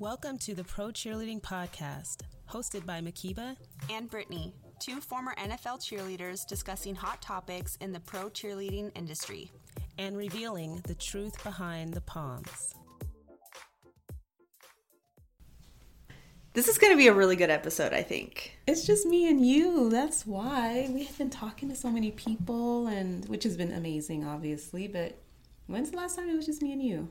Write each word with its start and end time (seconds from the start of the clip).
Welcome 0.00 0.38
to 0.38 0.54
the 0.54 0.64
Pro 0.64 0.86
Cheerleading 0.86 1.42
Podcast, 1.42 2.22
hosted 2.48 2.86
by 2.86 3.02
Makiba 3.02 3.54
and 3.90 4.08
Brittany, 4.08 4.54
two 4.78 4.98
former 4.98 5.34
NFL 5.34 5.78
cheerleaders 5.78 6.46
discussing 6.46 6.94
hot 6.94 7.20
topics 7.20 7.76
in 7.82 7.92
the 7.92 8.00
pro 8.00 8.30
cheerleading 8.30 8.90
industry 8.96 9.52
and 9.98 10.16
revealing 10.16 10.80
the 10.86 10.94
truth 10.94 11.44
behind 11.44 11.92
the 11.92 12.00
poms. 12.00 12.74
This 16.54 16.68
is 16.68 16.78
going 16.78 16.94
to 16.94 16.96
be 16.96 17.08
a 17.08 17.12
really 17.12 17.36
good 17.36 17.50
episode, 17.50 17.92
I 17.92 18.02
think. 18.02 18.56
It's 18.66 18.86
just 18.86 19.04
me 19.04 19.28
and 19.28 19.46
you. 19.46 19.90
That's 19.90 20.26
why 20.26 20.88
we 20.94 21.04
have 21.04 21.18
been 21.18 21.28
talking 21.28 21.68
to 21.68 21.76
so 21.76 21.90
many 21.90 22.10
people, 22.10 22.86
and 22.86 23.28
which 23.28 23.44
has 23.44 23.54
been 23.54 23.74
amazing, 23.74 24.24
obviously. 24.24 24.88
But 24.88 25.18
when's 25.66 25.90
the 25.90 25.98
last 25.98 26.16
time 26.16 26.30
it 26.30 26.36
was 26.36 26.46
just 26.46 26.62
me 26.62 26.72
and 26.72 26.82
you? 26.82 27.10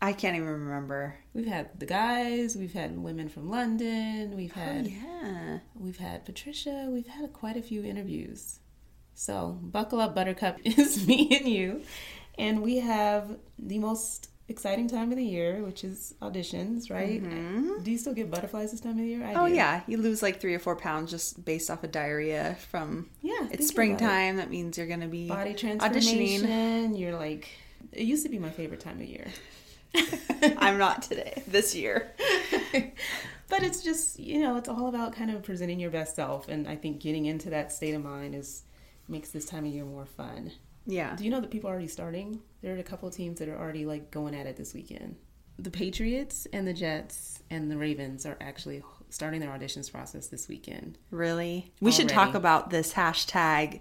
I 0.00 0.12
can't 0.12 0.36
even 0.36 0.48
remember. 0.48 1.16
We've 1.34 1.46
had 1.46 1.78
the 1.78 1.86
guys, 1.86 2.56
we've 2.56 2.72
had 2.72 2.96
women 2.96 3.28
from 3.28 3.50
London, 3.50 4.36
we've 4.36 4.52
oh, 4.56 4.60
had 4.60 4.86
oh, 4.86 4.88
yeah, 4.88 5.58
we've 5.74 5.98
had 5.98 6.24
Patricia, 6.24 6.86
we've 6.88 7.06
had 7.06 7.32
quite 7.32 7.56
a 7.56 7.62
few 7.62 7.84
interviews. 7.84 8.60
So 9.14 9.58
buckle 9.60 10.00
up, 10.00 10.14
Buttercup 10.14 10.58
is 10.64 11.06
me 11.06 11.36
and 11.36 11.48
you, 11.48 11.82
and 12.38 12.62
we 12.62 12.76
have 12.78 13.36
the 13.58 13.80
most 13.80 14.30
exciting 14.46 14.88
time 14.88 15.10
of 15.10 15.18
the 15.18 15.24
year, 15.24 15.62
which 15.62 15.82
is 15.82 16.14
auditions, 16.22 16.90
right? 16.90 17.22
Mm-hmm. 17.22 17.82
Do 17.82 17.90
you 17.90 17.98
still 17.98 18.14
get 18.14 18.30
butterflies 18.30 18.70
this 18.70 18.80
time 18.80 18.92
of 18.92 18.98
the 18.98 19.06
year? 19.06 19.24
I 19.24 19.34
oh 19.34 19.48
do. 19.48 19.54
yeah, 19.54 19.82
you 19.88 19.98
lose 19.98 20.22
like 20.22 20.40
three 20.40 20.54
or 20.54 20.60
four 20.60 20.76
pounds 20.76 21.10
just 21.10 21.44
based 21.44 21.70
off 21.70 21.82
of 21.82 21.90
diarrhea 21.90 22.56
from 22.70 23.10
yeah. 23.20 23.48
It's 23.50 23.66
springtime. 23.66 24.34
It. 24.34 24.42
That 24.42 24.50
means 24.50 24.78
you're 24.78 24.86
gonna 24.86 25.08
be 25.08 25.28
body 25.28 25.54
transformation. 25.54 26.46
Auditioning. 26.46 26.98
You're 26.98 27.16
like, 27.16 27.48
it 27.92 28.04
used 28.04 28.24
to 28.24 28.28
be 28.28 28.38
my 28.38 28.50
favorite 28.50 28.80
time 28.80 29.00
of 29.00 29.06
year. 29.06 29.26
I'm 30.58 30.78
not 30.78 31.02
today, 31.02 31.42
this 31.46 31.74
year. 31.74 32.12
but 33.48 33.62
it's 33.62 33.82
just, 33.82 34.18
you 34.18 34.40
know, 34.40 34.56
it's 34.56 34.68
all 34.68 34.88
about 34.88 35.12
kind 35.12 35.30
of 35.30 35.42
presenting 35.42 35.80
your 35.80 35.90
best 35.90 36.16
self. 36.16 36.48
And 36.48 36.68
I 36.68 36.76
think 36.76 37.00
getting 37.00 37.26
into 37.26 37.50
that 37.50 37.72
state 37.72 37.94
of 37.94 38.02
mind 38.02 38.34
is 38.34 38.62
makes 39.08 39.30
this 39.30 39.46
time 39.46 39.64
of 39.64 39.72
year 39.72 39.84
more 39.84 40.06
fun. 40.06 40.52
Yeah. 40.86 41.16
Do 41.16 41.24
you 41.24 41.30
know 41.30 41.40
that 41.40 41.50
people 41.50 41.68
are 41.68 41.74
already 41.74 41.88
starting? 41.88 42.40
There 42.62 42.74
are 42.74 42.78
a 42.78 42.82
couple 42.82 43.08
of 43.08 43.14
teams 43.14 43.38
that 43.38 43.48
are 43.48 43.58
already 43.58 43.86
like 43.86 44.10
going 44.10 44.34
at 44.34 44.46
it 44.46 44.56
this 44.56 44.74
weekend. 44.74 45.16
The 45.58 45.70
Patriots 45.70 46.46
and 46.52 46.66
the 46.66 46.72
Jets 46.72 47.42
and 47.50 47.70
the 47.70 47.76
Ravens 47.76 48.24
are 48.26 48.36
actually 48.40 48.82
starting 49.10 49.40
their 49.40 49.50
auditions 49.50 49.90
process 49.90 50.28
this 50.28 50.48
weekend. 50.48 50.98
Really? 51.10 51.72
We 51.80 51.86
already. 51.86 51.96
should 51.96 52.08
talk 52.08 52.34
about 52.34 52.70
this 52.70 52.92
hashtag 52.92 53.80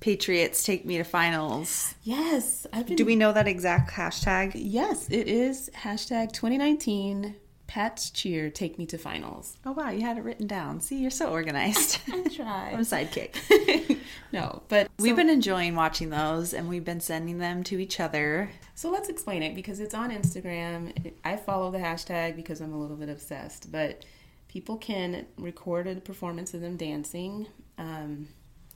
Patriots 0.00 0.64
take 0.64 0.84
me 0.84 0.98
to 0.98 1.04
finals. 1.04 1.94
Yes. 2.02 2.66
Been... 2.72 2.96
Do 2.96 3.04
we 3.04 3.16
know 3.16 3.32
that 3.32 3.48
exact 3.48 3.92
hashtag? 3.92 4.52
Yes, 4.54 5.08
it 5.08 5.28
is 5.28 5.70
hashtag 5.74 6.32
2019 6.32 7.36
Pat's 7.66 8.10
cheer 8.10 8.50
take 8.50 8.78
me 8.78 8.86
to 8.86 8.98
finals. 8.98 9.56
Oh 9.64 9.72
wow, 9.72 9.90
you 9.90 10.02
had 10.02 10.18
it 10.18 10.22
written 10.22 10.46
down. 10.46 10.80
See, 10.80 11.00
you're 11.00 11.10
so 11.10 11.30
organized. 11.30 11.98
I 12.12 12.22
try. 12.28 12.70
I'm 12.72 12.80
a 12.80 12.82
sidekick. 12.82 13.98
no, 14.32 14.62
but 14.68 14.88
we've 14.98 15.16
been 15.16 15.30
enjoying 15.30 15.74
watching 15.74 16.10
those 16.10 16.52
and 16.52 16.68
we've 16.68 16.84
been 16.84 17.00
sending 17.00 17.38
them 17.38 17.64
to 17.64 17.80
each 17.80 18.00
other. 18.00 18.50
So 18.74 18.90
let's 18.90 19.08
explain 19.08 19.42
it 19.42 19.54
because 19.54 19.80
it's 19.80 19.94
on 19.94 20.10
Instagram. 20.10 21.12
I 21.24 21.36
follow 21.36 21.70
the 21.70 21.78
hashtag 21.78 22.36
because 22.36 22.60
I'm 22.60 22.72
a 22.72 22.78
little 22.78 22.96
bit 22.96 23.08
obsessed, 23.08 23.72
but 23.72 24.04
people 24.48 24.76
can 24.76 25.26
record 25.38 25.86
a 25.86 25.96
performance 25.96 26.54
of 26.54 26.60
them 26.60 26.76
dancing. 26.76 27.46
Um, 27.78 28.28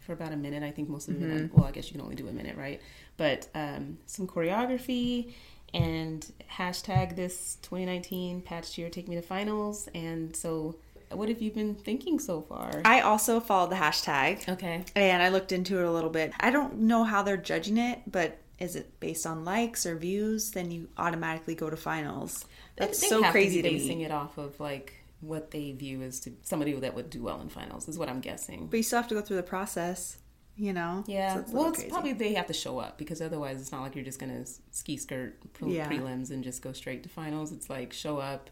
for 0.08 0.14
about 0.14 0.32
a 0.32 0.36
minute. 0.36 0.62
I 0.62 0.70
think 0.70 0.88
most 0.88 1.08
of 1.08 1.16
mm-hmm. 1.16 1.36
it, 1.36 1.54
well, 1.54 1.66
I 1.66 1.70
guess 1.70 1.88
you 1.88 1.92
can 1.92 2.00
only 2.00 2.14
do 2.14 2.26
a 2.28 2.32
minute, 2.32 2.56
right? 2.56 2.80
But 3.18 3.46
um, 3.54 3.98
some 4.06 4.26
choreography 4.26 5.34
and 5.74 6.26
hashtag 6.50 7.14
this 7.14 7.58
2019 7.60 8.40
patch 8.40 8.72
Cheer 8.72 8.88
Take 8.88 9.06
Me 9.06 9.16
to 9.16 9.22
Finals. 9.22 9.86
And 9.94 10.34
so, 10.34 10.76
what 11.10 11.28
have 11.28 11.42
you 11.42 11.50
been 11.50 11.74
thinking 11.74 12.18
so 12.18 12.40
far? 12.40 12.80
I 12.86 13.02
also 13.02 13.38
followed 13.38 13.70
the 13.70 13.76
hashtag. 13.76 14.48
Okay. 14.48 14.82
And 14.96 15.22
I 15.22 15.28
looked 15.28 15.52
into 15.52 15.78
it 15.78 15.84
a 15.84 15.92
little 15.92 16.08
bit. 16.08 16.32
I 16.40 16.50
don't 16.50 16.78
know 16.78 17.04
how 17.04 17.22
they're 17.22 17.36
judging 17.36 17.76
it, 17.76 18.00
but 18.10 18.38
is 18.58 18.76
it 18.76 18.98
based 19.00 19.26
on 19.26 19.44
likes 19.44 19.84
or 19.84 19.94
views? 19.94 20.52
Then 20.52 20.70
you 20.70 20.88
automatically 20.96 21.54
go 21.54 21.68
to 21.68 21.76
finals. 21.76 22.46
That's 22.76 23.06
so 23.06 23.30
crazy 23.30 23.60
to, 23.60 23.68
be 23.68 23.76
basing 23.76 24.00
it 24.00 24.10
off 24.10 24.38
of 24.38 24.58
like 24.58 24.97
what 25.20 25.50
they 25.50 25.72
view 25.72 26.02
as 26.02 26.20
to 26.20 26.32
somebody 26.42 26.72
that 26.72 26.94
would 26.94 27.10
do 27.10 27.22
well 27.22 27.40
in 27.40 27.48
finals 27.48 27.88
is 27.88 27.98
what 27.98 28.08
I'm 28.08 28.20
guessing. 28.20 28.68
But 28.68 28.76
you 28.76 28.82
still 28.82 29.00
have 29.00 29.08
to 29.08 29.14
go 29.14 29.20
through 29.20 29.36
the 29.36 29.42
process, 29.42 30.18
you 30.56 30.72
know. 30.72 31.04
Yeah. 31.06 31.44
So 31.44 31.52
well, 31.52 31.68
it's 31.68 31.78
crazy. 31.78 31.90
probably 31.90 32.12
they 32.12 32.34
have 32.34 32.46
to 32.46 32.52
show 32.52 32.78
up 32.78 32.98
because 32.98 33.20
otherwise 33.20 33.60
it's 33.60 33.72
not 33.72 33.82
like 33.82 33.94
you're 33.94 34.04
just 34.04 34.18
gonna 34.18 34.44
ski 34.70 34.96
skirt 34.96 35.52
pre- 35.52 35.76
yeah. 35.76 35.88
prelims 35.88 36.30
and 36.30 36.44
just 36.44 36.62
go 36.62 36.72
straight 36.72 37.02
to 37.02 37.08
finals. 37.08 37.52
It's 37.52 37.68
like 37.68 37.92
show 37.92 38.18
up, 38.18 38.50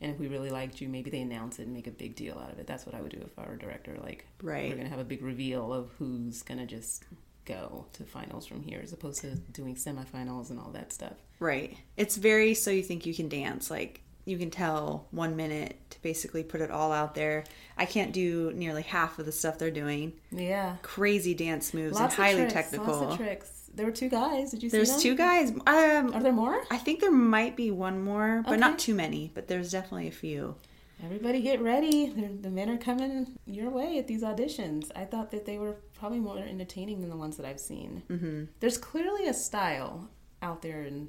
and 0.00 0.12
if 0.12 0.18
we 0.18 0.28
really 0.28 0.50
liked 0.50 0.80
you, 0.80 0.88
maybe 0.88 1.10
they 1.10 1.20
announce 1.20 1.58
it 1.58 1.64
and 1.64 1.72
make 1.72 1.86
a 1.86 1.92
big 1.92 2.14
deal 2.14 2.38
out 2.38 2.52
of 2.52 2.58
it. 2.58 2.66
That's 2.66 2.84
what 2.84 2.94
I 2.94 3.00
would 3.00 3.12
do 3.12 3.22
if 3.24 3.38
I 3.38 3.46
were 3.46 3.54
a 3.54 3.58
director. 3.58 3.96
Like, 4.02 4.26
right, 4.42 4.70
we're 4.70 4.76
gonna 4.76 4.90
have 4.90 4.98
a 4.98 5.04
big 5.04 5.22
reveal 5.22 5.72
of 5.72 5.90
who's 5.98 6.42
gonna 6.42 6.66
just 6.66 7.04
go 7.44 7.86
to 7.92 8.04
finals 8.04 8.46
from 8.46 8.62
here 8.62 8.80
as 8.82 8.92
opposed 8.92 9.20
to 9.20 9.34
doing 9.34 9.74
semifinals 9.74 10.50
and 10.50 10.60
all 10.60 10.70
that 10.72 10.92
stuff. 10.92 11.14
Right. 11.40 11.76
It's 11.96 12.16
very 12.16 12.54
so 12.54 12.70
you 12.70 12.82
think 12.82 13.06
you 13.06 13.14
can 13.14 13.28
dance 13.28 13.70
like 13.70 14.00
you 14.24 14.38
can 14.38 14.50
tell 14.50 15.08
one 15.10 15.36
minute 15.36 15.78
to 15.90 16.02
basically 16.02 16.44
put 16.44 16.60
it 16.60 16.70
all 16.70 16.92
out 16.92 17.14
there. 17.14 17.44
I 17.76 17.86
can't 17.86 18.12
do 18.12 18.52
nearly 18.54 18.82
half 18.82 19.18
of 19.18 19.26
the 19.26 19.32
stuff 19.32 19.58
they're 19.58 19.70
doing. 19.70 20.12
Yeah, 20.30 20.76
crazy 20.82 21.34
dance 21.34 21.74
moves 21.74 21.98
lots 21.98 22.14
and 22.14 22.24
highly 22.24 22.40
tricks, 22.42 22.52
technical. 22.52 22.94
Lots 22.94 23.12
of 23.12 23.18
tricks. 23.18 23.70
There 23.74 23.86
were 23.86 23.92
two 23.92 24.08
guys. 24.08 24.50
Did 24.50 24.62
you 24.62 24.70
see 24.70 24.76
There's 24.76 25.02
two 25.02 25.14
guys. 25.14 25.50
Um, 25.50 26.14
Are 26.14 26.22
there 26.22 26.32
more? 26.32 26.62
I 26.70 26.76
think 26.76 27.00
there 27.00 27.10
might 27.10 27.56
be 27.56 27.70
one 27.70 28.02
more, 28.02 28.42
but 28.44 28.52
okay. 28.52 28.60
not 28.60 28.78
too 28.78 28.94
many. 28.94 29.30
But 29.34 29.48
there's 29.48 29.70
definitely 29.70 30.08
a 30.08 30.12
few. 30.12 30.56
Everybody 31.04 31.40
get 31.40 31.60
ready. 31.60 32.10
They're, 32.10 32.28
the 32.28 32.50
men 32.50 32.70
are 32.70 32.76
coming 32.76 33.38
your 33.44 33.70
way 33.70 33.98
at 33.98 34.06
these 34.06 34.22
auditions. 34.22 34.90
I 34.94 35.04
thought 35.04 35.30
that 35.32 35.46
they 35.46 35.58
were 35.58 35.76
probably 35.98 36.20
more 36.20 36.38
entertaining 36.38 37.00
than 37.00 37.10
the 37.10 37.16
ones 37.16 37.36
that 37.38 37.46
I've 37.46 37.58
seen. 37.58 38.02
Mm-hmm. 38.08 38.44
There's 38.60 38.78
clearly 38.78 39.26
a 39.26 39.34
style 39.34 40.08
out 40.42 40.62
there 40.62 40.82
in 40.82 41.08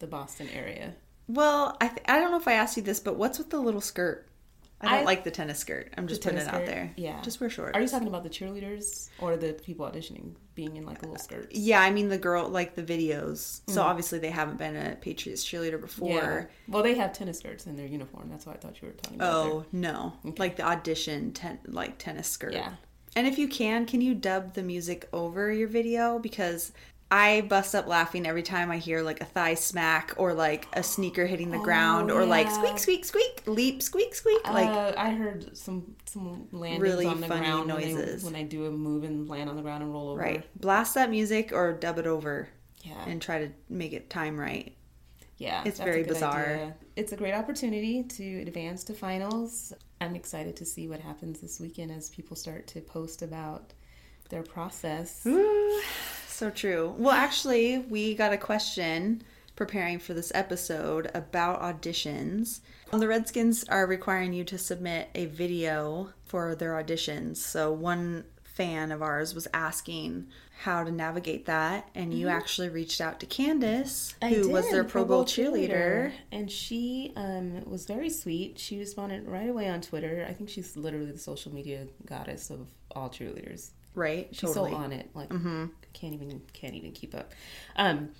the 0.00 0.06
Boston 0.06 0.48
area. 0.54 0.94
Well, 1.32 1.76
I 1.80 1.88
th- 1.88 2.02
I 2.06 2.18
don't 2.18 2.30
know 2.30 2.36
if 2.36 2.46
I 2.46 2.52
asked 2.54 2.76
you 2.76 2.82
this, 2.82 3.00
but 3.00 3.16
what's 3.16 3.38
with 3.38 3.48
the 3.48 3.58
little 3.58 3.80
skirt? 3.80 4.28
I 4.82 4.86
don't 4.86 5.00
I, 5.00 5.02
like 5.04 5.24
the 5.24 5.30
tennis 5.30 5.58
skirt. 5.60 5.94
I'm 5.96 6.08
just 6.08 6.22
putting 6.22 6.38
it 6.38 6.42
skirt, 6.42 6.54
out 6.54 6.66
there. 6.66 6.92
Yeah, 6.96 7.20
just 7.22 7.40
wear 7.40 7.48
shorts. 7.48 7.76
Are 7.76 7.80
you 7.80 7.88
talking 7.88 8.08
about 8.08 8.24
the 8.24 8.28
cheerleaders 8.28 9.08
or 9.18 9.36
the 9.36 9.52
people 9.52 9.86
auditioning 9.86 10.34
being 10.54 10.76
in 10.76 10.84
like 10.84 10.98
a 10.98 11.06
little 11.06 11.18
skirt? 11.18 11.52
Yeah, 11.52 11.80
I 11.80 11.90
mean 11.90 12.08
the 12.08 12.18
girl, 12.18 12.48
like 12.48 12.74
the 12.74 12.82
videos. 12.82 13.62
Mm. 13.62 13.74
So 13.74 13.82
obviously 13.82 14.18
they 14.18 14.30
haven't 14.30 14.58
been 14.58 14.76
a 14.76 14.96
Patriots 14.96 15.44
cheerleader 15.44 15.80
before. 15.80 16.10
Yeah. 16.10 16.44
Well, 16.68 16.82
they 16.82 16.94
have 16.96 17.12
tennis 17.12 17.38
skirts 17.38 17.66
in 17.66 17.76
their 17.76 17.86
uniform. 17.86 18.28
That's 18.28 18.44
what 18.44 18.56
I 18.56 18.58
thought 18.58 18.82
you 18.82 18.88
were 18.88 18.94
talking 18.94 19.16
about. 19.16 19.34
Oh 19.34 19.64
no, 19.72 20.14
okay. 20.26 20.34
like 20.38 20.56
the 20.56 20.64
audition 20.64 21.32
ten, 21.32 21.60
like 21.66 21.96
tennis 21.98 22.28
skirt. 22.28 22.52
Yeah. 22.52 22.72
And 23.14 23.26
if 23.26 23.38
you 23.38 23.46
can, 23.46 23.86
can 23.86 24.00
you 24.00 24.14
dub 24.14 24.54
the 24.54 24.62
music 24.62 25.08
over 25.12 25.52
your 25.52 25.68
video? 25.68 26.18
Because 26.18 26.72
I 27.12 27.42
bust 27.42 27.74
up 27.74 27.86
laughing 27.86 28.26
every 28.26 28.42
time 28.42 28.70
I 28.70 28.78
hear 28.78 29.02
like 29.02 29.20
a 29.20 29.26
thigh 29.26 29.52
smack 29.52 30.14
or 30.16 30.32
like 30.32 30.66
a 30.72 30.82
sneaker 30.82 31.26
hitting 31.26 31.50
the 31.50 31.58
oh, 31.58 31.62
ground 31.62 32.10
or 32.10 32.22
yeah. 32.22 32.26
like 32.26 32.50
squeak 32.50 32.78
squeak 32.78 33.04
squeak 33.04 33.42
leap 33.44 33.82
squeak 33.82 34.14
squeak. 34.14 34.40
Uh, 34.48 34.52
like 34.54 34.96
I 34.96 35.10
heard 35.10 35.54
some 35.54 35.94
some 36.06 36.48
landings 36.52 36.80
really 36.80 37.04
on 37.04 37.20
the 37.20 37.26
ground 37.26 37.68
noises 37.68 38.24
when, 38.24 38.32
they, 38.32 38.38
when 38.38 38.46
I 38.46 38.48
do 38.48 38.64
a 38.64 38.70
move 38.70 39.04
and 39.04 39.28
land 39.28 39.50
on 39.50 39.56
the 39.56 39.62
ground 39.62 39.82
and 39.82 39.92
roll 39.92 40.08
over. 40.08 40.22
Right, 40.22 40.42
blast 40.58 40.94
that 40.94 41.10
music 41.10 41.52
or 41.52 41.74
dub 41.74 41.98
it 41.98 42.06
over. 42.06 42.48
Yeah, 42.80 43.04
and 43.06 43.20
try 43.20 43.40
to 43.40 43.52
make 43.68 43.92
it 43.92 44.08
time 44.08 44.40
right. 44.40 44.74
Yeah, 45.36 45.62
it's 45.66 45.80
very 45.80 46.04
bizarre. 46.04 46.46
Idea. 46.46 46.74
It's 46.96 47.12
a 47.12 47.16
great 47.16 47.34
opportunity 47.34 48.04
to 48.04 48.40
advance 48.40 48.84
to 48.84 48.94
finals. 48.94 49.74
I'm 50.00 50.16
excited 50.16 50.56
to 50.56 50.64
see 50.64 50.88
what 50.88 51.00
happens 51.00 51.40
this 51.40 51.60
weekend 51.60 51.90
as 51.90 52.08
people 52.08 52.36
start 52.36 52.66
to 52.68 52.80
post 52.80 53.20
about 53.20 53.74
their 54.30 54.42
process. 54.42 55.26
Ooh, 55.26 55.82
so 56.42 56.50
true. 56.50 56.92
Well, 56.98 57.14
actually, 57.14 57.78
we 57.78 58.16
got 58.16 58.32
a 58.32 58.36
question 58.36 59.22
preparing 59.54 60.00
for 60.00 60.12
this 60.12 60.32
episode 60.34 61.08
about 61.14 61.62
auditions. 61.62 62.58
The 62.90 63.06
Redskins 63.06 63.62
are 63.68 63.86
requiring 63.86 64.32
you 64.32 64.42
to 64.46 64.58
submit 64.58 65.08
a 65.14 65.26
video 65.26 66.10
for 66.24 66.56
their 66.56 66.72
auditions. 66.72 67.36
So, 67.36 67.70
one 67.70 68.24
fan 68.42 68.90
of 68.90 69.02
ours 69.02 69.36
was 69.36 69.46
asking 69.54 70.26
how 70.62 70.82
to 70.82 70.90
navigate 70.90 71.46
that, 71.46 71.88
and 71.94 72.12
you 72.12 72.26
mm-hmm. 72.26 72.36
actually 72.36 72.70
reached 72.70 73.00
out 73.00 73.20
to 73.20 73.26
Candace, 73.26 74.16
who 74.20 74.48
was 74.48 74.68
their 74.68 74.82
Pro 74.82 75.04
Bowl, 75.04 75.18
Bowl 75.18 75.24
cheerleader. 75.24 75.70
cheerleader. 75.70 76.12
and 76.32 76.50
she 76.50 77.12
um, 77.14 77.62
was 77.70 77.86
very 77.86 78.10
sweet. 78.10 78.58
She 78.58 78.80
responded 78.80 79.28
right 79.28 79.48
away 79.48 79.68
on 79.68 79.80
Twitter. 79.80 80.26
I 80.28 80.32
think 80.32 80.50
she's 80.50 80.76
literally 80.76 81.12
the 81.12 81.18
social 81.18 81.54
media 81.54 81.86
goddess 82.04 82.50
of 82.50 82.66
all 82.90 83.10
cheerleaders. 83.10 83.70
Right. 83.94 84.28
She's 84.32 84.50
totally. 84.50 84.72
so 84.72 84.76
on 84.76 84.92
it. 84.92 85.10
Like 85.14 85.28
mm-hmm. 85.28 85.66
can't 85.92 86.14
even 86.14 86.42
can't 86.52 86.74
even 86.74 86.92
keep 86.92 87.14
up. 87.14 87.32
Um, 87.76 88.10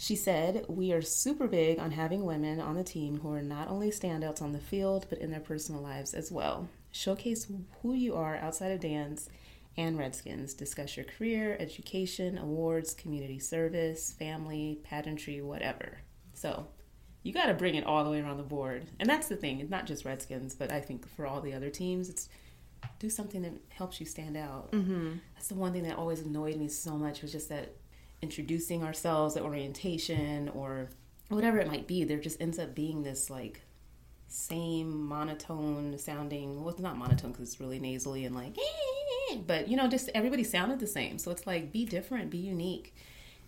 she 0.00 0.14
said, 0.14 0.64
We 0.68 0.92
are 0.92 1.02
super 1.02 1.48
big 1.48 1.80
on 1.80 1.90
having 1.90 2.24
women 2.24 2.60
on 2.60 2.76
the 2.76 2.84
team 2.84 3.18
who 3.18 3.32
are 3.32 3.42
not 3.42 3.68
only 3.68 3.90
standouts 3.90 4.40
on 4.40 4.52
the 4.52 4.60
field, 4.60 5.06
but 5.10 5.18
in 5.18 5.30
their 5.30 5.40
personal 5.40 5.82
lives 5.82 6.14
as 6.14 6.30
well. 6.30 6.68
Showcase 6.92 7.50
who 7.82 7.94
you 7.94 8.14
are 8.14 8.36
outside 8.36 8.70
of 8.70 8.80
dance 8.80 9.28
and 9.76 9.98
Redskins. 9.98 10.54
Discuss 10.54 10.96
your 10.96 11.04
career, 11.04 11.56
education, 11.58 12.38
awards, 12.38 12.94
community 12.94 13.40
service, 13.40 14.12
family, 14.12 14.78
pageantry, 14.84 15.42
whatever. 15.42 15.98
So 16.32 16.68
you 17.24 17.32
got 17.32 17.46
to 17.46 17.54
bring 17.54 17.74
it 17.74 17.84
all 17.84 18.04
the 18.04 18.10
way 18.10 18.20
around 18.20 18.38
the 18.38 18.44
board. 18.44 18.86
And 19.00 19.10
that's 19.10 19.26
the 19.26 19.36
thing. 19.36 19.58
It's 19.58 19.70
not 19.70 19.86
just 19.86 20.04
Redskins, 20.04 20.54
but 20.54 20.70
I 20.70 20.80
think 20.80 21.08
for 21.08 21.26
all 21.26 21.40
the 21.40 21.54
other 21.54 21.70
teams, 21.70 22.08
it's 22.08 22.28
do 22.98 23.08
something 23.08 23.42
that 23.42 23.52
helps 23.68 24.00
you 24.00 24.06
stand 24.06 24.36
out. 24.36 24.72
Mm-hmm. 24.72 25.14
That's 25.34 25.48
the 25.48 25.54
one 25.54 25.72
thing 25.72 25.84
that 25.84 25.96
always 25.96 26.20
annoyed 26.20 26.56
me 26.56 26.68
so 26.68 26.92
much 26.92 27.22
was 27.22 27.32
just 27.32 27.48
that 27.48 27.74
introducing 28.20 28.82
ourselves, 28.82 29.36
at 29.36 29.42
orientation, 29.42 30.48
or 30.50 30.90
whatever 31.28 31.58
it 31.58 31.66
might 31.66 31.86
be, 31.86 32.04
there 32.04 32.18
just 32.18 32.40
ends 32.40 32.58
up 32.58 32.74
being 32.74 33.02
this 33.02 33.30
like 33.30 33.62
same 34.26 35.06
monotone 35.06 35.96
sounding. 35.98 36.60
Well, 36.60 36.70
it's 36.70 36.80
not 36.80 36.96
monotone 36.96 37.32
because 37.32 37.48
it's 37.48 37.60
really 37.60 37.78
nasally 37.78 38.24
and 38.24 38.34
like, 38.34 38.56
but 39.46 39.68
you 39.68 39.76
know, 39.76 39.88
just 39.88 40.10
everybody 40.14 40.44
sounded 40.44 40.80
the 40.80 40.86
same. 40.86 41.18
So 41.18 41.30
it's 41.30 41.46
like 41.46 41.72
be 41.72 41.84
different, 41.84 42.30
be 42.30 42.38
unique, 42.38 42.94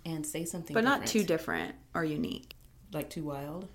and 0.05 0.25
say 0.25 0.45
something. 0.45 0.75
But 0.75 0.83
different. 0.83 1.01
not 1.01 1.09
too 1.09 1.25
different 1.25 1.75
or 1.95 2.05
unique. 2.05 2.55
like 2.93 3.11
too 3.11 3.25
wild. 3.25 3.69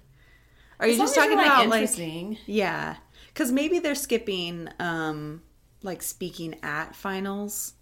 Are 0.80 0.88
you 0.88 0.98
just 0.98 1.16
talking 1.16 1.34
about 1.34 1.68
like 1.68 1.82
interesting? 1.82 2.38
yeah? 2.46 2.98
Because 3.28 3.52
maybe 3.52 3.80
they're 3.80 3.96
skipping 3.96 4.70
um 4.80 5.42
like 5.84 6.02
speaking 6.02 6.56
at 6.64 6.96
finals 6.96 7.74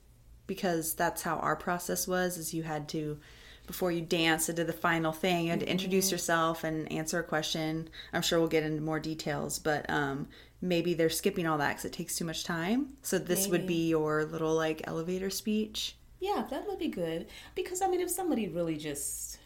because 0.48 0.94
that's 0.94 1.22
how 1.24 1.38
our 1.38 1.56
process 1.56 2.08
was. 2.08 2.38
Is 2.38 2.54
you 2.54 2.64
had 2.64 2.88
to 2.90 3.20
before 3.66 3.92
you 3.92 4.02
dance 4.02 4.50
into 4.50 4.64
the 4.66 4.74
final 4.74 5.14
thing, 5.14 5.46
you 5.46 5.52
had 5.52 5.62
to 5.62 5.70
introduce 5.70 6.08
Mm-hmm. 6.08 6.14
yourself 6.16 6.64
and 6.66 6.92
answer 6.92 7.20
a 7.20 7.24
question. 7.24 7.90
I'm 8.12 8.22
sure 8.22 8.40
we'll 8.40 8.50
get 8.50 8.64
into 8.64 8.82
more 8.82 9.00
details, 9.00 9.60
but 9.60 9.90
um 9.90 10.28
maybe 10.62 10.94
they're 10.94 11.10
skipping 11.10 11.46
all 11.48 11.58
that 11.58 11.70
because 11.70 11.86
it 11.86 11.94
takes 11.94 12.16
too 12.18 12.26
much 12.26 12.44
time. 12.44 12.94
So 13.02 13.18
this 13.20 13.48
would 13.48 13.68
be 13.68 13.88
your 13.90 14.24
little 14.26 14.54
like 14.56 14.82
elevator 14.86 15.30
speech. 15.30 15.96
Yeah, 16.20 16.46
that 16.50 16.66
would 16.68 16.80
be 16.80 16.88
good. 16.88 17.28
Because 17.56 17.82
I 17.82 17.88
mean, 17.88 18.00
if 18.02 18.10
somebody 18.10 18.48
really 18.48 18.78
just 18.78 19.40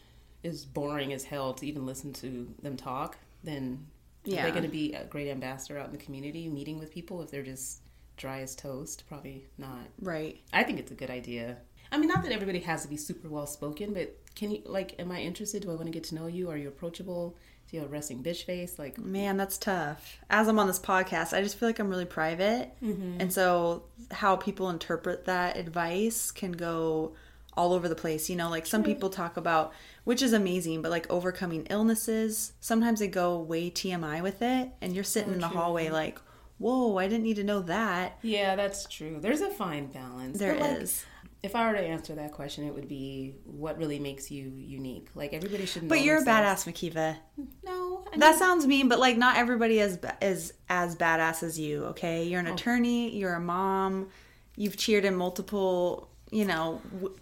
is 0.44 0.64
boring 0.64 1.12
as 1.12 1.24
hell 1.24 1.52
to 1.54 1.66
even 1.66 1.84
listen 1.86 2.12
to 2.14 2.48
them 2.62 2.76
talk, 2.76 3.18
then 3.44 3.86
are 4.26 4.30
Yeah. 4.30 4.42
they 4.44 4.50
going 4.50 4.62
to 4.64 4.68
be 4.68 4.94
a 4.94 5.04
great 5.04 5.28
ambassador 5.28 5.78
out 5.78 5.86
in 5.86 5.92
the 5.92 5.98
community, 5.98 6.48
meeting 6.48 6.78
with 6.78 6.90
people 6.92 7.22
if 7.22 7.30
they're 7.30 7.42
just 7.42 7.80
dry 8.16 8.40
as 8.40 8.54
toast? 8.54 9.04
Probably 9.08 9.46
not. 9.56 9.86
Right. 10.00 10.40
I 10.52 10.64
think 10.64 10.78
it's 10.80 10.90
a 10.90 10.94
good 10.96 11.10
idea. 11.10 11.58
I 11.90 11.96
mean, 11.98 12.08
not 12.08 12.22
that 12.24 12.32
everybody 12.32 12.58
has 12.60 12.82
to 12.82 12.88
be 12.88 12.96
super 12.98 13.28
well 13.28 13.46
spoken, 13.46 13.94
but 13.94 14.14
can 14.34 14.50
you 14.50 14.62
like? 14.66 14.94
Am 14.98 15.10
I 15.10 15.20
interested? 15.20 15.62
Do 15.62 15.70
I 15.70 15.74
want 15.74 15.86
to 15.86 15.90
get 15.92 16.04
to 16.04 16.14
know 16.14 16.26
you? 16.26 16.50
Are 16.50 16.56
you 16.56 16.68
approachable? 16.68 17.36
Do 17.70 17.76
you 17.76 17.82
have 17.82 17.90
a 17.90 17.92
resting 17.92 18.22
bitch 18.22 18.44
face? 18.44 18.78
Like, 18.78 18.98
Man, 18.98 19.36
that's 19.36 19.56
tough. 19.58 20.18
As 20.30 20.48
I'm 20.48 20.58
on 20.58 20.66
this 20.66 20.78
podcast, 20.78 21.34
I 21.36 21.42
just 21.42 21.58
feel 21.58 21.68
like 21.68 21.78
I'm 21.78 21.88
really 21.88 22.04
private. 22.06 22.70
Mm-hmm. 22.82 23.20
And 23.20 23.32
so, 23.32 23.84
how 24.10 24.36
people 24.36 24.68
interpret 24.70 25.24
that 25.26 25.56
advice 25.56 26.30
can 26.30 26.52
go 26.52 27.14
all 27.58 27.72
over 27.74 27.88
the 27.88 27.94
place. 27.94 28.30
You 28.30 28.36
know, 28.36 28.48
like 28.48 28.66
some 28.66 28.82
people 28.82 29.10
talk 29.10 29.36
about, 29.36 29.72
which 30.04 30.22
is 30.22 30.32
amazing, 30.32 30.80
but 30.82 30.90
like 30.90 31.10
overcoming 31.10 31.66
illnesses, 31.70 32.52
sometimes 32.60 33.00
they 33.00 33.08
go 33.08 33.38
way 33.38 33.70
TMI 33.70 34.22
with 34.22 34.40
it. 34.42 34.70
And 34.80 34.94
you're 34.94 35.04
sitting 35.04 35.32
in 35.34 35.40
the 35.40 35.48
hallway 35.48 35.90
like, 35.90 36.18
whoa, 36.58 36.96
I 36.96 37.08
didn't 37.08 37.24
need 37.24 37.36
to 37.36 37.44
know 37.44 37.60
that. 37.62 38.18
yeah, 38.22 38.56
that's 38.56 38.86
true. 38.86 39.18
There's 39.20 39.40
a 39.42 39.50
fine 39.50 39.86
balance. 39.86 40.38
There 40.38 40.58
like, 40.58 40.82
is. 40.82 41.04
If 41.40 41.54
I 41.54 41.70
were 41.70 41.76
to 41.78 41.84
answer 41.84 42.16
that 42.16 42.32
question, 42.32 42.66
it 42.66 42.74
would 42.74 42.88
be 42.88 43.36
what 43.44 43.78
really 43.78 44.00
makes 44.00 44.28
you 44.28 44.50
unique. 44.56 45.08
Like 45.14 45.32
everybody 45.32 45.66
should 45.66 45.84
know. 45.84 45.88
But 45.88 46.00
you're 46.02 46.18
a 46.18 46.24
badass, 46.24 46.66
Makiva. 46.66 47.16
No, 47.62 48.04
I 48.12 48.18
That 48.18 48.36
sounds 48.40 48.66
mean, 48.66 48.88
but 48.88 48.98
like 48.98 49.16
not 49.16 49.36
everybody 49.36 49.78
is 49.78 49.98
is 50.20 50.52
as 50.68 50.96
badass 50.96 51.44
as 51.44 51.56
you. 51.56 51.84
Okay, 51.92 52.24
you're 52.24 52.40
an 52.40 52.48
Oh. 52.48 52.54
attorney, 52.54 53.16
you're 53.16 53.34
a 53.34 53.40
mom, 53.40 54.08
you've 54.56 54.76
cheered 54.76 55.04
in 55.04 55.14
multiple, 55.14 56.07
you 56.30 56.44
know, 56.44 56.80
w- 56.92 57.14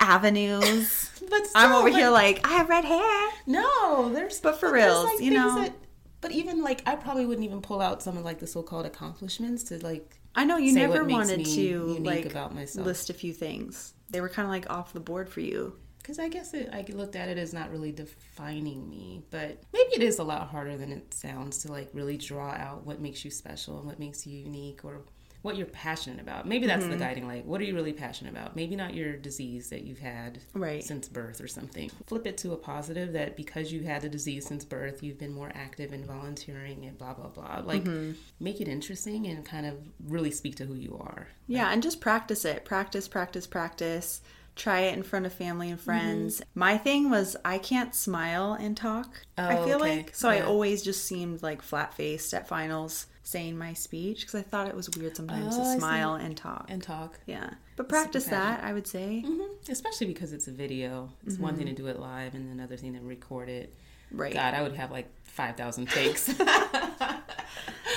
avenues. 0.00 1.10
But 1.30 1.42
I'm 1.54 1.72
over 1.72 1.88
like- 1.88 1.94
here 1.98 2.10
like 2.10 2.46
I 2.46 2.50
have 2.52 2.68
red 2.68 2.84
hair. 2.84 3.30
No, 3.46 4.10
there's 4.12 4.40
But 4.40 4.60
for 4.60 4.70
there's, 4.70 4.84
reals, 5.06 5.20
you 5.20 5.30
know. 5.32 5.62
That, 5.62 5.72
but 6.20 6.32
even 6.32 6.62
like 6.62 6.82
I 6.86 6.96
probably 6.96 7.24
wouldn't 7.26 7.44
even 7.46 7.60
pull 7.62 7.80
out 7.80 8.02
some 8.02 8.16
of 8.18 8.24
like 8.24 8.38
the 8.40 8.46
so-called 8.46 8.84
accomplishments 8.86 9.62
to 9.64 9.78
like 9.84 10.20
I 10.34 10.44
know 10.44 10.56
you 10.58 10.72
never 10.74 11.04
wanted 11.04 11.44
to 11.46 11.98
like 12.00 12.26
about 12.26 12.54
myself. 12.54 12.86
list 12.86 13.08
a 13.10 13.14
few 13.14 13.32
things. 13.32 13.94
They 14.10 14.20
were 14.20 14.28
kind 14.28 14.44
of 14.46 14.50
like 14.50 14.68
off 14.70 14.92
the 14.92 15.00
board 15.00 15.28
for 15.30 15.40
you. 15.40 15.76
because 15.98 16.18
I 16.18 16.28
guess 16.28 16.52
it, 16.52 16.68
I 16.72 16.84
looked 16.92 17.16
at 17.16 17.28
it 17.28 17.38
as 17.38 17.54
not 17.54 17.70
really 17.70 17.92
defining 17.92 18.88
me, 18.90 19.22
but 19.30 19.62
maybe 19.72 19.90
it 19.96 20.02
is 20.02 20.18
a 20.18 20.24
lot 20.24 20.48
harder 20.48 20.76
than 20.76 20.92
it 20.92 21.14
sounds 21.14 21.58
to 21.62 21.72
like 21.72 21.88
really 21.94 22.18
draw 22.18 22.50
out 22.50 22.84
what 22.84 23.00
makes 23.00 23.24
you 23.24 23.30
special 23.30 23.78
and 23.78 23.86
what 23.86 23.98
makes 23.98 24.26
you 24.26 24.38
unique 24.38 24.84
or 24.84 25.00
what 25.44 25.56
you're 25.58 25.66
passionate 25.66 26.20
about. 26.20 26.48
Maybe 26.48 26.66
that's 26.66 26.84
Mm-hmm. 26.84 26.92
the 26.92 26.96
guiding 26.96 27.26
light. 27.28 27.44
What 27.44 27.60
are 27.60 27.64
you 27.64 27.74
really 27.74 27.92
passionate 27.92 28.30
about? 28.30 28.56
Maybe 28.56 28.76
not 28.76 28.94
your 28.94 29.14
disease 29.14 29.68
that 29.68 29.82
you've 29.84 29.98
had 29.98 30.38
Right. 30.54 30.82
since 30.82 31.06
birth 31.06 31.38
or 31.42 31.48
something. 31.48 31.90
Flip 32.06 32.26
it 32.26 32.38
to 32.38 32.52
a 32.52 32.56
positive 32.56 33.12
that 33.12 33.36
because 33.36 33.70
you 33.70 33.82
had 33.82 34.00
the 34.00 34.08
disease 34.08 34.46
since 34.46 34.64
birth, 34.64 35.02
you've 35.02 35.18
been 35.18 35.34
more 35.34 35.52
active 35.54 35.92
in 35.92 36.02
volunteering 36.06 36.86
and 36.86 36.96
blah 36.96 37.12
blah 37.12 37.28
blah. 37.28 37.60
Like 37.62 37.84
Mm-hmm. 37.84 38.12
make 38.40 38.62
it 38.62 38.68
interesting 38.68 39.26
and 39.26 39.44
kind 39.44 39.66
of 39.66 39.76
really 40.06 40.30
speak 40.30 40.56
to 40.56 40.64
who 40.64 40.74
you 40.74 40.96
are. 40.98 41.28
Yeah, 41.46 41.70
and 41.70 41.82
just 41.82 42.00
practice 42.00 42.46
it. 42.46 42.64
Practice, 42.64 43.06
practice, 43.06 43.46
practice. 43.46 44.22
Try 44.56 44.80
it 44.82 44.96
in 44.96 45.02
front 45.02 45.26
of 45.26 45.32
family 45.32 45.68
and 45.70 45.80
friends. 45.80 46.40
My 46.54 46.78
thing 46.78 47.10
was 47.10 47.36
I 47.44 47.58
can't 47.58 47.94
smile 47.94 48.52
and 48.52 48.76
talk. 48.76 49.08
I 49.36 49.56
Oh, 49.58 49.64
feel 49.64 49.76
okay. 49.78 49.96
like 49.98 50.14
so 50.14 50.28
I 50.28 50.40
always 50.40 50.82
just 50.82 51.04
seemed 51.04 51.42
like 51.42 51.60
flat 51.60 51.92
faced 51.94 52.32
at 52.34 52.46
finals 52.46 53.06
saying 53.24 53.56
my 53.58 53.72
speech 53.72 54.20
because 54.20 54.34
I 54.34 54.42
thought 54.42 54.68
it 54.68 54.76
was 54.76 54.88
weird 54.90 55.16
sometimes 55.16 55.56
Oh, 55.56 55.58
to 55.74 55.78
smile 55.80 56.14
and 56.14 56.36
talk. 56.36 56.66
And 56.68 56.82
talk. 56.82 57.18
yeah, 57.26 57.50
but 57.76 57.88
practice 57.88 58.26
that. 58.26 58.62
I 58.62 58.72
would 58.72 58.86
say. 58.86 59.20
hmm 59.22 59.40
Especially 59.68 60.06
because 60.06 60.32
it's 60.32 60.46
a 60.46 60.52
video. 60.52 61.10
It's 61.26 61.38
one 61.38 61.56
thing 61.56 61.66
to 61.66 61.72
do 61.72 61.86
it 61.88 61.98
live 61.98 62.34
and 62.34 62.52
another 62.52 62.76
thing 62.76 62.94
to 62.94 63.00
record 63.00 63.48
it. 63.48 63.74
Right. 64.12 64.32
God, 64.32 64.54
I 64.54 64.62
would 64.62 64.74
have 64.76 64.92
like 64.92 65.08
5,000 65.24 65.88
takes. 65.88 66.32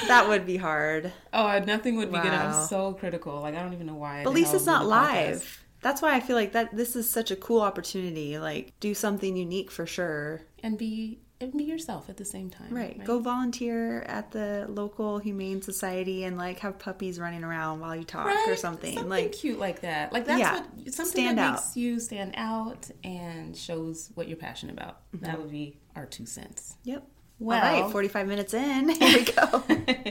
That 0.07 0.27
would 0.27 0.45
be 0.45 0.57
hard. 0.57 1.11
oh, 1.33 1.59
nothing 1.59 1.97
would 1.97 2.11
be 2.11 2.17
good. 2.19 2.31
I'm 2.31 2.67
so 2.67 2.93
critical. 2.93 3.41
Like, 3.41 3.55
I 3.55 3.61
don't 3.61 3.73
even 3.73 3.87
know 3.87 3.95
why. 3.95 4.23
But 4.23 4.29
at 4.29 4.35
least 4.35 4.53
it's 4.53 4.65
not 4.65 4.85
live. 4.85 5.63
That's 5.81 6.01
why 6.01 6.15
I 6.15 6.19
feel 6.19 6.35
like 6.35 6.53
that 6.53 6.75
this 6.75 6.95
is 6.95 7.09
such 7.09 7.31
a 7.31 7.35
cool 7.35 7.61
opportunity. 7.61 8.37
Like 8.39 8.73
do 8.79 8.93
something 8.93 9.35
unique 9.37 9.71
for 9.71 9.85
sure. 9.85 10.41
And 10.63 10.77
be 10.77 11.19
and 11.39 11.53
be 11.53 11.65
yourself 11.65 12.09
at 12.09 12.17
the 12.17 12.25
same 12.25 12.49
time. 12.49 12.73
Right. 12.73 13.03
Go 13.05 13.19
volunteer 13.19 14.01
at 14.07 14.31
the 14.31 14.65
local 14.69 15.19
humane 15.19 15.61
society 15.61 16.23
and 16.23 16.35
like 16.35 16.57
have 16.59 16.79
puppies 16.79 17.19
running 17.19 17.43
around 17.43 17.79
while 17.79 17.95
you 17.95 18.03
talk 18.03 18.25
or 18.47 18.55
something. 18.55 18.93
Something 18.95 19.09
Like 19.09 19.33
cute 19.33 19.59
like 19.59 19.81
that. 19.81 20.11
Like 20.11 20.25
that's 20.25 20.39
Yeah. 20.39 20.61
what 20.61 20.93
something 20.95 21.11
Stand 21.23 21.37
that 21.37 21.43
out. 21.49 21.53
makes 21.53 21.77
you 21.77 21.99
stand 21.99 22.33
out 22.35 22.89
and 23.03 23.55
shows 23.55 24.09
what 24.15 24.27
you're 24.27 24.35
passionate 24.37 24.73
about. 24.73 25.01
Mm-hmm. 25.15 25.25
That 25.25 25.39
would 25.39 25.51
be 25.51 25.77
our 25.95 26.07
two 26.07 26.25
cents. 26.25 26.75
Yep. 26.85 27.07
Well- 27.39 27.63
All 27.63 27.83
right, 27.83 27.91
45 27.91 28.27
minutes 28.27 28.53
in. 28.53 28.89
Here 28.99 29.17
we 29.19 29.23
go. 29.25 29.63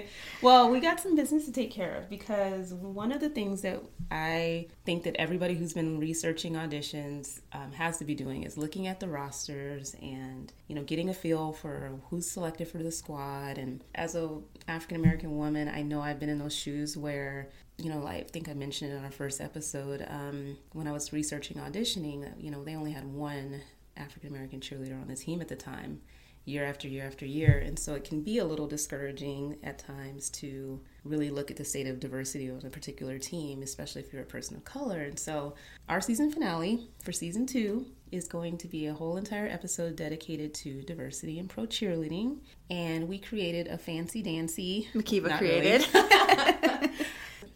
well, 0.43 0.71
we 0.71 0.79
got 0.81 1.01
some 1.01 1.17
business 1.17 1.45
to 1.47 1.53
take 1.53 1.73
care 1.73 1.97
of 1.97 2.09
because 2.09 2.73
one 2.73 3.11
of 3.11 3.21
the 3.21 3.29
things 3.29 3.63
that 3.63 3.83
I 4.11 4.69
think 4.85 5.03
that 5.05 5.17
everybody 5.17 5.55
who's 5.55 5.73
been 5.73 5.99
researching 5.99 6.55
auditions 6.55 7.41
um, 7.53 7.73
has 7.73 7.99
to 7.99 8.05
be 8.05 8.15
doing 8.15 8.45
is 8.45 8.57
looking 8.57 8.87
at 8.87 9.01
the 9.01 9.09
rosters 9.09 9.97
and 10.01 10.53
you 10.69 10.77
know 10.77 10.85
getting 10.85 11.09
a 11.09 11.15
feel 11.15 11.53
for 11.53 11.99
who's 12.11 12.31
selected 12.31 12.69
for 12.69 12.79
the 12.79 12.93
squad. 12.93 13.59
And 13.59 13.83
as 13.97 14.15
a 14.15 14.39
African 14.69 14.99
American 14.99 15.37
woman, 15.37 15.69
I 15.69 15.83
know 15.83 16.01
I've 16.01 16.21
been 16.21 16.29
in 16.29 16.39
those 16.39 16.55
shoes 16.55 16.97
where 16.97 17.49
you 17.79 17.91
know, 17.91 18.07
I 18.07 18.23
think 18.23 18.49
I 18.49 18.55
mentioned 18.55 18.91
it 18.93 18.97
in 18.97 19.05
our 19.05 19.11
first 19.11 19.39
episode 19.39 20.03
um, 20.09 20.57
when 20.73 20.87
I 20.87 20.93
was 20.93 21.13
researching 21.13 21.59
auditioning. 21.59 22.27
You 22.43 22.51
know, 22.51 22.65
they 22.65 22.75
only 22.75 22.93
had 22.93 23.05
one 23.05 23.61
African 23.99 24.31
American 24.31 24.61
cheerleader 24.61 24.99
on 24.99 25.09
the 25.09 25.17
team 25.17 25.41
at 25.43 25.49
the 25.49 25.57
time 25.57 26.01
year 26.47 26.65
after 26.65 26.89
year 26.89 27.05
after 27.05 27.27
year. 27.27 27.59
And 27.59 27.79
so 27.79 27.95
it 27.95 28.05
can 28.05 28.23
be 28.23 28.39
a 28.39 28.45
little 28.45 28.67
discouraging 28.67 29.59
at 29.63 29.79
times 29.79 30.31
to 30.31 30.81
really 31.05 31.29
look 31.29 31.51
at 31.51 31.57
the 31.57 31.65
state 31.65 31.87
of 31.87 32.01
diversity 32.01 32.49
on 32.49 32.63
a 32.65 32.71
particular 32.71 33.19
team, 33.19 33.63
especially 33.63 34.03
if 34.03 34.13
you're 34.13 34.23
a 34.23 34.27
person 34.27 34.57
of 34.57 34.65
color. 34.65 35.03
And 35.03 35.19
so 35.19 35.55
our 35.89 36.01
season 36.01 36.31
finale 36.31 36.89
for 37.03 37.13
season 37.13 37.47
two 37.47 37.87
is 38.13 38.29
going 38.29 38.57
to 38.59 38.69
be 38.69 38.87
a 38.87 38.95
whole 38.95 39.17
entire 39.17 39.49
episode 39.49 39.97
dedicated 39.97 40.55
to 40.55 40.83
diversity 40.83 41.41
and 41.41 41.51
pro 41.51 41.65
cheerleading. 41.65 42.39
And 42.71 43.09
we 43.09 43.19
created 43.19 43.67
a 43.67 43.77
fancy 43.77 44.23
dancy. 44.23 44.89
Makiva 44.95 45.37
created. 45.39 45.87
really. 45.93 46.83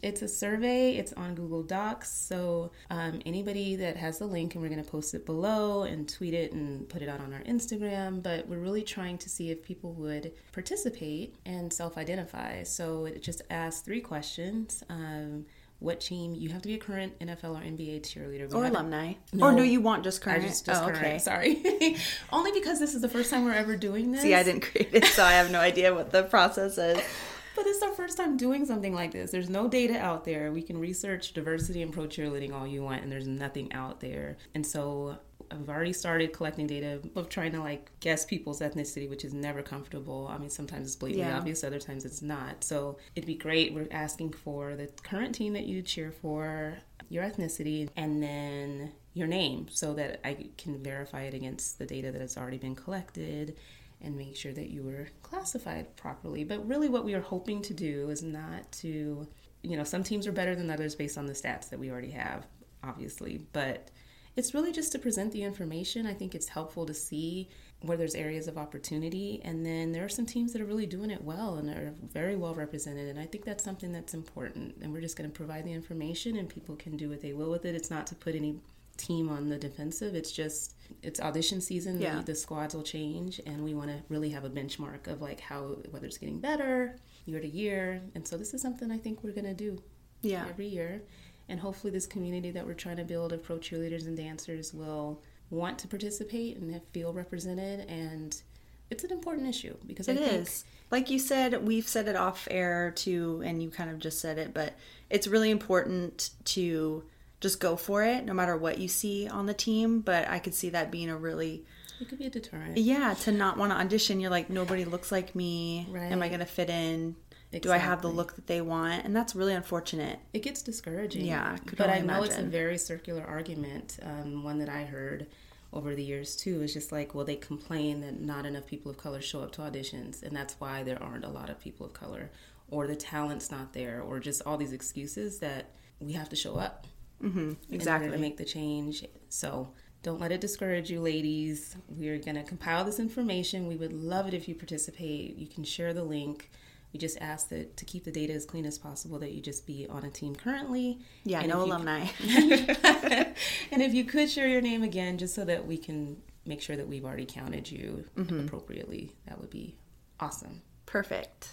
It's 0.02 0.22
a 0.22 0.28
survey. 0.28 0.96
It's 0.96 1.12
on 1.14 1.34
Google 1.34 1.62
Docs. 1.62 2.12
So 2.12 2.72
um, 2.90 3.20
anybody 3.26 3.76
that 3.76 3.96
has 3.96 4.18
the 4.18 4.26
link, 4.26 4.54
and 4.54 4.62
we're 4.62 4.70
going 4.70 4.82
to 4.82 4.90
post 4.90 5.14
it 5.14 5.26
below 5.26 5.82
and 5.82 6.08
tweet 6.08 6.34
it 6.34 6.52
and 6.52 6.88
put 6.88 7.02
it 7.02 7.08
out 7.08 7.20
on 7.20 7.32
our 7.32 7.42
Instagram. 7.42 8.22
But 8.22 8.48
we're 8.48 8.58
really 8.58 8.82
trying 8.82 9.18
to 9.18 9.28
see 9.28 9.50
if 9.50 9.62
people 9.62 9.92
would 9.94 10.32
participate 10.52 11.34
and 11.44 11.72
self-identify. 11.72 12.62
So 12.64 13.06
it 13.06 13.22
just 13.22 13.42
asks 13.50 13.82
three 13.82 14.00
questions. 14.00 14.82
Um, 14.88 15.46
what 15.80 15.98
team 16.00 16.34
you 16.34 16.50
have 16.50 16.62
to 16.62 16.68
be 16.68 16.74
a 16.74 16.78
current 16.78 17.18
NFL 17.18 17.58
or 17.58 17.62
NBA 17.62 18.02
cheerleader 18.02 18.52
We 18.52 18.54
or 18.54 18.66
alumni. 18.66 19.14
No. 19.32 19.46
Or 19.46 19.52
no 19.52 19.62
you 19.62 19.80
want 19.80 20.04
just 20.04 20.20
I 20.22 20.32
current? 20.32 20.46
just, 20.46 20.66
just 20.66 20.82
oh, 20.82 20.86
current. 20.86 20.98
okay. 20.98 21.18
Sorry, 21.18 21.96
only 22.32 22.52
because 22.52 22.78
this 22.78 22.94
is 22.94 23.00
the 23.00 23.08
first 23.08 23.30
time 23.30 23.44
we're 23.44 23.54
ever 23.54 23.76
doing 23.76 24.12
this. 24.12 24.20
See, 24.22 24.34
I 24.34 24.42
didn't 24.42 24.60
create 24.60 24.90
it, 24.92 25.06
so 25.06 25.24
I 25.24 25.32
have 25.32 25.50
no 25.50 25.58
idea 25.70 25.94
what 25.94 26.12
the 26.12 26.22
process 26.22 26.78
is. 26.78 27.00
But 27.56 27.66
it's 27.66 27.82
our 27.82 27.92
first 27.92 28.16
time 28.16 28.36
doing 28.36 28.64
something 28.64 28.94
like 28.94 29.12
this. 29.12 29.30
There's 29.30 29.50
no 29.50 29.68
data 29.68 29.98
out 29.98 30.24
there. 30.24 30.52
We 30.52 30.62
can 30.62 30.78
research 30.78 31.32
diversity 31.32 31.82
and 31.82 31.92
pro 31.92 32.04
cheerleading 32.04 32.52
all 32.52 32.66
you 32.66 32.82
want, 32.82 33.02
and 33.02 33.10
there's 33.10 33.26
nothing 33.26 33.72
out 33.72 34.00
there. 34.00 34.36
And 34.54 34.64
so 34.64 35.18
I've 35.50 35.68
already 35.68 35.92
started 35.92 36.32
collecting 36.32 36.66
data 36.68 37.00
of 37.16 37.28
trying 37.28 37.52
to 37.52 37.60
like 37.60 37.90
guess 37.98 38.24
people's 38.24 38.60
ethnicity, 38.60 39.10
which 39.10 39.24
is 39.24 39.34
never 39.34 39.62
comfortable. 39.62 40.28
I 40.30 40.38
mean, 40.38 40.48
sometimes 40.50 40.86
it's 40.86 40.96
blatantly 40.96 41.26
Yeah. 41.26 41.36
obvious, 41.38 41.64
other 41.64 41.80
times 41.80 42.04
it's 42.04 42.22
not. 42.22 42.62
So 42.62 42.98
it'd 43.16 43.26
be 43.26 43.34
great. 43.34 43.74
We're 43.74 43.88
asking 43.90 44.32
for 44.34 44.76
the 44.76 44.86
current 45.02 45.34
team 45.34 45.52
that 45.54 45.64
you 45.64 45.82
cheer 45.82 46.12
for, 46.12 46.78
your 47.08 47.24
ethnicity, 47.24 47.88
and 47.96 48.22
then 48.22 48.92
your 49.12 49.26
name 49.26 49.66
so 49.70 49.92
that 49.94 50.20
I 50.24 50.50
can 50.56 50.80
verify 50.84 51.22
it 51.22 51.34
against 51.34 51.80
the 51.80 51.86
data 51.86 52.12
that 52.12 52.20
has 52.20 52.36
already 52.36 52.58
been 52.58 52.76
collected 52.76 53.56
and 54.02 54.16
make 54.16 54.36
sure 54.36 54.52
that 54.52 54.70
you 54.70 54.82
were 54.82 55.08
classified 55.22 55.96
properly. 55.96 56.44
But 56.44 56.66
really, 56.66 56.88
what 56.88 57.04
we 57.04 57.14
are 57.14 57.20
hoping 57.20 57.62
to 57.62 57.74
do 57.74 58.10
is 58.10 58.22
not 58.22 58.70
to, 58.72 59.26
you 59.62 59.76
know, 59.76 59.84
some 59.84 60.02
teams 60.02 60.26
are 60.26 60.32
better 60.32 60.54
than 60.54 60.70
others 60.70 60.94
based 60.94 61.18
on 61.18 61.26
the 61.26 61.32
stats 61.32 61.68
that 61.70 61.78
we 61.78 61.90
already 61.90 62.10
have, 62.10 62.46
obviously, 62.82 63.46
but 63.52 63.90
it's 64.36 64.54
really 64.54 64.72
just 64.72 64.92
to 64.92 64.98
present 64.98 65.32
the 65.32 65.42
information. 65.42 66.06
I 66.06 66.14
think 66.14 66.34
it's 66.34 66.48
helpful 66.48 66.86
to 66.86 66.94
see 66.94 67.48
where 67.82 67.96
there's 67.96 68.14
areas 68.14 68.46
of 68.46 68.58
opportunity, 68.58 69.40
and 69.44 69.66
then 69.66 69.92
there 69.92 70.04
are 70.04 70.08
some 70.08 70.26
teams 70.26 70.52
that 70.52 70.62
are 70.62 70.66
really 70.66 70.86
doing 70.86 71.10
it 71.10 71.22
well 71.24 71.56
and 71.56 71.68
are 71.68 71.94
very 72.12 72.36
well 72.36 72.54
represented, 72.54 73.08
and 73.08 73.18
I 73.18 73.26
think 73.26 73.44
that's 73.44 73.64
something 73.64 73.90
that's 73.90 74.14
important. 74.14 74.76
And 74.82 74.92
we're 74.92 75.00
just 75.00 75.16
going 75.16 75.30
to 75.30 75.36
provide 75.36 75.64
the 75.64 75.72
information, 75.72 76.36
and 76.36 76.48
people 76.48 76.76
can 76.76 76.96
do 76.96 77.08
what 77.08 77.20
they 77.20 77.32
will 77.32 77.50
with 77.50 77.64
it. 77.64 77.74
It's 77.74 77.90
not 77.90 78.06
to 78.08 78.14
put 78.14 78.34
any 78.34 78.60
team 79.00 79.28
on 79.28 79.48
the 79.48 79.58
defensive. 79.58 80.14
It's 80.14 80.32
just 80.32 80.74
it's 81.02 81.20
audition 81.20 81.60
season. 81.60 82.00
Yeah. 82.00 82.16
The, 82.16 82.22
the 82.26 82.34
squads 82.34 82.74
will 82.74 82.82
change, 82.82 83.40
and 83.46 83.64
we 83.64 83.74
want 83.74 83.88
to 83.90 84.02
really 84.08 84.30
have 84.30 84.44
a 84.44 84.50
benchmark 84.50 85.06
of 85.06 85.20
like 85.22 85.40
how 85.40 85.76
whether 85.90 86.06
it's 86.06 86.18
getting 86.18 86.38
better 86.40 86.96
year 87.26 87.40
to 87.40 87.48
year. 87.48 88.00
And 88.14 88.26
so 88.26 88.36
this 88.36 88.54
is 88.54 88.62
something 88.62 88.90
I 88.90 88.98
think 88.98 89.22
we're 89.22 89.32
going 89.32 89.44
to 89.44 89.54
do 89.54 89.82
Yeah. 90.22 90.46
every 90.48 90.66
year. 90.66 91.02
And 91.48 91.58
hopefully, 91.60 91.92
this 91.92 92.06
community 92.06 92.50
that 92.52 92.64
we're 92.66 92.74
trying 92.74 92.96
to 92.98 93.04
build 93.04 93.32
of 93.32 93.42
pro 93.42 93.56
cheerleaders 93.58 94.06
and 94.06 94.16
dancers 94.16 94.72
will 94.72 95.20
want 95.50 95.78
to 95.80 95.88
participate 95.88 96.56
and 96.58 96.80
feel 96.92 97.12
represented. 97.12 97.88
And 97.88 98.40
it's 98.88 99.02
an 99.04 99.10
important 99.10 99.48
issue 99.48 99.76
because 99.86 100.08
It 100.08 100.18
is. 100.18 100.64
Like 100.90 101.10
you 101.10 101.18
said, 101.20 101.64
we've 101.66 101.86
said 101.88 102.08
it 102.08 102.16
off 102.16 102.48
air 102.50 102.90
too, 102.90 103.42
and 103.44 103.62
you 103.62 103.70
kind 103.70 103.90
of 103.90 103.98
just 104.00 104.18
said 104.20 104.38
it, 104.38 104.52
but 104.52 104.74
it's 105.08 105.26
really 105.28 105.50
important 105.50 106.30
to 106.46 107.04
just 107.40 107.58
go 107.60 107.76
for 107.76 108.04
it 108.04 108.24
no 108.24 108.34
matter 108.34 108.56
what 108.56 108.78
you 108.78 108.88
see 108.88 109.28
on 109.28 109.46
the 109.46 109.54
team. 109.54 110.00
But 110.00 110.28
I 110.28 110.38
could 110.38 110.54
see 110.54 110.70
that 110.70 110.90
being 110.90 111.10
a 111.10 111.16
really, 111.16 111.64
it 112.00 112.08
could 112.08 112.18
be 112.18 112.26
a 112.26 112.30
deterrent. 112.30 112.76
yeah, 112.76 113.14
to 113.14 113.32
not 113.32 113.56
want 113.56 113.72
to 113.72 113.78
audition. 113.78 114.20
You're 114.20 114.30
like, 114.30 114.50
nobody 114.50 114.84
looks 114.84 115.10
like 115.10 115.34
me. 115.34 115.86
Right. 115.90 116.12
Am 116.12 116.22
I 116.22 116.28
going 116.28 116.40
to 116.40 116.46
fit 116.46 116.70
in? 116.70 117.16
Exactly. 117.52 117.68
Do 117.68 117.72
I 117.72 117.78
have 117.78 118.00
the 118.00 118.08
look 118.08 118.36
that 118.36 118.46
they 118.46 118.60
want? 118.60 119.04
And 119.04 119.16
that's 119.16 119.34
really 119.34 119.54
unfortunate. 119.54 120.20
It 120.32 120.44
gets 120.44 120.62
discouraging. 120.62 121.24
Yeah, 121.24 121.56
but 121.76 121.88
I 121.88 121.96
only 121.96 122.06
know 122.06 122.22
it's 122.22 122.38
a 122.38 122.42
very 122.42 122.78
circular 122.78 123.24
argument. 123.24 123.98
Um, 124.02 124.44
one 124.44 124.60
that 124.60 124.68
I 124.68 124.84
heard 124.84 125.26
over 125.72 125.96
the 125.96 126.02
years 126.02 126.36
too 126.36 126.62
is 126.62 126.72
just 126.72 126.92
like, 126.92 127.12
well, 127.12 127.24
they 127.24 127.34
complain 127.34 128.02
that 128.02 128.20
not 128.20 128.46
enough 128.46 128.66
people 128.66 128.90
of 128.90 128.98
color 128.98 129.20
show 129.20 129.40
up 129.40 129.50
to 129.52 129.62
auditions, 129.62 130.22
and 130.22 130.30
that's 130.36 130.54
why 130.60 130.84
there 130.84 131.02
aren't 131.02 131.24
a 131.24 131.28
lot 131.28 131.50
of 131.50 131.58
people 131.58 131.86
of 131.86 131.92
color, 131.92 132.30
or 132.68 132.86
the 132.86 132.94
talent's 132.94 133.50
not 133.50 133.72
there, 133.72 134.00
or 134.00 134.20
just 134.20 134.42
all 134.46 134.56
these 134.56 134.72
excuses 134.72 135.40
that 135.40 135.70
we 136.00 136.12
have 136.12 136.28
to 136.28 136.36
show 136.36 136.54
up 136.56 136.86
order 137.22 137.56
Exactly. 137.70 138.10
to 138.10 138.18
make 138.18 138.36
the 138.36 138.44
change. 138.44 139.04
So 139.28 139.72
don't 140.02 140.20
let 140.20 140.32
it 140.32 140.40
discourage 140.40 140.90
you, 140.90 141.00
ladies. 141.00 141.76
We're 141.88 142.18
gonna 142.18 142.42
compile 142.44 142.84
this 142.84 142.98
information. 142.98 143.66
We 143.66 143.76
would 143.76 143.92
love 143.92 144.26
it 144.28 144.34
if 144.34 144.48
you 144.48 144.54
participate. 144.54 145.36
You 145.36 145.46
can 145.46 145.64
share 145.64 145.92
the 145.92 146.04
link. 146.04 146.50
We 146.92 146.98
just 146.98 147.18
ask 147.20 147.50
that 147.50 147.76
to 147.76 147.84
keep 147.84 148.02
the 148.04 148.10
data 148.10 148.32
as 148.32 148.44
clean 148.44 148.66
as 148.66 148.76
possible. 148.78 149.18
That 149.20 149.32
you 149.32 149.40
just 149.40 149.64
be 149.66 149.86
on 149.88 150.04
a 150.04 150.10
team 150.10 150.34
currently. 150.34 150.98
Yeah, 151.24 151.40
And 151.40 151.48
no 151.50 151.62
alumni. 151.62 152.06
and 152.24 153.82
if 153.82 153.94
you 153.94 154.04
could 154.04 154.30
share 154.30 154.48
your 154.48 154.60
name 154.60 154.82
again, 154.82 155.18
just 155.18 155.34
so 155.34 155.44
that 155.44 155.66
we 155.66 155.76
can 155.78 156.16
make 156.46 156.60
sure 156.62 156.76
that 156.76 156.88
we've 156.88 157.04
already 157.04 157.26
counted 157.26 157.70
you 157.70 158.04
Mm-hmm. 158.16 158.40
appropriately, 158.40 159.12
that 159.26 159.40
would 159.40 159.50
be 159.50 159.76
awesome. 160.18 160.62
Perfect. 160.86 161.50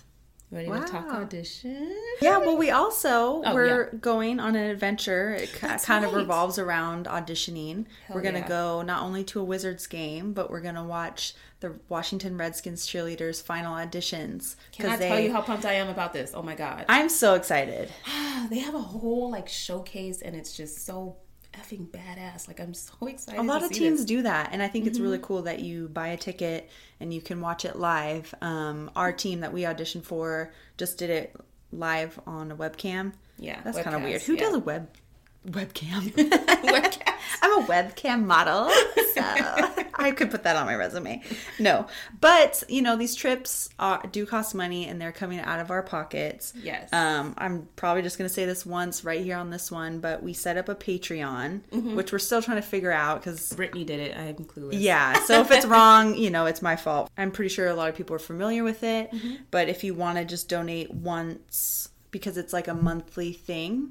Ready 0.49 0.69
to 0.69 0.79
talk 0.79 1.07
Wow. 1.07 1.21
audition? 1.21 1.93
Yeah, 2.21 2.37
well, 2.37 2.55
we 2.55 2.71
also 2.71 3.41
Oh, 3.43 3.53
we're 3.53 3.91
going 3.95 4.39
on 4.39 4.55
an 4.55 4.69
adventure. 4.69 5.33
It 5.33 5.49
That's 5.59 5.83
kind 5.83 6.05
of 6.05 6.13
revolves 6.13 6.57
around 6.57 7.05
auditioning. 7.05 7.85
Hell 8.05 8.15
we're 8.15 8.21
gonna 8.21 8.39
yeah. 8.39 8.47
go 8.47 8.81
not 8.81 9.03
only 9.03 9.25
to 9.25 9.41
a 9.41 9.43
Wizards 9.43 9.87
game, 9.87 10.31
but 10.31 10.49
we're 10.49 10.61
gonna 10.61 10.85
watch 10.85 11.33
the 11.59 11.73
Washington 11.89 12.37
Redskins 12.37 12.87
cheerleaders' 12.87 13.41
final 13.43 13.75
auditions. 13.75 14.55
Can 14.71 14.89
I 14.89 14.95
tell 14.95 15.19
you 15.19 15.33
how 15.33 15.41
pumped 15.41 15.65
I 15.65 15.73
am 15.73 15.89
about 15.89 16.13
this? 16.13 16.31
Oh 16.33 16.41
my 16.41 16.55
god! 16.55 16.85
I'm 16.87 17.09
so 17.09 17.33
excited. 17.33 17.91
they 18.49 18.59
have 18.59 18.75
a 18.75 18.79
whole 18.79 19.29
like 19.29 19.49
showcase, 19.49 20.21
and 20.21 20.33
it's 20.33 20.55
just 20.55 20.85
so 20.85 21.17
effing 21.61 21.87
badass. 21.87 22.47
Like 22.47 22.59
I'm 22.59 22.73
so 22.73 22.93
excited. 23.07 23.39
A 23.39 23.43
lot 23.43 23.63
of 23.63 23.71
teams 23.71 23.99
this. 23.99 24.05
do 24.05 24.21
that, 24.23 24.49
and 24.51 24.61
I 24.63 24.67
think 24.67 24.85
it's 24.87 24.97
Mm-hmm. 24.97 25.03
really 25.05 25.19
cool 25.21 25.41
that 25.43 25.59
you 25.59 25.87
buy 25.89 26.09
a 26.09 26.17
ticket 26.17 26.69
and 26.99 27.13
you 27.13 27.21
can 27.21 27.41
watch 27.41 27.65
it 27.65 27.75
live. 27.77 28.33
Um, 28.41 28.89
our 28.95 29.11
team 29.11 29.41
that 29.41 29.53
we 29.53 29.61
auditioned 29.61 30.03
for 30.03 30.51
just 30.77 30.97
did 30.97 31.09
it 31.09 31.35
live 31.71 32.19
on 32.25 32.51
a 32.51 32.55
webcam. 32.55 33.13
Yeah, 33.37 33.59
That's 33.63 33.79
kind 33.79 33.95
of 33.95 34.01
weird. 34.03 34.21
Who 34.23 34.33
yeah. 34.33 34.39
does 34.39 34.53
a 34.55 34.59
web 34.59 34.89
webcam? 35.47 36.01
Webcast. 36.13 37.13
I'm 37.41 37.63
a 37.63 37.65
webcam 37.65 38.23
model, 38.25 38.69
so 39.13 39.21
I 39.95 40.11
could 40.15 40.31
put 40.31 40.43
that 40.43 40.55
on 40.55 40.65
my 40.65 40.75
resume. 40.75 41.21
No, 41.59 41.87
but 42.19 42.63
you 42.67 42.81
know 42.81 42.95
these 42.95 43.15
trips 43.15 43.69
are, 43.79 44.01
do 44.11 44.25
cost 44.25 44.55
money, 44.55 44.85
and 44.87 45.01
they're 45.01 45.11
coming 45.11 45.39
out 45.39 45.59
of 45.59 45.71
our 45.71 45.81
pockets. 45.83 46.53
Yes. 46.55 46.91
Um, 46.93 47.33
I'm 47.37 47.67
probably 47.75 48.01
just 48.01 48.17
going 48.17 48.27
to 48.27 48.33
say 48.33 48.45
this 48.45 48.65
once 48.65 49.03
right 49.03 49.21
here 49.21 49.37
on 49.37 49.49
this 49.49 49.71
one, 49.71 49.99
but 49.99 50.21
we 50.23 50.33
set 50.33 50.57
up 50.57 50.69
a 50.69 50.75
Patreon, 50.75 51.93
which 51.95 52.11
we're 52.11 52.19
still 52.19 52.41
trying 52.41 52.57
to 52.61 52.67
figure 52.67 52.91
out 52.91 53.21
because 53.21 53.53
Brittany 53.53 53.83
did 53.83 53.99
it. 53.99 54.17
I'm 54.17 54.35
clueless. 54.45 54.69
yeah. 54.73 55.23
So 55.25 55.41
if 55.41 55.51
it's 55.51 55.65
wrong, 55.75 56.15
you 56.15 56.29
know, 56.29 56.45
it's 56.45 56.61
my 56.61 56.75
fault. 56.75 57.09
I'm 57.17 57.31
pretty 57.31 57.49
sure 57.49 57.67
a 57.67 57.73
lot 57.73 57.89
of 57.89 57.95
people 57.95 58.15
are 58.15 58.19
familiar 58.19 58.63
with 58.63 58.83
it, 58.83 59.11
but 59.51 59.69
if 59.69 59.83
you 59.83 59.93
want 59.93 60.17
to 60.17 60.25
just 60.25 60.49
donate 60.49 60.91
once 60.93 61.89
because 62.11 62.37
it's 62.37 62.53
like 62.53 62.67
a 62.67 62.73
monthly 62.73 63.33
thing, 63.33 63.89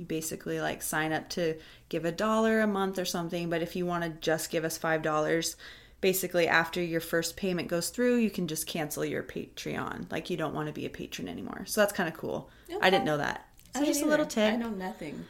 you 0.00 0.06
basically 0.06 0.60
like 0.60 0.80
sign 0.82 1.12
up 1.12 1.28
to 1.28 1.56
give 1.90 2.06
a 2.06 2.10
dollar 2.10 2.60
a 2.60 2.66
month 2.66 2.98
or 2.98 3.04
something, 3.04 3.50
but 3.50 3.60
if 3.62 3.76
you 3.76 3.84
want 3.84 4.02
to 4.02 4.08
just 4.20 4.50
give 4.50 4.64
us 4.64 4.78
$5, 4.78 5.56
basically 6.00 6.48
after 6.48 6.82
your 6.82 7.02
first 7.02 7.36
payment 7.36 7.68
goes 7.68 7.90
through, 7.90 8.16
you 8.16 8.30
can 8.30 8.48
just 8.48 8.66
cancel 8.66 9.04
your 9.04 9.22
Patreon. 9.22 10.10
Like 10.10 10.30
you 10.30 10.38
don't 10.38 10.54
want 10.54 10.68
to 10.68 10.72
be 10.72 10.86
a 10.86 10.90
patron 10.90 11.28
anymore. 11.28 11.64
So 11.66 11.82
that's 11.82 11.92
kind 11.92 12.08
of 12.08 12.16
cool. 12.16 12.48
I 12.80 12.88
didn't 12.88 13.04
know 13.04 13.18
that. 13.18 13.46
So 13.74 13.82
I 13.82 13.84
just 13.84 14.02
a 14.02 14.06
little 14.06 14.26
tip 14.26 14.54
I 14.54 14.56
know 14.56 14.70
nothing. 14.70 15.26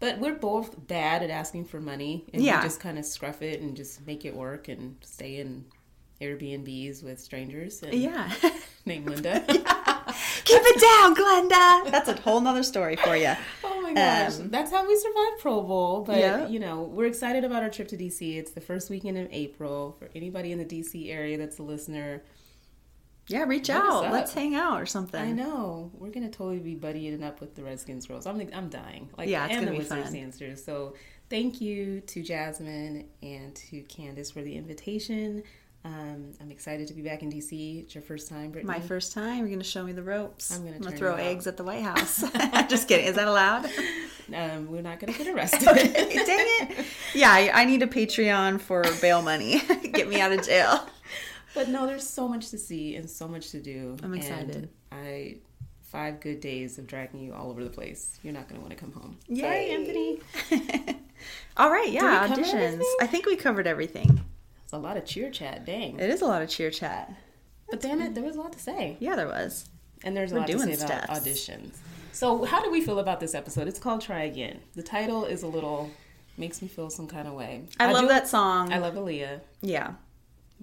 But 0.00 0.18
we're 0.18 0.34
both 0.34 0.86
bad 0.88 1.22
at 1.22 1.30
asking 1.30 1.66
for 1.66 1.80
money, 1.80 2.24
and 2.32 2.42
Yeah. 2.42 2.58
we 2.60 2.64
just 2.66 2.80
kind 2.80 2.98
of 2.98 3.04
scruff 3.04 3.42
it 3.42 3.60
and 3.60 3.76
just 3.76 4.04
make 4.06 4.24
it 4.24 4.34
work 4.34 4.68
and 4.68 4.96
stay 5.02 5.36
in 5.36 5.66
Airbnbs 6.20 7.02
with 7.04 7.20
strangers. 7.20 7.82
And 7.82 7.92
Yeah. 7.94 8.32
named 8.86 9.08
Linda. 9.08 9.44
Keep 10.44 10.60
it 10.62 10.80
down, 10.80 11.14
Glenda. 11.14 11.90
That's 11.90 12.08
a 12.08 12.20
whole 12.20 12.40
nother 12.40 12.62
story 12.62 12.96
for 12.96 13.16
you. 13.16 13.32
oh 13.64 13.80
my 13.80 13.92
gosh, 13.94 14.38
Um, 14.38 14.50
that's 14.50 14.70
how 14.70 14.86
we 14.86 14.96
survived 14.96 15.40
Pro 15.40 15.62
Bowl. 15.62 16.02
But 16.02 16.18
Yeah. 16.18 16.46
you 16.48 16.58
know, 16.60 16.82
we're 16.82 17.06
excited 17.06 17.44
about 17.44 17.62
our 17.62 17.70
trip 17.70 17.88
to 17.88 17.96
DC. 17.96 18.36
It's 18.36 18.50
the 18.52 18.60
first 18.60 18.90
weekend 18.90 19.16
in 19.18 19.28
April 19.32 19.96
for 19.98 20.08
anybody 20.14 20.52
in 20.52 20.58
the 20.58 20.64
DC 20.64 21.10
area 21.10 21.38
that's 21.38 21.58
a 21.58 21.62
listener. 21.62 22.22
Yeah, 23.26 23.44
reach 23.44 23.68
Hit 23.68 23.76
out. 23.76 24.12
Let's 24.12 24.34
hang 24.34 24.54
out 24.54 24.82
or 24.82 24.84
something. 24.86 25.18
I 25.20 25.32
know 25.32 25.90
we're 25.94 26.10
gonna 26.10 26.28
totally 26.28 26.58
be 26.58 26.76
buddying 26.76 27.22
up 27.22 27.40
with 27.40 27.54
the 27.54 27.62
Redskins 27.64 28.06
girls. 28.06 28.26
I'm 28.26 28.38
I'm 28.52 28.68
dying. 28.68 29.08
Like 29.16 29.30
Yeah, 29.30 29.46
it's 29.46 29.54
and 29.54 29.60
gonna 29.64 29.70
the 29.70 29.78
be 29.78 29.78
Wizards 29.78 30.04
fun. 30.04 30.12
dancers. 30.12 30.62
So 30.62 30.94
thank 31.30 31.58
you 31.62 32.02
to 32.02 32.22
Jasmine 32.22 33.08
and 33.22 33.54
to 33.56 33.80
Candace 33.82 34.30
for 34.30 34.42
the 34.42 34.54
invitation. 34.56 35.42
Um, 35.84 36.32
I'm 36.40 36.50
excited 36.50 36.88
to 36.88 36.94
be 36.94 37.02
back 37.02 37.22
in 37.22 37.30
DC. 37.30 37.82
It's 37.82 37.94
your 37.94 38.00
first 38.00 38.28
time, 38.28 38.50
Brittany. 38.52 38.72
My 38.72 38.80
first 38.80 39.12
time, 39.12 39.40
you're 39.40 39.50
gonna 39.50 39.62
show 39.62 39.84
me 39.84 39.92
the 39.92 40.02
ropes. 40.02 40.50
I'm 40.56 40.64
gonna 40.64 40.96
throw 40.96 41.14
eggs 41.16 41.46
at 41.46 41.58
the 41.58 41.64
White 41.64 41.82
House. 41.82 42.22
Just 42.68 42.88
kidding. 42.88 43.06
Is 43.06 43.16
that 43.16 43.28
allowed? 43.28 43.68
Um, 44.34 44.70
we're 44.70 44.80
not 44.80 45.00
gonna 45.00 45.12
get 45.12 45.26
arrested. 45.34 45.66
Dang 45.66 45.84
it. 45.92 46.86
Yeah, 47.12 47.30
I, 47.30 47.50
I 47.60 47.64
need 47.66 47.82
a 47.82 47.86
Patreon 47.86 48.58
for 48.58 48.82
bail 49.02 49.20
money. 49.20 49.60
Get 49.92 50.08
me 50.08 50.18
out 50.18 50.32
of 50.32 50.42
jail. 50.46 50.88
But 51.54 51.68
no, 51.68 51.86
there's 51.86 52.08
so 52.08 52.26
much 52.26 52.48
to 52.48 52.56
see 52.56 52.96
and 52.96 53.08
so 53.08 53.28
much 53.28 53.50
to 53.50 53.60
do. 53.60 53.98
I'm 54.02 54.14
excited. 54.14 54.70
And 54.90 54.98
I 55.06 55.36
five 55.82 56.20
good 56.20 56.40
days 56.40 56.78
of 56.78 56.86
dragging 56.86 57.20
you 57.20 57.34
all 57.34 57.50
over 57.50 57.62
the 57.62 57.68
place. 57.68 58.18
You're 58.22 58.32
not 58.32 58.48
gonna 58.48 58.60
want 58.60 58.70
to 58.70 58.76
come 58.78 58.92
home. 58.92 59.18
Yay. 59.28 59.42
Sorry, 59.42 59.70
Anthony. 59.70 60.20
All 61.58 61.70
right, 61.70 61.90
yeah, 61.90 62.26
auditions. 62.26 62.80
I 63.02 63.06
think 63.06 63.26
we 63.26 63.36
covered 63.36 63.66
everything. 63.66 64.24
A 64.74 64.78
lot 64.78 64.96
of 64.96 65.04
cheer 65.04 65.30
chat. 65.30 65.64
Dang. 65.64 65.98
It 65.98 66.10
is 66.10 66.20
a 66.22 66.26
lot 66.26 66.42
of 66.42 66.48
cheer 66.48 66.70
chat. 66.70 67.12
But 67.70 67.80
damn 67.80 68.00
it, 68.02 68.14
there 68.14 68.24
was 68.24 68.36
a 68.36 68.40
lot 68.40 68.52
to 68.52 68.58
say. 68.58 68.96
Yeah, 69.00 69.16
there 69.16 69.26
was. 69.28 69.68
And 70.02 70.16
there's 70.16 70.32
a 70.32 70.34
We're 70.34 70.40
lot 70.40 70.46
to 70.48 70.52
doing 70.52 70.74
say 70.76 70.84
about 70.84 71.08
auditions. 71.08 71.76
So, 72.12 72.44
how 72.44 72.62
do 72.62 72.70
we 72.70 72.80
feel 72.80 72.98
about 72.98 73.20
this 73.20 73.34
episode? 73.34 73.68
It's 73.68 73.78
called 73.78 74.00
Try 74.02 74.24
Again. 74.24 74.60
The 74.74 74.82
title 74.82 75.24
is 75.24 75.42
a 75.42 75.46
little 75.48 75.90
makes 76.36 76.60
me 76.60 76.68
feel 76.68 76.90
some 76.90 77.06
kind 77.06 77.26
of 77.28 77.34
way. 77.34 77.62
I, 77.80 77.90
love 77.92 78.02
do- 78.02 78.08
that 78.08 78.28
song. 78.28 78.72
I 78.72 78.78
love 78.78 78.94
Aaliyah, 78.94 79.40
yeah. 79.62 79.92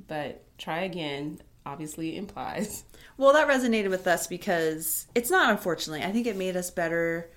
but 0.07 0.43
Try 0.57 0.81
Again 0.81 1.41
obviously 1.65 2.17
implies 2.17 2.83
Well, 3.17 3.33
that 3.33 3.47
resonated 3.47 3.89
with 3.89 4.07
us 4.07 4.27
because 4.27 5.07
it's 5.15 5.31
not 5.31 5.49
unfortunately. 5.49 6.05
I 6.05 6.11
think 6.11 6.27
it 6.27 6.35
made 6.35 6.55
us 6.57 6.69
better 6.71 7.29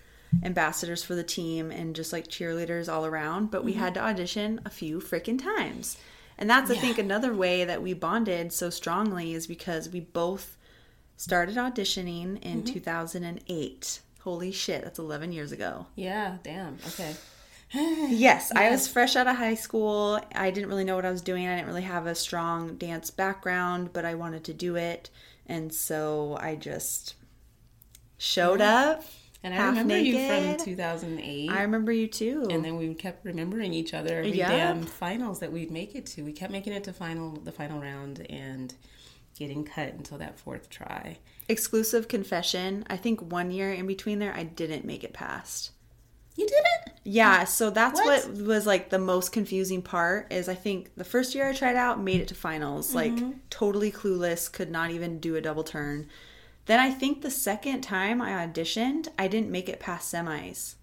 ambassadors 0.43 1.05
for 1.05 1.15
the 1.15 1.23
team 1.25 1.71
and 1.71 1.95
just 1.95 2.13
like 2.13 2.27
cheerleaders 2.29 2.93
all 2.93 3.07
around, 3.07 3.51
but 3.51 3.65
we 3.65 3.73
Mm-hmm. 3.73 3.81
had 3.81 3.95
to 3.95 4.01
audition 4.05 4.61
a 4.65 4.71
few 4.71 4.99
freaking 5.01 5.41
times. 5.41 5.97
And 6.39 6.51
that's, 6.51 6.71
I 6.71 6.77
think, 6.77 6.99
another 6.99 7.33
way 7.33 7.65
that 7.65 7.83
we 7.83 7.93
bonded 7.95 8.53
so 8.53 8.69
strongly 8.71 9.35
is 9.35 9.47
because 9.47 9.89
we 9.89 10.01
both 10.01 10.57
started 11.17 11.57
auditioning 11.57 12.43
in 12.43 12.63
Mm-hmm. 12.63 12.73
2008. 12.75 14.01
Holy 14.23 14.51
shit, 14.53 14.83
that's 14.83 14.99
11 14.99 15.33
years 15.33 15.53
ago. 15.53 15.87
Yeah, 15.95 16.39
damn. 16.43 16.79
Okay. 16.89 17.15
Yes, 18.09 18.53
I 18.55 18.71
was 18.71 18.87
fresh 18.87 19.17
out 19.17 19.27
of 19.27 19.35
high 19.37 19.55
school. 19.57 20.21
I 20.33 20.51
didn't 20.53 20.69
really 20.69 20.85
know 20.85 20.95
what 20.95 21.05
I 21.05 21.11
was 21.11 21.23
doing. 21.23 21.49
I 21.49 21.57
didn't 21.57 21.67
really 21.67 21.83
have 21.83 22.07
a 22.07 22.15
strong 22.15 22.77
dance 22.77 23.11
background, 23.11 23.93
but 23.93 24.05
I 24.05 24.15
wanted 24.15 24.45
to 24.45 24.55
do 24.55 24.77
it. 24.77 25.11
And 25.47 25.75
so 25.75 26.39
I 26.41 26.55
just 26.55 27.15
showed 28.17 28.61
up. 28.61 29.05
And 29.45 29.55
I 29.55 29.67
remember 29.69 29.99
you 29.99 30.27
from 30.27 30.65
2008. 30.65 31.51
I 31.51 31.63
remember 31.63 31.93
you 31.93 32.09
too. 32.09 32.49
and 32.51 32.65
then 32.65 32.77
we 32.77 32.93
kept 32.95 33.25
remembering 33.25 33.75
each 33.75 33.93
other 33.93 34.19
every 34.19 34.33
Yep. 34.33 34.49
damn 34.49 34.83
finals 34.83 35.39
that 35.41 35.53
we'd 35.53 35.71
make 35.71 35.95
it 35.95 36.07
to. 36.07 36.23
We 36.23 36.33
kept 36.33 36.51
making 36.51 36.73
it 36.73 36.83
to 36.85 36.93
final 36.95 37.33
the 37.33 37.53
final 37.53 37.79
round 37.81 38.25
and 38.31 38.75
getting 39.39 39.65
cut 39.65 39.93
until 39.93 40.17
that 40.19 40.39
fourth 40.39 40.71
try. 40.71 41.19
Exclusive 41.49 42.09
confession. 42.09 42.85
I 42.89 42.97
think 42.97 43.21
one 43.21 43.51
year 43.51 43.71
in 43.73 43.87
between 43.87 44.19
there, 44.19 44.35
I 44.35 44.45
didn't 44.45 44.85
make 44.87 45.05
it 45.05 45.13
past. 45.13 45.73
You 46.37 46.47
didn't? 46.47 46.99
Yeah, 47.05 47.45
so 47.45 47.69
that's 47.71 48.01
What? 48.01 48.27
what? 48.27 48.39
was 48.47 48.67
like 48.67 48.89
the 48.89 48.99
most 48.99 49.31
confusing 49.31 49.83
part 49.83 50.33
is 50.33 50.49
I 50.49 50.55
think 50.55 50.91
the 50.97 51.05
first 51.05 51.35
year 51.35 51.47
I 51.49 51.53
tried 51.53 51.77
out 51.77 52.01
made 52.01 52.21
it 52.21 52.29
to 52.29 52.35
finals, 52.35 52.95
like 52.95 53.13
mm-hmm. 53.13 53.33
totally 53.51 53.93
clueless, 53.93 54.51
could 54.51 54.71
not 54.71 54.91
even 54.91 55.21
do 55.21 55.37
a 55.37 55.41
double 55.41 55.65
turn. 55.65 56.09
Then 56.67 56.81
I 56.81 56.91
think 56.91 57.21
the 57.23 57.31
second 57.31 57.83
time 57.83 58.21
I 58.23 58.31
auditioned, 58.47 59.09
I 59.19 59.29
didn't 59.29 59.51
make 59.51 59.69
it 59.69 59.81
past 59.81 60.13
semis. 60.13 60.75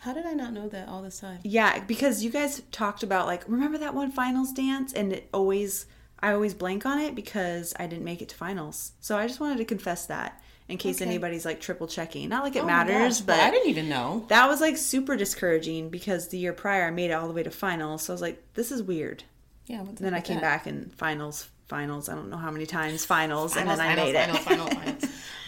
How 0.00 0.12
did 0.12 0.26
I 0.26 0.34
not 0.34 0.52
know 0.52 0.68
that 0.68 0.88
all 0.88 1.02
this 1.02 1.20
time? 1.20 1.38
Yeah, 1.42 1.80
because 1.80 2.22
you 2.22 2.30
guys 2.30 2.62
talked 2.70 3.02
about 3.02 3.26
like 3.26 3.42
remember 3.48 3.78
that 3.78 3.94
one 3.94 4.12
finals 4.12 4.52
dance 4.52 4.92
and 4.92 5.12
it 5.12 5.28
always 5.32 5.86
I 6.20 6.32
always 6.32 6.54
blank 6.54 6.86
on 6.86 6.98
it 7.00 7.14
because 7.14 7.74
I 7.78 7.86
didn't 7.86 8.04
make 8.04 8.22
it 8.22 8.28
to 8.30 8.36
finals. 8.36 8.92
So 9.00 9.16
I 9.18 9.26
just 9.26 9.40
wanted 9.40 9.58
to 9.58 9.64
confess 9.64 10.06
that 10.06 10.40
in 10.68 10.76
case 10.78 10.96
Okay. 11.00 11.06
anybody's 11.10 11.44
like 11.44 11.60
triple 11.60 11.86
checking. 11.86 12.28
Not 12.28 12.44
like 12.44 12.56
it 12.56 12.62
Oh 12.62 12.66
matters, 12.66 13.20
but 13.20 13.40
I 13.40 13.50
didn't 13.50 13.68
even 13.70 13.88
know. 13.88 14.26
that 14.28 14.48
was 14.48 14.60
like 14.60 14.76
super 14.76 15.16
discouraging 15.16 15.88
because 15.88 16.28
the 16.28 16.38
year 16.38 16.52
prior 16.52 16.86
I 16.86 16.90
made 16.90 17.10
it 17.10 17.14
all 17.14 17.26
the 17.26 17.34
way 17.34 17.42
to 17.42 17.50
finals. 17.50 18.02
So 18.02 18.12
I 18.12 18.14
was 18.14 18.22
like, 18.22 18.42
this 18.54 18.70
is 18.70 18.82
weird. 18.82 19.24
Yeah. 19.66 19.82
What's 19.82 20.00
then 20.00 20.14
I 20.14 20.20
came 20.20 20.36
that? 20.36 20.42
back 20.42 20.66
in 20.68 20.90
finals, 20.90 21.48
finals. 21.68 22.08
I 22.08 22.14
don't 22.14 22.30
know 22.30 22.36
how 22.36 22.50
many 22.52 22.66
times 22.66 23.04
finals, 23.04 23.56
and 23.56 23.68
then 23.68 23.80
I 23.80 23.94
Finals, 23.96 24.06
made 24.12 24.14
it. 24.14 24.26
finals, 24.26 24.44
finals, 24.44 24.74
finals. 24.74 24.95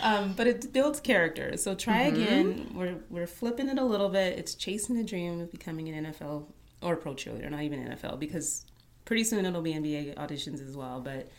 Um, 0.01 0.35
but 0.35 0.47
it 0.47 0.73
builds 0.73 1.01
character. 1.01 1.57
So 1.57 1.75
try 1.75 2.11
Mm-hmm. 2.11 2.23
again. 2.23 2.71
We're 2.75 2.97
we're 3.11 3.27
flipping 3.27 3.69
it 3.69 3.79
a 3.79 3.85
little 3.85 4.09
bit. 4.09 4.39
It's 4.39 4.55
chasing 4.55 4.97
the 4.97 5.05
dream 5.05 5.41
of 5.41 5.51
becoming 5.51 5.89
an 5.89 6.07
NFL 6.13 6.47
or 6.83 6.97
pro 6.97 7.15
cheerleader, 7.15 7.51
not 7.51 7.63
even 7.63 7.81
NFL, 7.85 8.19
because 8.21 8.65
pretty 9.05 9.25
soon 9.25 9.45
it'll 9.45 9.63
be 9.63 9.73
NBA 9.75 10.15
auditions 10.17 10.67
as 10.67 10.77
well. 10.77 11.01
But 11.01 11.31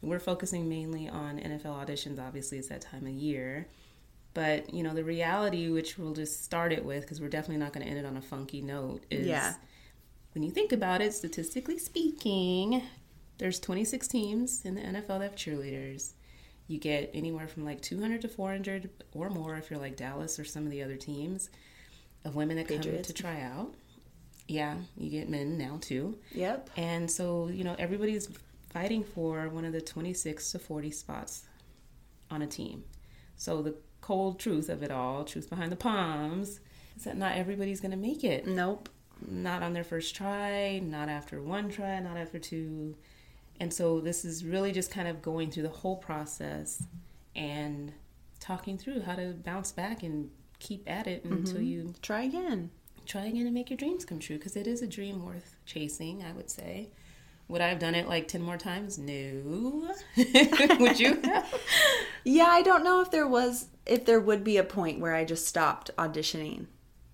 we're 0.00 0.18
focusing 0.18 0.68
mainly 0.68 1.08
on 1.08 1.38
NFL 1.38 1.86
auditions. 1.86 2.18
Obviously, 2.18 2.58
it's 2.58 2.68
that 2.68 2.80
time 2.80 3.06
of 3.06 3.12
year. 3.12 3.68
But 4.34 4.72
you 4.74 4.82
know 4.82 4.94
the 4.94 5.04
reality, 5.04 5.68
which 5.68 5.98
we'll 5.98 6.14
just 6.14 6.42
start 6.42 6.72
it 6.72 6.84
with, 6.84 7.02
because 7.02 7.20
we're 7.20 7.28
definitely 7.28 7.58
not 7.58 7.72
going 7.72 7.84
to 7.84 7.90
end 7.90 7.98
it 8.00 8.06
on 8.06 8.16
a 8.16 8.22
funky 8.22 8.62
note, 8.62 9.04
is 9.10 9.26
Yeah. 9.26 9.54
when 10.32 10.42
you 10.42 10.50
think 10.50 10.72
about 10.72 11.02
it, 11.02 11.12
statistically 11.12 11.78
speaking, 11.78 12.82
there's 13.38 13.60
26 13.60 14.08
teams 14.08 14.64
in 14.64 14.74
the 14.74 14.80
NFL 14.80 15.18
that 15.18 15.22
have 15.22 15.34
cheerleaders. 15.36 16.14
You 16.68 16.78
get 16.78 17.10
anywhere 17.12 17.48
from 17.48 17.64
like 17.64 17.80
200 17.82 18.22
to 18.22 18.28
400 18.28 18.88
or 19.14 19.28
more 19.30 19.56
if 19.56 19.70
you're 19.70 19.80
like 19.80 19.96
Dallas 19.96 20.38
or 20.38 20.44
some 20.44 20.64
of 20.64 20.70
the 20.70 20.82
other 20.82 20.96
teams 20.96 21.50
of 22.24 22.34
women 22.34 22.56
that 22.56 22.68
come 22.68 22.80
to 22.80 23.12
try 23.12 23.40
out. 23.42 23.74
Yeah, 24.48 24.76
you 24.96 25.10
get 25.10 25.28
men 25.28 25.58
now 25.58 25.78
too. 25.80 26.18
Yep. 26.32 26.70
And 26.76 27.10
so, 27.10 27.48
you 27.48 27.64
know, 27.64 27.76
everybody's 27.78 28.28
fighting 28.70 29.04
for 29.04 29.48
one 29.48 29.64
of 29.64 29.72
the 29.72 29.80
26 29.80 30.52
to 30.52 30.58
40 30.58 30.90
spots 30.90 31.44
on 32.30 32.42
a 32.42 32.46
team. 32.46 32.84
So 33.36 33.60
the 33.62 33.74
cold 34.00 34.38
truth 34.38 34.68
of 34.68 34.82
it 34.82 34.90
all, 34.90 35.24
truth 35.24 35.50
behind 35.50 35.72
the 35.72 35.76
poms, 35.76 36.60
is 36.96 37.04
that 37.04 37.16
not 37.16 37.36
everybody's 37.36 37.80
going 37.80 37.92
to 37.92 37.96
make 37.96 38.24
it 38.24 38.46
Nope. 38.46 38.88
not 39.30 39.62
on 39.62 39.72
their 39.72 39.84
first 39.84 40.14
try, 40.14 40.78
not 40.80 41.08
after 41.08 41.40
one 41.40 41.70
try, 41.70 41.98
not 42.00 42.16
after 42.16 42.38
two. 42.38 42.96
And 43.62 43.72
so 43.72 44.00
this 44.00 44.24
is 44.24 44.44
really 44.44 44.72
just 44.72 44.90
kind 44.90 45.06
of 45.06 45.22
going 45.22 45.52
through 45.52 45.62
the 45.62 45.68
whole 45.68 45.94
process 45.94 46.82
and 47.36 47.92
talking 48.40 48.76
through 48.76 49.02
how 49.02 49.14
to 49.14 49.34
bounce 49.44 49.70
back 49.70 50.02
and 50.02 50.30
keep 50.58 50.82
at 50.90 51.06
it 51.06 51.24
until 51.24 51.58
mm-hmm. 51.58 51.64
you 51.64 51.94
Try 52.02 52.22
again. 52.22 52.70
try 53.06 53.26
again 53.26 53.46
and 53.46 53.54
make 53.54 53.70
your 53.70 53.76
dreams 53.76 54.04
come 54.04 54.18
true 54.18 54.36
because 54.36 54.56
it 54.56 54.66
is 54.66 54.82
a 54.82 54.86
dream 54.88 55.24
worth 55.24 55.58
chasing, 55.64 56.24
I 56.24 56.32
would 56.32 56.50
say. 56.50 56.88
Would 57.46 57.60
I 57.60 57.68
have 57.68 57.78
done 57.78 57.94
it 57.94 58.08
like 58.08 58.26
10 58.26 58.42
more 58.42 58.56
times? 58.56 58.98
No. 58.98 59.94
would 60.80 60.98
you? 60.98 61.22
Yeah, 62.24 62.46
I 62.46 62.62
don't 62.62 62.82
know 62.82 63.00
if 63.00 63.12
there 63.12 63.28
was 63.28 63.66
if 63.86 64.04
there 64.06 64.20
would 64.20 64.42
be 64.42 64.56
a 64.56 64.64
point 64.64 64.98
where 64.98 65.14
I 65.14 65.24
just 65.24 65.46
stopped 65.46 65.90
auditioning. 65.96 66.66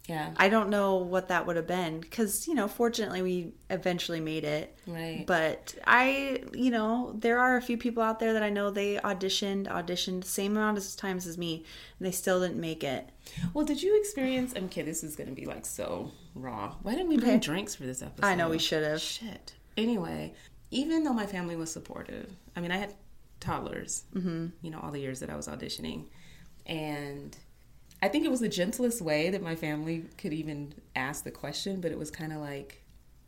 Yeah. 0.08 0.30
I 0.38 0.48
don't 0.48 0.70
know 0.70 0.96
what 0.96 1.28
that 1.28 1.46
would 1.46 1.56
have 1.56 1.66
been 1.66 2.00
because 2.00 2.48
you 2.48 2.54
know, 2.54 2.66
fortunately, 2.66 3.20
we 3.22 3.52
eventually 3.68 4.20
made 4.20 4.42
it. 4.44 4.74
Right. 4.86 5.24
But 5.26 5.74
I, 5.86 6.42
you 6.54 6.70
know, 6.70 7.14
there 7.18 7.38
are 7.38 7.56
a 7.58 7.62
few 7.62 7.76
people 7.76 8.02
out 8.02 8.18
there 8.18 8.32
that 8.32 8.42
I 8.42 8.48
know 8.48 8.70
they 8.70 8.96
auditioned, 8.96 9.66
auditioned 9.68 10.22
the 10.22 10.28
same 10.28 10.56
amount 10.56 10.78
of 10.78 10.96
times 10.96 11.26
as 11.26 11.36
me, 11.36 11.64
and 11.98 12.06
they 12.06 12.10
still 12.10 12.40
didn't 12.40 12.58
make 12.58 12.82
it. 12.82 13.10
Well, 13.52 13.66
did 13.66 13.82
you 13.82 13.98
experience? 14.00 14.54
I'm 14.56 14.70
kidding. 14.70 14.86
This 14.88 15.04
is 15.04 15.14
going 15.14 15.28
to 15.28 15.34
be 15.34 15.44
like 15.44 15.66
so 15.66 16.10
raw. 16.34 16.74
Why 16.82 16.92
didn't 16.92 17.08
we 17.08 17.18
bring 17.18 17.32
Okay. 17.32 17.40
drinks 17.40 17.74
for 17.74 17.82
this 17.84 18.00
episode? 18.00 18.26
I 18.26 18.34
know 18.34 18.48
we 18.48 18.58
should 18.58 18.82
have. 18.82 19.02
Shit. 19.02 19.52
Anyway, 19.76 20.32
even 20.70 21.04
though 21.04 21.12
my 21.12 21.26
family 21.26 21.54
was 21.54 21.70
supportive, 21.70 22.30
I 22.56 22.60
mean, 22.60 22.70
I 22.70 22.78
had 22.78 22.94
toddlers. 23.40 24.04
Mm-hmm. 24.14 24.46
You 24.62 24.70
know, 24.70 24.80
all 24.82 24.90
the 24.90 25.00
years 25.00 25.20
that 25.20 25.28
I 25.28 25.36
was 25.36 25.48
auditioning, 25.48 26.04
and 26.66 27.36
I 28.00 28.08
think 28.08 28.24
it 28.24 28.30
was 28.30 28.40
the 28.40 28.48
gentlest 28.48 29.02
way 29.02 29.30
that 29.30 29.42
my 29.42 29.56
family 29.56 30.04
could 30.16 30.32
even 30.32 30.72
ask 30.94 31.24
the 31.24 31.30
question. 31.30 31.80
But 31.80 31.92
it 31.92 31.98
was 31.98 32.11
kind 32.11 32.32
of 32.32 32.38
like, 32.38 32.82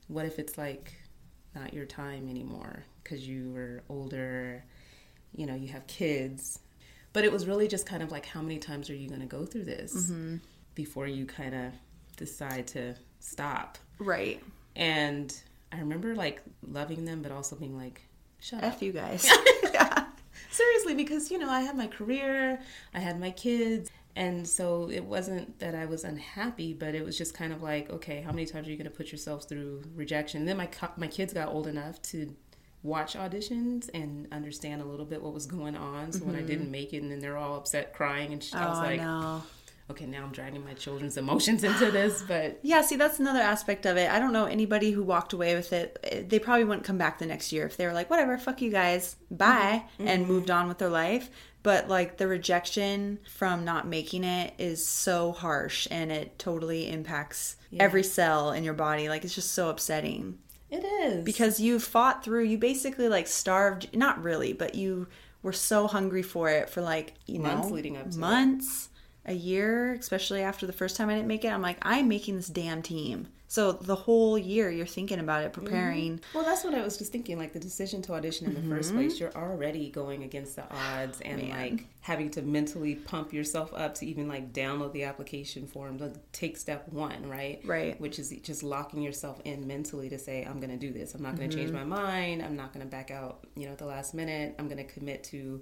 what 0.09 0.27
if 0.27 0.39
it's 0.39 0.57
like 0.57 0.95
not 1.55 1.75
your 1.75 1.87
time 1.87 2.29
anymore 2.29 2.85
because 3.03 3.27
you 3.27 3.51
were 3.53 3.83
older? 3.89 4.65
You 5.35 5.47
know, 5.47 5.55
you 5.55 5.69
have 5.69 5.87
kids. 5.87 6.61
But 7.13 7.25
it 7.25 7.33
was 7.33 7.47
really 7.47 7.67
just 7.67 7.87
kind 7.87 8.03
of 8.03 8.13
like, 8.13 8.25
how 8.25 8.41
many 8.41 8.59
times 8.59 8.89
are 8.89 8.95
you 8.95 9.09
going 9.09 9.21
to 9.21 9.27
go 9.27 9.45
through 9.45 9.65
this 9.65 9.95
mm-hmm. 9.95 10.37
before 10.75 11.09
you 11.09 11.27
kind 11.27 11.55
of 11.55 11.73
decide 12.17 12.69
to 12.69 12.95
stop? 13.19 13.79
Right. 13.99 14.43
And 14.77 15.35
I 15.73 15.79
remember 15.79 16.15
like 16.15 16.41
loving 16.67 17.05
them, 17.05 17.23
but 17.23 17.33
also 17.33 17.57
being 17.57 17.77
like, 17.77 18.03
shut 18.39 18.63
up. 18.63 18.75
F 18.75 18.83
you 18.83 18.93
guys. 18.93 19.29
Seriously, 20.51 20.95
because, 20.95 21.31
you 21.31 21.39
know, 21.39 21.51
I 21.51 21.61
had 21.61 21.77
my 21.77 21.87
career, 21.87 22.61
I 22.95 22.99
had 23.01 23.21
my 23.21 23.31
kids. 23.31 23.91
And 24.21 24.47
so 24.47 24.91
it 24.91 25.03
wasn't 25.03 25.61
that 25.61 25.75
I 25.75 25.87
was 25.87 26.05
unhappy, 26.05 26.75
but 26.75 26.95
it 26.95 27.03
was 27.03 27.17
just 27.17 27.33
kind 27.33 27.55
of 27.55 27.63
like, 27.63 27.89
okay, 27.89 28.21
how 28.21 28.33
many 28.33 28.45
times 28.45 28.69
are 28.69 28.71
you 28.71 28.77
going 28.77 28.85
to 28.85 28.95
put 28.95 29.11
yourself 29.11 29.49
through 29.49 29.83
rejection? 29.95 30.41
And 30.41 30.49
then 30.49 30.59
my 30.59 30.67
co- 30.67 30.93
my 30.99 31.07
kids 31.07 31.33
got 31.33 31.49
old 31.49 31.67
enough 31.67 32.03
to 32.03 32.37
watch 32.83 33.15
auditions 33.15 33.89
and 33.95 34.29
understand 34.31 34.83
a 34.83 34.85
little 34.85 35.07
bit 35.07 35.23
what 35.23 35.33
was 35.33 35.47
going 35.47 35.75
on. 35.75 36.13
So 36.13 36.27
when 36.27 36.35
I 36.35 36.41
mm-hmm. 36.41 36.49
didn't 36.49 36.71
make 36.71 36.93
it, 36.93 36.99
and 37.03 37.11
then 37.11 37.21
they're 37.21 37.39
all 37.39 37.57
upset, 37.57 37.95
crying, 37.95 38.35
and 38.35 38.45
sh- 38.45 38.53
I 38.53 38.69
was 38.69 38.79
like, 38.79 39.01
oh, 39.01 39.05
like, 39.05 39.23
no. 39.23 39.43
Okay, 39.91 40.07
now 40.07 40.23
I'm 40.23 40.33
dragging 40.33 40.65
my 40.65 40.75
children's 40.75 41.17
emotions 41.17 41.65
into 41.65 41.91
this, 41.91 42.23
but 42.29 42.59
Yeah, 42.63 42.83
see, 42.83 42.97
that's 42.97 43.19
another 43.19 43.41
aspect 43.41 43.87
of 43.87 43.97
it. 43.97 44.11
I 44.11 44.19
don't 44.19 44.33
know 44.33 44.47
anybody 44.47 44.91
who 44.91 45.03
walked 45.03 45.33
away 45.33 45.55
with 45.55 45.73
it. 45.73 46.29
They 46.29 46.39
probably 46.39 46.65
wouldn't 46.65 46.87
come 46.87 46.99
back 46.99 47.19
the 47.19 47.27
next 47.27 47.53
year 47.53 47.67
if 47.67 47.77
they 47.77 47.87
were 47.87 47.93
like, 47.93 48.11
whatever, 48.11 48.39
fuck 48.39 48.61
you 48.61 48.71
guys, 48.71 49.17
bye, 49.31 49.85
mm-hmm, 49.85 50.03
mm-hmm. 50.03 50.09
and 50.09 50.27
moved 50.27 50.51
on 50.51 50.69
with 50.69 50.79
their 50.79 50.89
life. 50.89 51.31
But 51.63 51.89
like 51.89 52.17
the 52.17 52.27
rejection 52.27 53.19
from 53.37 53.65
not 53.65 53.87
making 53.87 54.25
it 54.25 54.55
is 54.59 54.87
so 54.87 55.33
harsh 55.33 55.87
and 55.91 56.11
it 56.11 56.39
totally 56.39 56.89
impacts 56.89 57.57
every 57.79 58.03
cell 58.03 58.53
in 58.53 58.65
your 58.65 58.75
body. 58.75 59.11
Like 59.11 59.25
it's 59.25 59.35
just 59.35 59.53
so 59.53 59.69
upsetting 59.69 60.39
it 60.71 60.85
is 60.85 61.25
because 61.25 61.59
you 61.59 61.79
fought 61.81 62.25
through, 62.25 62.45
you 62.45 62.57
basically 62.57 63.09
like 63.09 63.27
starved, 63.27 63.95
not 63.95 64.23
really, 64.23 64.53
but 64.53 64.75
you 64.75 65.09
were 65.43 65.53
so 65.53 65.87
hungry 65.87 66.23
for 66.23 66.49
it 66.49 66.71
for 66.71 66.81
like, 66.81 67.15
you 67.27 67.39
know, 67.39 67.49
Months 67.49 67.69
know, 67.69 67.75
leading 67.75 67.97
up 67.97 68.11
to 68.11 68.17
it. 68.17 68.21
A 69.25 69.35
year, 69.35 69.93
especially 69.95 70.43
after 70.43 70.67
the 70.67 70.73
first 70.73 70.97
time 70.97 71.09
I 71.09 71.15
didn't 71.15 71.29
make 71.29 71.45
it. 71.45 71.49
I'm 71.49 71.63
like, 71.63 71.79
I'm 71.83 72.09
making 72.09 72.37
this 72.37 72.49
damn 72.49 72.83
team. 72.83 73.29
So 73.51 73.73
the 73.73 73.97
whole 73.97 74.39
year 74.39 74.71
you're 74.71 74.87
thinking 74.87 75.19
about 75.19 75.43
it, 75.43 75.53
preparing. 75.53 76.19
Mm-hmm. 76.19 76.39
Well, 76.39 76.47
that's 76.47 76.63
what 76.63 76.73
I 76.73 76.83
was 76.83 76.97
just 76.97 77.11
thinking. 77.11 77.37
Like 77.37 77.53
the 77.53 77.59
decision 77.59 78.01
to 78.03 78.13
audition 78.13 78.47
in 78.47 78.55
the 78.55 78.77
first 78.77 78.91
mm-hmm. 78.91 78.99
place, 79.01 79.19
you're 79.19 79.35
already 79.35 79.91
going 79.91 80.23
against 80.23 80.55
the 80.55 80.73
odds 80.73 81.21
and 81.21 81.43
Man. 81.43 81.51
like 81.51 81.87
having 82.01 82.31
to 82.31 82.43
mentally 82.43 82.95
pump 82.95 83.33
yourself 83.33 83.75
up 83.75 83.97
to 83.97 84.07
even 84.07 84.29
like 84.29 84.53
download 84.53 84.93
the 84.93 85.03
application 85.03 85.67
form 85.67 85.99
to 85.99 86.13
take 86.31 86.57
step 86.59 86.87
one, 86.93 87.29
right? 87.29 87.61
Right. 87.65 88.01
Which 88.01 88.21
is 88.21 88.31
just 88.45 88.63
locking 88.63 89.03
yourself 89.03 89.41
in 89.45 89.67
mentally 89.67 90.09
to 90.11 90.19
say, 90.21 90.45
I'm 90.45 90.61
going 90.61 90.71
to 90.71 90.79
do 90.79 90.93
this. 90.93 91.17
I'm 91.17 91.23
not 91.23 91.35
going 91.35 91.51
to 91.51 91.57
change 91.57 91.73
mm-hmm. 91.73 91.89
my 91.89 92.03
mind. 92.03 92.43
I'm 92.43 92.55
not 92.55 92.73
going 92.73 92.87
to 92.87 92.91
back 92.91 93.11
out, 93.11 93.49
you 93.57 93.67
know, 93.67 93.73
at 93.73 93.79
the 93.79 93.85
last 93.85 94.15
minute. 94.15 94.55
I'm 94.61 94.69
going 94.69 94.79
to 94.79 94.85
commit 94.85 95.25
to 95.25 95.61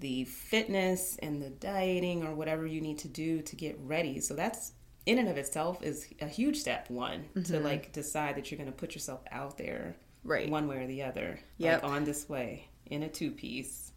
the 0.00 0.24
fitness 0.24 1.16
and 1.22 1.40
the 1.40 1.50
dieting 1.50 2.26
or 2.26 2.34
whatever 2.34 2.66
you 2.66 2.80
need 2.80 2.98
to 2.98 3.08
do 3.08 3.42
to 3.42 3.56
get 3.56 3.78
ready. 3.82 4.20
So 4.20 4.34
that's 4.34 4.72
in 5.06 5.18
and 5.18 5.28
of 5.28 5.36
itself 5.36 5.82
is 5.82 6.06
a 6.20 6.26
huge 6.26 6.56
step 6.58 6.88
one 6.90 7.24
to 7.34 7.40
mm-hmm. 7.40 7.64
like 7.64 7.92
decide 7.92 8.36
that 8.36 8.50
you're 8.50 8.58
going 8.58 8.70
to 8.70 8.76
put 8.76 8.94
yourself 8.94 9.20
out 9.30 9.56
there 9.58 9.96
Right. 10.22 10.50
one 10.50 10.68
way 10.68 10.76
or 10.76 10.86
the 10.86 11.02
other 11.02 11.40
Yep. 11.58 11.82
like 11.82 11.92
on 11.92 12.04
this 12.04 12.28
way 12.28 12.68
in 12.86 13.02
a 13.02 13.08
two 13.08 13.30
piece 13.30 13.92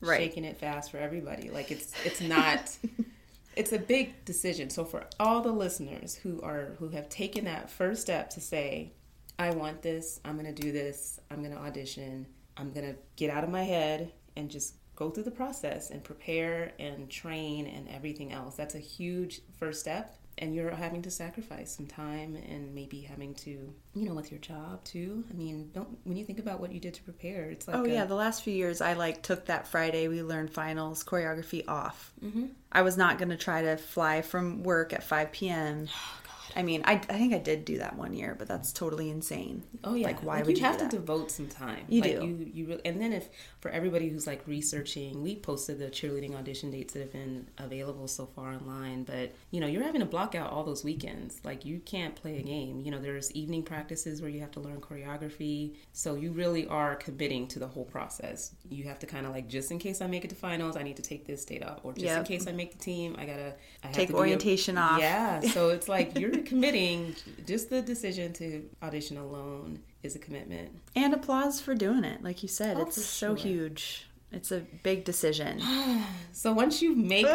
Right. 0.00 0.20
shaking 0.20 0.44
it 0.44 0.58
fast 0.58 0.90
for 0.90 0.98
everybody 0.98 1.48
like 1.50 1.70
it's 1.70 1.94
it's 2.04 2.20
not 2.20 2.76
it's 3.56 3.72
a 3.72 3.78
big 3.78 4.24
decision 4.26 4.68
so 4.68 4.84
for 4.84 5.06
all 5.18 5.40
the 5.40 5.52
listeners 5.52 6.14
who 6.14 6.42
are 6.42 6.76
who 6.78 6.88
have 6.90 7.08
taken 7.08 7.46
that 7.46 7.70
first 7.70 8.02
step 8.02 8.28
to 8.30 8.40
say 8.40 8.92
i 9.38 9.50
want 9.50 9.80
this 9.80 10.20
i'm 10.26 10.34
going 10.38 10.52
to 10.52 10.62
do 10.62 10.72
this 10.72 11.18
i'm 11.30 11.38
going 11.38 11.52
to 11.52 11.58
audition 11.58 12.26
i'm 12.58 12.70
going 12.72 12.86
to 12.86 12.94
get 13.16 13.30
out 13.30 13.44
of 13.44 13.50
my 13.50 13.62
head 13.62 14.12
and 14.36 14.50
just 14.50 14.74
go 14.96 15.10
through 15.10 15.22
the 15.24 15.30
process 15.30 15.90
and 15.90 16.02
prepare 16.04 16.72
and 16.78 17.10
train 17.10 17.66
and 17.66 17.88
everything 17.88 18.32
else 18.32 18.54
that's 18.54 18.74
a 18.74 18.78
huge 18.78 19.40
first 19.58 19.80
step 19.80 20.16
and 20.38 20.52
you're 20.52 20.72
having 20.72 21.00
to 21.00 21.12
sacrifice 21.12 21.70
some 21.76 21.86
time 21.86 22.34
and 22.48 22.74
maybe 22.74 23.00
having 23.02 23.32
to 23.34 23.50
you 23.94 24.08
know 24.08 24.14
with 24.14 24.32
your 24.32 24.40
job 24.40 24.82
too 24.84 25.22
i 25.30 25.34
mean 25.34 25.70
don't 25.72 25.96
when 26.04 26.16
you 26.16 26.24
think 26.24 26.40
about 26.40 26.58
what 26.58 26.72
you 26.72 26.80
did 26.80 26.92
to 26.94 27.02
prepare 27.04 27.50
it's 27.50 27.68
like 27.68 27.76
Oh 27.76 27.84
a- 27.84 27.88
yeah, 27.88 28.04
the 28.04 28.16
last 28.16 28.42
few 28.42 28.52
years 28.54 28.80
I 28.80 28.94
like 28.94 29.22
took 29.22 29.46
that 29.46 29.68
Friday 29.68 30.08
we 30.08 30.22
learned 30.22 30.50
finals 30.50 31.04
choreography 31.04 31.68
off. 31.68 32.12
Mm-hmm. 32.22 32.46
I 32.72 32.82
was 32.82 32.96
not 32.96 33.18
going 33.18 33.28
to 33.28 33.36
try 33.36 33.62
to 33.62 33.76
fly 33.76 34.22
from 34.22 34.62
work 34.64 34.92
at 34.92 35.04
5 35.04 35.30
p.m. 35.30 35.86
I 36.56 36.62
mean, 36.62 36.82
I, 36.84 36.92
I 36.94 36.98
think 36.98 37.34
I 37.34 37.38
did 37.38 37.64
do 37.64 37.78
that 37.78 37.96
one 37.96 38.14
year, 38.14 38.34
but 38.38 38.46
that's 38.46 38.72
totally 38.72 39.10
insane. 39.10 39.64
Oh 39.82 39.94
yeah, 39.94 40.06
like 40.06 40.22
why 40.22 40.36
Like, 40.36 40.46
would 40.46 40.56
you, 40.56 40.62
you, 40.62 40.66
have 40.68 40.78
to 40.78 40.88
devote 40.88 41.30
some 41.30 41.48
time? 41.48 41.84
You 41.88 42.00
like, 42.02 42.20
do. 42.20 42.26
You 42.26 42.50
you 42.52 42.66
really, 42.66 42.80
and 42.84 43.00
then 43.00 43.12
if 43.12 43.28
for 43.60 43.70
everybody 43.70 44.08
who's 44.08 44.26
like 44.26 44.46
researching, 44.46 45.22
we 45.22 45.36
posted 45.36 45.78
the 45.78 45.86
cheerleading 45.86 46.34
audition 46.36 46.70
dates 46.70 46.92
that 46.92 47.00
have 47.00 47.12
been 47.12 47.48
available 47.58 48.06
so 48.06 48.26
far 48.26 48.52
online. 48.52 49.04
But 49.04 49.34
you 49.50 49.60
know, 49.60 49.66
you're 49.66 49.82
having 49.82 50.00
to 50.00 50.06
block 50.06 50.34
out 50.34 50.50
all 50.52 50.64
those 50.64 50.84
weekends. 50.84 51.40
Like 51.44 51.64
you 51.64 51.80
can't 51.80 52.14
play 52.14 52.38
a 52.38 52.42
game. 52.42 52.80
You 52.80 52.90
know, 52.90 53.00
there's 53.00 53.32
evening 53.32 53.62
practices 53.64 54.20
where 54.20 54.30
you 54.30 54.40
have 54.40 54.52
to 54.52 54.60
learn 54.60 54.80
choreography. 54.80 55.74
So 55.92 56.14
you 56.14 56.32
really 56.32 56.66
are 56.68 56.94
committing 56.94 57.48
to 57.48 57.58
the 57.58 57.66
whole 57.66 57.84
process. 57.84 58.54
You 58.70 58.84
have 58.84 58.98
to 59.00 59.06
kind 59.06 59.26
of 59.26 59.32
like 59.32 59.48
just 59.48 59.70
in 59.70 59.78
case 59.78 60.00
I 60.00 60.06
make 60.06 60.24
it 60.24 60.28
to 60.28 60.36
finals, 60.36 60.76
I 60.76 60.82
need 60.82 60.96
to 60.96 61.02
take 61.02 61.26
this 61.26 61.44
date 61.44 61.64
off, 61.64 61.80
or 61.82 61.92
just 61.94 62.16
in 62.16 62.24
case 62.24 62.46
I 62.46 62.52
make 62.52 62.72
the 62.72 62.78
team, 62.78 63.16
I 63.18 63.24
gotta 63.26 63.54
I 63.82 63.88
have 63.88 63.96
Take 63.96 64.08
to 64.08 64.12
be 64.12 64.16
a- 64.18 64.20
orientation 64.20 64.78
off. 64.78 65.00
Yeah, 65.00 65.40
so 65.40 65.70
it's 65.70 65.88
like 65.88 66.18
you're 66.18 66.30
committing. 66.44 67.14
Just 67.46 67.70
the 67.70 67.82
decision 67.82 68.32
to 68.34 68.68
audition 68.82 69.16
alone 69.16 69.80
is 70.02 70.14
a 70.16 70.18
commitment. 70.18 70.70
And 70.96 71.14
applause 71.14 71.60
for 71.60 71.74
doing 71.74 72.04
it. 72.04 72.22
Like 72.22 72.42
you 72.42 72.48
said, 72.48 72.76
Oh, 72.78 72.82
it's 72.82 72.96
for 72.96 73.02
so 73.02 73.28
sure. 73.28 73.36
huge. 73.36 74.06
It's 74.32 74.50
a 74.50 74.60
big 74.82 75.04
decision. 75.04 75.60
So 76.36 76.52
once 76.52 76.82
you 76.82 76.96
make 76.96 77.24
the 77.24 77.32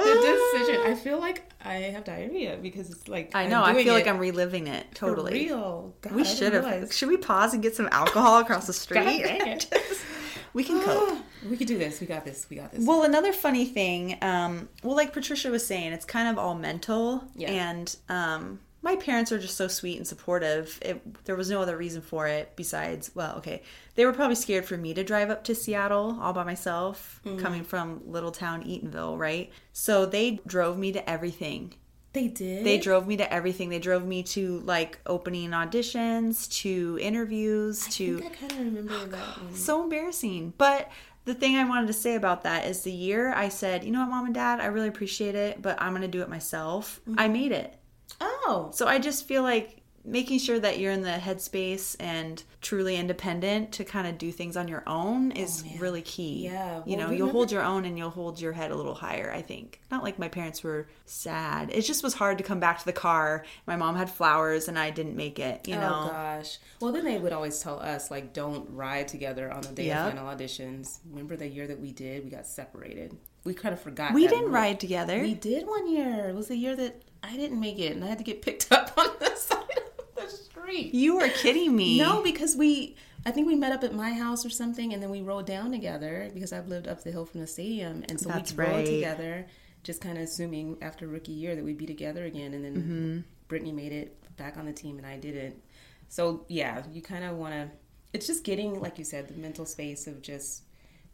decision, 0.58 0.82
I 0.86 0.94
feel 0.94 1.20
like 1.20 1.50
I 1.64 1.76
have 1.76 2.04
diarrhea 2.04 2.58
because 2.62 2.92
it's 2.92 3.08
like 3.08 3.34
I 3.34 3.48
know. 3.48 3.64
I 3.64 3.74
feel 3.82 3.94
like 3.94 4.08
I'm 4.08 4.18
reliving 4.20 4.68
it 4.68 4.88
for 4.90 4.96
totally. 4.96 5.32
real. 5.32 5.96
God, 6.02 6.14
We 6.14 6.26
should 6.26 6.52
have. 6.54 6.92
Should 6.94 7.08
we 7.08 7.16
pause 7.16 7.54
and 7.54 7.64
get 7.64 7.76
some 7.78 7.88
alcohol 7.94 8.40
across 8.40 8.68
the 8.68 8.74
street? 8.84 8.98
God 9.06 9.06
dang 9.06 9.48
it. 9.48 9.74
we 10.54 10.66
can 10.66 10.82
cope. 10.84 11.20
we 11.50 11.56
could 11.56 11.68
do 11.68 11.78
this. 11.78 12.02
We 12.02 12.08
got 12.08 12.26
this. 12.26 12.48
We 12.50 12.58
got 12.58 12.74
this. 12.74 12.86
Well, 12.86 13.04
another 13.04 13.32
funny 13.32 13.66
thing, 13.66 14.18
um, 14.22 14.68
well, 14.84 14.98
like 14.98 15.14
Patricia 15.14 15.50
was 15.50 15.66
saying, 15.66 15.94
it's 15.94 16.06
kind 16.06 16.28
of 16.28 16.38
all 16.38 16.56
mental, 16.56 17.24
Yeah. 17.36 17.52
and 17.52 17.96
um, 18.10 18.60
my 18.82 18.96
parents 18.96 19.32
are 19.32 19.40
just 19.40 19.58
so 19.58 19.68
sweet 19.68 19.98
and 19.98 20.08
supportive. 20.08 20.80
It, 20.82 21.26
there 21.26 21.36
was 21.36 21.50
no 21.50 21.62
other 21.62 21.76
reason 21.78 22.02
for 22.02 22.28
it 22.28 22.54
besides, 22.56 23.12
well, 23.14 23.36
okay, 23.38 23.62
they 23.96 24.06
were 24.06 24.14
probably 24.14 24.36
scared 24.36 24.66
for 24.66 24.78
me 24.78 24.94
to 24.94 25.04
drive 25.04 25.30
up 25.30 25.44
to 25.46 25.56
Seattle 25.56 26.18
all 26.22 26.34
by 26.34 26.44
myself, 26.44 27.20
Mm-hmm. 27.26 27.40
coming 27.40 27.64
from 27.64 28.02
little 28.06 28.32
town 28.32 28.64
Eatonville, 28.64 29.18
right? 29.18 29.52
So 29.74 30.06
they 30.06 30.40
drove 30.48 30.78
me 30.78 30.92
to 30.94 31.10
everything. 31.10 31.74
they 32.14 32.28
did. 32.28 32.64
They 32.66 32.78
drove 32.78 33.06
me 33.08 33.18
to 33.18 33.34
everything. 33.34 33.70
They 33.70 33.80
drove 33.80 34.06
me 34.06 34.24
to 34.24 34.60
like 34.62 35.00
opening 35.06 35.52
auditions, 35.52 36.50
to 36.62 36.98
interviews, 37.02 37.86
I 37.88 37.90
to 37.92 38.18
think 38.20 38.32
I 38.32 38.48
kind 38.48 38.52
of 38.54 38.58
remember 38.76 39.06
that 39.18 39.42
one. 39.44 39.54
so 39.56 39.84
embarrassing. 39.84 40.54
But 40.58 40.90
the 41.26 41.34
thing 41.34 41.58
I 41.58 41.66
wanted 41.66 41.88
to 41.88 41.94
say 41.94 42.16
about 42.16 42.44
that 42.44 42.66
is 42.66 42.82
the 42.82 42.92
year 42.92 43.34
I 43.34 43.50
said, 43.50 43.84
you 43.84 43.92
know 43.92 44.00
what, 44.00 44.10
mom 44.10 44.26
and 44.26 44.34
dad, 44.34 44.60
I 44.62 44.68
really 44.68 44.88
appreciate 44.88 45.36
it, 45.36 45.62
but 45.62 45.80
I'm 45.82 45.92
going 45.92 46.02
to 46.02 46.08
do 46.08 46.22
it 46.22 46.30
myself. 46.30 47.00
I 47.18 47.28
made 47.28 47.52
it. 47.52 47.76
Oh, 48.22 48.70
So 48.74 48.88
I 48.88 49.00
just 49.00 49.28
feel 49.28 49.44
like 49.44 49.80
making 50.06 50.40
sure 50.40 50.60
that 50.60 50.80
you're 50.80 50.92
in 50.92 51.02
the 51.02 51.10
headspace 51.10 51.96
and 52.00 52.42
truly 52.62 52.96
independent 52.96 53.72
to 53.74 53.84
kind 53.84 54.08
of 54.08 54.18
do 54.18 54.32
things 54.32 54.58
on 54.58 54.68
your 54.68 54.82
own 54.88 55.32
oh, 55.36 55.40
is 55.40 55.64
really 55.78 56.02
key. 56.02 56.46
Yeah, 56.46 56.78
You 56.86 56.98
well, 56.98 57.08
know, 57.10 57.14
you'll 57.14 57.30
hold 57.30 57.52
your 57.52 57.62
own 57.62 57.86
and 57.86 57.98
you'll 57.98 58.10
hold 58.10 58.40
your 58.40 58.54
head 58.54 58.72
a 58.72 58.76
little 58.76 58.96
higher, 58.96 59.32
I 59.32 59.42
think. 59.42 59.80
Not 59.92 60.04
like 60.04 60.18
my 60.18 60.28
parents 60.30 60.64
were 60.64 60.88
sad. 61.06 61.70
It 61.72 61.82
just 61.82 62.02
was 62.02 62.14
hard 62.14 62.38
to 62.40 62.44
come 62.44 62.60
back 62.60 62.80
to 62.80 62.86
the 62.86 62.94
car. 62.94 63.46
My 63.68 63.76
mom 63.76 63.96
had 63.96 64.10
flowers 64.10 64.68
and 64.68 64.80
I 64.80 64.90
didn't 64.90 65.16
make 65.16 65.38
it, 65.38 65.68
you 65.68 65.76
oh, 65.76 65.80
know. 65.80 66.02
Oh 66.06 66.10
gosh. 66.10 66.58
Well, 66.80 66.92
then 66.92 67.06
they 67.06 67.18
would 67.18 67.34
always 67.34 67.60
tell 67.60 67.80
us 67.80 68.10
like, 68.10 68.34
don't 68.34 68.70
ride 68.72 69.08
together 69.10 69.52
on 69.52 69.62
the 69.62 69.70
day 69.70 69.88
Yep. 69.88 70.08
of 70.08 70.14
final 70.14 70.34
auditions. 70.34 71.00
Remember 71.10 71.36
the 71.36 71.48
year 71.48 71.68
that 71.68 71.80
we 71.80 71.92
did? 71.92 72.24
We 72.24 72.30
got 72.30 72.48
separated. 72.48 73.16
We 73.44 73.54
kind 73.54 73.74
of 73.74 73.82
forgot. 73.82 74.14
we 74.14 74.28
didn't 74.28 74.52
ride 74.52 74.80
together. 74.80 75.20
We 75.22 75.34
did 75.34 75.66
one 75.66 75.90
year. 75.92 76.30
It 76.30 76.36
was 76.36 76.48
the 76.48 76.58
year 76.58 76.76
that 76.76 77.02
I 77.24 77.36
didn't 77.36 77.60
make 77.60 77.80
it, 77.80 77.94
and 77.96 78.04
I 78.04 78.08
had 78.08 78.18
to 78.20 78.24
get 78.24 78.42
picked 78.42 78.72
up 78.72 78.92
on 78.98 79.08
the 79.20 79.36
side 79.36 79.60
of 79.98 80.16
the 80.16 80.30
street. 80.30 80.94
you 80.94 81.18
were 81.18 81.28
kidding 81.30 81.76
me. 81.76 81.98
No, 81.98 82.22
because 82.22 82.56
we. 82.56 82.96
I 83.26 83.32
think 83.32 83.48
we 83.48 83.56
met 83.56 83.74
up 83.74 83.84
at 83.84 83.94
my 83.94 84.14
house 84.14 84.46
or 84.46 84.50
something, 84.50 84.94
and 84.94 85.04
then 85.04 85.10
we 85.10 85.22
rode 85.22 85.46
down 85.46 85.72
together 85.72 86.30
because 86.34 86.54
I've 86.54 86.70
lived 86.70 86.88
up 86.88 87.04
the 87.04 87.12
hill 87.12 87.26
from 87.26 87.42
the 87.42 87.48
stadium, 87.48 88.04
and 88.08 88.18
so 88.20 88.30
That's 88.30 88.54
we 88.54 88.64
rode 88.64 88.72
right. 88.76 88.86
together, 88.86 89.46
just 89.84 90.00
kind 90.00 90.18
of 90.18 90.24
assuming 90.24 90.78
after 90.82 91.06
rookie 91.06 91.34
year 91.34 91.54
that 91.56 91.64
we'd 91.66 91.78
be 91.78 91.86
together 91.86 92.24
again, 92.26 92.54
and 92.54 92.64
then 92.64 92.76
Mm-hmm. 92.76 93.20
Brittany 93.50 93.72
made 93.74 93.92
it 93.92 94.16
back 94.38 94.58
on 94.58 94.66
the 94.66 94.72
team, 94.72 94.98
and 94.98 95.06
I 95.06 95.18
didn't. 95.18 95.62
So 96.08 96.46
yeah, 96.48 96.84
you 96.94 97.02
kind 97.02 97.26
of 97.26 97.36
want 97.36 97.54
to. 97.56 97.70
It's 98.14 98.26
just 98.26 98.44
getting, 98.46 98.80
like 98.80 98.98
you 98.98 99.04
said, 99.04 99.28
the 99.28 99.34
mental 99.34 99.66
space 99.66 100.08
of 100.08 100.22
just 100.22 100.64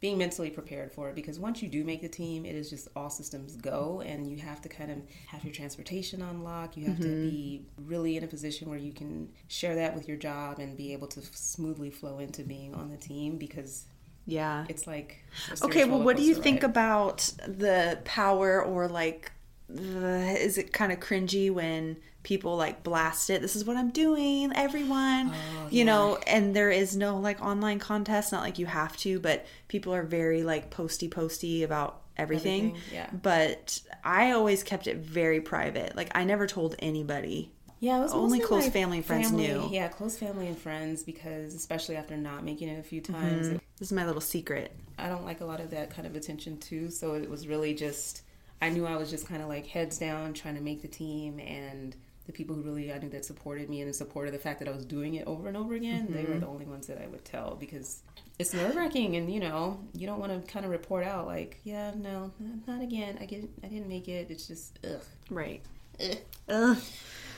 being 0.00 0.18
mentally 0.18 0.50
prepared 0.50 0.92
for 0.92 1.08
it 1.08 1.14
because 1.14 1.38
once 1.38 1.62
you 1.62 1.68
do 1.68 1.82
make 1.82 2.02
the 2.02 2.08
team, 2.08 2.44
it 2.44 2.54
is 2.54 2.68
just 2.68 2.88
all 2.94 3.08
systems 3.08 3.56
go, 3.56 4.02
and 4.04 4.26
you 4.30 4.36
have 4.36 4.60
to 4.62 4.68
kind 4.68 4.90
of 4.90 4.98
have 5.26 5.42
your 5.42 5.54
transportation 5.54 6.20
on 6.20 6.42
lock. 6.44 6.76
You 6.76 6.86
have 6.86 6.98
to 7.00 7.06
mm-hmm. 7.06 7.30
be 7.30 7.66
really 7.86 8.16
in 8.16 8.24
a 8.24 8.26
position 8.26 8.68
where 8.68 8.78
you 8.78 8.92
can 8.92 9.28
share 9.48 9.74
that 9.76 9.94
with 9.94 10.06
your 10.06 10.18
job 10.18 10.58
and 10.58 10.76
be 10.76 10.92
able 10.92 11.06
to 11.08 11.22
smoothly 11.32 11.90
flow 11.90 12.18
into 12.18 12.42
being 12.42 12.74
on 12.74 12.90
the 12.90 12.96
team 12.98 13.38
because 13.38 13.86
Yeah. 14.26 14.66
it's 14.68 14.86
like 14.86 15.24
Okay, 15.62 15.84
well, 15.86 16.02
what 16.02 16.16
do 16.16 16.22
you 16.22 16.34
think 16.34 16.62
ride. 16.62 16.70
about 16.70 17.18
the 17.46 17.98
power 18.04 18.62
or 18.62 18.88
like, 18.88 19.32
the, 19.68 20.36
is 20.38 20.58
it 20.58 20.72
kind 20.72 20.92
of 20.92 21.00
cringy 21.00 21.50
when 21.50 21.96
people 22.26 22.56
like 22.56 22.82
blast 22.82 23.30
it? 23.30 23.40
This 23.40 23.54
is 23.54 23.64
what 23.64 23.76
I'm 23.76 23.90
doing, 23.90 24.52
everyone. 24.54 25.30
Oh, 25.32 25.68
you 25.70 25.84
know, 25.84 26.18
and 26.26 26.54
there 26.56 26.72
is 26.72 26.96
no 26.96 27.18
like 27.18 27.40
online 27.40 27.78
contest, 27.78 28.32
not 28.32 28.42
like 28.42 28.58
you 28.58 28.66
have 28.66 28.96
to, 28.98 29.20
but 29.20 29.46
people 29.68 29.94
are 29.94 30.02
very 30.02 30.42
like 30.42 30.68
posty 30.68 31.08
posty 31.08 31.62
about 31.62 32.02
everything. 32.16 32.70
Everything, 32.70 32.92
yeah. 32.92 33.08
But 33.22 33.80
I 34.02 34.32
always 34.32 34.64
kept 34.64 34.88
it 34.88 34.96
very 34.96 35.40
private. 35.40 35.96
Like, 35.96 36.10
I 36.16 36.24
never 36.24 36.48
told 36.48 36.74
anybody. 36.80 37.52
Yeah, 37.78 37.98
it 37.98 38.00
was 38.00 38.12
Only 38.12 38.40
close 38.40 38.68
family 38.68 38.96
and 38.96 39.06
friends 39.06 39.28
family- 39.28 39.46
knew. 39.46 39.68
Yeah, 39.70 39.86
close 39.86 40.18
family 40.18 40.48
and 40.48 40.58
friends 40.58 41.04
because 41.04 41.54
especially 41.54 41.94
after 41.94 42.16
not 42.16 42.42
making 42.42 42.68
it 42.68 42.80
a 42.80 42.82
few 42.82 43.02
mm-hmm. 43.02 43.12
times, 43.12 43.48
This 43.78 43.88
is 43.88 43.92
my 43.92 44.04
little 44.04 44.20
secret. 44.20 44.74
I 44.98 45.08
don't 45.08 45.24
like 45.24 45.42
a 45.42 45.44
lot 45.44 45.60
of 45.60 45.70
that 45.70 45.90
kind 45.90 46.08
of 46.08 46.16
attention 46.16 46.58
too. 46.58 46.90
So 46.90 47.14
it 47.14 47.30
was 47.30 47.46
really 47.46 47.74
just 47.74 48.22
I 48.60 48.70
knew 48.70 48.86
I 48.86 48.96
was 48.96 49.10
just 49.10 49.28
kind 49.28 49.42
of 49.42 49.48
like 49.48 49.66
heads 49.66 49.98
down 49.98 50.32
trying 50.32 50.54
to 50.56 50.62
make 50.62 50.82
the 50.82 50.88
team 50.88 51.38
and 51.38 51.94
the 52.26 52.32
people 52.32 52.54
who 52.56 52.62
really 52.62 52.92
I 52.92 52.98
knew 52.98 53.08
that 53.10 53.24
supported 53.24 53.68
me 53.68 53.80
and 53.80 53.94
supported 53.94 54.34
the 54.34 54.38
fact 54.38 54.58
that 54.58 54.68
I 54.68 54.72
was 54.72 54.84
doing 54.84 55.14
it 55.14 55.26
over 55.26 55.48
and 55.48 55.56
over 55.56 55.74
again, 55.74 56.08
they 56.10 56.22
were 56.22 56.30
mm-hmm. 56.30 56.40
the 56.40 56.46
only 56.46 56.66
ones 56.66 56.86
that 56.88 57.00
I 57.00 57.06
would 57.06 57.24
tell 57.24 57.56
because 57.58 58.02
it's 58.38 58.52
nerve 58.52 58.76
wracking 58.76 59.16
and 59.16 59.32
you 59.32 59.40
know 59.40 59.80
you 59.94 60.06
don't 60.06 60.18
want 60.18 60.32
to 60.32 60.52
kind 60.52 60.66
of 60.66 60.70
report 60.70 61.06
out 61.06 61.26
like 61.26 61.58
yeah 61.64 61.92
no 61.96 62.30
not 62.66 62.82
again 62.82 63.16
I 63.20 63.24
get 63.24 63.48
I 63.64 63.68
didn't 63.68 63.88
make 63.88 64.08
it 64.08 64.30
it's 64.30 64.46
just 64.46 64.78
ugh. 64.84 65.00
Right. 65.30 65.62
Ugh. 66.00 66.16
Ugh. 66.48 66.78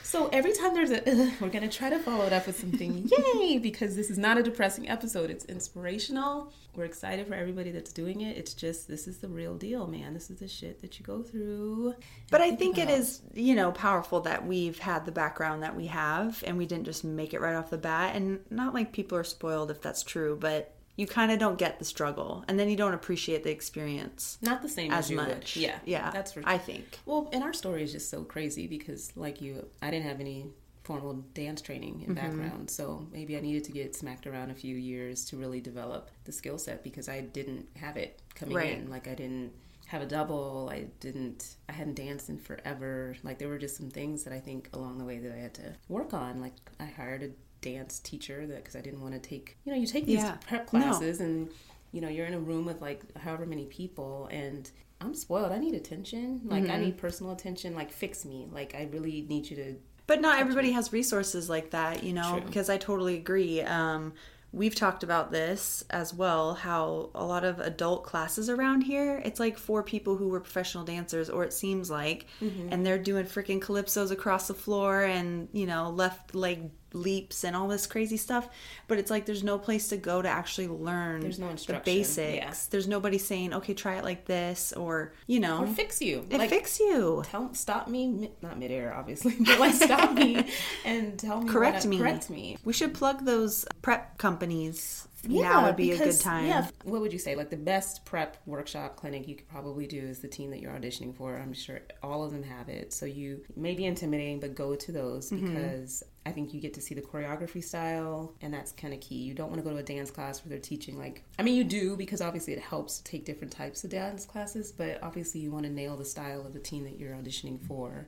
So 0.09 0.27
every 0.33 0.53
time 0.53 0.73
there's 0.73 0.89
a, 0.89 1.31
we're 1.39 1.49
gonna 1.49 1.69
try 1.69 1.91
to 1.91 1.99
follow 1.99 2.25
it 2.25 2.33
up 2.33 2.47
with 2.47 2.59
something, 2.59 3.07
yay! 3.37 3.59
Because 3.59 3.95
this 3.95 4.09
is 4.09 4.17
not 4.17 4.39
a 4.39 4.43
depressing 4.43 4.89
episode. 4.89 5.29
It's 5.29 5.45
inspirational. 5.45 6.51
We're 6.75 6.85
excited 6.85 7.27
for 7.27 7.35
everybody 7.35 7.69
that's 7.69 7.93
doing 7.93 8.21
it. 8.21 8.35
It's 8.35 8.55
just 8.55 8.87
this 8.87 9.07
is 9.07 9.19
the 9.19 9.27
real 9.27 9.53
deal, 9.53 9.85
man. 9.85 10.15
This 10.15 10.31
is 10.31 10.39
the 10.39 10.47
shit 10.47 10.81
that 10.81 10.99
you 10.99 11.05
go 11.05 11.21
through. 11.21 11.93
But 12.31 12.41
I 12.41 12.55
think 12.55 12.79
it 12.79 12.85
about. 12.85 12.97
is, 12.97 13.21
you 13.35 13.53
know, 13.53 13.71
powerful 13.71 14.21
that 14.21 14.47
we've 14.47 14.79
had 14.79 15.05
the 15.05 15.11
background 15.11 15.61
that 15.61 15.75
we 15.75 15.85
have 15.85 16.43
and 16.47 16.57
we 16.57 16.65
didn't 16.65 16.85
just 16.85 17.03
make 17.03 17.35
it 17.35 17.39
right 17.39 17.55
off 17.55 17.69
the 17.69 17.77
bat. 17.77 18.15
And 18.15 18.39
not 18.49 18.73
like 18.73 18.91
people 18.91 19.15
are 19.15 19.23
spoiled 19.23 19.69
if 19.69 19.79
that's 19.79 20.01
true, 20.01 20.35
but 20.41 20.73
you 20.99 21.07
kind 21.07 21.31
of 21.31 21.39
don't 21.39 21.57
get 21.57 21.79
the 21.79 21.85
struggle 21.85 22.43
and 22.47 22.59
then 22.59 22.69
you 22.69 22.75
don't 22.75 22.93
appreciate 22.93 23.43
the 23.43 23.51
experience 23.51 24.37
not 24.41 24.61
the 24.61 24.67
same 24.69 24.91
as, 24.91 25.05
as 25.05 25.11
much. 25.11 25.55
would. 25.55 25.63
Yeah, 25.63 25.79
Yeah. 25.85 26.11
that's 26.11 26.33
for 26.33 26.41
I 26.45 26.57
think. 26.57 26.99
Well, 27.05 27.29
and 27.31 27.41
our 27.43 27.53
story 27.53 27.83
is 27.83 27.91
just 27.93 28.09
so 28.09 28.23
crazy 28.23 28.67
because, 28.67 29.11
like 29.15 29.41
you, 29.41 29.65
I 29.81 29.89
didn't 29.91 30.07
have 30.07 30.19
any 30.19 30.47
formal 30.83 31.13
dance 31.33 31.61
training 31.61 32.03
and 32.05 32.17
mm-hmm. 32.17 32.27
background. 32.27 32.69
So 32.69 33.07
maybe 33.13 33.37
I 33.37 33.41
needed 33.41 33.63
to 33.65 33.71
get 33.71 33.95
smacked 33.95 34.25
around 34.27 34.49
a 34.49 34.55
few 34.55 34.75
years 34.75 35.23
to 35.25 35.37
really 35.37 35.61
develop 35.61 36.09
the 36.25 36.31
skill 36.31 36.57
set 36.57 36.83
because 36.83 37.07
I 37.07 37.21
didn't 37.21 37.67
have 37.77 37.95
it 37.95 38.21
coming 38.35 38.55
Right. 38.55 38.77
in. 38.79 38.89
Like 38.89 39.07
I 39.07 39.13
didn't 39.13 39.51
have 39.87 40.01
a 40.01 40.05
double. 40.05 40.69
I 40.71 40.87
didn't. 40.99 41.55
I 41.69 41.73
hadn't 41.73 41.95
danced 41.95 42.29
in 42.29 42.39
forever. 42.39 43.15
Like 43.23 43.37
there 43.39 43.47
were 43.47 43.57
just 43.57 43.77
some 43.77 43.89
things 43.89 44.23
that 44.23 44.33
I 44.33 44.39
think 44.39 44.69
along 44.73 44.97
the 44.97 45.05
way 45.05 45.19
that 45.19 45.31
I 45.31 45.37
had 45.37 45.53
to 45.55 45.75
work 45.87 46.13
on. 46.13 46.41
Like 46.41 46.53
I 46.79 46.85
hired 46.85 47.23
a 47.23 47.29
dance 47.61 47.99
teacher 47.99 48.45
that 48.47 48.57
because 48.57 48.75
I 48.75 48.81
didn't 48.81 49.01
want 49.01 49.13
to 49.13 49.19
take. 49.19 49.57
You 49.65 49.71
know, 49.73 49.77
you 49.79 49.87
take 49.87 50.05
these 50.05 50.19
Yeah. 50.19 50.37
prep 50.47 50.71
No. 50.73 50.79
classes 50.79 51.19
and 51.19 51.49
you 51.91 52.01
know 52.01 52.09
you're 52.09 52.25
in 52.25 52.33
a 52.33 52.39
room 52.39 52.65
with 52.65 52.81
like 52.81 53.01
however 53.17 53.45
many 53.45 53.65
people 53.65 54.27
and. 54.31 54.69
I'm 55.01 55.13
spoiled. 55.15 55.53
I 55.53 55.59
need 55.59 55.75
attention. 55.75 56.41
Like 56.43 56.63
Mm-hmm. 56.63 56.71
I 56.73 56.77
need 56.77 56.97
personal 56.97 57.31
attention. 57.31 57.73
Like 57.73 57.89
fix 57.89 58.25
me. 58.25 58.49
Like 58.51 58.75
I 58.75 58.89
really 58.91 59.25
need 59.29 59.49
you 59.49 59.55
to 59.55 59.75
But 60.07 60.19
not 60.19 60.39
everybody 60.39 60.73
has 60.73 60.91
resources 60.91 61.49
like 61.49 61.69
that, 61.71 62.03
you 62.03 62.11
know, 62.11 62.31
True. 62.39 62.41
because 62.45 62.69
I 62.69 62.75
totally 62.75 63.15
agree. 63.15 63.61
Um, 63.61 64.11
we've 64.51 64.75
talked 64.75 65.03
about 65.03 65.31
this 65.31 65.85
as 65.89 66.13
well 66.13 66.53
how 66.55 67.11
a 67.15 67.23
lot 67.23 67.45
of 67.45 67.59
adult 67.61 68.03
classes 68.03 68.49
around 68.49 68.81
here, 68.81 69.21
it's 69.23 69.39
like 69.39 69.57
for 69.57 69.83
people 69.83 70.17
who 70.17 70.27
were 70.27 70.41
professional 70.41 70.83
dancers, 70.83 71.29
or 71.29 71.45
it 71.45 71.53
seems 71.53 71.89
like, 71.89 72.25
and 72.41 72.85
they're 72.85 72.97
doing 72.97 73.23
freaking 73.25 73.61
calypsos 73.61 74.11
across 74.11 74.49
the 74.49 74.53
floor 74.53 75.03
and, 75.03 75.47
you 75.53 75.65
know, 75.65 75.91
left 75.91 76.35
leg 76.35 76.71
leaps 76.93 77.43
and 77.43 77.55
all 77.55 77.67
this 77.67 77.87
crazy 77.87 78.17
stuff. 78.17 78.49
But 78.87 78.97
it's 78.97 79.11
like 79.11 79.25
there's 79.25 79.43
no 79.43 79.57
place 79.57 79.89
to 79.89 79.97
go 79.97 80.21
to 80.21 80.29
actually 80.29 80.67
learn 80.67 81.21
There's 81.21 81.39
no 81.39 81.53
the 81.53 81.81
basics. 81.83 82.35
yeah. 82.35 82.53
There's 82.69 82.87
nobody 82.87 83.17
saying, 83.17 83.53
okay, 83.53 83.73
try 83.73 83.97
it 83.97 84.03
like 84.03 84.25
this, 84.25 84.73
or, 84.73 85.13
you 85.27 85.39
know, 85.39 85.63
or 85.63 85.67
fix 85.67 86.01
you. 86.01 86.25
it 86.29 86.37
like 86.37 86.49
fix 86.49 86.79
you. 86.79 87.23
tell 87.25 87.53
stop 87.53 87.87
me 87.87 88.31
not 88.41 88.57
midair 88.57 88.93
obviously, 88.93 89.35
but 89.45 89.59
like 89.59 89.73
stop 89.73 90.13
me 90.13 90.45
and 90.85 91.19
tell 91.19 91.41
me 91.41 91.49
correct 91.49 91.77
what 91.77 91.85
me. 91.85 91.97
Correct 91.97 92.29
me. 92.29 92.57
We 92.63 92.73
should 92.73 92.93
plug 92.93 93.25
those 93.25 93.65
prep 93.81 94.17
companies. 94.17 95.07
Now 95.27 95.65
would 95.65 95.75
be 95.75 95.91
a 95.91 95.97
good 95.97 95.99
because- 96.05 96.21
time. 96.21 96.45
Yeah, 96.47 96.67
what 96.83 97.01
would 97.01 97.11
you 97.13 97.19
say? 97.19 97.35
Like 97.35 97.49
the 97.49 97.57
best 97.57 98.05
prep 98.05 98.37
workshop 98.45 98.95
clinic 98.95 99.27
you 99.27 99.35
could 99.35 99.47
probably 99.47 99.87
do 99.87 99.99
is 99.99 100.19
the 100.19 100.27
team 100.27 100.49
that 100.51 100.59
you're 100.61 100.71
auditioning 100.73 101.15
for. 101.15 101.37
I'm 101.37 101.53
sure 101.53 101.79
all 102.03 102.23
of 102.23 102.31
them 102.31 102.43
have 102.43 102.69
it. 102.69 102.93
So 102.93 103.05
you 103.05 103.41
may 103.55 103.73
be 103.75 103.85
intimidating, 103.85 104.39
but 104.39 104.55
go 104.55 104.75
to 104.75 104.91
those 104.91 105.29
Mm-hmm. 105.31 105.47
because 105.53 106.03
I 106.25 106.31
think 106.31 106.53
you 106.53 106.59
get 106.61 106.73
to 106.75 106.81
see 106.81 106.93
the 106.93 107.01
choreography 107.01 107.63
style, 107.63 108.35
and 108.41 108.53
that's 108.53 108.71
kind 108.71 108.93
of 108.93 108.99
key. 108.99 109.15
You 109.15 109.33
don't 109.33 109.49
want 109.49 109.59
to 109.63 109.67
go 109.67 109.71
to 109.71 109.77
a 109.79 109.83
dance 109.83 110.11
class 110.11 110.43
where 110.43 110.49
they're 110.49 110.59
teaching 110.59 110.97
like 110.97 111.23
I 111.39 111.43
mean 111.43 111.55
you 111.55 111.63
do 111.63 111.95
because 111.97 112.21
obviously 112.21 112.53
it 112.53 112.59
helps 112.59 112.97
to 112.99 113.03
take 113.03 113.25
different 113.25 113.51
types 113.51 113.83
of 113.83 113.89
dance 113.89 114.25
classes, 114.25 114.71
but 114.71 114.99
obviously 115.01 115.41
you 115.41 115.51
want 115.51 115.65
to 115.65 115.71
nail 115.71 115.97
the 115.97 116.05
style 116.05 116.45
of 116.45 116.53
the 116.53 116.59
team 116.59 116.83
that 116.83 116.99
you're 116.99 117.15
auditioning 117.15 117.59
for. 117.67 118.07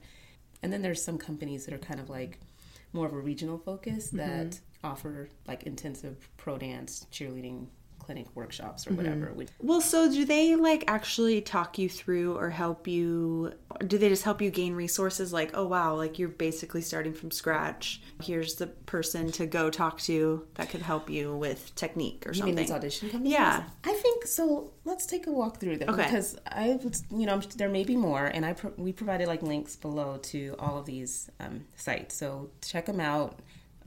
And 0.63 0.71
then 0.71 0.81
there's 0.83 1.03
some 1.03 1.17
companies 1.17 1.65
that 1.65 1.73
are 1.73 1.79
kind 1.79 1.99
of 1.99 2.09
like 2.09 2.39
more 2.93 3.07
of 3.07 3.13
a 3.13 3.19
regional 3.19 3.57
focus 3.57 4.07
Mm-hmm. 4.07 4.17
that 4.17 4.59
offer 4.83 5.29
like 5.47 5.63
intensive 5.63 6.29
pro 6.37 6.57
dance 6.57 7.05
cheerleading 7.11 7.67
clinic 7.99 8.25
workshops 8.33 8.85
Mm-hmm. 8.85 8.93
or 8.93 8.97
whatever. 8.97 9.25
Which, 9.33 9.49
Well, 9.59 9.79
so 9.79 10.09
do 10.11 10.25
they 10.25 10.55
like 10.55 10.83
actually 10.87 11.39
talk 11.39 11.77
you 11.77 11.87
through 11.87 12.35
or 12.35 12.49
help 12.49 12.87
you? 12.87 13.53
Or 13.79 13.85
do 13.85 13.99
they 13.99 14.09
just 14.09 14.23
help 14.23 14.41
you 14.41 14.49
gain 14.49 14.73
resources? 14.73 15.31
Like, 15.31 15.51
oh 15.53 15.67
wow, 15.67 15.93
like 15.95 16.17
you're 16.17 16.27
basically 16.29 16.81
starting 16.81 17.13
from 17.13 17.29
scratch. 17.29 18.01
Here's 18.23 18.55
the 18.55 18.65
person 18.67 19.31
to 19.33 19.45
go 19.45 19.69
talk 19.69 19.99
to 20.01 20.47
that 20.55 20.71
could 20.71 20.81
help 20.81 21.11
you 21.11 21.35
with 21.35 21.75
technique 21.75 22.23
or 22.25 22.31
you 22.31 22.39
something. 22.39 22.55
mean 22.55 22.63
these 22.65 22.71
audition 22.71 23.11
companies? 23.11 23.33
Yeah. 23.33 23.63
I 23.83 23.93
think 23.93 24.25
so. 24.25 24.71
Let's 24.83 25.05
take 25.05 25.27
a 25.27 25.31
walk 25.31 25.59
through 25.59 25.77
them 25.77 25.89
Okay. 25.91 26.03
because 26.05 26.35
I, 26.47 26.79
would, 26.83 26.97
you 27.11 27.27
know, 27.27 27.37
there 27.55 27.69
may 27.69 27.83
be 27.83 27.95
more, 27.95 28.25
and 28.25 28.43
I 28.43 28.53
pro- 28.53 28.73
we 28.77 28.93
provided 28.93 29.27
like 29.27 29.43
links 29.43 29.75
below 29.75 30.17
to 30.23 30.55
all 30.57 30.79
of 30.79 30.87
these 30.87 31.29
um, 31.39 31.65
sites. 31.75 32.15
So 32.17 32.49
check 32.63 32.87
them 32.87 32.99
out. 32.99 33.37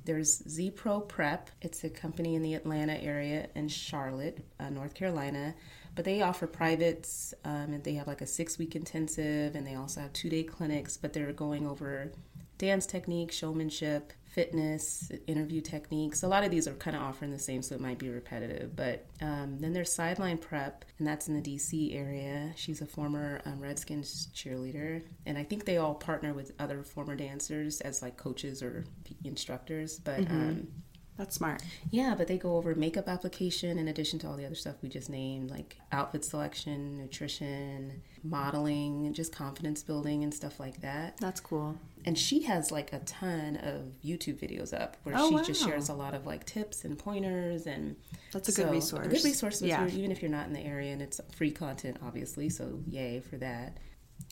There's 0.04 0.42
Z 0.48 0.72
Pro 0.72 1.00
Prep. 1.00 1.50
It's 1.62 1.82
a 1.84 1.88
company 1.90 2.34
in 2.34 2.42
the 2.42 2.54
Atlanta 2.54 3.02
area 3.02 3.48
in 3.54 3.68
Charlotte, 3.68 4.44
uh, 4.60 4.68
North 4.70 4.94
Carolina. 4.94 5.54
But 5.94 6.04
they 6.04 6.22
offer 6.22 6.46
privates, 6.46 7.32
um, 7.44 7.72
and 7.72 7.84
they 7.84 7.94
have 7.94 8.06
like 8.06 8.20
a 8.20 8.26
six 8.26 8.58
week 8.58 8.74
intensive, 8.74 9.54
and 9.54 9.66
they 9.66 9.76
also 9.76 10.00
have 10.00 10.12
two 10.12 10.28
day 10.28 10.42
clinics. 10.42 10.96
But 10.96 11.12
they're 11.12 11.32
going 11.32 11.66
over 11.66 12.12
dance 12.58 12.86
technique, 12.86 13.32
showmanship, 13.32 14.12
fitness, 14.35 15.12
interview 15.29 15.61
techniques. 15.61 16.25
A 16.25 16.29
lot 16.29 16.42
of 16.42 16.51
these 16.51 16.66
are 16.66 16.75
kind 16.75 16.97
of 16.97 17.03
offering 17.03 17.31
the 17.31 17.38
same, 17.38 17.62
so 17.62 17.77
it 17.77 17.81
might 17.81 17.99
be 17.99 18.09
repetitive. 18.09 18.75
But 18.75 19.07
um, 19.23 19.59
then 19.61 19.73
there's 19.73 19.92
Sideline 19.92 20.38
Prep, 20.38 20.85
and 20.99 21.07
that's 21.07 21.29
in 21.29 21.40
the 21.40 21.40
DC 21.40 21.94
area. 21.94 22.53
She's 22.57 22.81
a 22.81 22.87
former 22.87 23.40
um, 23.44 23.61
Redskins 23.61 24.29
cheerleader, 24.35 25.03
and 25.25 25.38
I 25.38 25.44
think 25.44 25.64
they 25.64 25.77
all 25.77 25.94
partner 25.94 26.35
with 26.35 26.51
other 26.59 26.83
former 26.83 27.14
dancers 27.14 27.81
as 27.81 28.03
like 28.03 28.16
coaches 28.16 28.61
or 28.61 28.85
instructors. 29.23 30.01
But 30.01 30.29
um, 30.31 30.68
That's 31.16 31.37
smart. 31.37 31.62
yeah, 31.90 32.14
but 32.18 32.27
they 32.27 32.38
go 32.38 32.57
over 32.57 32.74
makeup 32.74 33.09
application 33.09 33.79
in 33.79 33.87
addition 33.88 34.18
to 34.20 34.27
all 34.27 34.37
the 34.37 34.44
other 34.44 34.55
stuff 34.57 34.74
we 34.83 34.88
just 34.88 35.09
named, 35.09 35.50
like 35.50 35.77
outfit 35.92 36.24
selection, 36.24 36.98
nutrition, 36.98 38.03
modeling, 38.24 39.12
just 39.12 39.33
confidence 39.35 39.83
building 39.83 40.24
and 40.24 40.35
stuff 40.35 40.59
like 40.59 40.81
that 40.81 41.16
That's 41.18 41.40
cool. 41.40 41.77
and 42.05 42.18
she 42.18 42.42
has 42.44 42.72
like 42.72 42.92
a 42.92 42.98
ton 43.00 43.57
of 43.62 43.92
YouTube 44.05 44.38
videos 44.40 44.72
up 44.79 44.96
where 45.05 45.14
Oh, 45.16 45.38
she 45.38 45.44
just 45.53 45.64
shares 45.64 45.88
a 45.88 45.94
lot 45.94 46.14
of 46.14 46.27
like 46.27 46.46
tips 46.46 46.85
and 46.85 46.98
pointers 46.98 47.66
and 47.66 47.94
That's 48.33 48.48
a 48.48 48.53
good 48.53 48.70
resource. 48.72 49.07
A 49.07 49.09
good 49.09 49.22
resource, 49.24 49.62
Yeah. 49.62 49.87
even 49.87 50.11
if 50.11 50.20
you're 50.22 50.31
not 50.31 50.46
in 50.48 50.53
the 50.53 50.61
area, 50.61 50.92
and 50.92 51.00
it's 51.03 51.20
free 51.37 51.50
content, 51.53 51.98
obviously. 52.05 52.48
So 52.48 52.81
yay 52.88 53.20
for 53.20 53.37
that. 53.37 53.77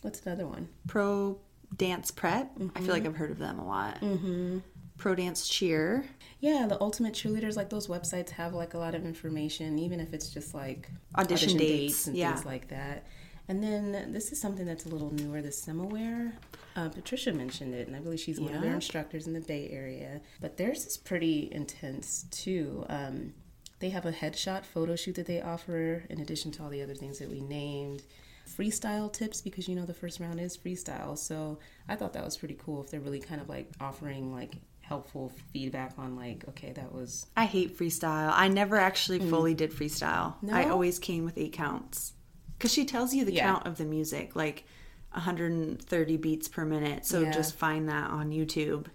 What's 0.02 0.20
another 0.26 0.46
one? 0.46 0.68
Pro 0.88 1.38
Dance 1.76 2.10
Prep. 2.10 2.50
I 2.76 2.80
feel 2.80 2.90
like 2.90 3.06
I've 3.06 3.16
heard 3.16 3.30
of 3.30 3.38
them 3.38 3.58
a 3.58 3.66
lot. 3.66 4.00
Mm-hmm. 4.00 4.58
Pro 5.02 5.16
Dance 5.16 5.48
Cheer. 5.48 6.04
Yeah, 6.38 6.66
the 6.68 6.80
Ultimate 6.80 7.12
Cheerleaders, 7.12 7.56
like 7.56 7.68
those 7.68 7.88
websites 7.88 8.30
have 8.30 8.54
like 8.54 8.74
a 8.74 8.78
lot 8.78 8.94
of 8.94 9.04
information, 9.04 9.76
even 9.80 9.98
if 9.98 10.14
it's 10.14 10.30
just 10.30 10.54
like 10.54 10.88
Audition 11.18 11.56
dates, 11.58 12.06
and 12.06 12.16
yeah. 12.16 12.32
things 12.32 12.46
like 12.46 12.68
that. 12.68 13.08
And 13.48 13.60
then 13.60 14.12
this 14.12 14.30
is 14.30 14.40
something 14.40 14.64
that's 14.64 14.86
a 14.86 14.88
little 14.88 15.12
newer, 15.12 15.42
the 15.42 15.48
Simmawear. 15.48 16.34
Uh, 16.76 16.88
Patricia 16.88 17.32
mentioned 17.32 17.74
it, 17.74 17.88
and 17.88 17.96
I 17.96 17.98
believe 17.98 18.20
she's 18.20 18.40
one 18.40 18.54
of 18.54 18.62
their 18.62 18.74
instructors 18.74 19.26
in 19.26 19.32
the 19.32 19.40
Bay 19.40 19.70
Area. 19.72 20.20
But 20.40 20.56
theirs 20.56 20.86
is 20.86 20.96
pretty 20.96 21.48
intense 21.50 22.26
too. 22.30 22.86
Um, 22.88 23.34
they 23.80 23.90
have 23.90 24.06
a 24.06 24.12
headshot 24.12 24.64
photo 24.64 24.94
shoot 24.94 25.16
that 25.16 25.26
they 25.26 25.42
offer, 25.42 26.04
in 26.10 26.20
addition 26.20 26.52
to 26.52 26.62
all 26.62 26.70
the 26.70 26.80
other 26.80 26.94
things 26.94 27.18
that 27.18 27.28
we 27.28 27.40
named. 27.40 28.04
Freestyle 28.48 29.12
tips 29.12 29.40
because 29.40 29.66
you 29.66 29.74
know 29.74 29.84
the 29.84 29.94
first 29.94 30.20
round 30.20 30.38
is 30.38 30.56
freestyle. 30.56 31.18
So 31.18 31.58
I 31.88 31.96
thought 31.96 32.12
that 32.12 32.24
was 32.24 32.36
pretty 32.36 32.56
cool 32.64 32.84
if 32.84 32.90
they're 32.92 33.00
really 33.00 33.18
kind 33.18 33.40
of 33.40 33.48
like 33.48 33.68
offering 33.80 34.32
like 34.32 34.58
helpful 34.82 35.32
feedback 35.52 35.94
on 35.96 36.16
like, 36.16 36.44
okay, 36.50 36.72
that 36.72 36.92
was 36.92 37.26
I 37.36 37.46
hate 37.46 37.78
freestyle. 37.78 38.30
I 38.34 38.48
never 38.48 38.76
actually 38.76 39.18
hmm. 39.18 39.30
fully 39.30 39.54
did 39.54 39.72
freestyle. 39.72 40.34
I 40.52 40.66
always 40.66 40.98
came 40.98 41.24
with 41.24 41.38
eight 41.38 41.52
counts. 41.52 42.12
Because 42.58 42.72
she 42.72 42.84
tells 42.84 43.14
you 43.14 43.24
the 43.24 43.32
Yeah. 43.32 43.46
count 43.46 43.66
of 43.66 43.78
the 43.78 43.84
music, 43.84 44.36
like 44.36 44.64
130 45.12 46.16
beats 46.16 46.48
per 46.48 46.64
minute. 46.64 47.06
So 47.06 47.20
Yeah. 47.20 47.32
just 47.32 47.54
find 47.54 47.88
that 47.88 48.10
on 48.10 48.30
YouTube 48.30 48.86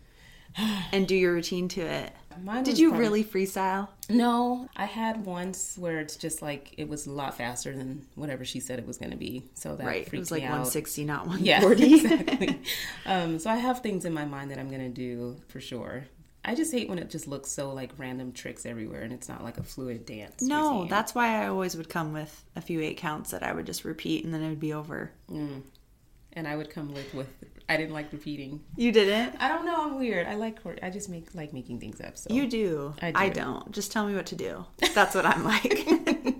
and 0.91 1.07
do 1.07 1.15
your 1.15 1.33
routine 1.33 1.67
to 1.69 1.81
it. 1.81 2.13
Mine 2.43 2.63
Did 2.63 2.77
you 2.77 2.93
really 2.93 3.23
freestyle? 3.23 3.87
No, 4.09 4.69
I 4.75 4.85
had 4.85 5.25
once 5.25 5.75
where 5.77 5.99
it's 5.99 6.15
just 6.15 6.41
like 6.41 6.73
it 6.77 6.87
was 6.87 7.07
a 7.07 7.11
lot 7.11 7.35
faster 7.35 7.75
than 7.75 8.05
whatever 8.15 8.45
she 8.45 8.59
said 8.59 8.77
it 8.77 8.85
was 8.85 8.97
going 8.97 9.11
to 9.11 9.17
be. 9.17 9.43
So 9.55 9.75
that 9.75 9.85
Right. 9.87 10.07
It 10.11 10.17
was 10.19 10.29
like 10.29 10.41
me 10.41 10.45
out. 10.47 10.51
160, 10.51 11.05
not 11.05 11.39
Yeah, 11.39 11.67
exactly. 11.71 12.61
um, 13.07 13.39
so 13.39 13.49
I 13.49 13.55
have 13.55 13.79
things 13.79 14.05
in 14.05 14.13
my 14.13 14.25
mind 14.25 14.51
that 14.51 14.59
I'm 14.59 14.69
going 14.69 14.81
to 14.81 14.89
do 14.89 15.37
for 15.47 15.59
sure. 15.59 16.05
I 16.45 16.55
just 16.55 16.71
hate 16.71 16.87
when 16.87 16.99
it 16.99 17.09
just 17.09 17.27
looks 17.27 17.49
so 17.51 17.73
like 17.73 17.91
random 17.97 18.31
tricks 18.31 18.65
everywhere 18.65 19.01
and 19.01 19.11
it's 19.11 19.27
not 19.27 19.43
like 19.43 19.57
a 19.57 19.63
fluid 19.63 20.05
dance. 20.05 20.41
No, 20.41 20.85
that's 20.85 21.13
why 21.15 21.43
I 21.43 21.47
always 21.47 21.75
would 21.75 21.89
come 21.89 22.13
with 22.13 22.45
a 22.55 22.61
few 22.61 22.79
eight 22.81 22.97
counts 22.97 23.31
that 23.31 23.43
I 23.43 23.51
would 23.51 23.65
just 23.65 23.83
repeat 23.83 24.23
and 24.23 24.33
then 24.33 24.43
it 24.43 24.49
would 24.49 24.59
be 24.59 24.73
over. 24.73 25.11
and 25.27 26.47
I 26.47 26.55
would 26.55 26.69
come 26.69 26.93
with 26.93 27.13
with 27.15 27.27
I 27.69 27.77
didn't 27.77 27.93
like 27.93 28.11
repeating. 28.13 28.63
You 28.75 28.91
didn't? 28.91 29.35
I 29.41 29.47
don't 29.49 29.65
know. 29.65 29.83
I'm 29.83 29.99
weird. 29.99 30.27
I 30.27 30.35
like 30.35 30.59
I 30.81 30.89
just 30.89 31.09
make 31.09 31.35
like 31.35 31.53
making 31.53 31.79
things 31.79 31.99
up. 31.99 32.17
So 32.17 32.33
You 32.33 32.47
do. 32.47 32.93
I 33.01 33.11
I, 33.13 33.29
do. 33.29 33.41
don't. 33.41 33.71
Just 33.71 33.91
tell 33.91 34.07
me 34.07 34.15
what 34.15 34.27
to 34.27 34.35
do. 34.35 34.65
That's 34.93 35.15
what 35.15 35.25
I'm 35.25 35.43
like. 35.43 35.87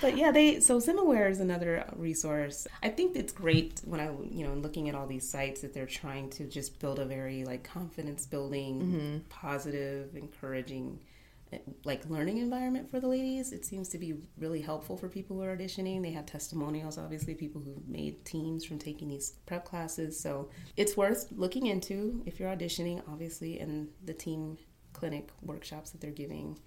But 0.00 0.16
yeah, 0.16 0.30
they 0.30 0.60
so 0.60 0.78
Simmawear 0.78 1.30
is 1.30 1.40
another 1.40 1.84
resource. 1.96 2.66
I 2.82 2.90
think 2.90 3.16
it's 3.16 3.32
great 3.32 3.80
when 3.84 3.98
I 3.98 4.10
you 4.30 4.46
know 4.46 4.54
looking 4.54 4.88
at 4.88 4.94
all 4.94 5.06
these 5.06 5.28
sites 5.28 5.62
that 5.62 5.72
they're 5.74 5.86
trying 5.86 6.30
to 6.30 6.46
just 6.46 6.78
build 6.78 6.98
a 6.98 7.04
very 7.04 7.44
like 7.44 7.64
confidence 7.64 8.26
building, 8.26 8.82
mm-hmm. 8.82 9.18
positive, 9.28 10.14
encouraging 10.14 11.00
like 11.84 12.08
learning 12.08 12.38
environment 12.38 12.90
for 12.90 13.00
the 13.00 13.08
ladies. 13.08 13.52
It 13.52 13.64
seems 13.64 13.88
to 13.90 13.98
be 13.98 14.14
really 14.38 14.60
helpful 14.60 14.96
for 14.96 15.08
people 15.08 15.36
who 15.36 15.42
are 15.42 15.56
auditioning. 15.56 16.02
They 16.02 16.12
have 16.12 16.26
testimonials, 16.26 16.98
obviously, 16.98 17.34
people 17.34 17.60
who 17.60 17.82
made 17.86 18.24
teams 18.24 18.64
from 18.64 18.78
taking 18.78 19.08
these 19.08 19.32
prep 19.46 19.64
classes. 19.64 20.18
So 20.18 20.50
it's 20.76 20.96
worth 20.96 21.28
looking 21.32 21.66
into 21.66 22.22
if 22.26 22.38
you're 22.40 22.54
auditioning, 22.54 23.02
obviously, 23.08 23.60
and 23.60 23.88
the 24.04 24.14
team 24.14 24.58
clinic 24.92 25.30
workshops 25.42 25.90
that 25.90 26.00
they're 26.00 26.10
giving 26.10 26.58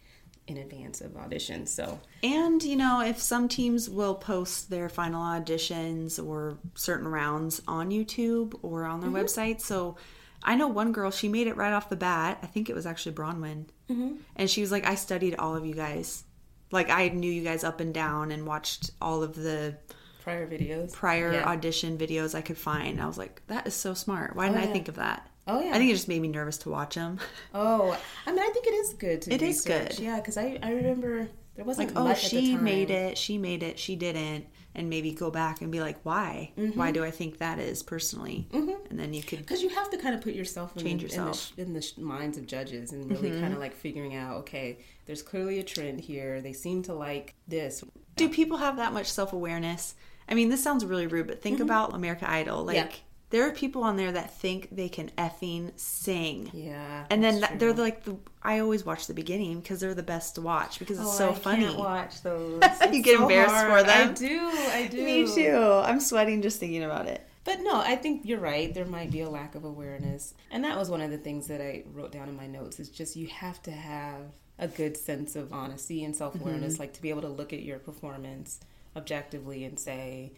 in 0.47 0.58
advance 0.58 1.02
of 1.02 1.12
auditions. 1.12 1.69
So 1.69 1.99
And, 2.23 2.62
you 2.63 2.75
know, 2.75 3.02
if 3.02 3.19
some 3.19 3.47
teams 3.47 3.89
will 3.89 4.15
post 4.15 4.69
their 4.69 4.89
final 4.89 5.21
auditions 5.21 6.23
or 6.23 6.58
certain 6.75 7.08
rounds 7.08 7.62
on 7.67 7.91
YouTube 7.91 8.58
or 8.63 8.86
on 8.86 8.99
their 8.99 9.10
mm-hmm. 9.10 9.19
website, 9.19 9.62
so 9.62 9.95
I 10.43 10.56
know 10.56 10.67
one 10.67 10.91
girl, 10.91 11.12
she 11.12 11.28
made 11.28 11.47
it 11.47 11.58
right 11.58 11.73
off 11.73 11.89
the 11.89 11.95
bat. 11.95 12.39
I 12.41 12.45
think 12.47 12.69
it 12.69 12.75
was 12.75 12.86
actually 12.86 13.13
Bronwyn. 13.15 13.65
Mm-hmm. 13.89 14.15
And 14.36 14.49
she 14.49 14.62
was 14.62 14.71
like, 14.71 14.86
I 14.86 14.95
studied 14.95 15.36
all 15.36 15.56
of 15.56 15.65
you 15.65 15.75
guys. 15.75 16.23
Like, 16.71 16.89
I 16.89 17.10
knew 17.10 17.32
you 17.32 17.43
guys 17.43 17.63
up 17.63 17.80
and 17.80 17.93
down 17.93 18.32
and 18.32 18.45
watched 18.45 18.91
all 19.02 19.23
of 19.23 19.36
the 19.36 19.75
Prior 20.23 20.47
videos. 20.47 20.93
prior 20.93 21.34
Yeah. 21.34 21.45
audition 21.45 21.97
videos 21.97 22.36
I 22.36 22.41
could 22.41 22.58
find. 22.58 23.02
I 23.02 23.08
was 23.08 23.17
like, 23.17 23.41
that 23.47 23.65
is 23.67 23.73
so 23.73 23.93
smart. 23.93 24.36
Why 24.36 24.47
didn't 24.47 24.62
I 24.62 24.65
yeah. 24.67 24.71
think 24.73 24.88
of 24.88 24.95
that? 24.95 25.28
Oh, 25.47 25.62
yeah. 25.62 25.71
I 25.71 25.80
think 25.80 25.89
it 25.89 25.95
just 25.95 26.08
made 26.08 26.21
me 26.21 26.28
nervous 26.28 26.58
to 26.60 26.69
watch 26.69 26.95
them. 26.95 27.19
Oh, 27.54 27.97
I 28.28 28.32
mean, 28.32 28.39
I 28.39 28.49
think 28.54 28.67
it 28.67 28.73
is 28.75 28.93
good 28.93 29.21
to 29.23 29.34
It 29.34 29.41
is 29.41 29.65
research. 29.65 29.97
good. 29.97 29.99
Yeah, 29.99 30.17
because 30.17 30.38
I, 30.38 30.60
I 30.62 30.71
remember 30.73 31.28
there 31.56 31.65
wasn't 31.65 31.89
like, 31.89 31.97
oh, 31.97 32.04
much 32.08 32.25
at 32.25 32.32
the 32.32 32.39
she 32.45 32.56
made 32.56 32.91
it, 32.91 33.17
she 33.17 33.38
made 33.39 33.63
it, 33.63 33.80
she 33.80 33.95
didn't. 33.95 34.45
And 34.75 34.89
maybe 34.89 35.12
go 35.12 35.32
back 35.32 35.62
and 35.62 35.71
be 35.71 35.82
like, 35.82 35.97
why? 36.03 36.51
Mm-hmm. 36.58 36.77
Why 36.77 36.91
do 36.91 37.03
I 37.03 37.10
think 37.12 37.39
that 37.39 37.58
is 37.60 37.82
personally? 37.82 38.47
And 38.53 38.99
then 38.99 39.13
you 39.13 39.23
could 39.23 39.39
Because 39.39 39.63
you 39.63 39.69
have 39.69 39.89
to 39.89 39.97
kind 39.97 40.13
of 40.13 40.21
put 40.21 40.34
yourself 40.34 40.77
in, 40.77 40.84
Change 40.84 41.01
the, 41.01 41.08
yourself. 41.08 41.51
Mm-hmm. 41.51 41.62
in, 41.62 41.73
the, 41.73 41.79
in 41.79 42.03
the 42.03 42.08
minds 42.08 42.38
of 42.38 42.45
judges 42.45 42.91
and 42.93 43.10
really 43.10 43.32
kind 43.32 43.51
of 43.53 43.60
like 43.60 43.73
figuring 43.75 44.15
out, 44.15 44.38
okay, 44.38 44.77
there's 45.08 45.23
clearly 45.23 45.60
a 45.60 45.63
trend 45.63 45.99
here. 46.01 46.39
They 46.39 46.53
seem 46.53 46.84
to 46.84 46.93
like 46.93 47.34
this. 47.47 47.84
do 48.15 48.29
people 48.29 48.58
have 48.58 48.77
that 48.77 48.93
much 48.93 49.08
self 49.12 49.34
awareness? 49.34 49.95
I 50.29 50.36
mean, 50.36 50.49
this 50.49 50.62
sounds 50.63 50.86
really 50.86 51.08
rude, 51.08 51.25
but 51.27 51.41
think 51.41 51.60
about 51.60 51.95
America 51.95 52.29
Idol. 52.29 52.63
Like, 52.63 52.77
Mm-hmm. 52.77 52.88
Yeah. 52.91 52.95
There 53.32 53.48
are 53.48 53.52
people 53.52 53.84
on 53.84 53.96
there 53.98 54.12
that 54.12 54.36
think 54.39 54.70
they 54.72 54.89
can 54.89 55.12
effing 55.18 55.72
sing. 55.76 56.50
Yeah. 56.54 57.06
And 57.10 57.24
then 57.24 57.42
that, 57.42 57.60
they're 57.60 57.74
like 57.74 58.04
the. 58.04 58.18
I 58.42 58.60
always 58.60 58.86
watch 58.86 59.06
the 59.08 59.13
beginning 59.13 59.60
because 59.60 59.80
they're 59.82 59.94
the 59.94 60.02
best 60.04 60.36
to 60.36 60.42
watch 60.42 60.80
because 60.80 61.00
it's 61.00 61.10
Oh, 61.10 61.12
so 61.12 61.30
I 61.32 61.34
funny. 61.36 61.65
Can't 61.65 61.78
watch 61.78 62.22
those. 62.24 62.62
You 62.92 63.02
get 63.04 63.18
so 63.18 63.24
embarrassed 63.24 63.65
for 63.68 63.84
them? 63.84 64.10
I 64.10 64.13
do. 64.13 64.39
I 64.72 64.88
do. 64.92 65.04
Me 65.04 65.28
too. 65.28 65.56
I'm 65.86 66.00
sweating 66.00 66.42
just 66.42 66.60
thinking 66.60 66.84
about 66.84 67.08
it. 67.08 67.26
But 67.46 67.62
no, 67.62 67.80
I 67.80 67.96
think 67.96 68.26
you're 68.26 68.39
right. 68.39 68.74
There 68.74 68.86
might 68.86 69.12
be 69.12 69.22
a 69.22 69.30
lack 69.30 69.56
of 69.56 69.63
awareness. 69.63 70.34
And 70.52 70.63
that 70.63 70.78
was 70.78 70.89
one 70.89 71.02
of 71.02 71.10
the 71.10 71.18
things 71.18 71.48
that 71.48 71.62
I 71.62 71.84
wrote 71.94 72.12
down 72.12 72.30
in 72.30 72.36
my 72.36 72.48
notes 72.48 72.80
is 72.80 72.89
just 72.89 73.15
you 73.15 73.28
have 73.28 73.62
to 73.63 73.72
have 73.72 74.22
a 74.60 74.68
good 74.68 74.98
sense 74.98 75.36
of 75.36 75.54
honesty 75.54 76.04
and 76.04 76.15
self 76.15 76.36
awareness, 76.39 76.74
Mm-hmm. 76.74 76.82
like 76.84 76.94
to 76.94 77.02
be 77.02 77.10
able 77.10 77.22
to 77.22 77.30
look 77.30 77.54
at 77.54 77.62
your 77.63 77.80
performance 77.80 78.60
objectively 78.96 79.63
and 79.65 79.80
say, 79.80 80.34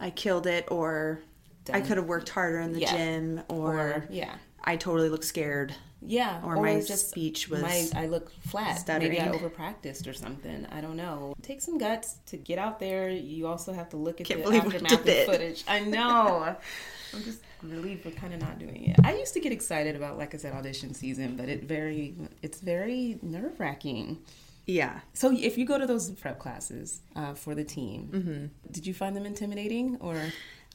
I 0.00 0.10
killed 0.10 0.46
it, 0.46 0.66
or 0.70 1.20
I 1.74 1.80
could 1.80 1.96
have 1.96 2.06
worked 2.06 2.28
harder 2.28 2.60
in 2.60 2.72
the 2.72 2.80
Yeah. 2.80 2.96
gym, 2.96 3.42
or, 3.48 3.74
or, 3.78 4.06
yeah. 4.10 4.34
I 4.64 4.76
totally 4.76 5.08
look 5.08 5.22
scared. 5.24 5.74
Yeah, 6.02 6.40
Or 6.44 6.56
my 6.62 6.80
speech 6.80 7.48
was 7.48 7.62
my, 7.62 7.88
I 7.94 8.06
look 8.06 8.30
flat. 8.42 8.78
stuttering. 8.78 9.12
Maybe 9.12 9.20
I 9.20 9.30
over 9.30 9.48
practiced 9.48 10.06
or 10.06 10.12
something. 10.12 10.66
I 10.70 10.80
don't 10.80 10.96
know. 10.96 11.34
Take 11.42 11.60
some 11.60 11.78
guts 11.78 12.16
to 12.26 12.36
get 12.36 12.58
out 12.58 12.78
there. 12.78 13.08
You 13.08 13.46
also 13.48 13.72
have 13.72 13.88
to 13.88 13.96
look 13.96 14.20
at 14.20 14.26
Can't 14.26 14.44
the 14.44 14.54
aftermath 14.56 15.04
did 15.04 15.08
it. 15.08 15.28
of 15.28 15.34
footage. 15.34 15.64
I 15.66 15.80
know. 15.96 16.54
I'm 17.14 17.22
just 17.24 17.40
relieved 17.62 18.04
we're 18.04 18.10
kind 18.12 18.34
of 18.34 18.40
not 18.40 18.58
doing 18.58 18.84
it. 18.90 18.96
I 19.04 19.16
used 19.16 19.34
to 19.34 19.40
get 19.40 19.50
excited 19.52 19.96
about, 19.96 20.16
like 20.18 20.34
I 20.34 20.38
said, 20.38 20.52
audition 20.52 20.94
season, 20.94 21.34
but 21.36 21.48
it 21.48 21.64
very, 21.64 22.14
it's 22.42 22.60
very 22.60 23.18
nerve 23.22 23.58
wracking. 23.58 24.18
Yeah. 24.66 25.00
So 25.14 25.32
if 25.32 25.56
you 25.56 25.64
go 25.64 25.78
to 25.78 25.86
those 25.86 26.10
prep 26.10 26.38
classes 26.38 27.00
uh, 27.16 27.34
for 27.34 27.54
the 27.54 27.64
team, 27.64 28.10
Mm-hmm. 28.12 28.72
did 28.72 28.86
you 28.86 28.94
find 28.94 29.16
them 29.16 29.26
intimidating 29.26 29.96
or? 30.00 30.20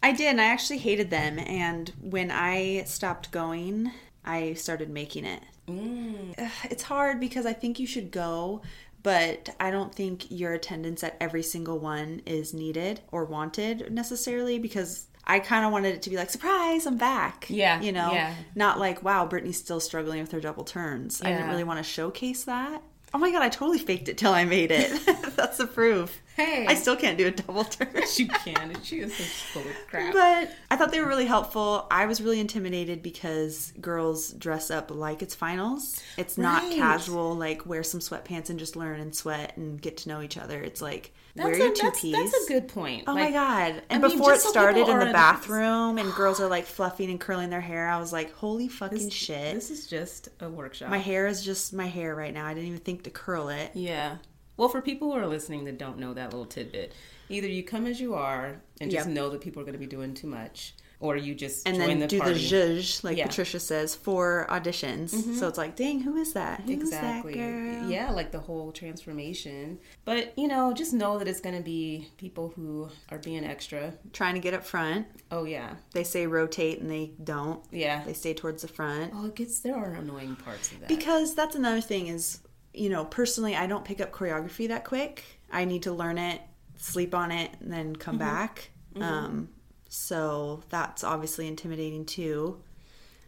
I 0.04 0.12
did, 0.12 0.28
and 0.28 0.42
I 0.42 0.46
actually 0.46 0.80
hated 0.80 1.10
them. 1.10 1.40
And 1.40 1.92
when 2.02 2.32
I 2.32 2.84
stopped 2.86 3.32
going, 3.32 3.92
I 4.26 4.54
started 4.54 4.90
making 4.90 5.26
it. 5.26 5.42
Mm. 5.68 6.36
It's 6.70 6.84
hard 6.84 7.20
because 7.20 7.46
I 7.46 7.54
think 7.54 7.80
you 7.80 7.88
should 7.88 8.12
go, 8.12 8.62
but 9.04 9.50
I 9.60 9.72
don't 9.72 9.94
think 9.94 10.30
your 10.30 10.54
attendance 10.54 11.04
at 11.04 11.18
every 11.20 11.44
single 11.44 11.80
one 11.80 12.22
is 12.26 12.54
needed 12.54 13.02
or 13.12 13.26
wanted 13.26 13.92
necessarily 13.92 14.60
because 14.60 15.08
I 15.24 15.40
kind 15.40 15.66
of 15.66 15.72
wanted 15.72 15.96
it 15.96 16.02
to 16.04 16.10
be 16.10 16.18
like, 16.18 16.30
surprise, 16.30 16.86
I'm 16.86 16.98
back. 16.98 17.46
Yeah, 17.50 17.80
You 17.82 17.92
know, 17.92 18.12
yeah. 18.12 18.34
not 18.56 18.80
like, 18.80 19.04
wow, 19.04 19.26
Brittany's 19.26 19.58
still 19.58 19.80
struggling 19.80 20.20
with 20.20 20.32
her 20.32 20.42
double 20.42 20.64
turns. 20.64 21.22
I 21.22 21.32
didn't 21.32 21.50
really 21.50 21.64
want 21.64 21.78
to 21.78 21.84
showcase 21.84 22.44
that. 22.46 22.82
Oh 23.14 23.18
my 23.18 23.32
God, 23.32 23.42
I 23.42 23.50
totally 23.50 23.78
faked 23.78 24.08
it 24.08 24.18
till 24.18 24.32
I 24.34 24.46
made 24.46 24.72
it. 24.72 24.90
That's 25.36 25.58
the 25.58 25.68
proof. 25.68 26.22
Hey. 26.36 26.66
I 26.68 26.76
still 26.76 26.96
can't 26.96 27.18
do 27.18 27.28
a 27.28 27.32
double 27.32 27.64
turn. 27.66 27.90
She 28.08 28.28
can. 28.28 28.82
She 28.84 29.00
is 29.00 29.16
so 29.16 29.24
full 29.60 29.70
of 29.70 29.76
crap. 29.90 30.14
But 30.14 30.56
I 30.72 30.76
thought 30.78 30.92
they 30.92 31.00
were 31.02 31.08
really 31.08 31.26
helpful. 31.26 31.88
I 31.92 32.06
was 32.06 32.22
really 32.22 32.40
intimidated 32.40 33.04
because 33.04 33.74
girls 33.82 34.32
dress 34.34 34.72
up 34.72 34.92
like 34.92 35.22
it's 35.22 35.36
finals. 35.36 36.02
It's 36.18 36.38
not 36.38 36.72
casual, 36.72 37.36
like 37.36 37.66
wear 37.66 37.84
some 37.84 38.00
sweatpants 38.00 38.50
and 38.50 38.58
just 38.58 38.76
learn 38.76 39.00
and 39.02 39.14
sweat 39.16 39.58
and 39.58 39.80
get 39.82 39.98
to 39.98 40.10
know 40.10 40.22
each 40.22 40.38
other. 40.38 40.62
It's 40.64 40.82
like 40.82 41.14
wear 41.36 41.48
That's 41.48 41.60
your 41.60 41.74
two 41.74 41.82
that's, 41.84 42.02
piece. 42.02 42.16
that's 42.32 42.46
a 42.46 42.48
good 42.54 42.68
point. 42.70 43.04
Oh 43.08 43.14
Like, 43.14 43.26
my 43.26 43.32
god! 43.32 43.84
And 43.90 44.04
I 44.04 44.08
mean, 44.08 44.18
before 44.18 44.34
it 44.34 44.42
so 44.42 44.50
started 44.50 44.88
in 44.88 45.00
the 45.00 45.08
in- 45.08 45.12
bathroom, 45.14 45.98
and 45.98 46.12
girls 46.14 46.40
are 46.42 46.50
like 46.50 46.66
fluffing 46.66 47.10
and 47.10 47.20
curling 47.20 47.50
their 47.50 47.62
hair, 47.62 47.90
I 47.90 48.00
was 48.00 48.12
like, 48.14 48.34
"Holy 48.36 48.68
fucking 48.70 48.98
This, 48.98 49.14
shit!" 49.14 49.54
This 49.54 49.70
is 49.70 49.86
just 49.88 50.30
a 50.40 50.50
workshop. 50.50 50.90
my 50.90 50.98
hair 50.98 51.28
is 51.28 51.44
just 51.44 51.74
my 51.74 51.88
hair 51.88 52.16
right 52.16 52.34
now. 52.34 52.46
I 52.46 52.54
didn't 52.54 52.70
even 52.70 52.80
think 52.80 53.04
to 53.04 53.10
curl 53.10 53.50
it. 53.50 53.72
yeah. 53.74 54.18
Well, 54.62 54.70
for 54.70 54.80
people 54.80 55.12
who 55.12 55.18
are 55.18 55.26
listening 55.26 55.64
that 55.66 55.80
don't 55.80 55.98
know 55.98 56.14
that 56.14 56.30
little 56.30 56.46
tidbit, 56.46 56.94
either 57.30 57.48
you 57.48 57.64
come 57.64 57.88
as 57.88 58.00
you 58.00 58.14
are 58.14 58.62
and 58.80 58.92
just 58.92 59.08
Yep. 59.08 59.16
know 59.16 59.30
that 59.32 59.42
people 59.42 59.60
are 59.60 59.66
going 59.66 59.74
to 59.74 59.80
be 59.80 59.88
doing 59.88 60.14
too 60.14 60.28
much, 60.28 60.76
or 61.00 61.18
you 61.18 61.34
just 61.34 61.68
and 61.68 61.78
join 61.78 61.88
then 61.88 62.00
the 62.02 62.06
do 62.08 62.20
party. 62.20 62.34
the 62.36 62.40
zhuzh, 62.40 63.04
like 63.04 63.18
Yeah. 63.18 63.26
Patricia 63.26 63.60
says, 63.60 63.96
for 63.96 64.46
auditions. 64.52 65.16
Mm-hmm. 65.16 65.34
So 65.34 65.48
it's 65.48 65.58
like, 65.58 65.76
dang, 65.76 66.02
who 66.02 66.16
is 66.16 66.34
that? 66.34 66.60
Who's 66.60 66.76
exactly. 66.76 67.34
that 67.34 67.40
girl? 67.40 67.90
Yeah, 67.90 68.12
like 68.12 68.32
the 68.32 68.40
whole 68.40 68.72
transformation. 68.72 69.80
But 70.06 70.38
you 70.38 70.48
know, 70.48 70.74
just 70.74 70.94
know 70.94 71.18
that 71.18 71.28
it's 71.28 71.42
going 71.42 71.56
to 71.58 71.64
be 71.64 72.10
people 72.18 72.54
who 72.56 72.88
are 73.10 73.18
being 73.18 73.44
extra. 73.44 73.96
Trying 74.14 74.36
to 74.36 74.42
get 74.42 74.54
up 74.54 74.64
front. 74.64 75.08
Oh 75.32 75.46
yeah, 75.46 75.74
They 75.94 76.04
say 76.04 76.28
rotate 76.28 76.82
and 76.82 76.92
they 76.92 77.14
don't. 77.24 77.64
yeah. 77.72 78.04
They 78.04 78.14
stay 78.14 78.36
towards 78.36 78.62
the 78.62 78.68
front. 78.68 79.12
Oh, 79.16 79.26
it 79.26 79.36
gets 79.36 79.60
there 79.62 79.76
are 79.76 79.94
annoying 79.94 80.36
parts 80.36 80.72
of 80.72 80.82
that. 80.82 80.88
Because 80.88 81.34
that's 81.34 81.56
another 81.56 81.82
thing 81.82 82.10
is, 82.10 82.42
you 82.74 82.90
know, 82.90 83.06
personally, 83.06 83.56
I 83.56 83.68
don't 83.68 83.84
pick 83.86 84.00
up 84.02 84.12
choreography 84.12 84.68
that 84.70 84.84
quick. 84.86 85.24
I 85.52 85.66
need 85.66 85.84
to 85.84 85.92
learn 85.92 86.18
it, 86.18 86.42
sleep 86.78 87.14
on 87.14 87.32
it, 87.32 87.52
and 87.60 87.72
then 87.72 87.96
come 87.96 88.16
Mm-hmm. 88.18 88.20
back. 88.36 88.70
Um, 89.00 89.50
so 89.90 90.64
that's 90.70 91.04
obviously 91.04 91.48
intimidating 91.48 92.06
too. 92.06 92.62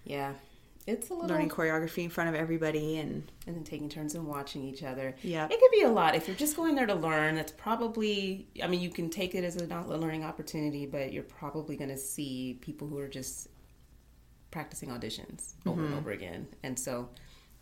yeah, 0.05 0.33
it's 0.85 1.09
a 1.09 1.13
little 1.13 1.29
Learning 1.29 1.47
choreography 1.49 2.03
in 2.03 2.09
front 2.09 2.29
of 2.29 2.35
everybody 2.35 2.97
and 2.97 3.31
and 3.47 3.55
then 3.55 3.63
taking 3.63 3.87
turns 3.87 4.15
and 4.15 4.27
watching 4.27 4.63
each 4.63 4.83
other. 4.83 5.15
Yeah, 5.21 5.45
It 5.49 5.57
could 5.59 5.71
be 5.71 5.83
a 5.83 5.89
lot. 5.89 6.13
If 6.15 6.27
you're 6.27 6.35
just 6.35 6.57
going 6.57 6.75
there 6.75 6.85
to 6.85 6.95
learn, 6.95 7.35
that's 7.35 7.53
probably, 7.53 8.47
I 8.61 8.67
mean, 8.67 8.81
you 8.81 8.89
can 8.89 9.09
take 9.09 9.33
it 9.35 9.45
as 9.45 9.55
a 9.55 9.67
not- 9.67 9.85
a 9.87 9.95
learning 9.97 10.25
opportunity, 10.25 10.85
but 10.85 11.13
you're 11.13 11.23
probably 11.23 11.77
going 11.77 11.89
to 11.89 11.97
see 11.97 12.57
people 12.61 12.87
who 12.89 12.97
are 12.99 13.07
just 13.07 13.47
practicing 14.51 14.89
auditions 14.89 15.53
over 15.65 15.81
Mm-hmm. 15.81 15.85
and 15.85 15.95
over 15.99 16.11
again. 16.11 16.47
And 16.63 16.77
so 16.77 17.07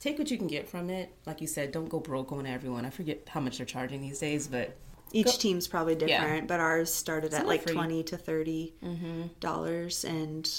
take 0.02 0.20
what 0.20 0.30
you 0.30 0.38
can 0.38 0.48
get 0.48 0.68
from 0.68 0.90
it. 0.90 1.14
Like 1.26 1.40
you 1.40 1.48
said, 1.48 1.72
don't 1.72 1.88
go 1.88 2.00
broke 2.02 2.28
going 2.28 2.44
to 2.46 2.52
everyone. 2.52 2.86
I 2.86 2.90
forget 2.90 3.30
how 3.30 3.40
much 3.40 3.58
they're 3.58 3.66
charging 3.66 4.02
these 4.02 4.20
days, 4.20 4.48
but 4.48 4.76
each 5.14 5.28
Go- 5.28 5.32
team's 5.34 5.68
probably 5.68 5.96
different, 5.96 6.48
but 6.50 6.60
ours 6.60 6.94
started 6.94 7.34
at 7.34 7.46
like 7.48 7.62
free. 7.64 7.72
Mm-hmm. 7.72 7.80
twenty 7.80 8.04
to 8.04 8.18
30 8.18 8.74
dollars, 9.40 10.04
and 10.04 10.50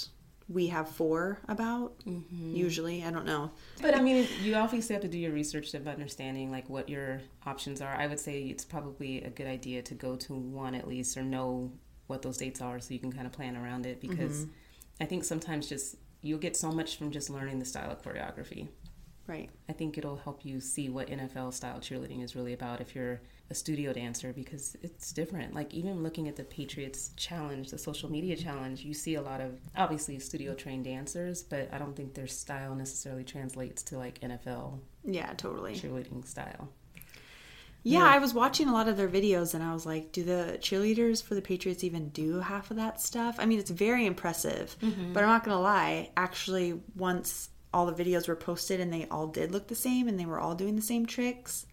we 0.49 0.67
have 0.67 0.89
four 0.89 1.39
about 1.47 1.97
Mm-hmm. 2.05 2.55
usually. 2.55 3.03
I 3.03 3.11
don't 3.11 3.25
know. 3.25 3.51
But 3.81 3.95
I 3.95 4.01
mean, 4.01 4.27
you 4.41 4.55
obviously 4.55 4.93
have 4.93 5.01
to 5.03 5.07
do 5.07 5.17
your 5.17 5.31
research 5.31 5.73
of 5.73 5.87
understanding 5.87 6.51
like 6.51 6.69
what 6.69 6.89
your 6.89 7.21
options 7.45 7.81
are. 7.81 7.93
I 7.95 8.07
would 8.07 8.19
say 8.19 8.43
it's 8.43 8.65
probably 8.65 9.23
a 9.23 9.29
good 9.29 9.47
idea 9.47 9.81
to 9.83 9.93
go 9.93 10.15
to 10.17 10.33
one 10.33 10.75
at 10.75 10.87
least 10.87 11.17
or 11.17 11.23
know 11.23 11.71
what 12.07 12.21
those 12.21 12.37
dates 12.37 12.61
are 12.61 12.79
so 12.81 12.93
you 12.93 12.99
can 12.99 13.11
kind 13.11 13.25
of 13.25 13.31
plan 13.31 13.55
around 13.55 13.85
it 13.85 14.01
because 14.01 14.45
I 14.99 15.05
think 15.05 15.23
sometimes 15.23 15.67
just 15.69 15.95
you'll 16.21 16.39
get 16.39 16.55
so 16.57 16.71
much 16.71 16.97
from 16.97 17.11
just 17.11 17.29
learning 17.29 17.59
the 17.59 17.65
style 17.65 17.89
of 17.89 18.01
choreography. 18.03 18.67
Right. 19.25 19.49
I 19.69 19.73
think 19.73 19.97
it'll 19.97 20.17
help 20.17 20.43
you 20.43 20.59
see 20.59 20.89
what 20.89 21.07
NFL 21.07 21.53
style 21.53 21.79
cheerleading 21.79 22.21
is 22.23 22.35
really 22.35 22.51
about 22.53 22.81
if 22.81 22.93
you're 22.93 23.21
a 23.49 23.55
studio 23.55 23.93
dancer 23.93 24.33
because 24.33 24.75
it's 24.81 25.13
different. 25.13 25.53
Like 25.53 25.73
even 25.73 26.03
looking 26.03 26.27
at 26.27 26.35
the 26.35 26.43
Patriots 26.43 27.11
challenge, 27.15 27.69
the 27.71 27.77
social 27.77 28.11
media 28.11 28.35
challenge, 28.35 28.81
you 28.83 28.93
see 28.93 29.15
a 29.15 29.21
lot 29.21 29.39
of 29.39 29.59
obviously 29.77 30.19
studio 30.19 30.53
trained 30.53 30.83
dancers, 30.85 31.41
but 31.41 31.69
I 31.71 31.77
don't 31.77 31.95
think 31.95 32.13
their 32.13 32.27
style 32.27 32.75
necessarily 32.75 33.23
translates 33.23 33.81
to 33.83 33.97
like 33.97 34.19
NFL 34.19 34.79
Yeah, 35.05 35.31
totally. 35.37 35.73
cheerleading 35.75 36.27
style. 36.27 36.69
Yeah, 37.85 38.05
I 38.05 38.17
was 38.19 38.33
watching 38.33 38.69
a 38.69 38.73
lot 38.73 38.87
of 38.87 38.95
their 38.95 39.09
videos 39.09 39.53
and 39.53 39.61
I 39.61 39.73
was 39.73 39.85
like, 39.85 40.13
do 40.13 40.23
the 40.23 40.57
cheerleaders 40.61 41.21
for 41.21 41.35
the 41.35 41.41
Patriots 41.41 41.83
even 41.83 42.09
do 42.09 42.39
half 42.39 42.71
of 42.71 42.77
that 42.77 43.01
stuff? 43.01 43.35
I 43.39 43.45
mean, 43.45 43.59
it's 43.59 43.71
very 43.71 44.05
impressive, 44.05 44.75
Mm-hmm. 44.81 45.11
but 45.11 45.21
I'm 45.23 45.29
not 45.29 45.43
going 45.43 45.55
to 45.57 45.61
lie. 45.61 46.09
Actually, 46.15 46.79
once 46.95 47.49
all 47.73 47.85
the 47.85 48.03
videos 48.03 48.27
were 48.27 48.35
posted 48.35 48.79
and 48.79 48.93
they 48.93 49.07
all 49.09 49.27
did 49.27 49.51
look 49.51 49.67
the 49.67 49.75
same 49.75 50.07
and 50.07 50.19
they 50.19 50.25
were 50.25 50.39
all 50.39 50.55
doing 50.55 50.75
the 50.75 50.81
same 50.81 51.05
tricks, 51.05 51.65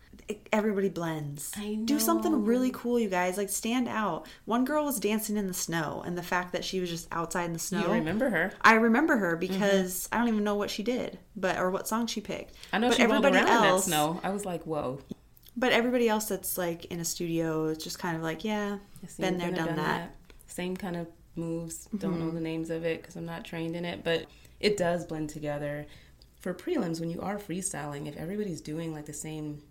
everybody 0.53 0.89
blends. 0.89 1.53
I 1.57 1.79
Do 1.85 1.99
something 1.99 2.45
really 2.45 2.71
cool, 2.73 2.99
you 2.99 3.09
guys. 3.09 3.37
Like, 3.37 3.49
stand 3.49 3.89
out. 3.89 4.27
One 4.45 4.65
girl 4.65 4.85
was 4.85 5.01
dancing 5.01 5.37
in 5.37 5.47
the 5.47 5.55
snow, 5.55 6.03
and 6.05 6.17
the 6.17 6.23
fact 6.23 6.53
that 6.53 6.65
she 6.65 6.81
was 6.81 6.91
just 6.91 7.09
outside 7.13 7.45
in 7.45 7.53
the 7.53 7.59
snow. 7.59 7.81
You 7.81 7.93
remember 7.93 8.31
her? 8.31 8.53
I 8.61 8.75
remember 8.75 9.17
her 9.17 9.33
mm-hmm. 9.37 9.41
because 9.41 10.09
I 10.13 10.19
don't 10.19 10.29
even 10.29 10.45
know 10.45 10.55
what 10.55 10.71
she 10.71 10.83
did, 10.83 11.19
but 11.37 11.59
or 11.59 11.71
what 11.71 11.89
song 11.89 12.07
she 12.07 12.21
picked. 12.21 12.55
I 12.73 12.79
know 12.79 12.89
but 12.89 12.97
she 12.97 13.03
everybody 13.03 13.37
around 13.37 13.49
else, 13.49 13.87
in 13.87 13.91
that 13.91 13.97
snow. 13.97 14.21
I 14.23 14.31
was 14.31 14.45
like, 14.45 14.65
whoa. 14.65 15.01
but 15.57 15.73
everybody 15.73 16.09
else 16.09 16.27
that's 16.27 16.57
like 16.57 16.87
in 16.87 17.01
a 17.01 17.05
studio 17.05 17.67
is 17.67 17.79
just 17.79 17.99
kind 17.99 18.17
of 18.17 18.23
like, 18.23 18.45
yeah, 18.45 18.79
been 19.19 19.39
there, 19.39 19.53
done, 19.53 19.77
that. 19.77 20.15
Same 20.47 20.77
kind 20.77 20.97
of 20.97 21.07
moves. 21.37 21.89
Don't 21.97 22.19
know 22.19 22.27
mm-hmm. 22.27 22.35
the 22.35 22.41
names 22.41 22.71
of 22.71 22.85
it 22.85 23.01
because 23.01 23.17
I'm 23.17 23.27
not 23.27 23.45
trained 23.45 23.77
in 23.77 23.85
it. 23.85 24.03
But 24.05 24.27
it 24.61 24.77
does 24.77 25.05
blend 25.07 25.31
together. 25.31 25.87
For 26.41 26.55
prelims, 26.55 27.01
when 27.01 27.11
you 27.11 27.21
are 27.21 27.37
freestyling, 27.39 28.07
if 28.07 28.17
everybody's 28.17 28.61
doing 28.61 28.93
like 28.95 29.07
the 29.07 29.13
same 29.13 29.63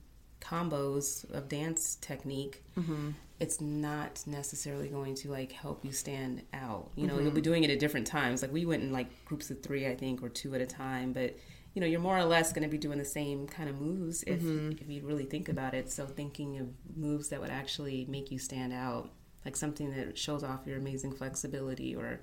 combos 0.41 1.29
of 1.31 1.47
dance 1.49 1.95
technique, 2.01 2.63
Mm-hmm. 2.77 3.09
it's 3.39 3.59
not 3.61 4.23
necessarily 4.25 4.87
going 4.87 5.15
to 5.15 5.29
like 5.31 5.51
help 5.51 5.83
you 5.83 5.91
stand 5.91 6.43
out. 6.53 6.91
You 6.95 7.07
know, 7.07 7.15
Mm-hmm. 7.15 7.23
you'll 7.25 7.33
be 7.33 7.41
doing 7.41 7.63
it 7.63 7.69
at 7.69 7.79
different 7.79 8.07
times. 8.07 8.41
Like 8.41 8.51
we 8.53 8.65
went 8.65 8.83
in 8.83 8.91
like 8.91 9.25
groups 9.25 9.49
of 9.51 9.61
three, 9.61 9.87
I 9.87 9.95
think, 9.95 10.23
or 10.23 10.29
two 10.29 10.55
at 10.55 10.61
a 10.61 10.65
time, 10.65 11.13
but 11.13 11.35
you 11.73 11.81
know, 11.81 11.87
you're 11.87 11.99
more 11.99 12.17
or 12.17 12.25
less 12.25 12.51
going 12.51 12.63
to 12.63 12.69
be 12.69 12.77
doing 12.79 12.97
the 12.97 13.05
same 13.05 13.45
kind 13.47 13.69
of 13.69 13.79
moves 13.79 14.23
if 14.23 14.41
Mm-hmm. 14.41 14.71
if 14.81 14.89
you 14.89 15.05
really 15.05 15.25
think 15.25 15.49
about 15.49 15.73
it. 15.73 15.91
So 15.91 16.05
thinking 16.05 16.57
of 16.59 16.67
moves 16.95 17.29
that 17.29 17.39
would 17.41 17.51
actually 17.51 18.05
make 18.09 18.31
you 18.31 18.39
stand 18.39 18.73
out, 18.73 19.09
like 19.45 19.55
something 19.55 19.91
that 19.95 20.17
shows 20.17 20.43
off 20.43 20.65
your 20.65 20.77
amazing 20.77 21.11
flexibility 21.13 21.95
or 21.95 22.21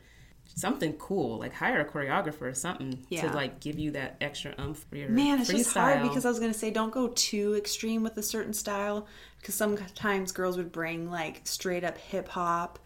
something 0.54 0.92
cool, 0.94 1.38
like 1.38 1.52
hire 1.52 1.80
a 1.80 1.84
choreographer 1.84 2.42
or 2.42 2.54
something 2.54 3.04
Yeah. 3.10 3.28
to 3.28 3.34
like 3.36 3.60
give 3.60 3.78
you 3.78 3.90
that 3.92 4.16
extra 4.20 4.54
umph 4.58 4.84
for 4.88 4.96
your 4.96 5.08
Man, 5.10 5.40
it's 5.40 5.50
just 5.50 5.74
hard 5.74 5.98
freestyle. 5.98 6.08
because 6.08 6.24
I 6.24 6.28
was 6.28 6.38
gonna 6.38 6.54
say 6.54 6.70
don't 6.70 6.92
go 6.92 7.08
too 7.08 7.54
extreme 7.56 8.02
with 8.02 8.16
a 8.16 8.22
certain 8.22 8.52
style 8.54 9.06
because 9.40 9.54
sometimes 9.54 10.32
girls 10.32 10.56
would 10.56 10.72
bring 10.72 11.10
like 11.10 11.42
straight 11.44 11.84
up 11.84 11.98
hip 11.98 12.28
hop 12.28 12.78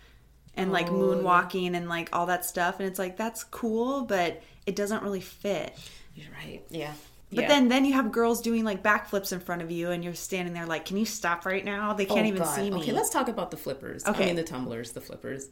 and 0.56 0.72
like 0.72 0.88
Oh, 0.88 0.94
moonwalking 0.94 1.76
and 1.76 1.88
like 1.88 2.08
all 2.12 2.26
that 2.26 2.44
stuff, 2.44 2.80
and 2.80 2.88
it's 2.88 2.98
like 2.98 3.16
that's 3.16 3.44
cool, 3.44 4.02
but 4.04 4.42
it 4.66 4.74
doesn't 4.74 5.02
really 5.02 5.20
fit. 5.20 5.76
You're 6.14 6.26
right. 6.44 6.62
Yeah. 6.70 6.92
But 7.32 7.42
Yeah. 7.42 7.48
then 7.48 7.68
then 7.68 7.84
you 7.84 7.92
have 7.92 8.10
girls 8.10 8.42
doing 8.42 8.64
like 8.64 8.82
backflips 8.82 9.32
in 9.32 9.38
front 9.38 9.62
of 9.62 9.70
you, 9.70 9.92
and 9.92 10.02
you're 10.02 10.14
standing 10.14 10.52
there 10.52 10.66
like, 10.66 10.84
can 10.86 10.96
you 10.96 11.06
stop 11.06 11.46
right 11.46 11.64
now? 11.64 11.92
They 11.92 12.04
can't 12.04 12.22
Oh, 12.22 12.28
even 12.28 12.42
God. 12.42 12.56
see 12.56 12.68
me. 12.70 12.80
Okay, 12.80 12.90
let's 12.92 13.10
talk 13.10 13.28
about 13.28 13.52
the 13.52 13.56
flippers. 13.56 14.04
Okay. 14.04 14.24
I 14.24 14.26
mean 14.26 14.34
the 14.36 14.42
tumblers, 14.42 14.90
the 14.90 15.00
flippers. 15.00 15.48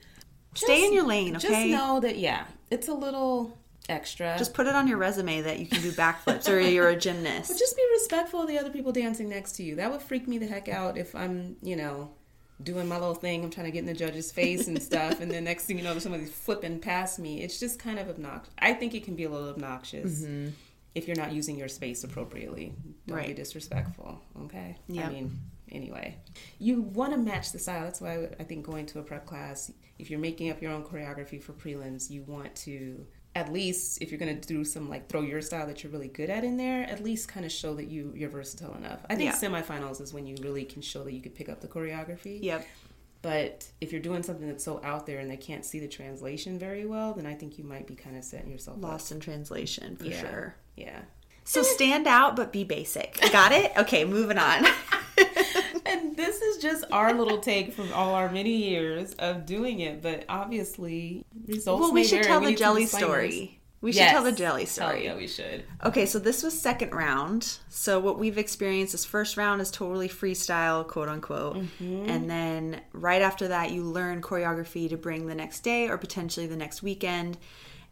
Stay 0.64 0.84
in 0.84 0.92
your 0.92 1.06
lane, 1.06 1.36
okay? 1.36 1.48
Just 1.48 1.66
know 1.66 2.00
that 2.00 2.18
yeah, 2.18 2.44
it's 2.70 2.88
a 2.88 2.94
little 2.94 3.56
extra. 3.88 4.36
Just 4.38 4.54
put 4.54 4.66
it 4.66 4.74
on 4.74 4.86
your 4.86 4.98
resume 4.98 5.42
that 5.42 5.58
you 5.58 5.66
can 5.66 5.82
do 5.82 5.92
backflips 5.92 6.48
or 6.48 6.60
you're 6.60 6.88
a 6.88 6.96
gymnast. 6.96 7.50
But 7.52 7.58
just 7.58 7.76
be 7.76 7.82
respectful 7.92 8.42
of 8.42 8.48
the 8.48 8.58
other 8.58 8.70
people 8.70 8.92
dancing 8.92 9.28
next 9.28 9.52
to 9.52 9.62
you. 9.62 9.76
That 9.76 9.90
would 9.90 10.02
freak 10.02 10.28
me 10.28 10.38
the 10.38 10.46
heck 10.46 10.68
out 10.68 10.98
if 10.98 11.14
I'm, 11.14 11.56
you 11.62 11.76
know, 11.76 12.10
doing 12.62 12.88
my 12.88 12.98
little 12.98 13.14
thing. 13.14 13.44
I'm 13.44 13.50
trying 13.50 13.66
to 13.66 13.72
get 13.72 13.80
in 13.80 13.86
the 13.86 13.94
judge's 13.94 14.30
face 14.32 14.68
and 14.68 14.82
stuff, 14.82 15.20
and 15.20 15.30
then 15.30 15.44
next 15.44 15.64
thing 15.64 15.78
you 15.78 15.84
know, 15.84 15.98
somebody's 15.98 16.32
flipping 16.32 16.80
past 16.80 17.18
me. 17.18 17.42
It's 17.42 17.58
just 17.58 17.78
kind 17.78 17.98
of 17.98 18.08
obnoxious. 18.08 18.52
I 18.58 18.74
think 18.74 18.94
it 18.94 19.04
can 19.04 19.14
be 19.14 19.24
a 19.24 19.30
little 19.30 19.48
obnoxious 19.48 20.22
mm-hmm. 20.22 20.50
if 20.94 21.06
you're 21.06 21.16
not 21.16 21.32
using 21.32 21.56
your 21.56 21.68
space 21.68 22.04
appropriately. 22.04 22.74
Don't 23.06 23.26
be 23.26 23.32
disrespectful. 23.32 24.20
Okay. 24.44 24.76
Yep. 24.88 25.06
I 25.06 25.10
mean, 25.10 25.38
anyway, 25.72 26.16
you 26.58 26.82
want 26.82 27.12
to 27.12 27.18
match 27.18 27.52
the 27.52 27.58
style. 27.58 27.84
That's 27.84 28.00
why 28.00 28.28
I 28.38 28.44
think 28.44 28.64
going 28.66 28.86
to 28.86 28.98
a 28.98 29.02
prep 29.02 29.26
class, 29.26 29.70
if 29.98 30.10
you're 30.10 30.20
making 30.20 30.50
up 30.50 30.60
your 30.62 30.72
own 30.72 30.84
choreography 30.84 31.42
for 31.42 31.52
prelims, 31.52 32.10
you 32.10 32.22
want 32.22 32.54
to 32.56 33.06
at 33.34 33.52
least 33.52 34.00
if 34.02 34.10
you're 34.10 34.18
going 34.18 34.40
to 34.40 34.48
do 34.48 34.64
some 34.64 34.88
like 34.88 35.08
throw 35.08 35.20
your 35.20 35.40
style 35.40 35.66
that 35.66 35.82
you're 35.84 35.92
really 35.92 36.08
good 36.08 36.30
at 36.30 36.42
in 36.44 36.56
there 36.56 36.82
at 36.84 37.04
least 37.04 37.28
kind 37.28 37.44
of 37.46 37.52
show 37.52 37.74
that 37.74 37.86
you 37.86 38.10
you're 38.16 38.30
versatile 38.30 38.74
enough 38.74 39.00
i 39.10 39.14
think 39.14 39.30
Yeah. 39.32 39.36
semifinals 39.48 40.00
is 40.00 40.12
when 40.14 40.26
you 40.26 40.34
really 40.40 40.64
can 40.64 40.80
show 40.82 41.04
that 41.04 41.12
you 41.12 41.20
could 41.20 41.34
pick 41.34 41.48
up 41.48 41.60
the 41.60 41.68
choreography 41.68 42.42
Yep. 42.42 42.66
but 43.22 43.68
if 43.82 43.92
you're 43.92 44.00
doing 44.00 44.22
something 44.22 44.48
that's 44.48 44.64
so 44.64 44.80
out 44.82 45.06
there 45.06 45.18
and 45.18 45.30
they 45.30 45.36
can't 45.36 45.64
see 45.64 45.78
the 45.78 45.86
translation 45.86 46.58
very 46.58 46.86
well 46.86 47.12
then 47.12 47.26
i 47.26 47.34
think 47.34 47.58
you 47.58 47.64
might 47.64 47.86
be 47.86 47.94
kind 47.94 48.16
of 48.16 48.24
setting 48.24 48.50
yourself 48.50 48.78
up 48.78 48.82
Lost 48.82 49.12
in 49.12 49.20
translation 49.20 49.96
for 49.96 50.06
yeah 50.06 50.20
sure. 50.20 50.54
yeah 50.76 51.00
So 51.48 51.62
stand 51.62 52.06
out 52.06 52.36
but 52.36 52.52
be 52.52 52.64
basic. 52.64 53.18
Got 53.32 53.52
it? 53.52 53.72
Okay, 53.76 54.04
moving 54.04 54.38
on. 54.38 54.66
and 55.86 56.16
this 56.16 56.40
is 56.42 56.58
just 56.58 56.84
our 56.92 57.12
little 57.12 57.38
take 57.38 57.72
from 57.72 57.92
all 57.92 58.14
our 58.14 58.30
many 58.30 58.54
years 58.68 59.14
of 59.14 59.46
doing 59.46 59.80
it 59.80 60.00
but 60.02 60.24
obviously 60.28 61.24
results 61.46 61.80
well, 61.80 61.92
we 61.92 62.04
should 62.04 62.22
tell 62.22 62.40
the 62.40 62.54
jelly 62.54 62.86
story. 62.86 63.54
We 63.80 63.92
should 63.92 64.00
Yes. 64.00 64.12
tell 64.12 64.24
the 64.24 64.32
jelly 64.32 64.62
Hell 64.62 64.68
story. 64.68 65.04
yeah 65.04 65.16
we 65.16 65.26
should 65.28 65.64
Okay, 65.84 66.04
so 66.06 66.18
this 66.18 66.42
was 66.42 66.58
second 66.60 66.92
round. 66.92 67.58
So 67.68 67.98
what 68.00 68.18
we've 68.18 68.38
experienced 68.38 68.92
is 68.94 69.04
first 69.04 69.36
round 69.36 69.60
is 69.60 69.70
totally 69.70 70.08
freestyle, 70.08 70.86
quote 70.86 71.08
unquote, 71.08 71.56
Mm-hmm. 71.56 72.08
and 72.10 72.28
then 72.28 72.80
right 72.92 73.22
after 73.22 73.48
that 73.48 73.70
you 73.72 73.82
learn 73.84 74.20
choreography 74.20 74.88
to 74.90 74.96
bring 74.96 75.26
the 75.26 75.34
next 75.34 75.60
day 75.60 75.88
or 75.88 75.96
potentially 75.98 76.46
the 76.46 76.56
next 76.56 76.82
weekend, 76.82 77.38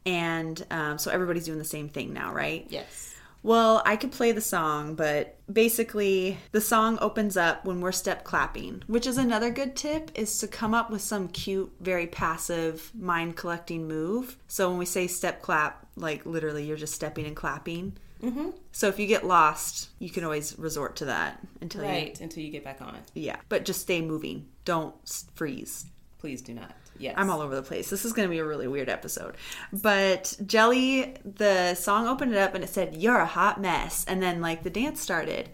and 0.05 0.65
um, 0.71 0.99
so 0.99 1.11
everybody's 1.11 1.47
doing 1.47 1.59
the 1.59 1.65
same 1.65 1.89
thing 1.89 2.13
now, 2.13 2.33
right? 2.33 2.67
yes 2.69 3.15
Well, 3.47 3.81
I 3.87 3.95
could 3.95 4.11
play 4.11 4.33
the 4.33 4.41
song, 4.41 4.97
but 4.97 5.39
basically 5.51 6.37
the 6.51 6.61
song 6.61 6.99
opens 7.01 7.37
up 7.37 7.65
when 7.65 7.81
we're 7.81 7.93
step 7.93 8.25
clapping, 8.25 8.83
which 8.89 9.07
is 9.07 9.19
another 9.19 9.51
good 9.51 9.77
tip 9.77 10.11
is 10.17 10.37
to 10.39 10.49
come 10.49 10.75
up 10.75 10.91
with 10.91 11.01
some 11.01 11.29
cute, 11.29 11.73
very 11.79 12.09
passive 12.09 12.91
mind 12.93 13.37
collecting 13.37 13.87
move. 13.87 14.37
So 14.49 14.69
when 14.69 14.79
we 14.79 14.85
say 14.85 15.07
step 15.07 15.43
clap, 15.43 15.87
like 15.95 16.27
literally 16.27 16.65
you're 16.65 16.77
just 16.77 16.95
stepping 16.95 17.25
and 17.25 17.37
clapping. 17.37 17.97
Mm-hmm. 18.21 18.51
So 18.73 18.89
if 18.89 18.99
you 18.99 19.07
get 19.07 19.25
lost, 19.25 19.91
you 20.01 20.11
can 20.11 20.25
always 20.25 20.59
resort 20.59 20.97
to 20.97 21.05
that 21.05 21.39
until 21.61 21.83
right 21.83 22.21
until 22.21 22.43
you 22.43 22.51
get 22.51 22.65
back 22.65 22.83
on 22.83 22.97
it. 22.97 23.03
yeah. 23.15 23.37
But 23.49 23.65
just 23.65 23.81
stay 23.81 24.03
moving. 24.03 24.49
Don't 24.65 24.97
freeze. 25.37 25.87
please 26.19 26.43
do 26.43 26.53
not 26.53 26.73
yes 26.99 27.15
I'm 27.17 27.31
all 27.31 27.41
over 27.41 27.55
the 27.55 27.63
place. 27.63 27.91
This 27.91 28.05
is 28.05 28.13
going 28.13 28.29
to 28.29 28.31
be 28.31 28.39
a 28.39 28.45
really 28.45 28.69
weird 28.69 28.89
episode. 28.89 29.37
But 29.73 30.37
Jelly, 30.47 31.15
the 31.25 31.75
song 31.75 32.07
opened 32.07 32.33
it 32.33 32.39
up 32.39 32.55
and 32.55 32.65
it 32.65 32.69
said, 32.69 32.97
You're 32.97 33.19
a 33.19 33.27
hot 33.27 33.61
mess. 33.61 34.05
And 34.07 34.23
then, 34.23 34.41
like, 34.41 34.63
the 34.63 34.71
dance 34.71 35.01
started. 35.01 35.51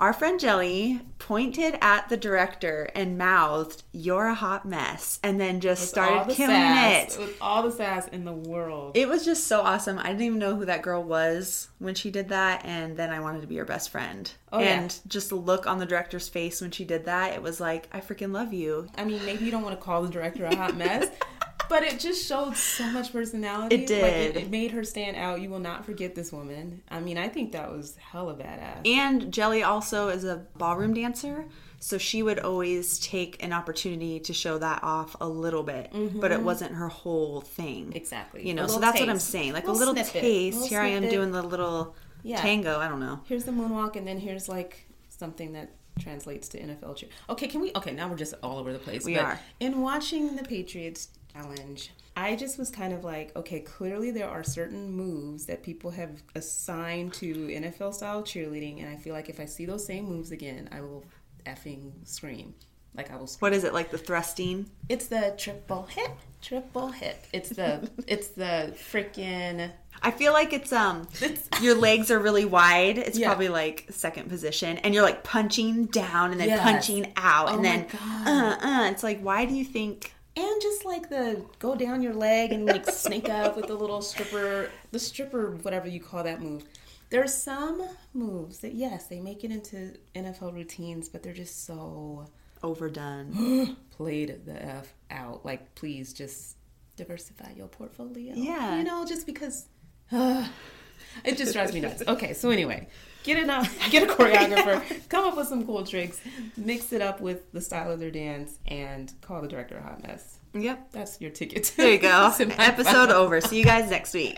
Our 0.00 0.14
friend 0.14 0.40
Jelly 0.40 1.02
pointed 1.18 1.76
at 1.82 2.08
the 2.08 2.16
director 2.16 2.88
and 2.94 3.18
mouthed, 3.18 3.82
You're 3.92 4.28
a 4.28 4.34
hot 4.34 4.66
mess. 4.66 5.20
And 5.22 5.38
then 5.38 5.60
just 5.60 5.82
all 5.98 6.06
started 6.06 6.34
killing 6.34 6.56
sass, 6.56 7.16
it. 7.16 7.20
with 7.20 7.36
all 7.38 7.62
the 7.62 7.70
sass 7.70 8.08
in 8.08 8.24
the 8.24 8.32
world. 8.32 8.96
It 8.96 9.10
was 9.10 9.26
just 9.26 9.46
so 9.46 9.60
awesome. 9.60 9.98
I 9.98 10.04
didn't 10.04 10.22
even 10.22 10.38
know 10.38 10.56
who 10.56 10.64
that 10.64 10.80
girl 10.80 11.02
was 11.02 11.68
when 11.80 11.94
she 11.94 12.10
did 12.10 12.30
that, 12.30 12.64
and 12.64 12.96
then 12.96 13.10
I 13.10 13.20
wanted 13.20 13.42
to 13.42 13.46
be 13.46 13.56
her 13.58 13.66
best 13.66 13.90
friend. 13.90 14.32
Oh, 14.50 14.60
yeah. 14.60 14.80
and 14.80 14.98
just 15.06 15.28
the 15.28 15.34
look 15.34 15.66
on 15.66 15.78
the 15.78 15.84
director's 15.84 16.30
face 16.30 16.62
when 16.62 16.70
she 16.70 16.86
did 16.86 17.04
that, 17.04 17.34
it 17.34 17.42
was 17.42 17.60
like, 17.60 17.86
I 17.92 18.00
freaking 18.00 18.32
love 18.32 18.54
you. 18.54 18.88
I 18.96 19.04
mean, 19.04 19.22
maybe 19.26 19.44
you 19.44 19.50
don't 19.50 19.62
want 19.62 19.78
to 19.78 19.84
call 19.84 20.02
the 20.02 20.08
director 20.08 20.46
a 20.46 20.56
hot 20.56 20.78
mess, 20.78 21.08
but 21.70 21.82
it 21.82 21.98
just 21.98 22.26
showed 22.28 22.54
so 22.56 22.84
much 22.90 23.12
personality. 23.12 23.76
It 23.76 23.80
Like, 23.80 23.88
did. 23.88 24.36
it, 24.36 24.42
it 24.42 24.50
made 24.50 24.72
her 24.72 24.84
stand 24.84 25.16
out. 25.16 25.40
You 25.40 25.48
will 25.48 25.58
not 25.60 25.86
forget 25.86 26.14
this 26.14 26.30
woman. 26.32 26.82
I 26.90 27.00
mean, 27.00 27.16
I 27.16 27.28
think 27.28 27.52
that 27.52 27.70
was 27.72 27.96
hella 27.96 28.34
badass. 28.34 28.86
And 28.86 29.32
Jelly 29.32 29.62
also 29.62 30.08
is 30.08 30.24
a 30.24 30.44
ballroom 30.58 30.92
dancer, 30.92 31.46
so 31.78 31.96
she 31.96 32.22
would 32.22 32.38
always 32.40 32.98
take 32.98 33.42
an 33.42 33.54
opportunity 33.54 34.20
to 34.20 34.34
show 34.34 34.58
that 34.58 34.82
off 34.82 35.16
a 35.20 35.28
little 35.28 35.62
bit, 35.62 35.90
but 36.20 36.30
it 36.32 36.42
wasn't 36.42 36.72
her 36.74 36.88
whole 36.88 37.40
thing. 37.40 37.84
Mm-hmm. 37.86 37.96
Exactly. 37.96 38.46
You 38.46 38.52
know, 38.52 38.66
so 38.66 38.74
little 38.74 38.80
that's 38.82 39.00
what 39.00 39.08
I'm 39.08 39.18
saying. 39.18 39.54
Like 39.54 39.64
a 39.66 39.72
Little 39.72 39.94
little 39.94 40.04
snippet. 40.04 40.20
taste. 40.20 40.56
Little 40.56 40.68
Here 40.68 40.80
I 40.80 40.88
am 40.88 41.08
doing 41.08 41.30
the 41.32 41.40
little 41.42 41.94
Yeah. 42.22 42.40
tango. 42.40 42.78
I 42.80 42.88
don't 42.88 43.00
know. 43.00 43.20
Here's 43.24 43.44
the 43.44 43.52
moonwalk, 43.52 43.96
and 43.96 44.06
then 44.06 44.18
here's 44.18 44.48
like 44.48 44.86
something 45.08 45.52
that 45.54 45.70
translates 45.98 46.48
to 46.48 46.58
NFL 46.58 46.96
cheer. 46.96 47.08
Okay, 47.28 47.46
can 47.46 47.60
we? 47.60 47.72
Okay, 47.76 47.92
now 47.92 48.08
we're 48.08 48.16
just 48.16 48.34
all 48.42 48.58
over 48.58 48.72
the 48.72 48.78
place. 48.78 49.04
We 49.04 49.14
but 49.14 49.24
are. 49.24 49.40
In 49.60 49.80
watching 49.82 50.36
the 50.36 50.42
Patriots 50.42 51.08
challenge, 51.32 51.90
I 52.16 52.36
just 52.36 52.58
was 52.58 52.70
kind 52.70 52.92
of 52.92 53.04
like, 53.04 53.34
okay, 53.36 53.60
clearly 53.60 54.10
there 54.10 54.28
are 54.28 54.42
certain 54.42 54.90
moves 54.90 55.46
that 55.46 55.62
people 55.62 55.90
have 55.92 56.22
assigned 56.34 57.12
to 57.14 57.34
NFL 57.34 57.94
style 57.94 58.22
cheerleading, 58.22 58.80
and 58.82 58.88
I 58.88 58.96
feel 58.96 59.14
like 59.14 59.28
if 59.28 59.40
I 59.40 59.44
see 59.44 59.64
those 59.66 59.84
same 59.86 60.04
moves 60.04 60.30
again, 60.32 60.68
I 60.72 60.80
will 60.80 61.04
effing 61.46 61.92
scream. 62.04 62.54
Like 62.94 63.10
I 63.12 63.16
will 63.16 63.28
scream. 63.28 63.40
What 63.50 63.52
is 63.56 63.64
it 63.64 63.72
like 63.72 63.90
the 63.90 63.98
thrusting? 63.98 64.68
It's 64.88 65.06
the 65.06 65.34
triple 65.38 65.84
hip, 65.84 66.10
triple 66.42 66.88
hip. 66.88 67.24
It's 67.32 67.50
the 67.50 67.88
it's 68.08 68.28
the 68.28 68.74
freaking 68.90 69.70
I 70.02 70.10
feel 70.10 70.32
like 70.32 70.52
it's 70.52 70.72
um 70.72 71.06
It's- 71.22 71.48
your 71.62 71.76
legs 71.76 72.10
are 72.10 72.18
really 72.18 72.44
wide. 72.44 72.98
It's 72.98 73.16
Yeah. 73.16 73.28
probably 73.28 73.48
like 73.48 73.86
second 73.90 74.28
position, 74.28 74.78
and 74.78 74.92
you're 74.92 75.04
like 75.04 75.22
punching 75.22 75.86
down 75.86 76.32
and 76.32 76.40
then 76.40 76.48
Yes. 76.48 76.60
punching 76.62 77.12
out, 77.16 77.48
Oh 77.50 77.54
and 77.54 77.64
then 77.64 77.86
God. 77.92 78.26
uh 78.28 78.66
uh. 78.66 78.90
It's 78.90 79.04
like 79.04 79.20
why 79.20 79.44
do 79.44 79.54
you 79.54 79.64
think? 79.64 80.12
And 80.40 80.62
just 80.62 80.86
like 80.86 81.10
the 81.10 81.44
go 81.58 81.74
down 81.74 82.00
your 82.00 82.14
leg 82.14 82.50
and 82.52 82.64
like 82.64 82.88
snake 82.88 83.28
up 83.28 83.56
with 83.56 83.66
the 83.66 83.74
little 83.74 84.00
stripper, 84.00 84.70
the 84.90 84.98
stripper, 84.98 85.56
whatever 85.62 85.86
you 85.86 86.00
call 86.00 86.24
that 86.24 86.40
move. 86.40 86.64
There 87.10 87.22
are 87.22 87.28
some 87.28 87.86
moves 88.14 88.60
that, 88.60 88.72
yes, 88.72 89.06
they 89.06 89.20
make 89.20 89.44
it 89.44 89.50
into 89.50 89.98
NFL 90.14 90.54
routines, 90.54 91.10
but 91.10 91.22
they're 91.22 91.34
just 91.34 91.66
so 91.66 92.26
Overdone. 92.62 93.76
played 93.90 94.46
the 94.46 94.64
F 94.64 94.94
out. 95.10 95.44
Like, 95.44 95.74
please 95.74 96.14
just 96.14 96.56
diversify 96.96 97.52
your 97.56 97.68
portfolio. 97.68 98.32
Yeah. 98.34 98.78
You 98.78 98.84
know, 98.84 99.04
just 99.04 99.26
because 99.26 99.66
it 100.12 101.36
just 101.36 101.52
drives 101.52 101.74
me 101.74 101.80
nuts. 101.80 102.02
Okay, 102.06 102.32
so 102.32 102.48
anyway, 102.48 102.88
get 103.24 103.36
it 103.38 103.46
get 103.90 104.02
a 104.08 104.12
choreographer, 104.12 104.82
come 105.08 105.26
up 105.26 105.36
with 105.36 105.48
some 105.48 105.64
cool 105.66 105.84
tricks, 105.84 106.20
mix 106.56 106.92
it 106.92 107.02
up 107.02 107.20
with 107.20 107.50
the 107.52 107.60
style 107.60 107.90
of 107.90 108.00
their 108.00 108.10
dance, 108.10 108.58
and 108.66 109.12
call 109.20 109.42
the 109.42 109.48
director 109.48 109.76
a 109.78 109.82
hot 109.82 110.02
mess. 110.02 110.38
yep. 110.54 110.90
That's 110.92 111.20
your 111.20 111.30
ticket. 111.30 111.72
There 111.76 111.92
you 111.92 111.98
go. 111.98 112.32
Episode 112.40 113.10
over. 113.10 113.40
See 113.40 113.58
you 113.58 113.64
guys 113.64 113.90
next 113.90 114.14
week. 114.14 114.36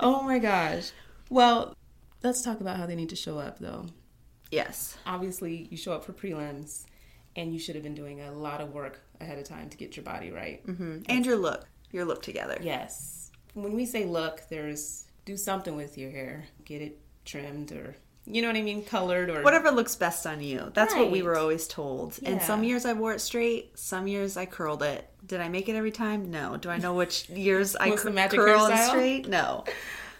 Oh 0.00 0.22
my 0.22 0.38
gosh. 0.38 0.90
Well, 1.30 1.74
let's 2.22 2.42
talk 2.42 2.60
about 2.60 2.76
how 2.76 2.86
they 2.86 2.96
need 2.96 3.08
to 3.10 3.16
show 3.16 3.38
up, 3.38 3.58
though. 3.58 3.86
yes. 4.50 4.96
Obviously, 5.06 5.66
you 5.70 5.76
show 5.76 5.92
up 5.92 6.04
for 6.04 6.12
prelims, 6.12 6.84
and 7.34 7.52
you 7.52 7.58
should 7.58 7.74
have 7.74 7.84
been 7.84 7.94
doing 7.94 8.20
a 8.20 8.32
lot 8.32 8.60
of 8.60 8.72
work 8.72 9.00
ahead 9.20 9.38
of 9.38 9.44
time 9.44 9.68
to 9.70 9.76
get 9.76 9.96
your 9.96 10.04
body 10.04 10.30
right. 10.30 10.60
hmm 10.64 10.98
And 11.08 11.24
your 11.26 11.36
look. 11.36 11.66
Your 11.92 12.04
look 12.04 12.22
together. 12.22 12.58
Yes. 12.60 13.30
when 13.54 13.74
we 13.74 13.86
say 13.86 14.04
look, 14.04 14.42
there's 14.50 15.04
do 15.24 15.36
something 15.36 15.74
with 15.74 15.96
your 15.98 16.10
hair, 16.10 16.44
get 16.64 16.82
it 16.82 17.00
trimmed 17.26 17.72
or 17.72 17.96
you 18.28 18.42
know 18.42 18.48
what 18.48 18.56
I 18.56 18.62
mean, 18.62 18.82
colored 18.84 19.30
or 19.30 19.42
Whatever 19.42 19.70
looks 19.70 19.94
best 19.94 20.26
on 20.26 20.40
you. 20.42 20.72
That's 20.74 20.94
what 20.96 21.12
we 21.12 21.22
were 21.22 21.38
always 21.38 21.68
told. 21.68 22.18
And 22.24 22.42
some 22.42 22.64
years 22.64 22.84
I 22.84 22.92
wore 22.92 23.12
it 23.12 23.20
straight, 23.20 23.78
some 23.78 24.08
years 24.08 24.36
I 24.36 24.46
curled 24.46 24.82
it. 24.82 25.08
Did 25.24 25.40
I 25.40 25.48
make 25.48 25.68
it 25.68 25.76
every 25.76 25.92
time? 25.92 26.30
No. 26.32 26.56
Do 26.56 26.68
I 26.68 26.78
know 26.78 26.92
which 26.94 27.28
years 27.30 27.76
I 27.76 27.90
cur- 27.92 28.12
curl 28.28 28.66
and 28.66 28.80
straight? 28.88 29.28
No. 29.28 29.64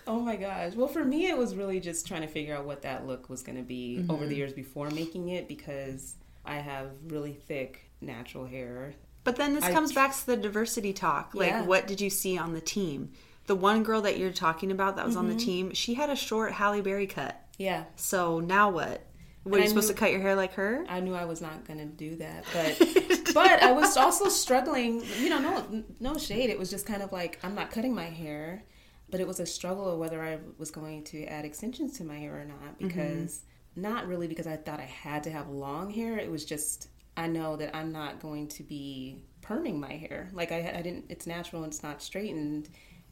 Oh 0.08 0.20
my 0.20 0.36
gosh. 0.36 0.74
Well, 0.74 0.86
for 0.86 1.04
me, 1.04 1.26
it 1.26 1.36
was 1.36 1.56
really 1.56 1.80
just 1.80 2.06
trying 2.06 2.20
to 2.22 2.28
figure 2.28 2.54
out 2.54 2.64
what 2.64 2.82
that 2.82 3.08
look 3.08 3.28
was 3.28 3.42
going 3.42 3.58
to 3.58 3.64
be 3.64 4.04
over 4.08 4.20
Mm-hmm. 4.20 4.28
the 4.28 4.36
years 4.36 4.52
before 4.52 4.88
making 4.90 5.30
it 5.30 5.48
because 5.48 6.14
I 6.44 6.58
have 6.58 6.92
really 7.08 7.32
thick 7.32 7.90
natural 8.00 8.46
hair. 8.46 8.94
But 9.24 9.34
then 9.34 9.52
this 9.56 9.64
I- 9.64 9.72
comes 9.72 9.92
back 9.92 10.14
to 10.14 10.26
the 10.26 10.36
diversity 10.36 10.92
talk. 10.92 11.34
Like, 11.34 11.48
Yeah. 11.48 11.62
what 11.62 11.88
did 11.88 12.00
you 12.00 12.08
see 12.10 12.38
on 12.38 12.52
the 12.54 12.60
team? 12.60 13.10
The 13.46 13.54
one 13.54 13.82
girl 13.82 14.02
that 14.02 14.18
you're 14.18 14.32
talking 14.32 14.70
about 14.72 14.96
that 14.96 15.06
was 15.06 15.16
on 15.16 15.26
Mm-hmm. 15.28 15.38
the 15.38 15.44
team, 15.44 15.74
she 15.74 15.94
had 15.94 16.10
a 16.10 16.16
short 16.16 16.52
Halle 16.52 16.80
Berry 16.80 17.06
cut. 17.06 17.40
Yeah. 17.58 17.84
So 17.96 18.40
now 18.40 18.70
what? 18.70 19.02
Were 19.44 19.58
I 19.58 19.62
you 19.62 19.68
supposed 19.68 19.88
knew- 19.88 19.94
to 19.94 20.00
cut 20.00 20.10
your 20.10 20.20
hair 20.20 20.34
like 20.34 20.54
her? 20.54 20.84
I 20.88 20.98
knew 21.00 21.14
I 21.14 21.24
was 21.24 21.40
not 21.40 21.64
going 21.66 21.78
to 21.78 21.84
do 21.86 22.16
that, 22.16 22.44
but 22.52 23.34
but 23.34 23.62
I 23.62 23.70
was 23.72 23.96
also 23.96 24.28
struggling. 24.28 25.02
You 25.20 25.28
know, 25.28 25.38
no 25.38 25.84
no 26.00 26.18
shade. 26.18 26.50
It 26.50 26.58
was 26.58 26.68
just 26.70 26.84
kind 26.86 27.02
of 27.02 27.12
like 27.12 27.38
I'm 27.44 27.54
not 27.54 27.70
cutting 27.70 27.94
my 27.94 28.06
hair, 28.06 28.64
but 29.08 29.20
it 29.20 29.26
was 29.28 29.38
a 29.38 29.46
struggle 29.46 29.88
of 29.88 29.98
whether 30.00 30.20
I 30.22 30.38
was 30.58 30.72
going 30.72 31.04
to 31.04 31.24
add 31.26 31.44
extensions 31.44 31.96
to 31.98 32.04
my 32.04 32.18
hair 32.18 32.40
or 32.40 32.44
not 32.44 32.78
because 32.78 33.42
not 33.76 34.08
really 34.08 34.26
because 34.26 34.46
I 34.48 34.56
thought 34.56 34.80
I 34.80 34.84
had 34.84 35.22
to 35.24 35.30
have 35.30 35.48
long 35.48 35.90
hair. 35.90 36.18
It 36.18 36.30
was 36.30 36.44
just 36.44 36.88
I 37.16 37.28
know 37.28 37.54
that 37.56 37.74
I'm 37.76 37.92
not 37.92 38.20
going 38.20 38.48
to 38.48 38.64
be 38.64 39.22
perming 39.42 39.78
my 39.78 39.92
hair. 39.92 40.28
Like 40.32 40.50
I, 40.50 40.74
I 40.78 40.82
didn't. 40.82 41.04
It's 41.08 41.26
natural 41.28 41.62
and 41.62 41.72
it's 41.72 41.84
not 41.84 42.02
straightened. 42.02 42.68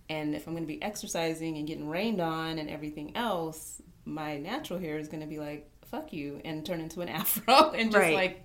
And 0.09 0.35
if 0.35 0.47
I'm 0.47 0.55
going 0.55 0.65
to 0.65 0.73
be 0.73 0.83
exercising 0.83 1.57
and 1.57 1.67
getting 1.67 1.89
rained 1.89 2.21
on 2.21 2.59
and 2.59 2.69
everything 2.69 3.17
else, 3.17 3.81
my 4.05 4.37
natural 4.37 4.79
hair 4.79 4.99
is 4.99 5.09
going 5.09 5.23
to 5.23 5.27
be 5.27 5.39
like, 5.39 5.71
fuck 5.87 6.13
you, 6.13 6.41
and 6.45 6.65
turn 6.65 6.81
into 6.81 7.01
an 7.01 7.09
afro 7.21 7.71
and 7.71 7.91
just 7.91 8.01
Right. 8.03 8.15
like, 8.15 8.41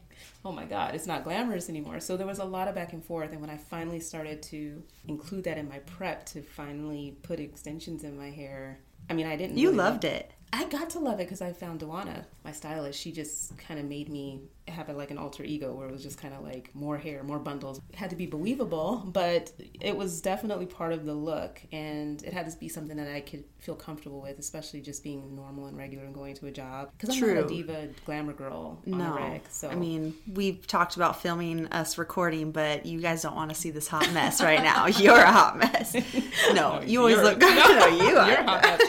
oh 0.45 0.51
my 0.51 0.65
God, 0.65 0.95
it's 0.95 1.07
not 1.07 1.23
glamorous 1.23 1.69
anymore. 1.69 1.99
So 1.99 2.15
there 2.17 2.27
was 2.27 2.39
a 2.39 2.45
lot 2.45 2.67
of 2.67 2.75
back 2.75 2.93
and 2.93 3.03
forth. 3.03 3.31
And 3.31 3.41
when 3.41 3.49
I 3.49 3.57
finally 3.57 3.99
started 3.99 4.41
to 4.43 4.83
include 5.07 5.43
that 5.45 5.57
in 5.57 5.67
my 5.67 5.79
prep 5.79 6.25
to 6.27 6.41
finally 6.41 7.17
put 7.23 7.39
extensions 7.39 8.03
in 8.03 8.17
my 8.17 8.29
hair, 8.29 8.79
I 9.09 9.13
mean, 9.13 9.27
I 9.27 9.35
didn't. 9.35 9.57
You 9.57 9.67
really 9.67 9.77
loved 9.77 10.05
it. 10.05 10.31
I 10.51 10.65
got 10.65 10.89
to 10.91 10.99
love 10.99 11.19
it 11.19 11.25
because 11.25 11.41
I 11.41 11.53
found 11.53 11.79
Duana, 11.81 12.25
my 12.43 12.51
stylist. 12.51 12.99
She 12.99 13.11
just 13.11 13.57
kind 13.57 13.79
of 13.79 13.85
made 13.85 14.09
me 14.09 14.41
have 14.71 14.89
a, 14.89 14.93
like 14.93 15.11
an 15.11 15.17
alter 15.17 15.43
ego 15.43 15.73
where 15.73 15.87
it 15.87 15.91
was 15.91 16.03
just 16.03 16.17
kind 16.17 16.33
of 16.33 16.43
like 16.43 16.69
more 16.73 16.97
hair, 16.97 17.23
more 17.23 17.39
bundles. 17.39 17.79
It 17.89 17.95
had 17.95 18.09
to 18.11 18.15
be 18.15 18.25
believable, 18.25 19.03
but 19.11 19.51
it 19.79 19.95
was 19.95 20.21
definitely 20.21 20.65
part 20.65 20.93
of 20.93 21.05
the 21.05 21.13
look, 21.13 21.61
and 21.71 22.21
it 22.23 22.33
had 22.33 22.49
to 22.49 22.57
be 22.57 22.69
something 22.69 22.97
that 22.97 23.07
I 23.13 23.21
could 23.21 23.43
feel 23.59 23.75
comfortable 23.75 24.21
with, 24.21 24.39
especially 24.39 24.81
just 24.81 25.03
being 25.03 25.35
normal 25.35 25.67
and 25.67 25.77
regular 25.77 26.05
and 26.05 26.13
going 26.13 26.35
to 26.35 26.47
a 26.47 26.51
job. 26.51 26.91
Because 26.97 27.15
I'm 27.21 27.35
not 27.35 27.45
a 27.45 27.47
diva 27.47 27.89
glamour 28.05 28.33
girl 28.33 28.81
No. 28.85 29.15
reg. 29.15 29.41
So 29.49 29.69
I 29.69 29.75
mean, 29.75 30.15
we've 30.33 30.65
talked 30.65 30.95
about 30.95 31.21
filming 31.21 31.67
us 31.67 31.97
recording, 31.97 32.51
but 32.51 32.85
you 32.85 33.01
guys 33.01 33.21
don't 33.21 33.35
want 33.35 33.49
to 33.49 33.55
see 33.55 33.71
this 33.71 33.87
hot 33.87 34.11
mess 34.13 34.41
right 34.41 34.63
now. 34.63 34.85
You're 34.87 35.15
a 35.15 35.31
hot 35.31 35.57
mess. 35.57 35.95
No, 36.53 36.81
you 36.81 36.99
always 36.99 37.17
look 37.17 37.39
good. 37.39 37.49
No, 37.79 37.87
you 37.87 38.17
are. 38.17 38.27
You're 38.29 38.43
hot 38.43 38.79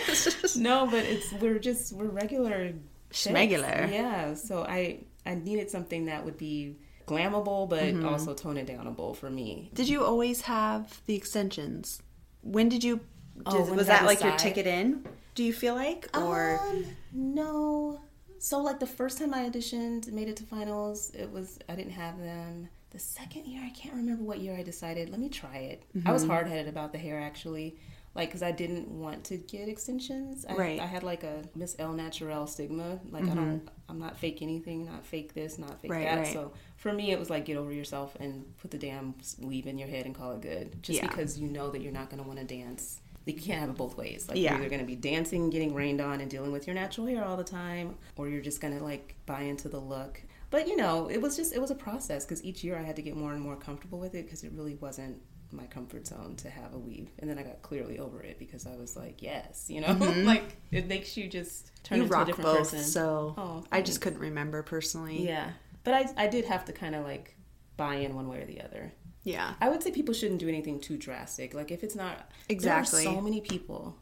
no, 0.57 0.87
but 0.87 1.05
it's 1.05 1.33
we're 1.35 1.59
just 1.59 1.93
we're 1.93 2.07
regular. 2.07 2.73
Schmegular. 3.13 3.91
Yeah, 3.91 4.35
so 4.35 4.65
I 4.65 5.01
I 5.31 5.35
needed 5.35 5.71
something 5.71 6.07
that 6.07 6.25
would 6.25 6.37
be 6.39 6.77
glammable 7.07 7.69
but 7.69 7.83
Mm-hmm. 7.83 8.07
also 8.07 8.35
tone 8.35 8.57
it 8.57 8.67
downable 8.67 9.17
for 9.17 9.31
me. 9.31 9.71
Did 9.75 9.89
you 9.89 10.05
always 10.05 10.43
have 10.43 11.01
the 11.07 11.15
extensions? 11.17 12.03
When 12.43 12.69
did 12.69 12.83
you? 12.85 13.01
Oh, 13.47 13.53
did- 13.59 13.69
when 13.69 13.77
was 13.77 13.87
that 13.87 14.05
like 14.05 14.23
your 14.23 14.37
ticket 14.37 14.67
in? 14.67 15.05
Do 15.35 15.45
you 15.45 15.53
feel 15.53 15.75
like, 15.75 16.09
or 16.17 16.61
Um, 16.69 16.85
no. 17.13 18.01
So 18.39 18.59
like 18.61 18.81
the 18.81 18.87
first 18.87 19.19
time 19.19 19.33
I 19.35 19.49
auditioned, 19.49 20.11
made 20.13 20.29
it 20.29 20.37
to 20.37 20.45
finals, 20.45 21.11
it 21.15 21.31
was 21.31 21.59
I 21.69 21.75
didn't 21.77 21.93
have 21.93 22.19
them. 22.19 22.69
The 22.91 22.99
second 22.99 23.45
year, 23.47 23.63
I 23.65 23.71
can't 23.71 23.95
remember 23.95 24.25
what 24.25 24.41
year 24.41 24.57
I 24.57 24.63
decided. 24.65 25.11
Let 25.11 25.21
me 25.21 25.29
try 25.29 25.59
it. 25.59 25.83
I 25.95 25.99
Mm-hmm. 25.99 26.13
was 26.13 26.25
hard 26.27 26.47
headed 26.49 26.67
about 26.69 26.91
the 26.93 26.99
hair 26.99 27.21
actually, 27.21 27.77
like 28.15 28.29
because 28.29 28.43
I 28.43 28.51
didn't 28.53 28.89
want 28.91 29.25
to 29.25 29.37
get 29.37 29.69
extensions. 29.69 30.45
I, 30.49 30.55
Right. 30.55 30.81
I 30.81 30.87
had 30.87 31.03
like 31.03 31.23
a 31.23 31.45
Miss 31.55 31.77
El 31.79 31.93
Naturel 31.93 32.47
stigma. 32.47 32.99
Like 33.11 33.25
I 33.25 33.35
don't, 33.35 33.69
I'm 33.89 33.99
not 33.99 34.17
fake 34.19 34.43
anything, 34.43 34.85
not 34.87 35.05
fake 35.07 35.33
this, 35.35 35.59
not 35.59 35.81
fake 35.81 35.91
Mm-hmm. 35.91 36.01
Right, 36.01 36.09
that. 36.17 36.25
right. 36.25 36.33
So 36.33 36.53
for 36.77 36.93
me, 36.93 37.13
it 37.13 37.19
was 37.19 37.31
like 37.31 37.45
get 37.45 37.57
over 37.57 37.73
yourself 37.73 38.17
and 38.19 38.45
put 38.59 38.71
the 38.71 38.79
damn 38.79 39.15
weave 39.39 39.67
in 39.67 39.79
your 39.79 39.89
head 39.89 40.07
and 40.07 40.15
call 40.15 40.33
it 40.33 40.41
good. 40.41 40.83
Just 40.83 40.99
Yeah. 41.01 41.07
because 41.09 41.39
you 41.39 41.49
know 41.49 41.71
that 41.71 41.83
you're 41.83 41.93
not 41.93 42.11
going 42.11 42.23
to 42.23 42.27
want 42.29 42.41
to 42.41 42.45
dance. 42.45 43.01
Like 43.27 43.37
you 43.37 43.43
can't 43.43 43.61
have 43.61 43.71
it 43.71 43.77
both 43.77 43.97
ways. 43.97 44.27
Like 44.29 44.39
Yeah. 44.39 44.53
you're 44.55 44.61
either 44.63 44.71
going 44.71 44.81
to 44.81 44.87
be 44.87 44.97
dancing, 44.97 45.51
getting 45.51 45.75
rained 45.75 46.01
on, 46.01 46.21
and 46.21 46.31
dealing 46.31 46.51
with 46.53 46.67
your 46.67 46.75
natural 46.75 47.07
hair 47.07 47.25
all 47.25 47.37
the 47.37 47.45
time, 47.45 47.97
or 48.17 48.29
you're 48.29 48.41
just 48.43 48.61
going 48.61 48.77
to 48.77 48.83
like 48.83 49.15
buy 49.27 49.43
into 49.43 49.69
the 49.69 49.79
look. 49.79 50.21
But 50.51 50.67
you 50.67 50.77
know, 50.77 51.09
it 51.09 51.23
was 51.23 51.37
just 51.37 51.55
it 51.55 51.61
was 51.61 51.71
a 51.71 51.77
process 51.77 52.25
because 52.25 52.43
each 52.43 52.65
year 52.65 52.77
I 52.77 52.83
had 52.83 52.97
to 52.97 53.03
get 53.03 53.15
more 53.17 53.33
and 53.33 53.41
more 53.41 53.55
comfortable 53.55 54.01
with 54.01 54.17
it 54.17 54.25
because 54.25 54.43
it 54.43 54.51
really 54.53 54.75
wasn't 54.75 55.19
my 55.53 55.65
comfort 55.67 56.07
zone 56.07 56.35
to 56.37 56.51
have 56.51 56.75
a 56.75 56.79
weave. 56.79 57.09
And 57.19 57.29
then 57.29 57.39
I 57.39 57.43
got 57.43 57.63
clearly 57.63 57.99
over 57.99 58.23
it 58.23 58.39
because 58.39 58.67
I 58.67 58.77
was 58.77 58.97
like, 58.97 59.23
yes, 59.23 59.67
you 59.69 59.81
know, 59.81 59.89
mm-hmm. 59.89 60.25
like 60.27 60.57
it 60.71 60.87
makes 60.87 61.17
you 61.17 61.29
just 61.29 61.71
turn 61.85 61.99
you 61.99 62.05
into 62.05 62.19
a 62.21 62.25
different 62.25 62.45
both? 62.51 62.59
person. 62.59 62.81
So 62.83 63.35
Oh, 63.37 63.65
I 63.73 63.83
just 63.83 64.01
couldn't 64.01 64.21
remember 64.21 64.63
personally. 64.63 65.25
yeah, 65.27 65.51
but 65.85 65.95
I 65.95 66.25
I 66.25 66.27
did 66.29 66.45
have 66.47 66.65
to 66.67 66.73
kind 66.73 66.95
of 66.95 67.05
like 67.05 67.37
buy 67.77 67.95
in 67.97 68.15
one 68.15 68.29
way 68.29 68.41
or 68.43 68.47
the 68.47 68.61
other. 68.61 68.93
yeah. 69.25 69.55
I 69.61 69.69
would 69.71 69.83
say 69.83 69.91
people 69.91 70.15
shouldn't 70.15 70.41
do 70.41 70.49
anything 70.49 70.81
too 70.81 70.97
drastic. 70.97 71.55
Like 71.55 71.71
if 71.71 71.83
it's 71.83 71.95
not 71.95 72.31
Exactly. 72.49 73.05
So 73.05 73.21
many 73.21 73.41
people. 73.41 73.97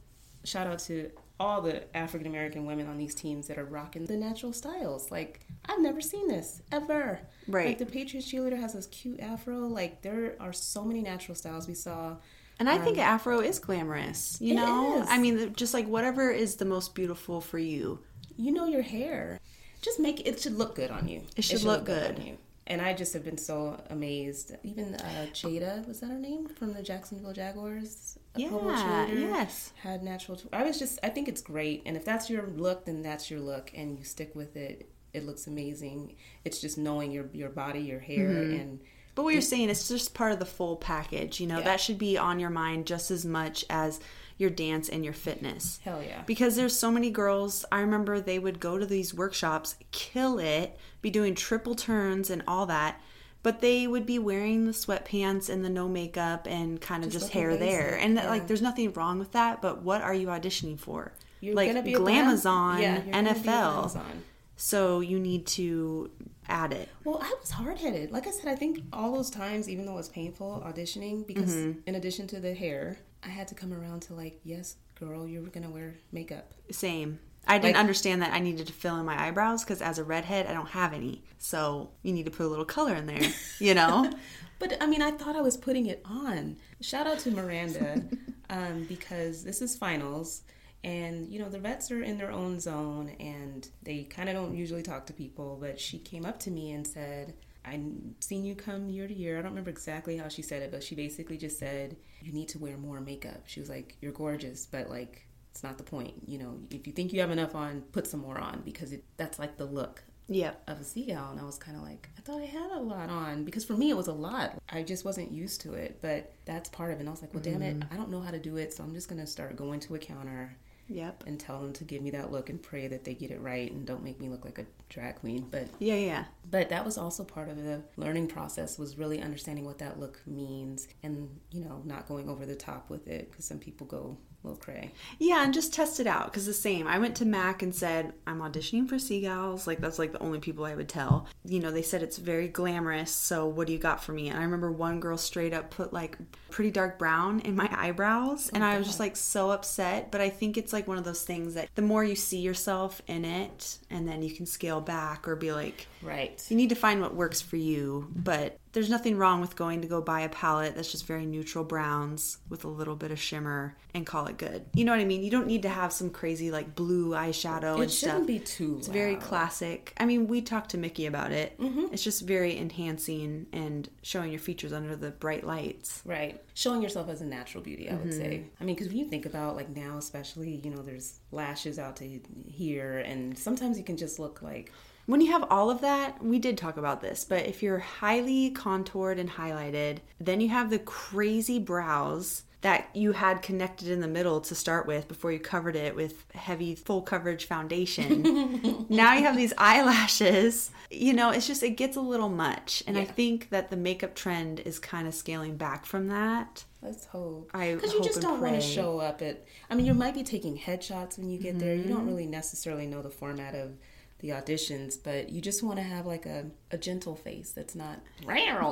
Shout 0.44 0.66
out 0.66 0.78
to 0.80 1.10
all 1.40 1.60
the 1.62 1.96
African 1.96 2.26
American 2.26 2.66
women 2.66 2.88
on 2.88 2.98
these 2.98 3.14
teams 3.14 3.46
that 3.48 3.58
are 3.58 3.64
rocking 3.64 4.04
the 4.06 4.16
natural 4.16 4.52
styles. 4.52 5.10
Like 5.10 5.40
I've 5.68 5.80
never 5.80 6.00
seen 6.00 6.28
this 6.28 6.62
ever. 6.72 7.20
Right. 7.46 7.68
Like 7.68 7.78
the 7.78 7.86
Patriots 7.86 8.30
cheerleader 8.30 8.58
has 8.58 8.72
this 8.74 8.86
cute 8.86 9.20
afro. 9.20 9.58
Like 9.60 10.02
there 10.02 10.34
are 10.40 10.52
so 10.52 10.84
many 10.84 11.00
natural 11.02 11.34
styles 11.34 11.68
we 11.68 11.74
saw. 11.74 12.16
And 12.60 12.68
I 12.68 12.76
think 12.78 12.98
Afro 12.98 13.38
is 13.38 13.60
glamorous. 13.60 14.36
You 14.40 14.56
Um, 14.58 14.62
It 14.62 14.66
know, 14.66 15.02
is. 15.02 15.08
I 15.08 15.18
mean, 15.18 15.54
just 15.54 15.74
like 15.74 15.86
whatever 15.86 16.30
is 16.32 16.56
the 16.56 16.64
most 16.64 16.92
beautiful 16.92 17.40
for 17.40 17.56
you. 17.58 18.00
You 18.36 18.50
know 18.50 18.66
your 18.66 18.82
hair. 18.82 19.38
Just 19.80 20.00
make 20.00 20.18
it. 20.18 20.26
It 20.26 20.40
should 20.40 20.56
look 20.58 20.74
good 20.74 20.90
on 20.90 21.06
you. 21.06 21.22
It 21.36 21.42
should 21.44 21.62
look 21.62 21.84
good. 21.84 22.18
on 22.18 22.26
you. 22.26 22.36
And 22.68 22.80
I 22.82 22.92
just 22.92 23.12
have 23.14 23.24
been 23.24 23.38
so 23.38 23.80
amazed. 23.90 24.54
Even 24.62 24.94
uh, 24.94 25.26
Jada 25.32 25.86
was 25.88 26.00
that 26.00 26.10
her 26.10 26.18
name 26.18 26.46
from 26.48 26.74
the 26.74 26.82
Jacksonville 26.82 27.32
Jaguars? 27.32 28.18
A 28.36 28.40
Yeah, 28.40 28.48
Pro 28.50 28.58
Bowl 28.60 28.70
cheerleader? 28.72 29.20
yes. 29.20 29.72
had 29.82 30.02
natural. 30.02 30.38
I 30.52 30.62
was 30.64 30.78
just. 30.78 30.98
I 31.02 31.08
think 31.08 31.28
it's 31.28 31.40
great, 31.40 31.82
and 31.86 31.96
if 31.96 32.04
that's 32.04 32.28
your 32.28 32.46
look, 32.46 32.84
then 32.84 33.02
that's 33.02 33.30
your 33.30 33.40
look, 33.40 33.72
and 33.74 33.98
you 33.98 34.04
stick 34.04 34.34
with 34.36 34.54
it. 34.56 34.88
It 35.14 35.24
looks 35.24 35.46
amazing. 35.46 36.14
It's 36.44 36.60
just 36.60 36.76
knowing 36.78 37.10
your 37.10 37.26
your 37.32 37.48
body, 37.48 37.80
your 37.80 38.00
hair, 38.00 38.28
Mm-hmm. 38.28 38.60
and 38.60 38.80
But 39.14 39.22
what 39.24 39.32
you're 39.32 39.40
saying 39.42 39.70
is 39.70 39.88
just 39.88 40.12
part 40.14 40.32
of 40.32 40.38
the 40.38 40.44
full 40.44 40.76
package. 40.76 41.40
You 41.40 41.46
know, 41.46 41.58
Yeah. 41.58 41.64
that 41.64 41.80
should 41.80 41.98
be 41.98 42.18
on 42.18 42.38
your 42.38 42.50
mind 42.50 42.86
just 42.86 43.10
as 43.10 43.24
much 43.24 43.64
as 43.70 43.98
your 44.38 44.50
dance 44.50 44.88
and 44.88 45.04
your 45.04 45.12
fitness. 45.12 45.80
hell 45.84 46.02
yeah. 46.02 46.22
Because 46.26 46.56
there's 46.56 46.78
so 46.78 46.90
many 46.90 47.10
girls, 47.10 47.64
I 47.70 47.80
remember 47.80 48.20
they 48.20 48.38
would 48.38 48.60
go 48.60 48.78
to 48.78 48.86
these 48.86 49.12
workshops, 49.12 49.74
kill 49.90 50.38
it, 50.38 50.78
be 51.02 51.10
doing 51.10 51.34
triple 51.34 51.74
turns 51.74 52.30
and 52.30 52.42
all 52.48 52.64
that, 52.66 53.00
but 53.42 53.60
they 53.60 53.86
would 53.86 54.06
be 54.06 54.18
wearing 54.18 54.64
the 54.66 54.72
sweatpants 54.72 55.48
and 55.50 55.64
the 55.64 55.68
no 55.70 55.88
makeup 55.88 56.46
and 56.48 56.80
kind 56.80 57.04
of 57.04 57.10
Just 57.10 57.24
just, 57.26 57.32
hair 57.34 57.56
there. 57.56 57.96
And 58.00 58.14
yeah. 58.14 58.28
like 58.30 58.46
there's 58.46 58.62
nothing 58.62 58.92
wrong 58.92 59.18
with 59.18 59.32
that, 59.32 59.60
but 59.60 59.82
what 59.82 60.02
are 60.02 60.14
you 60.14 60.28
auditioning 60.28 60.78
for? 60.78 61.12
You're 61.40 61.54
like 61.54 61.68
gonna 61.68 61.82
be 61.82 61.94
Glamazon, 61.94 62.80
yeah, 62.80 63.02
you're 63.04 63.12
gonna 63.12 63.34
be 63.34 63.40
NFL. 63.40 63.44
Glamazon. 63.92 64.22
So 64.56 65.00
you 65.00 65.20
need 65.20 65.46
to 65.48 66.10
add 66.48 66.72
it. 66.72 66.88
Well, 67.04 67.20
I 67.22 67.32
was 67.40 67.50
hard 67.50 67.78
headed. 67.78 68.10
Like 68.10 68.26
I 68.26 68.30
said, 68.32 68.48
I 68.48 68.56
think 68.56 68.80
all 68.92 69.12
those 69.12 69.30
times, 69.30 69.68
even 69.68 69.86
though 69.86 69.92
it 69.92 69.96
was 69.96 70.08
painful 70.08 70.62
auditioning, 70.66 71.24
because 71.26 71.54
Mm-hmm. 71.54 71.80
in 71.86 71.94
addition 71.94 72.26
to 72.28 72.40
the 72.40 72.54
hair, 72.54 72.98
I 73.24 73.28
had 73.28 73.48
to 73.48 73.54
come 73.54 73.72
around 73.72 74.00
to 74.02 74.14
like, 74.14 74.40
yes, 74.44 74.76
girl, 74.98 75.26
you're 75.26 75.42
gonna 75.48 75.70
wear 75.70 75.94
makeup. 76.12 76.54
Same. 76.70 77.18
I 77.46 77.58
didn't 77.58 77.74
Like- 77.76 77.80
understand 77.80 78.20
that 78.22 78.32
I 78.34 78.40
needed 78.40 78.66
to 78.66 78.72
fill 78.72 78.96
in 79.00 79.06
my 79.06 79.26
eyebrows 79.28 79.64
because 79.64 79.80
as 79.80 79.98
a 79.98 80.04
redhead, 80.04 80.46
I 80.46 80.52
don't 80.52 80.68
have 80.70 80.92
any. 80.92 81.24
So 81.38 81.90
you 82.02 82.12
need 82.12 82.24
to 82.26 82.30
put 82.30 82.44
a 82.46 82.48
little 82.48 82.64
color 82.66 82.94
in 82.94 83.06
there, 83.06 83.32
you 83.58 83.74
know? 83.74 84.10
But 84.60 84.76
I 84.82 84.86
mean, 84.88 85.02
I 85.02 85.12
thought 85.12 85.36
I 85.36 85.40
was 85.40 85.56
putting 85.56 85.86
it 85.86 86.02
on. 86.04 86.56
Shout 86.80 87.06
out 87.06 87.20
to 87.20 87.30
Miranda 87.30 88.02
um, 88.50 88.86
because 88.88 89.44
this 89.44 89.62
is 89.62 89.76
finals, 89.76 90.42
and 90.82 91.28
you 91.28 91.38
know 91.38 91.48
the 91.48 91.60
vets 91.60 91.92
are 91.92 92.02
in 92.02 92.18
their 92.18 92.32
own 92.32 92.58
zone, 92.58 93.10
and 93.20 93.68
they 93.84 94.02
kind 94.02 94.28
of 94.28 94.34
don't 94.34 94.56
usually 94.56 94.82
talk 94.82 95.06
to 95.06 95.12
people. 95.12 95.56
But 95.60 95.78
she 95.78 95.98
came 96.00 96.26
up 96.26 96.40
to 96.40 96.50
me 96.50 96.72
and 96.72 96.84
said, 96.84 97.34
"I've 97.68 97.82
seen 98.20 98.44
you 98.44 98.54
come 98.54 98.88
year 98.88 99.06
to 99.06 99.14
year." 99.14 99.38
I 99.38 99.42
don't 99.42 99.52
remember 99.52 99.70
exactly 99.70 100.16
how 100.16 100.28
she 100.28 100.42
said 100.42 100.62
it, 100.62 100.70
but 100.70 100.82
she 100.82 100.94
basically 100.94 101.38
just 101.38 101.58
said, 101.58 101.96
"You 102.22 102.32
need 102.32 102.48
to 102.50 102.58
wear 102.58 102.76
more 102.76 103.00
makeup." 103.00 103.42
She 103.46 103.60
was 103.60 103.68
like, 103.68 103.96
"You're 104.00 104.12
gorgeous, 104.12 104.66
but 104.66 104.90
like." 104.90 105.24
It's 105.50 105.64
not 105.64 105.78
the 105.78 105.82
point, 105.82 106.14
you 106.24 106.38
know. 106.38 106.60
If 106.70 106.86
you 106.86 106.92
think 106.92 107.12
you 107.12 107.20
have 107.20 107.32
enough 107.32 107.56
on, 107.56 107.80
put 107.90 108.06
some 108.06 108.20
more 108.20 108.38
on 108.38 108.60
because 108.64 108.92
it, 108.92 109.02
that's 109.16 109.40
like 109.40 109.56
the 109.56 109.64
look 109.64 110.04
Yep. 110.28 110.62
of 110.66 110.80
a 110.80 110.84
Sea 110.84 111.06
Gal 111.06 111.30
and 111.30 111.40
I 111.40 111.44
was 111.44 111.56
kind 111.56 111.76
of 111.76 111.82
like 111.82 112.10
I 112.18 112.20
thought 112.20 112.42
I 112.42 112.44
had 112.44 112.70
a 112.70 112.78
lot 112.78 113.08
on 113.08 113.44
because 113.44 113.64
for 113.64 113.72
me 113.72 113.88
it 113.88 113.96
was 113.96 114.08
a 114.08 114.12
lot 114.12 114.58
I 114.68 114.82
just 114.82 115.04
wasn't 115.04 115.32
used 115.32 115.62
to 115.62 115.72
it 115.72 115.98
but 116.02 116.34
that's 116.44 116.68
part 116.68 116.92
of 116.92 116.98
it 116.98 117.00
and 117.00 117.08
I 117.08 117.12
was 117.12 117.22
like 117.22 117.32
well 117.32 117.42
damn 117.42 117.62
it 117.62 117.80
mm-hmm. 117.80 117.92
I 117.92 117.96
don't 117.96 118.10
know 118.10 118.20
how 118.20 118.30
to 118.30 118.38
do 118.38 118.58
it 118.58 118.74
so 118.74 118.84
I'm 118.84 118.92
just 118.92 119.08
gonna 119.08 119.26
start 119.26 119.56
going 119.56 119.80
to 119.80 119.94
a 119.94 119.98
counter 119.98 120.54
Yep. 120.88 121.24
and 121.26 121.38
tell 121.38 121.60
them 121.60 121.72
to 121.74 121.84
give 121.84 122.02
me 122.02 122.10
that 122.10 122.32
look 122.32 122.48
and 122.50 122.62
pray 122.62 122.88
that 122.88 123.04
they 123.04 123.14
get 123.14 123.30
it 123.30 123.40
right 123.40 123.70
and 123.70 123.86
don't 123.86 124.02
make 124.02 124.20
me 124.20 124.28
look 124.28 124.44
like 124.44 124.58
a 124.58 124.66
drag 124.88 125.16
queen 125.16 125.46
but 125.50 125.68
Yeah, 125.78 125.94
yeah. 125.96 126.24
but 126.50 126.70
that 126.70 126.84
was 126.84 126.96
also 126.98 127.24
part 127.24 127.48
of 127.48 127.62
the 127.62 127.82
learning 127.96 128.28
process 128.28 128.78
was 128.78 128.96
really 128.98 129.20
understanding 129.20 129.64
what 129.64 129.78
that 129.78 130.00
look 130.00 130.20
means 130.26 130.88
and 131.02 131.28
you 131.50 131.64
know 131.64 131.82
not 131.84 132.08
going 132.08 132.28
over 132.28 132.46
the 132.46 132.56
top 132.56 132.88
with 132.90 133.06
it 133.06 133.30
because 133.30 133.44
some 133.44 133.58
people 133.58 133.86
go 133.86 134.16
little 134.44 134.58
cray 134.58 134.92
Yeah, 135.18 135.44
and 135.44 135.52
just 135.52 135.74
test 135.74 136.00
it 136.00 136.06
out 136.06 136.26
because 136.26 136.46
the 136.46 136.54
same. 136.54 136.86
I 136.86 136.98
went 136.98 137.16
to 137.16 137.24
Mac 137.24 137.62
and 137.62 137.74
said 137.74 138.12
I'm 138.26 138.40
auditioning 138.40 138.88
for 138.88 138.98
Sea 138.98 139.20
Gals. 139.20 139.66
Like 139.66 139.80
that's 139.80 139.98
like 139.98 140.12
the 140.12 140.22
only 140.22 140.38
people 140.38 140.64
I 140.64 140.74
would 140.74 140.88
tell. 140.88 141.26
You 141.44 141.60
know, 141.60 141.70
they 141.70 141.82
said 141.82 142.02
it's 142.02 142.18
very 142.18 142.48
glamorous. 142.48 143.10
So 143.10 143.46
what 143.46 143.66
do 143.66 143.72
you 143.72 143.78
got 143.78 144.02
for 144.02 144.12
me? 144.12 144.28
And 144.28 144.38
I 144.38 144.42
remember 144.42 144.70
one 144.70 145.00
girl 145.00 145.18
straight 145.18 145.52
up 145.52 145.70
put 145.70 145.92
like 145.92 146.16
pretty 146.50 146.70
dark 146.70 146.98
brown 146.98 147.40
in 147.40 147.56
my 147.56 147.68
eyebrows, 147.76 148.48
oh 148.48 148.54
and 148.54 148.64
I 148.64 148.78
was 148.78 148.86
just 148.86 149.00
like 149.00 149.16
so 149.16 149.50
upset. 149.50 150.10
But 150.10 150.20
I 150.20 150.30
think 150.30 150.56
it's 150.56 150.72
like 150.72 150.86
one 150.86 150.98
of 150.98 151.04
those 151.04 151.24
things 151.24 151.54
that 151.54 151.68
the 151.74 151.82
more 151.82 152.04
you 152.04 152.14
see 152.14 152.38
yourself 152.38 153.02
in 153.06 153.24
it, 153.24 153.78
and 153.90 154.06
then 154.06 154.22
you 154.22 154.30
can 154.30 154.46
scale 154.46 154.80
back 154.80 155.26
or 155.26 155.36
be 155.36 155.52
like, 155.52 155.86
right 156.02 156.44
you 156.48 156.56
need 156.56 156.68
to 156.68 156.74
find 156.74 157.00
what 157.00 157.14
works 157.14 157.40
for 157.40 157.56
you. 157.56 158.08
But 158.14 158.58
there's 158.72 158.90
nothing 158.90 159.16
wrong 159.16 159.40
with 159.40 159.56
going 159.56 159.80
to 159.82 159.88
go 159.88 160.00
buy 160.02 160.20
a 160.20 160.28
palette 160.28 160.74
that's 160.76 160.90
just 160.92 161.06
very 161.06 161.24
neutral 161.24 161.64
browns 161.64 162.38
with 162.48 162.64
a 162.64 162.68
little 162.68 162.96
bit 162.96 163.10
of 163.10 163.18
shimmer 163.18 163.76
and 163.94 164.06
call 164.06 164.26
it 164.26 164.36
good. 164.36 164.66
You 164.74 164.84
know 164.84 164.92
what 164.92 165.00
I 165.00 165.04
mean? 165.04 165.22
You 165.22 165.30
don't 165.30 165.46
need 165.46 165.62
to 165.62 165.68
have 165.68 165.92
some 165.92 166.10
crazy 166.10 166.50
like 166.50 166.74
blue 166.74 167.10
eyeshadow 167.10 167.82
it 167.82 167.90
shouldn't 167.90 168.16
stuff. 168.18 168.26
be 168.26 168.38
too 168.38 168.76
it's 168.78 168.88
very 168.88 169.16
classic. 169.16 169.94
I 169.98 170.04
mean, 170.06 170.26
we 170.28 170.42
talked 170.42 170.70
to 170.70 170.78
Mickey 170.78 171.06
about 171.06 171.32
it. 171.32 171.54
It's 171.58 172.04
just 172.04 172.22
very 172.22 172.58
enhancing 172.58 173.46
and 173.52 173.88
showing 174.02 174.30
your 174.30 174.40
features 174.40 174.72
under 174.72 174.94
the 174.96 175.10
bright 175.12 175.44
lights. 175.46 176.02
Right. 176.04 176.40
Showing 176.54 176.82
yourself 176.82 177.08
as 177.08 177.20
a 177.20 177.26
natural 177.26 177.62
beauty, 177.62 177.88
I 177.88 177.94
would 177.94 178.08
Mm-hmm. 178.08 178.10
say. 178.20 178.44
I 178.60 178.64
mean, 178.64 178.74
because 178.74 178.88
when 178.88 178.98
you 178.98 179.06
think 179.08 179.26
about, 179.26 179.56
like, 179.56 179.74
now, 179.74 179.96
especially, 179.98 180.60
you 180.64 180.70
know, 180.70 180.82
there's 180.82 181.20
lashes 181.32 181.78
out 181.78 181.96
to 181.96 182.20
here, 182.46 182.98
and 182.98 183.36
sometimes 183.38 183.78
you 183.78 183.84
can 183.84 183.96
just 183.96 184.18
look 184.18 184.42
like, 184.42 184.72
When 185.08 185.22
you 185.22 185.32
have 185.32 185.46
all 185.48 185.70
of 185.70 185.80
that, 185.80 186.22
we 186.22 186.38
did 186.38 186.58
talk 186.58 186.76
about 186.76 187.00
this, 187.00 187.24
but 187.24 187.46
if 187.46 187.62
you're 187.62 187.78
highly 187.78 188.50
contoured 188.50 189.18
and 189.18 189.30
highlighted, 189.30 190.00
then 190.20 190.38
you 190.42 190.50
have 190.50 190.68
the 190.68 190.78
crazy 190.78 191.58
brows 191.58 192.42
that 192.60 192.90
you 192.94 193.12
had 193.12 193.40
connected 193.40 193.88
in 193.88 194.00
the 194.00 194.08
middle 194.08 194.40
to 194.42 194.54
start 194.54 194.86
with 194.86 195.08
before 195.08 195.32
you 195.32 195.38
covered 195.38 195.76
it 195.76 195.96
with 195.96 196.26
heavy 196.34 196.74
full 196.74 197.00
coverage 197.00 197.46
foundation. 197.46 198.84
now 198.90 199.14
you 199.14 199.22
have 199.22 199.36
these 199.36 199.54
eyelashes. 199.56 200.70
You 200.90 201.12
know, 201.14 201.30
it's 201.30 201.46
just 201.46 201.62
it 201.62 201.70
gets 201.76 201.96
a 201.96 202.00
little 202.00 202.28
much. 202.28 202.82
And 202.86 202.98
I 202.98 203.04
think 203.04 203.50
that 203.50 203.70
the 203.70 203.76
makeup 203.76 204.14
trend 204.14 204.60
is 204.60 204.78
kind 204.78 205.06
of 205.08 205.14
scaling 205.14 205.56
back 205.56 205.86
from 205.86 206.08
that. 206.08 206.64
let's 206.82 207.06
hope. 207.06 207.50
I 207.54 207.74
Because 207.74 207.92
you 207.94 208.02
just 208.02 208.20
don't 208.20 208.40
want 208.40 208.56
to 208.56 208.60
show 208.60 208.98
up 208.98 209.22
at, 209.22 209.44
I 209.70 209.74
mean, 209.74 209.86
you 209.86 209.94
might 209.94 210.14
be 210.14 210.22
taking 210.24 210.58
headshots 210.58 211.16
when 211.18 211.30
you 211.30 211.38
get 211.38 211.58
there. 211.58 211.74
You 211.74 211.84
Mm-hmm. 211.84 211.92
don't 211.94 212.06
really 212.06 212.26
necessarily 212.26 212.86
know 212.86 213.02
the 213.02 213.10
format 213.10 213.54
of 213.54 213.76
the 214.20 214.30
auditions, 214.30 214.96
but 215.02 215.30
you 215.30 215.40
just 215.40 215.62
want 215.62 215.76
to 215.78 215.82
have, 215.82 216.06
like, 216.06 216.26
a, 216.26 216.46
a 216.70 216.78
gentle 216.78 217.14
face 217.16 217.50
that's 217.52 217.74
not, 217.74 218.00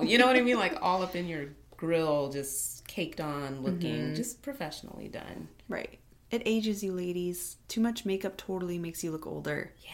you 0.08 0.18
know 0.18 0.26
what 0.26 0.36
I 0.36 0.40
mean? 0.40 0.58
Like, 0.58 0.76
all 0.82 1.02
up 1.02 1.14
in 1.16 1.26
your 1.28 1.46
grill, 1.76 2.30
just 2.30 2.86
caked 2.88 3.20
on 3.20 3.62
looking, 3.62 3.96
Mm-hmm. 3.96 4.14
just 4.14 4.42
professionally 4.42 5.08
done. 5.08 5.48
Right. 5.68 5.98
It 6.30 6.42
ages 6.44 6.82
you 6.82 6.92
ladies. 6.92 7.56
Too 7.68 7.80
much 7.80 8.04
makeup 8.04 8.36
totally 8.36 8.78
makes 8.78 9.04
you 9.04 9.12
look 9.12 9.26
older. 9.26 9.72
Yeah. 9.82 9.90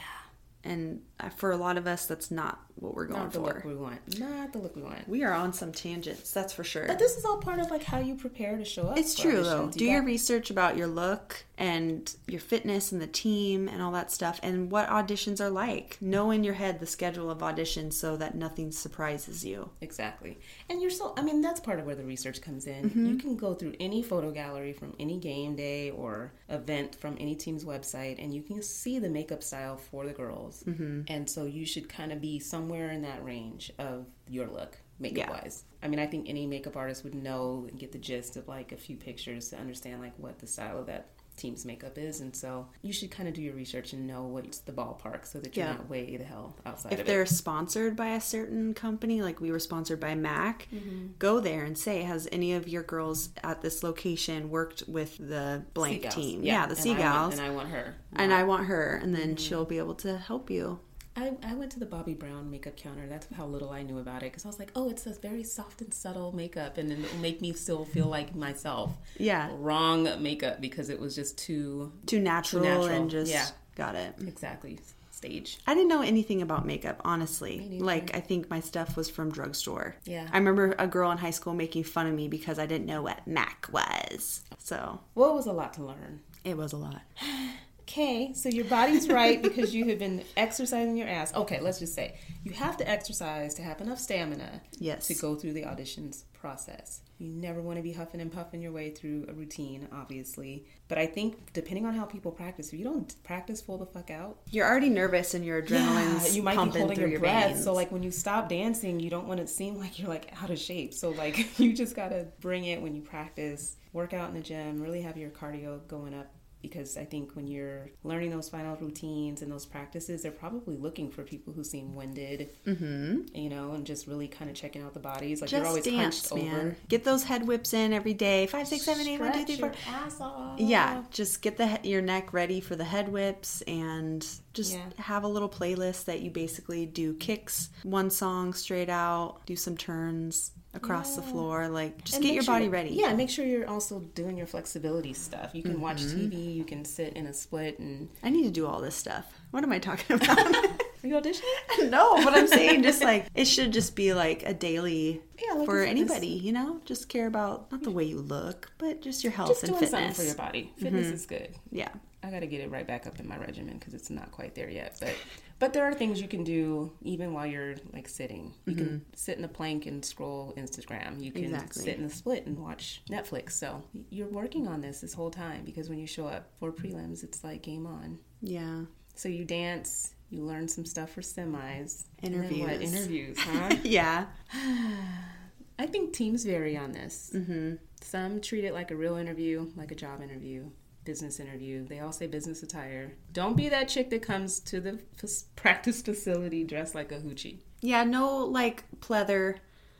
And 0.64 1.02
uh, 1.20 1.28
for 1.28 1.50
a 1.50 1.56
lot 1.56 1.76
of 1.76 1.86
us 1.86 2.06
that's 2.06 2.30
not 2.30 2.60
what 2.76 2.94
we're 2.94 3.06
going 3.06 3.20
Not 3.20 3.32
the 3.32 3.38
for. 3.38 3.46
look 3.46 3.64
we 3.64 3.74
want. 3.74 4.18
Not 4.18 4.52
the 4.52 4.58
look 4.58 4.74
we 4.76 4.82
want. 4.82 5.08
We 5.08 5.24
are 5.24 5.32
on 5.32 5.52
some 5.52 5.72
tangents, 5.72 6.32
that's 6.32 6.52
for 6.52 6.64
sure. 6.64 6.86
But 6.86 6.98
this 6.98 7.16
is 7.16 7.24
all 7.24 7.38
part 7.38 7.58
of 7.60 7.70
like 7.70 7.84
how 7.84 7.98
you 7.98 8.14
prepare 8.14 8.56
to 8.56 8.64
show 8.64 8.88
up. 8.88 8.98
It's 8.98 9.14
true 9.14 9.42
though. 9.42 9.68
auditions. 9.68 9.76
Do 9.76 9.84
your 9.84 10.02
research 10.02 10.50
about 10.50 10.76
your 10.76 10.86
look 10.86 11.44
and 11.58 12.14
your 12.26 12.40
fitness 12.40 12.90
and 12.92 13.00
the 13.00 13.06
team 13.06 13.68
and 13.68 13.80
all 13.80 13.92
that 13.92 14.10
stuff 14.10 14.40
and 14.42 14.70
what 14.70 14.88
auditions 14.88 15.40
are 15.40 15.50
like. 15.50 15.96
Know 16.00 16.30
in 16.30 16.42
your 16.42 16.54
head 16.54 16.80
the 16.80 16.86
schedule 16.86 17.30
of 17.30 17.38
auditions 17.38 17.92
so 17.92 18.16
that 18.16 18.34
nothing 18.34 18.72
surprises 18.72 19.44
you. 19.44 19.70
exactly, 19.80 20.38
and 20.68 20.80
you're 20.80 20.90
so. 20.90 21.14
I 21.16 21.22
mean, 21.22 21.40
that's 21.40 21.60
part 21.60 21.78
of 21.78 21.86
where 21.86 21.94
the 21.94 22.04
research 22.04 22.40
comes 22.40 22.66
in. 22.66 22.90
Mm-hmm. 22.90 23.06
You 23.06 23.16
can 23.16 23.36
go 23.36 23.54
through 23.54 23.74
any 23.78 24.02
photo 24.02 24.30
gallery 24.30 24.72
from 24.72 24.94
any 24.98 25.18
game 25.18 25.54
day 25.54 25.90
or 25.90 26.32
event 26.48 26.96
from 26.96 27.16
any 27.20 27.34
team's 27.34 27.64
website, 27.64 28.22
and 28.22 28.34
you 28.34 28.42
can 28.42 28.62
see 28.62 28.98
the 28.98 29.08
makeup 29.08 29.42
style 29.42 29.76
for 29.76 30.06
the 30.06 30.12
girls. 30.12 30.64
Mm-hmm. 30.66 31.02
And 31.08 31.28
so 31.28 31.44
you 31.44 31.64
should 31.66 31.88
kind 31.88 32.12
of 32.12 32.20
be 32.20 32.38
somewhere 32.38 32.71
in 32.90 33.02
that 33.02 33.24
range 33.24 33.72
of 33.78 34.06
your 34.28 34.46
look. 34.48 34.78
Makeup 34.98 35.30
wise, 35.30 35.64
I 35.82 35.88
mean, 35.88 35.98
I 35.98 36.06
think 36.06 36.28
any 36.28 36.46
makeup 36.46 36.76
artist 36.76 37.02
would 37.02 37.14
know 37.16 37.66
and 37.68 37.76
get 37.76 37.90
the 37.90 37.98
gist 37.98 38.36
of 38.36 38.46
like 38.46 38.70
a 38.70 38.76
few 38.76 38.94
pictures 38.96 39.48
to 39.48 39.56
understand 39.58 40.00
like 40.00 40.12
what 40.16 40.38
the 40.38 40.46
style 40.46 40.78
of 40.78 40.86
that 40.86 41.08
team's 41.36 41.64
makeup 41.64 41.98
is, 41.98 42.20
and 42.20 42.36
so 42.36 42.68
you 42.82 42.92
should 42.92 43.10
kind 43.10 43.26
of 43.28 43.34
do 43.34 43.42
your 43.42 43.54
research 43.54 43.94
and 43.94 44.06
know 44.06 44.22
what's 44.24 44.58
the 44.58 44.70
ballpark 44.70 45.26
so 45.26 45.40
that 45.40 45.56
you're 45.56 45.66
Yeah. 45.66 45.72
not 45.72 45.88
way 45.90 46.16
the 46.16 46.22
hell 46.22 46.54
outside 46.64 46.92
If 46.92 47.04
they're 47.06 47.22
it. 47.22 47.28
sponsored 47.30 47.96
by 47.96 48.08
a 48.10 48.20
certain 48.20 48.74
company, 48.74 49.22
like 49.22 49.40
we 49.40 49.50
were 49.50 49.58
sponsored 49.58 49.98
by 49.98 50.14
Mac, 50.14 50.68
Mm-hmm. 50.72 51.06
go 51.18 51.40
there 51.40 51.64
and 51.64 51.76
say, 51.76 52.02
has 52.02 52.28
any 52.30 52.52
of 52.52 52.68
your 52.68 52.82
girls 52.84 53.30
at 53.42 53.60
this 53.62 53.82
location 53.82 54.50
worked 54.50 54.84
with 54.86 55.16
the 55.18 55.64
blank 55.74 55.94
Sea 55.94 56.00
Gals. 56.02 56.14
team? 56.14 56.42
Yeah, 56.44 56.52
Yeah, 56.52 56.66
the 56.66 56.76
and 56.76 56.80
I 56.80 56.84
want- 56.84 57.32
Seagulls. 57.32 57.32
and 57.32 57.40
I 57.40 57.50
want 57.50 57.68
her. 57.70 57.96
and 58.12 58.32
I 58.34 58.42
want 58.44 58.66
her, 58.66 58.94
and 59.02 59.12
Mm-hmm. 59.16 59.26
then 59.28 59.36
she'll 59.36 59.64
be 59.64 59.78
able 59.78 59.94
to 59.96 60.18
help 60.18 60.48
you. 60.48 60.78
I, 61.16 61.32
I 61.42 61.54
went 61.54 61.70
to 61.72 61.78
the 61.78 61.86
Bobbi 61.86 62.18
Brown 62.18 62.50
makeup 62.50 62.76
counter. 62.76 63.06
That's 63.06 63.26
how 63.36 63.46
little 63.46 63.70
I 63.70 63.82
knew 63.82 63.98
about 63.98 64.22
it 64.22 64.32
because 64.32 64.44
I 64.44 64.48
was 64.48 64.58
like, 64.58 64.72
oh, 64.74 64.88
it's 64.88 65.06
a 65.06 65.12
very 65.12 65.44
soft 65.44 65.82
and 65.82 65.92
subtle 65.92 66.32
makeup, 66.34 66.78
and 66.78 66.90
it'll 66.90 67.18
make 67.18 67.40
me 67.40 67.52
still 67.52 67.84
feel 67.84 68.06
like 68.06 68.34
myself. 68.34 68.92
Yeah. 69.18 69.50
Wrong 69.52 70.08
makeup 70.22 70.60
because 70.60 70.88
it 70.88 70.98
was 70.98 71.14
just 71.14 71.36
too 71.36 71.92
Too 72.06 72.18
natural, 72.20 72.62
natural, 72.64 72.86
and 72.86 73.10
just 73.10 73.30
yeah. 73.30 73.46
got 73.74 73.94
it. 73.94 74.14
exactly 74.26 74.78
stage. 75.10 75.58
I 75.66 75.74
didn't 75.74 75.88
know 75.88 76.02
anything 76.02 76.42
about 76.42 76.66
makeup, 76.66 77.00
honestly. 77.04 77.78
Like, 77.78 78.16
I 78.16 78.20
think 78.20 78.50
my 78.50 78.60
stuff 78.60 78.96
was 78.96 79.08
from 79.08 79.30
drugstore. 79.30 79.94
Yeah. 80.04 80.26
I 80.32 80.38
remember 80.38 80.74
a 80.78 80.86
girl 80.86 81.10
in 81.12 81.18
high 81.18 81.30
school 81.30 81.54
making 81.54 81.84
fun 81.84 82.06
of 82.06 82.14
me 82.14 82.26
because 82.26 82.58
I 82.58 82.66
didn't 82.66 82.86
know 82.86 83.02
what 83.02 83.24
MAC 83.26 83.68
was. 83.70 84.42
So, 84.58 85.00
Well, 85.14 85.30
it 85.30 85.34
was 85.34 85.46
a 85.46 85.52
lot 85.52 85.74
to 85.74 85.84
learn. 85.84 86.20
it 86.44 86.56
was 86.56 86.72
a 86.72 86.76
lot. 86.76 87.02
Okay, 87.82 88.32
so 88.34 88.48
your 88.48 88.64
body's 88.66 89.08
right 89.08 89.42
because 89.42 89.74
you 89.74 89.86
have 89.88 89.98
been 89.98 90.22
exercising 90.36 90.96
your 90.96 91.08
ass. 91.08 91.34
Okay, 91.34 91.60
let's 91.60 91.78
just 91.78 91.94
say 91.94 92.14
you 92.44 92.52
have 92.52 92.76
to 92.78 92.88
exercise 92.88 93.54
to 93.54 93.62
have 93.62 93.80
enough 93.80 93.98
stamina 93.98 94.60
Yes. 94.78 95.06
to 95.08 95.14
go 95.14 95.34
through 95.34 95.52
the 95.54 95.62
auditions 95.62 96.24
process. 96.32 97.00
You 97.18 97.28
never 97.28 97.60
want 97.60 97.76
to 97.78 97.82
be 97.82 97.92
huffing 97.92 98.20
and 98.20 98.32
puffing 98.32 98.60
your 98.62 98.72
way 98.72 98.90
through 98.90 99.26
a 99.28 99.32
routine, 99.32 99.86
obviously. 99.92 100.66
But 100.88 100.98
I 100.98 101.06
think 101.06 101.52
depending 101.52 101.86
on 101.86 101.94
how 101.94 102.04
people 102.04 102.32
practice, 102.32 102.72
if 102.72 102.78
you 102.78 102.84
don't 102.84 103.14
practice 103.22 103.60
full 103.60 103.78
the 103.78 103.86
fuck 103.86 104.10
out, 104.10 104.38
You're 104.50 104.66
already 104.66 104.88
nervous 104.88 105.34
and 105.34 105.44
your 105.44 105.62
adrenaline's 105.62 106.34
you 106.36 106.42
might 106.42 106.52
be 106.54 106.78
holding 106.78 106.96
through 106.96 107.04
your 107.04 107.08
your 107.10 107.20
breath. 107.20 107.52
veins. 107.52 107.64
So 107.64 107.72
like 107.74 107.92
when 107.92 108.02
you 108.02 108.10
stop 108.10 108.48
dancing, 108.48 108.98
you 109.00 109.08
don't 109.10 109.28
want 109.28 109.38
to 109.40 109.46
seem 109.46 109.76
like 109.76 109.98
you're 109.98 110.08
like 110.08 110.32
out 110.42 110.50
of 110.50 110.58
shape. 110.58 110.94
So 110.94 111.10
like 111.10 111.58
you 111.60 111.72
just 111.74 111.94
gotta 111.94 112.26
bring 112.40 112.64
it 112.64 112.80
when 112.82 112.94
you 112.94 113.02
practice, 113.02 113.76
work 113.92 114.12
out 114.12 114.28
in 114.28 114.34
the 114.34 114.40
gym, 114.40 114.80
really 114.82 115.02
have 115.02 115.16
your 115.16 115.30
cardio 115.30 115.86
going 115.88 116.14
up. 116.14 116.32
Because 116.62 116.96
I 116.96 117.04
think 117.04 117.34
when 117.34 117.46
you're 117.48 117.90
learning 118.04 118.30
those 118.30 118.48
final 118.48 118.76
routines 118.76 119.42
and 119.42 119.50
those 119.50 119.66
practices, 119.66 120.22
they're 120.22 120.30
probably 120.30 120.76
looking 120.76 121.10
for 121.10 121.22
people 121.24 121.52
who 121.52 121.64
seem 121.64 121.94
winded, 121.94 122.50
mm-hmm. 122.66 123.36
you 123.36 123.50
know, 123.50 123.72
and 123.72 123.84
just 123.84 124.06
really 124.06 124.28
kind 124.28 124.48
of 124.48 124.56
checking 124.56 124.80
out 124.80 124.94
the 124.94 125.00
bodies. 125.00 125.40
Like 125.40 125.50
you're 125.50 125.66
always 125.66 125.84
dance, 125.84 126.28
hunched 126.30 126.44
man. 126.44 126.54
over. 126.54 126.76
Get 126.88 127.04
those 127.04 127.24
head 127.24 127.46
whips 127.46 127.74
in 127.74 127.92
every 127.92 128.14
day. 128.14 128.46
Five, 128.46 128.68
six, 128.68 128.84
seven, 128.84 129.06
eight, 129.06 129.20
one, 129.20 129.32
two, 129.32 129.44
three, 129.44 129.56
four. 129.56 129.72
Stretch 129.72 129.86
your 129.86 129.96
ass 129.96 130.20
off. 130.20 130.60
Yeah, 130.60 131.02
just 131.10 131.42
get 131.42 131.56
the 131.56 131.80
your 131.82 132.00
neck 132.00 132.32
ready 132.32 132.60
for 132.60 132.76
the 132.76 132.84
head 132.84 133.08
whips 133.08 133.62
and 133.62 134.24
just 134.52 134.72
Yeah. 134.74 134.84
have 134.98 135.24
a 135.24 135.28
little 135.28 135.48
playlist 135.48 136.04
that 136.06 136.20
you 136.20 136.30
basically 136.30 136.86
do 136.86 137.14
kicks, 137.14 137.70
one 137.82 138.10
song 138.10 138.52
straight 138.52 138.88
out, 138.90 139.44
do 139.46 139.56
some 139.56 139.76
turns 139.76 140.52
across 140.74 141.16
the 141.16 141.22
floor, 141.22 141.68
like 141.68 142.02
just 142.02 142.16
And 142.16 142.24
get 142.24 142.32
your 142.34 142.42
sure- 142.42 142.54
body 142.54 142.68
ready. 142.68 142.90
Yeah, 142.90 143.12
make 143.14 143.28
sure 143.28 143.44
you're 143.44 143.68
also 143.68 144.00
doing 144.14 144.38
your 144.38 144.46
flexibility 144.46 145.12
stuff. 145.12 145.50
You 145.54 145.62
can 145.62 145.80
watch 145.82 146.00
Mm-hmm. 146.02 146.30
TV, 146.30 146.54
you 146.54 146.64
can 146.64 146.84
sit 146.86 147.12
in 147.14 147.26
a 147.26 147.32
split 147.34 147.78
and 147.78 148.08
I 148.22 148.30
need 148.30 148.44
to 148.44 148.50
do 148.50 148.66
all 148.66 148.80
this 148.80 148.94
stuff. 148.94 149.26
What 149.50 149.64
am 149.64 149.72
I 149.72 149.78
talking 149.78 150.16
about? 150.16 150.38
Are 151.04 151.08
you 151.08 151.14
auditioning? 151.16 151.90
no, 151.90 152.22
but 152.24 152.32
I'm 152.34 152.46
saying 152.46 152.84
just 152.84 153.02
like 153.02 153.26
it 153.34 153.44
should 153.46 153.72
just 153.72 153.94
be 153.96 154.14
like 154.14 154.44
a 154.46 154.54
daily 154.54 155.20
Yeah, 155.46 155.54
like 155.58 155.66
for 155.66 155.82
anybody, 155.82 156.28
you 156.28 156.52
know? 156.52 156.80
Just 156.86 157.08
care 157.10 157.26
about 157.26 157.70
not 157.72 157.82
the 157.82 157.90
way 157.90 158.04
you 158.04 158.20
look, 158.20 158.70
but 158.78 159.02
just 159.02 159.22
your 159.24 159.32
health 159.32 159.48
Just 159.50 159.64
and 159.64 159.72
doing 159.72 159.80
fitness. 159.82 159.90
something 159.90 160.14
for 160.14 160.22
your 160.22 160.34
body. 160.36 160.72
Fitness 160.78 161.06
Mm-hmm. 161.06 161.14
is 161.14 161.26
good. 161.26 161.54
Yeah. 161.70 161.88
I 162.24 162.30
got 162.30 162.40
to 162.40 162.46
get 162.46 162.60
it 162.60 162.70
right 162.70 162.86
back 162.86 163.06
up 163.06 163.18
in 163.20 163.26
my 163.26 163.36
regimen 163.36 163.78
because 163.78 163.94
it's 163.94 164.10
not 164.10 164.30
quite 164.30 164.54
there 164.54 164.70
yet. 164.70 164.96
But 165.00 165.14
but 165.58 165.72
there 165.72 165.84
are 165.84 165.94
things 165.94 166.20
you 166.20 166.28
can 166.28 166.44
do 166.44 166.92
even 167.02 167.32
while 167.32 167.46
you're 167.46 167.74
like 167.92 168.08
sitting. 168.08 168.52
You 168.66 168.74
can 168.74 169.04
sit 169.14 169.38
in 169.38 169.44
a 169.44 169.48
plank 169.48 169.86
and 169.86 170.04
scroll 170.04 170.54
Instagram. 170.56 171.22
You 171.22 171.32
can 171.32 171.42
Mm-hmm. 171.44 171.54
Exactly. 171.54 171.82
sit 171.84 171.98
in 171.98 172.04
a 172.04 172.10
split 172.10 172.46
and 172.46 172.58
watch 172.58 173.02
Netflix. 173.10 173.52
So 173.52 173.82
you're 174.10 174.28
working 174.28 174.68
on 174.68 174.80
this 174.80 175.00
this 175.00 175.14
whole 175.14 175.30
time 175.30 175.64
because 175.64 175.88
when 175.88 175.98
you 175.98 176.06
show 176.06 176.26
up 176.26 176.50
for 176.60 176.72
prelims, 176.72 177.22
it's 177.24 177.42
like 177.44 177.62
game 177.62 177.86
on. 177.86 178.18
Yeah. 178.40 178.82
So 179.14 179.28
you 179.28 179.44
dance, 179.44 180.14
You 180.30 180.42
learn 180.44 180.66
some 180.68 180.84
stuff 180.86 181.10
for 181.10 181.20
semis. 181.20 182.04
And 182.22 182.34
what? 182.34 182.44
Interviews. 182.50 182.94
Interviews, 182.94 183.36
huh? 183.40 183.76
yeah. 183.84 184.26
I 185.78 185.86
think 185.86 186.12
teams 186.12 186.44
vary 186.44 186.76
on 186.76 186.92
this. 186.92 187.30
Mm-hmm. 187.34 187.74
Some 188.00 188.40
treat 188.40 188.64
it 188.64 188.72
like 188.74 188.90
a 188.90 188.96
real 188.96 189.16
interview, 189.16 189.70
like 189.76 189.90
a 189.90 189.94
job 189.94 190.22
interview, 190.22 190.70
business 191.04 191.40
interview. 191.40 191.84
They 191.86 192.00
all 192.00 192.12
say 192.12 192.26
business 192.26 192.62
attire. 192.62 193.12
Don't 193.32 193.56
be 193.56 193.68
that 193.68 193.88
chick 193.88 194.10
that 194.10 194.22
comes 194.22 194.60
to 194.60 194.80
the 194.80 194.98
f- 195.22 195.30
practice 195.56 196.02
facility 196.02 196.64
dressed 196.64 196.94
like 196.94 197.10
a 197.12 197.18
hoochie. 197.18 197.58
Yeah, 197.80 198.04
no 198.04 198.38
like 198.44 198.84
pleather, 199.00 199.56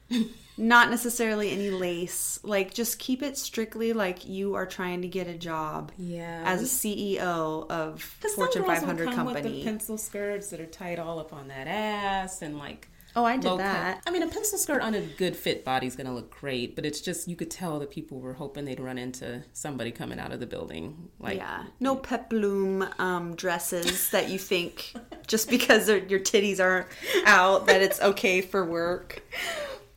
not 0.57 0.91
necessarily 0.91 1.51
any 1.51 1.71
lace. 1.71 2.39
Like 2.45 2.73
just 2.75 2.99
keep 2.99 3.23
it 3.23 3.37
strictly 3.37 3.93
like 3.93 4.27
you 4.29 4.55
are 4.55 4.67
trying 4.67 5.03
to 5.03 5.09
get 5.09 5.27
a 5.27 5.35
job 5.35 5.91
Yeah. 5.97 6.43
as 6.47 6.63
a 6.63 6.67
CEO 6.67 7.69
of 7.71 8.03
Fortune 8.37 8.63
girls 8.63 8.81
will 8.81 8.89
500 8.89 9.11
come 9.13 9.27
With 9.27 9.35
the 9.37 9.41
company. 9.43 9.65
pencil 9.65 9.99
skirts 9.99 10.51
that 10.51 10.61
are 10.61 10.67
tight 10.67 10.99
all 10.99 11.19
up 11.19 11.33
on 11.33 11.49
that 11.49 11.67
ass 11.67 12.43
and 12.43 12.59
like. 12.59 12.89
Oh, 13.15 13.25
I 13.25 13.37
did 13.37 13.45
low 13.45 13.57
cut- 13.59 13.65
that. 13.65 14.03
I 14.07 14.11
mean, 14.11 14.23
a 14.23 14.27
pencil 14.29 14.57
skirt 14.59 14.81
on 14.83 14.95
a 14.95 15.01
good 15.01 15.37
fit 15.37 15.65
body 15.65 15.87
is 15.87 15.97
going 15.97 16.07
to 16.07 16.13
look 16.13 16.31
great, 16.31 16.75
but 16.75 16.87
it's 16.87 17.01
just 17.01 17.29
you 17.29 17.37
could 17.37 17.51
tell 17.51 17.79
that 17.81 17.91
people 17.91 18.21
were 18.21 18.33
hoping 18.33 18.65
they'd 18.65 18.81
run 18.81 18.97
into 18.99 19.43
somebody 19.53 19.91
coming 19.91 20.19
out 20.19 20.33
of 20.33 20.41
the 20.41 20.47
building. 20.47 21.11
Like, 21.19 21.37
yeah, 21.37 21.65
no 21.81 21.97
peplum 21.97 22.83
um, 22.99 23.35
dresses 23.37 24.09
that 24.11 24.31
you 24.31 24.39
think 24.39 24.95
just 25.27 25.51
because 25.51 25.89
your 25.89 26.21
titties 26.21 26.59
aren't 26.59 26.87
out 27.27 27.67
that 27.67 27.83
it's 27.83 28.01
okay 28.01 28.41
for 28.41 28.65
work. 28.65 29.23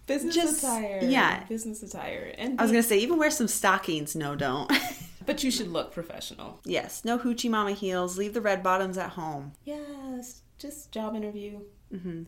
business 0.07 0.36
Just- 0.36 0.59
attire. 0.63 0.99
yeah. 1.03 1.43
business 1.45 1.82
attire. 1.84 2.34
And 2.38 2.59
I 2.59 2.63
was 2.63 2.72
gonna 2.72 2.84
say 2.84 2.97
even 2.99 3.18
wear 3.18 3.32
some 3.32 3.47
stockings. 3.47 4.16
No, 4.16 4.36
don't. 4.36 4.72
but 5.26 5.43
you 5.43 5.51
should 5.51 5.70
look 5.70 5.91
professional. 5.93 6.59
yes, 6.66 7.03
no 7.05 7.18
hoochie 7.18 7.49
mama 7.49 7.72
heels. 7.72 8.18
Leave 8.18 8.34
the 8.34 8.41
red 8.41 8.61
bottoms 8.61 8.97
at 8.97 9.11
home. 9.11 9.53
Yes, 9.63 10.41
just 10.59 10.91
job 10.91 11.16
interview. 11.16 11.61
Mm-hmm. 11.93 12.24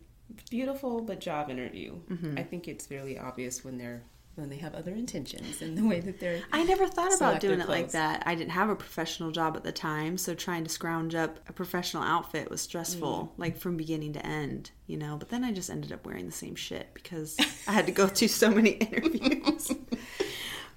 Beautiful, 0.49 1.01
but 1.01 1.19
job 1.19 1.49
interview. 1.49 1.95
Mm-hmm. 2.09 2.37
I 2.37 2.43
think 2.43 2.67
it's 2.67 2.89
really 2.89 3.17
obvious 3.17 3.63
when 3.65 3.77
they're 3.77 4.03
when 4.35 4.49
they 4.49 4.57
have 4.57 4.75
other 4.75 4.91
intentions 4.93 5.63
and 5.63 5.75
the 5.75 5.83
way 5.83 5.99
that 5.99 6.19
they're. 6.19 6.41
I 6.51 6.63
never 6.63 6.85
thought 6.87 7.11
about 7.15 7.39
doing 7.39 7.59
it 7.59 7.67
like 7.67 7.91
that. 7.93 8.21
I 8.27 8.35
didn't 8.35 8.51
have 8.51 8.69
a 8.69 8.75
professional 8.75 9.31
job 9.31 9.55
at 9.57 9.63
the 9.63 9.71
time, 9.71 10.15
so 10.15 10.35
trying 10.35 10.63
to 10.63 10.69
scrounge 10.69 11.15
up 11.15 11.39
a 11.49 11.53
professional 11.53 12.03
outfit 12.03 12.49
was 12.51 12.61
stressful, 12.61 13.33
Mm. 13.35 13.39
like 13.39 13.57
from 13.57 13.77
beginning 13.77 14.13
to 14.13 14.23
end, 14.23 14.69
you 14.85 14.95
know. 14.97 15.17
But 15.17 15.29
then 15.29 15.43
I 15.43 15.51
just 15.53 15.71
ended 15.71 15.91
up 15.91 16.05
wearing 16.05 16.27
the 16.27 16.31
same 16.31 16.53
shit 16.53 16.93
because 16.93 17.35
I 17.67 17.71
had 17.71 17.87
to 17.87 17.91
go 17.91 18.05
through 18.07 18.27
so 18.27 18.51
many 18.51 18.69
interviews. 18.85 19.71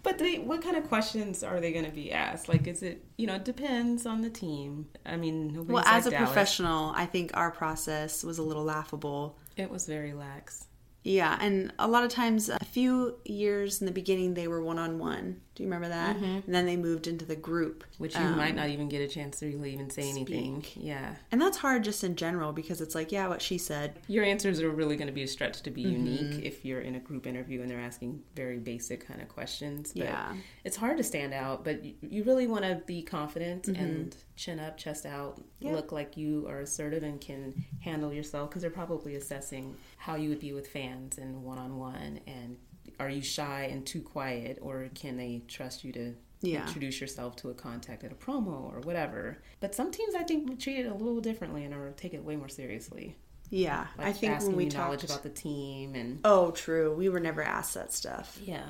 But 0.03 0.17
they, 0.17 0.39
what 0.39 0.63
kind 0.63 0.77
of 0.77 0.89
questions 0.89 1.43
are 1.43 1.61
they 1.61 1.73
going 1.73 1.85
to 1.85 1.91
be 1.91 2.11
asked? 2.11 2.49
Like, 2.49 2.67
is 2.67 2.83
it 2.83 3.05
you 3.19 3.27
know? 3.27 3.35
It 3.35 3.45
depends 3.45 4.07
on 4.07 4.23
the 4.23 4.31
team. 4.31 4.87
I 5.05 5.17
mean, 5.17 5.49
nobody's 5.49 5.69
well, 5.69 5.85
like 5.85 5.93
as 5.93 6.07
a 6.07 6.11
Dallas. 6.11 6.27
professional, 6.31 6.93
I 6.97 7.05
think 7.05 7.33
our 7.35 7.51
process 7.51 8.25
was 8.25 8.39
a 8.39 8.43
little 8.43 8.65
laughable. 8.65 9.37
It 9.57 9.71
was 9.71 9.87
very 9.87 10.13
lax. 10.13 10.67
Yeah, 11.03 11.39
and 11.41 11.73
a 11.79 11.89
lot 11.89 12.05
of 12.05 12.11
times, 12.11 12.49
a 12.51 12.65
few 12.65 13.17
years 13.25 13.81
in 13.81 13.87
the 13.87 13.93
beginning, 13.93 14.35
they 14.35 14.49
were 14.49 14.63
one 14.63 14.79
on 14.79 14.99
one. 14.99 15.41
Do 15.61 15.65
you 15.65 15.71
remember 15.71 15.89
that? 15.91 16.17
And 16.17 16.43
then 16.55 16.65
they 16.65 16.79
moved 16.79 17.07
into 17.07 17.27
the 17.27 17.37
group, 17.37 17.85
Mm-hmm. 17.85 18.03
Which 18.03 18.15
you 18.15 18.23
um, 18.23 18.39
might 18.39 18.55
not 18.55 18.71
even 18.71 18.89
get 18.89 19.03
a 19.03 19.09
chance 19.09 19.41
to 19.41 19.47
really 19.47 19.75
even 19.75 19.91
say 19.91 20.09
anything. 20.09 20.65
Yeah. 20.75 21.17
And 21.31 21.39
that's 21.39 21.59
hard 21.59 21.85
just 21.85 22.03
in 22.03 22.17
general 22.17 22.51
because 22.55 22.81
it's 22.81 22.95
like, 22.95 23.13
yeah, 23.13 23.29
what 23.29 23.43
she 23.43 23.59
said. 23.59 23.99
Your 24.09 24.25
answers 24.25 24.63
are 24.63 24.71
really 24.71 24.97
going 24.97 25.09
to 25.09 25.13
be 25.13 25.23
a 25.23 25.29
stretch 25.29 25.61
to 25.65 25.71
be 25.71 25.85
Mm-hmm. 25.85 26.07
unique 26.07 26.45
if 26.47 26.65
you're 26.65 26.81
in 26.81 26.95
a 26.95 26.99
group 26.99 27.27
interview 27.27 27.61
and 27.61 27.71
they're 27.71 27.79
asking 27.79 28.23
very 28.35 28.57
basic 28.59 29.07
kind 29.07 29.21
of 29.21 29.29
questions. 29.29 29.93
But 29.93 30.05
Yeah. 30.05 30.33
it's 30.65 30.77
hard 30.79 30.97
to 30.97 31.05
stand 31.05 31.35
out, 31.35 31.63
but 31.63 31.85
you, 31.85 32.25
really 32.25 32.47
want 32.47 32.65
to 32.65 32.81
be 32.87 33.03
confident 33.03 33.69
and 33.69 34.17
chin 34.37 34.59
up, 34.61 34.79
chest 34.79 35.05
out, 35.05 35.37
Mm-hmm. 35.37 35.67
Yeah. 35.67 35.73
look 35.75 35.93
like 35.93 36.17
you 36.17 36.47
are 36.49 36.61
assertive 36.61 37.03
and 37.03 37.21
can 37.21 37.67
handle 37.81 38.15
yourself 38.15 38.49
because 38.49 38.63
they're 38.63 38.71
probably 38.71 39.15
assessing 39.17 39.77
how 39.99 40.15
you 40.15 40.31
would 40.31 40.41
be 40.41 40.55
with 40.55 40.69
fans 40.69 41.19
and 41.19 41.43
one 41.45 41.59
on 41.59 41.77
one. 41.77 42.21
And 42.27 42.57
are 42.99 43.09
you 43.09 43.23
shy 43.23 43.69
and 43.71 43.87
too 43.87 44.01
quiet, 44.03 44.59
or 44.61 44.89
can 44.95 45.17
they 45.17 45.43
trust 45.49 45.85
you 45.85 45.93
to 45.93 46.15
Yeah. 46.43 46.67
introduce 46.67 47.01
yourself 47.01 47.37
to 47.37 47.51
a 47.51 47.55
contact 47.55 48.03
at 48.05 48.13
a 48.13 48.15
promo 48.15 48.73
or 48.75 48.81
whatever? 48.81 49.39
But 49.61 49.75
some 49.75 49.91
teams, 49.91 50.15
I 50.15 50.23
think, 50.25 50.59
treat 50.61 50.79
it 50.79 50.87
a 50.89 50.95
little 50.95 51.21
differently 51.21 51.65
and 51.65 51.75
or 51.75 51.91
take 51.97 52.15
it 52.15 52.25
way 52.25 52.37
more 52.37 52.49
seriously. 52.49 53.17
Yeah, 53.53 53.89
Like 53.99 54.07
I 54.07 54.13
think 54.13 54.33
asking 54.33 54.57
when 54.57 54.65
we 54.65 54.71
talked 54.71 55.03
about 55.05 55.23
the 55.25 55.29
team 55.29 55.95
and 55.97 56.21
Oh, 56.25 56.53
true. 56.53 56.95
We 56.95 57.09
were 57.09 57.19
never 57.21 57.43
asked 57.43 57.75
that 57.75 57.93
stuff, 57.93 58.39
yeah. 58.45 58.63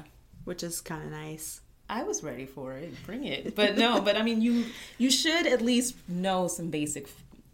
which 0.45 0.63
is 0.63 0.81
kind 0.81 1.05
of 1.05 1.11
nice. 1.11 1.61
I 1.89 2.03
was 2.05 2.23
ready 2.23 2.47
for 2.47 2.73
it. 2.75 2.95
Bring 3.05 3.25
it. 3.25 3.55
But 3.55 3.77
no, 3.77 4.01
but 4.01 4.17
I 4.17 4.23
mean 4.23 4.41
you 4.41 4.65
you 4.97 5.11
should 5.11 5.47
at 5.47 5.61
least 5.61 5.97
know 6.09 6.49
some 6.49 6.71
basic 6.71 7.09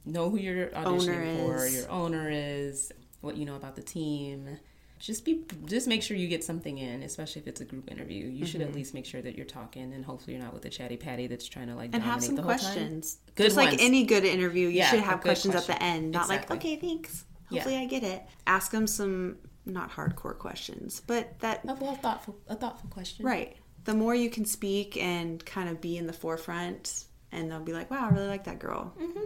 know 0.04 0.30
who 0.30 0.36
you're 0.36 0.66
auditioning 0.68 0.86
Owner 0.86 1.36
for, 1.58 1.66
is. 1.66 1.74
your 1.74 1.90
owner 1.90 2.30
is, 2.30 2.92
what 3.22 3.36
you 3.36 3.44
know 3.44 3.56
about 3.56 3.74
the 3.74 3.82
team. 3.82 4.58
Just 4.98 5.24
be 5.26 5.44
just 5.66 5.86
make 5.86 6.02
sure 6.02 6.16
you 6.16 6.26
get 6.26 6.42
something 6.42 6.78
in, 6.78 7.02
especially 7.02 7.42
if 7.42 7.48
it's 7.48 7.60
a 7.60 7.64
group 7.64 7.90
interview. 7.90 8.26
You 8.26 8.46
should 8.46 8.62
at 8.62 8.68
Mm-hmm. 8.68 8.76
least 8.76 8.94
make 8.94 9.04
sure 9.06 9.20
that 9.20 9.36
you're 9.36 9.44
talking 9.46 9.92
and 9.92 10.04
hopefully 10.04 10.34
you're 10.34 10.42
not 10.44 10.54
with 10.54 10.64
a 10.64 10.70
chatty 10.70 10.96
patty 10.96 11.26
that's 11.26 11.46
trying 11.46 11.68
to 11.68 11.74
like 11.74 11.90
And 11.92 12.02
have 12.02 12.20
dominate 12.20 12.26
some 12.26 12.36
the 12.36 12.42
whole 12.42 12.50
time. 12.52 12.58
questions. 12.60 13.18
Good 13.34 13.42
Just 13.44 13.56
like 13.56 13.80
any 13.80 14.04
good 14.04 14.24
interview, 14.24 14.68
you 14.68 14.78
Yeah, 14.78 14.90
should 14.90 15.00
have 15.00 15.20
questions 15.20 15.54
at 15.54 15.66
the 15.66 15.80
end. 15.82 16.12
Not 16.12 16.24
Exactly. 16.24 16.56
like, 16.56 16.64
okay, 16.64 16.76
thanks. 16.76 17.24
Yeah. 17.50 17.60
Hopefully 17.60 17.76
I 17.76 17.84
get 17.86 18.02
it. 18.04 18.22
Ask 18.46 18.70
them 18.72 18.86
some 18.86 19.36
not 19.66 19.90
hardcore 19.90 20.38
questions, 20.38 21.02
but 21.06 21.38
that, 21.40 21.60
A 21.68 21.74
well 21.74 21.94
thoughtful 21.96 22.36
a 22.48 22.54
thoughtful 22.56 22.88
question. 22.90 23.26
right. 23.26 23.56
The 23.84 23.94
more 23.94 24.14
you 24.14 24.30
can 24.30 24.44
speak 24.44 24.96
and 24.96 25.44
kind 25.44 25.68
of 25.68 25.80
be 25.80 25.96
in 25.96 26.06
the 26.08 26.12
forefront, 26.12 27.04
and 27.32 27.48
they'll 27.50 27.60
be 27.60 27.72
like, 27.72 27.88
wow, 27.90 28.08
I 28.08 28.12
really 28.14 28.26
like 28.28 28.44
that 28.44 28.58
girl. 28.58 28.92
Mm-hmm. 29.00 29.24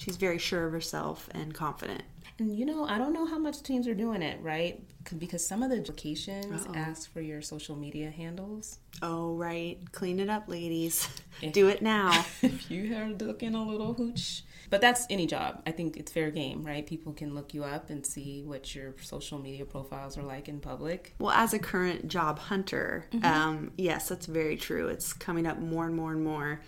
She's 0.00 0.16
very 0.16 0.38
sure 0.38 0.66
of 0.66 0.72
herself 0.72 1.28
and 1.32 1.52
confident. 1.52 2.02
And 2.38 2.56
you 2.56 2.64
know, 2.64 2.86
I 2.86 2.96
don't 2.96 3.12
know 3.12 3.26
how 3.26 3.38
much 3.38 3.62
teams 3.62 3.86
are 3.86 3.94
doing 3.94 4.22
it, 4.22 4.40
right? 4.40 4.82
Because 5.18 5.46
some 5.46 5.62
of 5.62 5.68
the 5.68 5.76
applications 5.76 6.66
ask 6.74 7.12
for 7.12 7.20
your 7.20 7.42
social 7.42 7.76
media 7.76 8.10
handles. 8.10 8.78
Oh, 9.02 9.34
right. 9.34 9.78
Clean 9.92 10.18
it 10.18 10.30
up, 10.30 10.48
ladies. 10.48 11.06
If- 11.42 11.52
Do 11.52 11.68
it 11.68 11.82
now. 11.82 12.24
if 12.42 12.70
you 12.70 12.96
are 12.96 13.08
looking 13.10 13.54
a 13.54 13.62
little 13.62 13.92
hooch. 13.92 14.42
But 14.70 14.80
that's 14.80 15.04
any 15.10 15.26
job. 15.26 15.62
I 15.66 15.72
think 15.72 15.96
it's 15.98 16.12
fair 16.12 16.30
game, 16.30 16.64
right? 16.64 16.86
People 16.86 17.12
can 17.12 17.34
look 17.34 17.52
you 17.52 17.64
up 17.64 17.90
and 17.90 18.06
see 18.06 18.42
what 18.42 18.74
your 18.74 18.94
social 19.02 19.38
media 19.38 19.64
profiles 19.66 20.16
are 20.16 20.22
like 20.22 20.48
in 20.48 20.60
public. 20.60 21.14
Well, 21.18 21.32
as 21.32 21.52
a 21.52 21.58
current 21.58 22.08
job 22.08 22.38
hunter, 22.38 23.06
um, 23.22 23.72
yes, 23.76 24.08
that's 24.08 24.26
very 24.26 24.56
true. 24.56 24.86
It's 24.88 25.12
coming 25.12 25.44
up 25.46 25.58
more 25.58 25.86
and 25.86 25.94
more 25.94 26.12
and 26.12 26.22
more. 26.24 26.60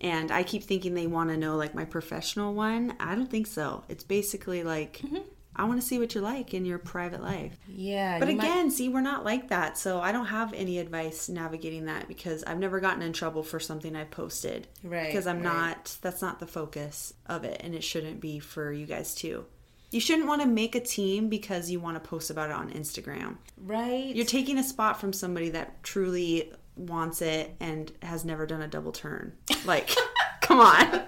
And 0.00 0.30
I 0.30 0.42
keep 0.44 0.62
thinking 0.64 0.94
they 0.94 1.06
want 1.06 1.30
to 1.30 1.36
know 1.36 1.56
like 1.56 1.74
my 1.74 1.84
professional 1.84 2.54
one. 2.54 2.94
I 3.00 3.14
don't 3.14 3.30
think 3.30 3.46
so. 3.46 3.84
It's 3.88 4.04
basically 4.04 4.62
like 4.62 4.98
mm-hmm. 4.98 5.22
I 5.56 5.64
want 5.64 5.80
to 5.80 5.86
see 5.86 5.98
what 5.98 6.14
you're 6.14 6.22
like 6.22 6.54
in 6.54 6.64
your 6.64 6.78
private 6.78 7.20
life. 7.20 7.58
Yeah. 7.66 8.20
But 8.20 8.28
you 8.28 8.36
might- 8.36 8.44
again, 8.44 8.70
see, 8.70 8.88
we're 8.88 9.00
not 9.00 9.24
like 9.24 9.48
that. 9.48 9.76
So 9.76 10.00
I 10.00 10.12
don't 10.12 10.26
have 10.26 10.52
any 10.54 10.78
advice 10.78 11.28
navigating 11.28 11.86
that 11.86 12.06
because 12.06 12.44
I've 12.44 12.60
never 12.60 12.78
gotten 12.78 13.02
in 13.02 13.12
trouble 13.12 13.42
for 13.42 13.58
something 13.58 13.96
I 13.96 14.04
posted. 14.04 14.68
Right, 14.84 15.08
Because 15.08 15.26
I'm 15.26 15.42
right. 15.42 15.44
not, 15.44 15.96
that's 16.00 16.22
not 16.22 16.38
the 16.38 16.46
focus 16.46 17.12
of 17.26 17.42
it. 17.44 17.60
And 17.64 17.74
it 17.74 17.82
shouldn't 17.82 18.20
be 18.20 18.38
for 18.38 18.72
you 18.72 18.86
guys 18.86 19.16
too. 19.16 19.46
You 19.90 20.00
shouldn't 20.00 20.28
want 20.28 20.42
to 20.42 20.46
make 20.46 20.74
a 20.76 20.80
team 20.80 21.28
because 21.28 21.70
you 21.70 21.80
want 21.80 21.96
to 22.00 22.08
post 22.08 22.30
about 22.30 22.50
it 22.50 22.56
on 22.56 22.70
Instagram. 22.70 23.38
right? 23.56 24.14
You're 24.14 24.26
taking 24.26 24.58
a 24.58 24.62
spot 24.62 25.00
from 25.00 25.12
somebody 25.12 25.48
that 25.48 25.82
truly 25.82 26.52
wants 26.78 27.22
it 27.22 27.56
and 27.60 27.92
has 28.02 28.24
never 28.24 28.46
done 28.46 28.62
a 28.62 28.68
double 28.68 28.92
turn. 28.92 29.34
Like, 29.64 29.94
come 30.40 30.60
on. 30.60 31.04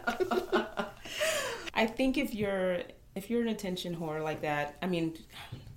I 1.74 1.86
think 1.86 2.18
if 2.18 2.34
you're 2.34 2.82
if 3.14 3.30
you're 3.30 3.42
an 3.42 3.48
attention 3.48 3.96
whore 3.96 4.22
like 4.22 4.42
that, 4.42 4.76
I 4.82 4.86
mean, 4.86 5.16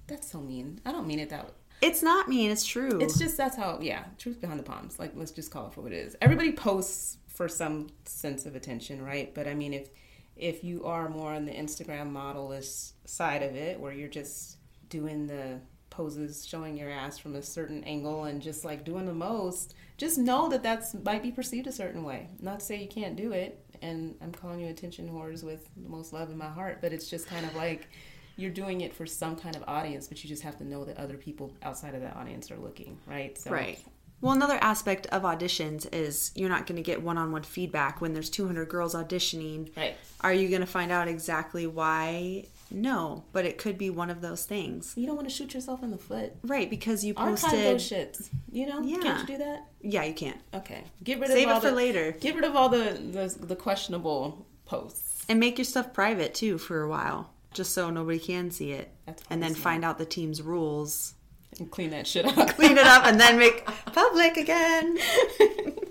that's 0.07 0.29
so 0.29 0.39
mean. 0.39 0.79
I 0.85 0.91
don't 0.91 1.07
mean 1.07 1.19
it 1.19 1.29
that 1.29 1.51
It's 1.81 2.03
not 2.03 2.27
mean, 2.27 2.51
it's 2.51 2.65
true. 2.65 2.99
It's 3.01 3.17
just 3.17 3.37
that's 3.37 3.55
how 3.55 3.79
yeah, 3.81 4.03
truth 4.17 4.41
behind 4.41 4.59
the 4.59 4.63
poms. 4.63 4.99
Like 4.99 5.13
let's 5.15 5.31
just 5.31 5.51
call 5.51 5.67
it 5.67 5.73
for 5.73 5.81
what 5.81 5.91
it 5.91 5.97
is. 5.97 6.15
Everybody 6.21 6.51
posts 6.51 7.17
for 7.27 7.47
some 7.47 7.87
sense 8.05 8.45
of 8.45 8.55
attention, 8.55 9.01
right? 9.01 9.33
But 9.33 9.47
I 9.47 9.53
mean 9.53 9.73
if 9.73 9.89
if 10.35 10.63
you 10.63 10.83
are 10.85 11.09
more 11.09 11.33
on 11.33 11.45
the 11.45 11.53
Instagram 11.53 12.11
modelless 12.11 12.93
side 13.05 13.43
of 13.43 13.55
it 13.55 13.79
where 13.79 13.93
you're 13.93 14.07
just 14.07 14.57
doing 14.89 15.27
the 15.27 15.59
poses 15.89 16.45
showing 16.45 16.75
your 16.75 16.89
ass 16.89 17.19
from 17.19 17.35
a 17.35 17.41
certain 17.41 17.83
angle 17.83 18.23
and 18.23 18.41
just 18.41 18.65
like 18.65 18.83
doing 18.83 19.05
the 19.05 19.13
most 19.13 19.75
just 19.97 20.17
know 20.17 20.49
that 20.49 20.63
that's 20.63 20.93
might 20.93 21.21
be 21.23 21.31
perceived 21.31 21.67
a 21.67 21.71
certain 21.71 22.03
way 22.03 22.27
not 22.39 22.59
to 22.59 22.65
say 22.65 22.81
you 22.81 22.87
can't 22.87 23.15
do 23.15 23.31
it 23.31 23.63
and 23.81 24.15
i'm 24.21 24.31
calling 24.31 24.59
you 24.59 24.67
attention 24.67 25.09
whores 25.09 25.43
with 25.43 25.69
the 25.77 25.89
most 25.89 26.13
love 26.13 26.29
in 26.29 26.37
my 26.37 26.49
heart 26.49 26.79
but 26.81 26.91
it's 26.93 27.09
just 27.09 27.27
kind 27.27 27.45
of 27.45 27.55
like 27.55 27.87
you're 28.35 28.51
doing 28.51 28.81
it 28.81 28.93
for 28.93 29.05
some 29.05 29.35
kind 29.35 29.55
of 29.55 29.63
audience 29.67 30.07
but 30.07 30.23
you 30.23 30.27
just 30.27 30.41
have 30.41 30.57
to 30.57 30.63
know 30.63 30.83
that 30.83 30.97
other 30.97 31.17
people 31.17 31.51
outside 31.61 31.93
of 31.93 32.01
that 32.01 32.15
audience 32.15 32.49
are 32.49 32.57
looking 32.57 32.97
right 33.05 33.37
so 33.37 33.51
Right. 33.51 33.79
Well, 34.21 34.31
another 34.31 34.57
aspect 34.61 35.05
of 35.07 35.23
auditions 35.23 35.85
is 35.93 36.31
you're 36.33 36.47
not 36.47 36.65
going 36.65 36.77
to 36.77 36.81
get 36.81 37.03
one 37.03 37.17
on 37.17 37.33
one 37.33 37.43
feedback 37.43 37.99
when 37.99 38.13
there's 38.13 38.29
200 38.29 38.69
girls 38.69 38.95
auditioning. 38.95 39.75
right 39.75 39.97
Are 40.21 40.31
you 40.33 40.47
going 40.47 40.61
to 40.61 40.65
find 40.65 40.93
out 40.93 41.09
exactly 41.09 41.67
why? 41.67 42.45
No, 42.73 43.23
but 43.31 43.45
it 43.45 43.57
could 43.57 43.77
be 43.77 43.89
one 43.89 44.09
of 44.09 44.21
those 44.21 44.45
things. 44.45 44.93
you 44.97 45.05
don't 45.05 45.15
want 45.15 45.29
to 45.29 45.33
shoot 45.33 45.53
yourself 45.53 45.83
in 45.83 45.91
the 45.91 45.97
foot 45.97 46.33
Right, 46.43 46.69
because 46.69 47.05
you 47.05 47.13
posted 47.13 47.49
archive 47.51 47.63
those 47.63 47.89
shits 47.89 48.29
you 48.51 48.65
know 48.65 48.81
Yeah. 48.81 48.97
can't 48.99 49.19
you 49.29 49.37
do 49.37 49.37
that 49.43 49.67
Yeah, 49.81 50.03
you 50.03 50.13
can't. 50.13 50.39
okay 50.53 50.83
get 51.03 51.19
rid 51.19 51.29
Save 51.29 51.47
of 51.47 51.51
all 51.51 51.57
it 51.57 51.61
for 51.61 51.69
the, 51.69 51.75
later. 51.75 52.11
get 52.19 52.35
rid 52.35 52.43
of 52.43 52.55
all 52.55 52.69
the 52.69 52.99
the, 53.11 53.45
the 53.45 53.55
questionable 53.55 54.45
posts. 54.65 55.25
And 55.29 55.39
make 55.39 55.57
your 55.57 55.65
stuff 55.65 55.93
private 55.93 56.33
too 56.33 56.57
for 56.57 56.81
a 56.81 56.89
while, 56.89 57.31
just 57.53 57.73
so 57.73 57.89
nobody 57.89 58.19
can 58.19 58.51
see 58.51 58.71
it. 58.71 58.89
That's 59.05 59.23
and 59.29 59.41
then 59.41 59.53
find 59.53 59.85
out 59.85 59.97
the 59.97 60.05
team's 60.05 60.41
rules. 60.41 61.13
And 61.59 61.69
clean 61.71 61.91
that 61.91 62.07
shit 62.07 62.25
up. 62.25 62.49
Clean 62.55 62.71
it 62.77 62.85
up 62.85 63.05
and 63.05 63.19
then 63.21 63.37
make 63.37 63.63
public 63.93 64.35
again. 64.37 64.97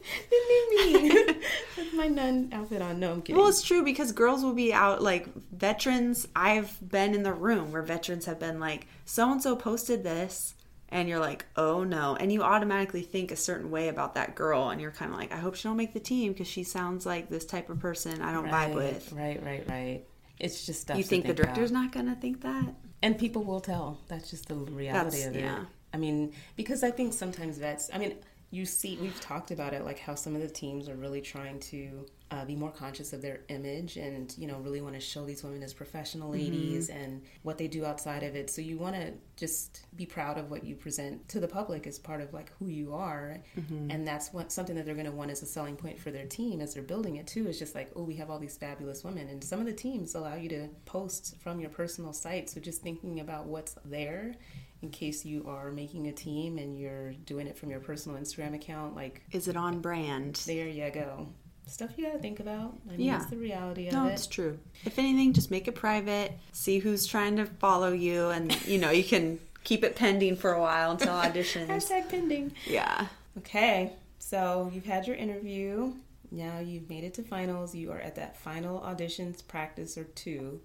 With 1.77 1.93
my 1.95 2.09
nun 2.09 2.51
outfit 2.53 2.83
on. 2.83 3.01
No, 3.01 3.13
I'm 3.13 3.23
kidding. 3.23 3.39
Well, 3.41 3.49
it's 3.49 3.63
true 3.63 3.83
because 3.83 4.13
girls 4.13 4.43
will 4.43 4.55
be 4.55 4.73
out 4.73 5.03
like 5.03 5.27
veterans. 5.53 6.27
I've 6.35 6.77
been 6.87 7.15
in 7.15 7.23
the 7.23 7.33
room 7.33 7.73
where 7.73 7.83
veterans 7.83 8.27
have 8.27 8.39
been 8.39 8.61
like, 8.61 8.87
so 9.05 9.31
and 9.31 9.43
so 9.43 9.57
posted 9.57 10.03
this, 10.03 10.55
and 10.89 11.09
you're 11.09 11.19
like, 11.19 11.47
oh 11.57 11.85
no, 11.85 12.17
and 12.17 12.33
you 12.33 12.43
automatically 12.43 13.03
think 13.03 13.31
a 13.31 13.37
certain 13.37 13.71
way 13.71 13.89
about 13.89 14.15
that 14.15 14.35
girl, 14.35 14.71
and 14.71 14.81
you're 14.81 14.91
kind 14.91 15.13
of 15.13 15.19
like, 15.19 15.33
I 15.33 15.37
hope 15.37 15.55
she 15.55 15.65
don't 15.69 15.77
make 15.77 15.93
the 15.95 16.01
team 16.01 16.33
because 16.33 16.49
she 16.49 16.65
sounds 16.65 17.07
like 17.07 17.29
this 17.29 17.45
type 17.45 17.71
of 17.71 17.79
person 17.81 18.21
I 18.23 18.33
don't 18.33 18.45
right, 18.51 18.71
vibe 18.71 18.75
with. 18.75 19.13
Right, 19.13 19.43
right, 19.45 19.65
right. 19.69 20.05
It's 20.39 20.67
just 20.67 20.81
stuff. 20.83 20.97
You 20.97 21.03
to 21.05 21.09
think 21.09 21.27
the 21.27 21.35
director's 21.35 21.71
about. 21.71 21.83
not 21.83 21.93
gonna 21.93 22.17
think 22.17 22.43
that? 22.43 22.75
and 23.05 23.19
people 23.19 23.43
will 23.43 23.61
tell. 23.61 23.99
That's 24.09 24.31
just 24.31 24.47
the 24.49 24.55
reality 24.55 25.17
That's- 25.19 25.27
of 25.27 25.37
it. 25.37 25.41
yeah. 25.41 25.65
I 25.95 25.99
mean, 25.99 26.33
because 26.57 26.83
I 26.83 26.91
think 26.91 27.13
sometimes 27.13 27.59
vets. 27.59 27.91
I 27.93 27.99
mean, 27.99 28.15
you 28.53 28.67
see, 28.67 28.99
we've 29.01 29.19
talked 29.21 29.51
about 29.51 29.73
it, 29.73 29.83
like 29.85 29.99
how 29.99 30.15
some 30.15 30.37
of 30.37 30.43
the 30.43 30.49
teams 30.49 30.87
are 30.89 30.95
really 30.95 31.23
trying 31.23 31.59
to 31.59 32.07
uh, 32.31 32.45
be 32.45 32.55
more 32.55 32.71
conscious 32.71 33.15
of 33.15 33.23
their 33.23 33.41
image, 33.49 33.97
and 33.97 34.35
you 34.37 34.47
know, 34.47 34.59
really 34.59 34.83
want 34.83 34.95
to 34.95 35.01
show 35.01 35.25
these 35.25 35.43
women 35.43 35.63
as 35.63 35.73
professional 35.73 36.31
Mm-hmm. 36.31 36.41
ladies 36.53 36.89
and 36.91 37.23
what 37.43 37.57
they 37.57 37.67
do 37.67 37.85
outside 37.87 38.23
of 38.23 38.37
it. 38.37 38.51
So 38.51 38.61
you 38.61 38.77
want 38.77 38.95
to 38.97 39.15
just 39.37 39.87
be 39.97 40.05
proud 40.05 40.37
of 40.37 40.51
what 40.51 40.65
you 40.65 40.77
present 40.77 41.29
to 41.31 41.41
the 41.41 41.49
public 41.49 41.87
as 41.87 41.99
part 41.99 42.21
of 42.21 42.33
like 42.35 42.53
who 42.59 42.67
you 42.67 42.93
are, 42.95 43.39
Mm-hmm. 43.59 43.91
and 43.91 44.07
that's 44.07 44.33
what 44.35 44.53
something 44.53 44.77
that 44.77 44.85
they're 44.85 44.95
going 44.95 45.07
to 45.07 45.13
want 45.13 45.31
as 45.31 45.43
a 45.43 45.47
selling 45.47 45.77
point 45.77 45.99
for 45.99 46.11
their 46.11 46.27
team 46.27 46.61
as 46.61 46.75
they're 46.75 46.83
building 46.83 47.17
it 47.17 47.27
too. 47.27 47.49
Is 47.49 47.59
just 47.59 47.75
like, 47.75 47.91
oh, 47.97 48.03
we 48.03 48.17
have 48.17 48.29
all 48.31 48.39
these 48.39 48.59
fabulous 48.59 49.03
women, 49.03 49.29
and 49.29 49.43
some 49.43 49.61
of 49.61 49.67
the 49.67 49.73
teams 49.73 50.15
allow 50.15 50.35
you 50.35 50.51
to 50.51 50.69
post 50.85 51.37
from 51.43 51.59
your 51.59 51.71
personal 51.71 52.13
site. 52.13 52.51
So 52.51 52.61
just 52.61 52.83
thinking 52.83 53.21
about 53.21 53.47
what's 53.47 53.77
there 53.87 54.35
in 54.83 54.91
case 54.91 55.25
you 55.25 55.45
are 55.49 55.71
making 55.71 56.09
a 56.09 56.13
team 56.13 56.59
and 56.59 56.77
you're 56.79 57.13
doing 57.25 57.47
it 57.47 57.57
from 57.57 57.71
your 57.71 57.81
personal 57.81 58.19
Instagram 58.19 58.55
account, 58.55 58.95
like 58.97 59.23
Is 59.31 59.49
it 59.49 59.57
on 59.57 59.81
brand? 59.81 60.37
there 60.47 60.67
you 60.69 60.91
go. 60.91 61.29
Stuff 61.69 61.91
you 61.97 62.05
gotta 62.07 62.19
think 62.19 62.41
about. 62.41 62.75
I 62.89 62.97
mean, 62.97 63.07
Yeah. 63.07 63.17
it's 63.23 63.27
the 63.31 63.37
reality 63.37 63.87
of 63.87 63.95
No, 63.95 64.07
it. 64.09 64.13
it's 64.15 64.27
true. 64.27 64.59
If 64.85 64.99
anything, 64.99 65.33
just 65.33 65.51
make 65.51 65.69
it 65.69 65.77
private. 65.77 66.33
See 66.51 66.81
who's 66.81 67.07
trying 67.07 67.37
to 67.37 67.47
follow 67.47 67.93
you, 67.93 68.31
and 68.31 68.53
you 68.67 68.79
know 68.79 68.91
you 68.91 69.05
can 69.05 69.39
keep 69.63 69.85
it 69.85 69.95
pending 69.95 70.35
for 70.37 70.53
a 70.53 70.61
while 70.61 70.91
until 70.91 71.09
auditions. 71.15 71.69
Hashtag 71.69 72.09
pending. 72.09 72.53
yeah. 72.67 73.07
Okay, 73.39 73.93
so 74.19 74.71
you've 74.75 74.85
had 74.87 75.07
your 75.07 75.15
interview. 75.17 75.93
Now 76.33 76.59
you've 76.59 76.89
made 76.91 77.05
it 77.05 77.15
to 77.15 77.23
finals. 77.23 77.75
You 77.75 77.93
are 77.93 78.01
at 78.01 78.17
that 78.17 78.37
final 78.37 78.81
auditions 78.81 79.47
practice 79.47 79.97
or 79.97 80.05
two, 80.05 80.61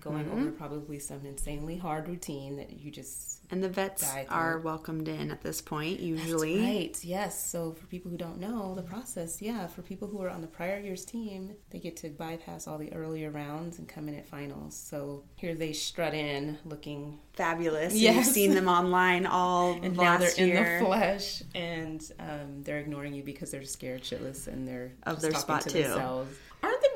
going 0.00 0.24
Mm-hmm. 0.24 0.40
over 0.42 0.50
probably 0.50 0.98
some 0.98 1.24
insanely 1.26 1.76
hard 1.76 2.08
routine 2.08 2.56
that 2.56 2.72
you 2.80 2.90
just 2.90 3.40
And 3.50 3.62
the 3.62 3.68
vets 3.68 4.04
are 4.28 4.58
welcomed 4.58 5.06
in 5.08 5.30
at 5.30 5.42
this 5.42 5.60
point, 5.60 6.00
usually. 6.00 6.60
Right, 6.60 7.04
yes. 7.04 7.40
So 7.48 7.72
for 7.72 7.86
people 7.86 8.10
who 8.10 8.16
don't 8.16 8.38
know 8.40 8.74
the 8.74 8.82
process, 8.82 9.40
yeah, 9.42 9.66
for 9.66 9.82
people 9.82 10.08
who 10.08 10.20
are 10.22 10.30
on 10.30 10.40
the 10.40 10.46
prior 10.46 10.78
year's 10.80 11.04
team, 11.04 11.52
they 11.70 11.78
get 11.78 11.96
to 11.98 12.08
bypass 12.08 12.66
all 12.66 12.78
the 12.78 12.92
earlier 12.92 13.30
rounds 13.30 13.78
and 13.78 13.88
come 13.88 14.08
in 14.08 14.14
at 14.14 14.26
finals. 14.26 14.74
So 14.76 15.24
here 15.36 15.54
they 15.54 15.72
strut 15.72 16.14
in 16.14 16.58
looking 16.64 17.18
Fabulous. 17.34 17.92
And 17.92 18.00
Yes. 18.00 18.16
You've 18.16 18.26
seen 18.26 18.54
them 18.54 18.68
online 18.68 19.26
all 19.26 19.72
and 19.82 19.96
now 19.96 20.18
they're 20.18 20.30
in 20.38 20.48
year. 20.48 20.78
the 20.78 20.84
flesh 20.86 21.42
and 21.54 22.00
um, 22.20 22.62
they're 22.62 22.78
ignoring 22.78 23.12
you 23.12 23.22
because 23.24 23.50
they're 23.50 23.64
scared 23.64 24.02
shitless 24.02 24.46
and 24.46 24.66
they're 24.66 24.92
Of 25.04 25.20
their 25.20 25.34
spot, 25.34 25.62
to 25.62 25.70
too. 25.70 25.82
themselves. 25.82 26.36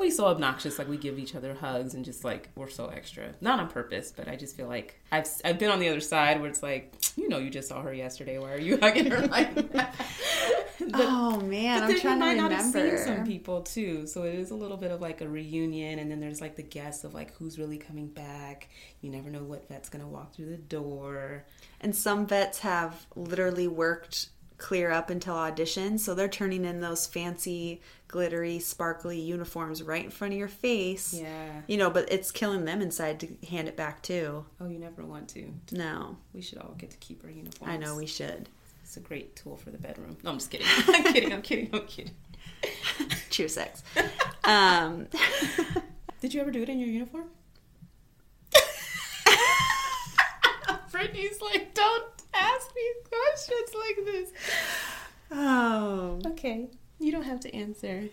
We 0.00 0.10
so 0.10 0.26
obnoxious 0.26 0.78
like 0.78 0.88
we 0.88 0.96
give 0.96 1.18
each 1.18 1.34
other 1.34 1.54
hugs 1.54 1.94
and 1.94 2.04
just 2.04 2.24
like 2.24 2.48
we're 2.54 2.68
so 2.68 2.86
extra. 2.86 3.30
Not 3.40 3.58
on 3.60 3.68
purpose, 3.68 4.12
but 4.16 4.28
I 4.28 4.36
just 4.36 4.56
feel 4.56 4.68
like 4.68 4.98
I've 5.10 5.28
I've 5.44 5.58
been 5.58 5.70
on 5.70 5.80
the 5.80 5.88
other 5.88 6.00
side 6.00 6.40
where 6.40 6.48
it's 6.48 6.62
like, 6.62 6.94
you 7.16 7.28
know, 7.28 7.38
you 7.38 7.50
just 7.50 7.68
saw 7.68 7.82
her 7.82 7.92
yesterday. 7.92 8.38
Why 8.38 8.52
are 8.52 8.60
you 8.60 8.78
hugging 8.82 9.10
her 9.10 9.26
like 9.26 9.72
that? 9.72 9.94
But- 10.80 11.00
oh 11.04 11.40
man, 11.40 11.82
I'm 11.82 11.98
trying 12.00 12.20
to 12.20 12.34
not 12.36 12.52
have 12.52 12.62
seen 12.62 12.82
remember. 12.84 13.04
some 13.04 13.26
people 13.26 13.62
too, 13.62 14.06
so 14.06 14.22
it 14.22 14.36
is 14.36 14.52
a 14.52 14.54
little 14.54 14.76
bit 14.76 14.92
of 14.92 15.00
like 15.00 15.20
a 15.20 15.28
reunion, 15.28 15.98
and 15.98 16.08
then 16.10 16.20
there's 16.20 16.40
like 16.40 16.54
the 16.54 16.62
guess 16.62 17.02
of 17.02 17.12
like 17.12 17.34
who's 17.34 17.58
really 17.58 17.78
coming 17.78 18.06
back. 18.06 18.68
You 19.02 19.10
never 19.10 19.28
know 19.28 19.42
what 19.42 19.68
vet's 19.68 19.88
gonna 19.88 20.06
walk 20.06 20.34
through 20.34 20.50
the 20.50 20.56
door. 20.56 21.44
And 21.80 21.94
some 21.94 22.26
vets 22.26 22.60
have 22.60 23.06
literally 23.16 23.66
worked 23.66 24.28
clear 24.58 24.90
up 24.90 25.08
until 25.08 25.34
audition, 25.34 25.98
so 25.98 26.14
they're 26.14 26.28
turning 26.28 26.64
in 26.64 26.80
those 26.80 27.06
fancy, 27.06 27.80
glittery, 28.08 28.58
sparkly 28.58 29.18
uniforms 29.20 29.82
right 29.82 30.04
in 30.04 30.10
front 30.10 30.34
of 30.34 30.38
your 30.38 30.48
face. 30.48 31.14
Yeah. 31.14 31.62
You 31.66 31.76
know, 31.76 31.90
but 31.90 32.10
it's 32.12 32.30
killing 32.30 32.64
them 32.64 32.82
inside 32.82 33.20
to 33.20 33.28
hand 33.48 33.68
it 33.68 33.76
back 33.76 34.02
too. 34.02 34.44
Oh, 34.60 34.66
you 34.68 34.78
never 34.78 35.04
want 35.04 35.28
to. 35.30 35.52
No, 35.72 36.16
We 36.32 36.42
should 36.42 36.58
all 36.58 36.74
get 36.76 36.90
to 36.90 36.96
keep 36.98 37.24
our 37.24 37.30
uniforms. 37.30 37.72
I 37.72 37.76
know 37.76 37.96
we 37.96 38.06
should. 38.06 38.48
It's 38.82 38.96
a 38.96 39.00
great 39.00 39.36
tool 39.36 39.56
for 39.56 39.70
the 39.70 39.78
bedroom. 39.78 40.16
No, 40.22 40.30
I'm 40.30 40.38
just 40.38 40.50
kidding. 40.50 40.66
I'm 40.88 41.12
kidding. 41.12 41.32
I'm 41.32 41.42
kidding. 41.42 41.70
I'm 41.72 41.86
kidding. 41.86 42.14
Cheer 43.30 43.48
sex. 43.48 43.82
um, 44.44 45.06
Did 46.20 46.34
you 46.34 46.40
ever 46.40 46.50
do 46.50 46.62
it 46.62 46.68
in 46.68 46.78
your 46.80 46.88
uniform? 46.88 47.26
Brittany's 50.90 51.40
like, 51.40 51.74
don't 51.74 52.04
ask 52.34 52.68
me 52.74 52.82
questions 53.08 53.74
like 53.74 54.04
this. 54.04 54.32
oh, 55.32 56.18
Okay, 56.26 56.68
you 56.98 57.12
don't 57.12 57.22
have 57.24 57.40
to 57.40 57.54
answer. 57.54 58.08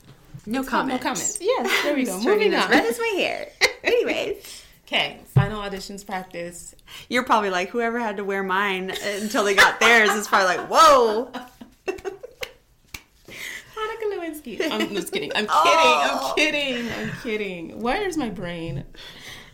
no 0.45 0.63
comments. 0.63 0.63
No 0.63 0.63
comment. 0.63 1.01
comments. 1.01 1.38
Yes, 1.41 1.84
there 1.84 1.95
we 1.95 2.03
go. 2.05 2.22
Turning 2.22 2.51
Moving 2.51 2.53
as 2.53 2.66
on. 2.66 2.72
red 2.72 2.86
as 2.86 2.99
my 2.99 3.13
hair. 3.18 3.49
Anyways. 3.84 4.61
Okay, 4.88 5.20
final 5.34 5.61
auditions 5.61 6.05
practice. 6.05 6.76
You're 7.09 7.24
probably 7.24 7.49
like, 7.49 7.70
whoever 7.70 7.99
had 7.99 8.18
to 8.18 8.24
wear 8.24 8.43
mine 8.43 8.91
until 9.03 9.43
they 9.43 9.55
got 9.55 9.80
theirs 9.80 10.11
is 10.11 10.28
probably 10.28 10.57
like, 10.57 10.68
whoa. 10.70 11.32
Monica 11.88 12.11
Lewinsky. 14.05 14.61
I'm 14.72 14.89
just 14.95 15.11
kidding. 15.11 15.32
I'm 15.36 15.45
kidding. 15.45 15.49
Oh. 15.51 16.28
I'm 16.30 16.36
kidding. 16.36 16.91
I'm 16.91 17.11
kidding. 17.24 17.80
Where's 17.82 18.16
my 18.16 18.30
brain? 18.30 18.84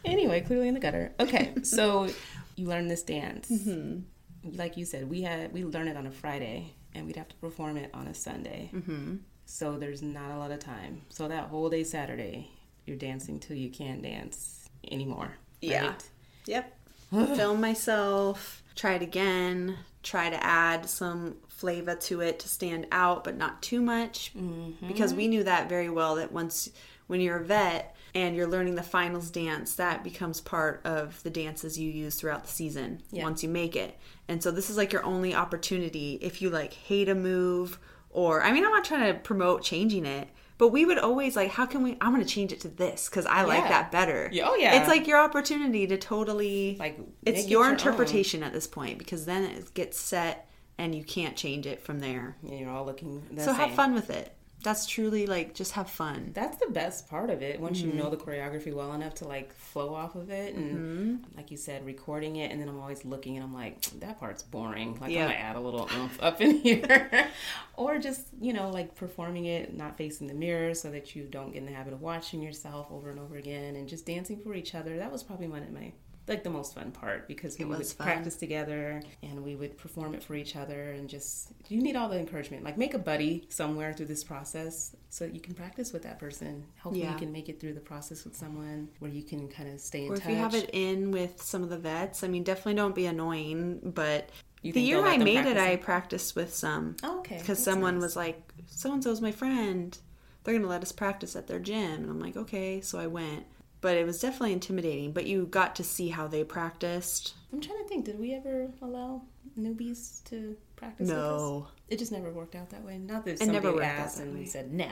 Anyway, 0.03 0.41
clearly 0.41 0.67
in 0.67 0.73
the 0.73 0.79
gutter. 0.79 1.13
Okay, 1.19 1.53
so 1.63 2.09
you 2.55 2.67
learn 2.67 2.87
this 2.87 3.03
dance. 3.03 3.49
Mm-hmm. 3.49 3.99
Like 4.43 4.77
you 4.77 4.85
said, 4.85 5.09
we 5.09 5.21
had 5.21 5.53
we 5.53 5.63
learn 5.63 5.87
it 5.87 5.97
on 5.97 6.07
a 6.07 6.11
Friday, 6.11 6.73
and 6.93 7.05
we'd 7.05 7.15
have 7.15 7.29
to 7.29 7.35
perform 7.35 7.77
it 7.77 7.89
on 7.93 8.07
a 8.07 8.13
Sunday. 8.13 8.71
Mm-hmm. 8.73 9.17
So 9.45 9.77
there's 9.77 10.01
not 10.01 10.31
a 10.31 10.37
lot 10.37 10.51
of 10.51 10.59
time. 10.59 11.01
So 11.09 11.27
that 11.27 11.45
whole 11.45 11.69
day 11.69 11.83
Saturday, 11.83 12.49
you're 12.85 12.97
dancing 12.97 13.39
till 13.39 13.57
you 13.57 13.69
can't 13.69 14.01
dance 14.01 14.69
anymore. 14.89 15.33
Yeah. 15.61 15.87
right? 15.87 16.09
Yep. 16.45 16.77
Film 17.11 17.61
myself, 17.61 18.63
try 18.75 18.93
it 18.93 19.01
again, 19.01 19.77
try 20.03 20.29
to 20.29 20.43
add 20.43 20.89
some 20.89 21.35
flavor 21.47 21.95
to 21.95 22.21
it 22.21 22.39
to 22.39 22.47
stand 22.47 22.87
out, 22.91 23.23
but 23.23 23.37
not 23.37 23.61
too 23.61 23.81
much. 23.81 24.31
Mm-hmm. 24.35 24.87
Because 24.87 25.13
we 25.13 25.27
knew 25.27 25.43
that 25.43 25.69
very 25.69 25.89
well 25.89 26.15
that 26.15 26.31
once, 26.31 26.69
when 27.07 27.21
you're 27.21 27.37
a 27.37 27.43
vet 27.43 27.95
and 28.13 28.35
you're 28.35 28.47
learning 28.47 28.75
the 28.75 28.83
finals 28.83 29.29
dance, 29.29 29.75
that 29.75 30.03
becomes 30.03 30.41
part 30.41 30.81
of 30.85 31.21
the 31.23 31.29
dances 31.29 31.79
you 31.79 31.89
use 31.91 32.15
throughout 32.15 32.43
the 32.43 32.49
season 32.51 33.01
Yeah. 33.11 33.23
once 33.23 33.43
you 33.43 33.49
make 33.49 33.75
it. 33.75 33.97
And 34.27 34.41
so 34.43 34.51
this 34.51 34.69
is 34.69 34.77
like 34.77 34.91
your 34.93 35.03
only 35.03 35.33
opportunity 35.33 36.17
if 36.21 36.41
you 36.41 36.49
like 36.49 36.73
hate 36.73 37.09
a 37.09 37.15
move 37.15 37.79
or, 38.09 38.41
I 38.43 38.51
mean, 38.51 38.65
I'm 38.65 38.71
not 38.71 38.83
trying 38.83 39.13
to 39.13 39.19
promote 39.19 39.63
changing 39.63 40.05
it. 40.05 40.27
But 40.57 40.67
we 40.67 40.85
would 40.85 40.99
always 40.99 41.35
like, 41.35 41.49
how 41.49 41.65
can 41.65 41.81
we? 41.81 41.97
I'm 42.01 42.13
going 42.13 42.23
to 42.23 42.29
change 42.31 42.51
it 42.51 42.59
to 42.61 42.67
this 42.67 43.09
because 43.09 43.25
I 43.25 43.41
like 43.45 43.63
Yeah. 43.63 43.69
that 43.69 43.91
better. 43.91 44.29
Yeah, 44.31 44.47
oh, 44.47 44.55
yeah. 44.55 44.75
It's 44.79 44.87
like 44.87 45.07
your 45.07 45.17
opportunity 45.17 45.87
to 45.87 45.97
totally 45.97 46.75
Like, 46.79 46.99
it's 47.25 47.47
your 47.47 47.63
your 47.63 47.71
interpretation 47.71 48.43
at 48.43 48.53
this 48.53 48.67
point 48.67 48.99
because 48.99 49.25
then 49.25 49.43
it 49.43 49.73
gets 49.73 49.99
set 49.99 50.47
and 50.77 50.93
you 50.93 51.03
can't 51.03 51.35
change 51.35 51.65
it 51.65 51.81
from 51.81 51.99
there. 51.99 52.37
And 52.47 52.59
you're 52.59 52.69
all 52.69 52.85
looking 52.85 53.23
the 53.31 53.41
so 53.41 53.47
same. 53.53 53.55
have 53.55 53.71
fun 53.75 53.95
with 53.95 54.11
it. 54.11 54.35
That's 54.63 54.85
truly 54.85 55.25
like 55.25 55.55
just 55.55 55.71
have 55.71 55.89
fun. 55.89 56.31
That's 56.33 56.57
the 56.57 56.67
best 56.71 57.09
part 57.09 57.29
of 57.29 57.41
it. 57.41 57.59
Once 57.59 57.79
Mm-hmm. 57.79 57.89
you 57.97 58.03
know 58.03 58.09
the 58.09 58.17
choreography 58.17 58.73
well 58.73 58.93
enough 58.93 59.15
to 59.15 59.27
like 59.27 59.53
flow 59.55 59.93
off 59.95 60.15
of 60.15 60.29
it, 60.29 60.53
and 60.55 60.71
Mm-hmm. 61.17 61.37
like 61.37 61.49
you 61.49 61.57
said, 61.57 61.85
recording 61.85 62.35
it, 62.35 62.51
and 62.51 62.61
then 62.61 62.69
I'm 62.69 62.79
always 62.79 63.03
looking 63.03 63.37
and 63.37 63.43
I'm 63.43 63.53
like, 63.53 63.81
that 64.01 64.19
part's 64.19 64.43
boring. 64.43 64.99
Like 65.01 65.11
Yeah. 65.11 65.21
I'm 65.23 65.27
gonna 65.29 65.39
add 65.39 65.55
a 65.55 65.59
little 65.59 65.89
oomph 65.95 66.17
up 66.21 66.41
in 66.41 66.57
here, 66.63 67.27
or 67.75 67.97
just 67.97 68.27
you 68.39 68.53
know 68.53 68.69
like 68.69 68.95
performing 68.95 69.45
it, 69.45 69.75
not 69.75 69.97
facing 69.97 70.27
the 70.27 70.33
mirror, 70.35 70.73
so 70.75 70.91
that 70.91 71.15
you 71.15 71.23
don't 71.23 71.51
get 71.53 71.57
in 71.59 71.65
the 71.65 71.71
habit 71.73 71.93
of 71.93 72.01
watching 72.01 72.41
yourself 72.41 72.87
over 72.91 73.09
and 73.09 73.19
over 73.19 73.37
again, 73.37 73.75
and 73.75 73.87
just 73.89 74.05
dancing 74.05 74.39
for 74.39 74.53
each 74.53 74.75
other. 74.75 74.97
That 74.97 75.11
was 75.11 75.23
probably 75.23 75.47
one 75.47 75.63
of 75.63 75.71
my 75.71 75.91
like 76.27 76.43
the 76.43 76.49
most 76.49 76.75
fun 76.75 76.91
part 76.91 77.27
because 77.27 77.57
we 77.57 77.65
would 77.65 77.85
fun. 77.85 78.05
practice 78.07 78.35
together 78.35 79.01
and 79.23 79.43
we 79.43 79.55
would 79.55 79.77
perform 79.77 80.13
it 80.13 80.23
for 80.23 80.35
each 80.35 80.55
other 80.55 80.91
and 80.91 81.09
just 81.09 81.51
you 81.67 81.81
need 81.81 81.95
all 81.95 82.07
the 82.07 82.17
encouragement 82.17 82.63
like 82.63 82.77
make 82.77 82.93
a 82.93 82.99
buddy 82.99 83.45
somewhere 83.49 83.91
through 83.93 84.05
this 84.05 84.23
process 84.23 84.95
so 85.09 85.25
that 85.25 85.33
you 85.33 85.41
can 85.41 85.53
practice 85.53 85.91
with 85.91 86.03
that 86.03 86.19
person 86.19 86.63
hopefully 86.79 87.03
Yeah. 87.03 87.13
you 87.13 87.17
can 87.17 87.31
make 87.31 87.49
it 87.49 87.59
through 87.59 87.73
the 87.73 87.79
process 87.81 88.23
with 88.23 88.35
someone 88.35 88.87
where 88.99 89.11
you 89.11 89.23
can 89.23 89.47
kind 89.49 89.73
of 89.73 89.79
stay 89.79 90.05
in 90.05 90.11
Or 90.11 90.15
touch 90.15 90.25
if 90.25 90.29
you 90.31 90.35
have 90.37 90.55
it 90.55 90.69
in 90.73 91.11
with 91.11 91.41
some 91.41 91.63
of 91.63 91.69
the 91.69 91.77
vets, 91.77 92.23
I 92.23 92.27
mean, 92.27 92.43
definitely 92.43 92.75
don't 92.75 92.95
be 92.95 93.07
annoying. 93.07 93.79
But 93.83 94.29
You 94.61 94.73
the 94.73 94.81
year 94.81 95.05
I 95.05 95.17
made 95.17 95.45
it, 95.45 95.57
I 95.57 95.75
practiced 95.75 96.35
with 96.35 96.53
some 96.53 96.95
oh, 97.03 97.19
okay 97.19 97.39
because 97.39 97.61
someone 97.63 97.95
nice. 97.95 98.03
was 98.03 98.15
like, 98.15 98.53
"So 98.67 98.93
and 98.93 99.03
so's 99.03 99.21
my 99.21 99.31
friend." 99.31 99.97
they're 100.43 100.53
going 100.53 100.63
to 100.63 100.67
let 100.69 100.81
us 100.81 100.91
practice 100.91 101.35
at 101.35 101.47
their 101.47 101.59
gym. 101.59 102.01
And 102.01 102.09
I'm 102.09 102.19
like, 102.19 102.35
okay. 102.35 102.81
So 102.81 102.99
I 102.99 103.07
went. 103.07 103.45
But 103.81 103.97
it 103.97 104.05
was 104.05 104.19
definitely 104.19 104.53
intimidating. 104.53 105.11
But 105.11 105.25
you 105.25 105.47
got 105.47 105.75
to 105.77 105.83
see 105.83 106.09
how 106.09 106.27
they 106.27 106.43
practiced. 106.43 107.33
I'm 107.51 107.59
trying 107.59 107.79
to 107.79 107.87
think. 107.87 108.05
Did 108.05 108.19
we 108.19 108.33
ever 108.33 108.69
allow 108.81 109.23
newbies 109.59 110.23
to 110.25 110.55
practice? 110.75 111.07
No. 111.07 111.67
it 111.89 111.99
just 111.99 112.11
never 112.11 112.31
worked 112.31 112.55
out 112.55 112.69
that 112.69 112.83
way. 112.83 112.97
Not 112.97 113.25
that 113.25 113.31
It 113.31 113.39
somebody 113.39 113.65
never 113.65 113.83
asked 113.83 114.19
and 114.19 114.37
we 114.37 114.45
said 114.45 114.71
no. 114.71 114.91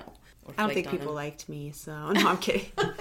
I 0.57 0.63
don't 0.63 0.73
think 0.73 0.89
people 0.89 1.07
them. 1.07 1.15
liked 1.15 1.47
me. 1.47 1.71
So, 1.71 1.91
no, 2.11 2.27
I'm 2.27 2.37
kidding. 2.37 2.65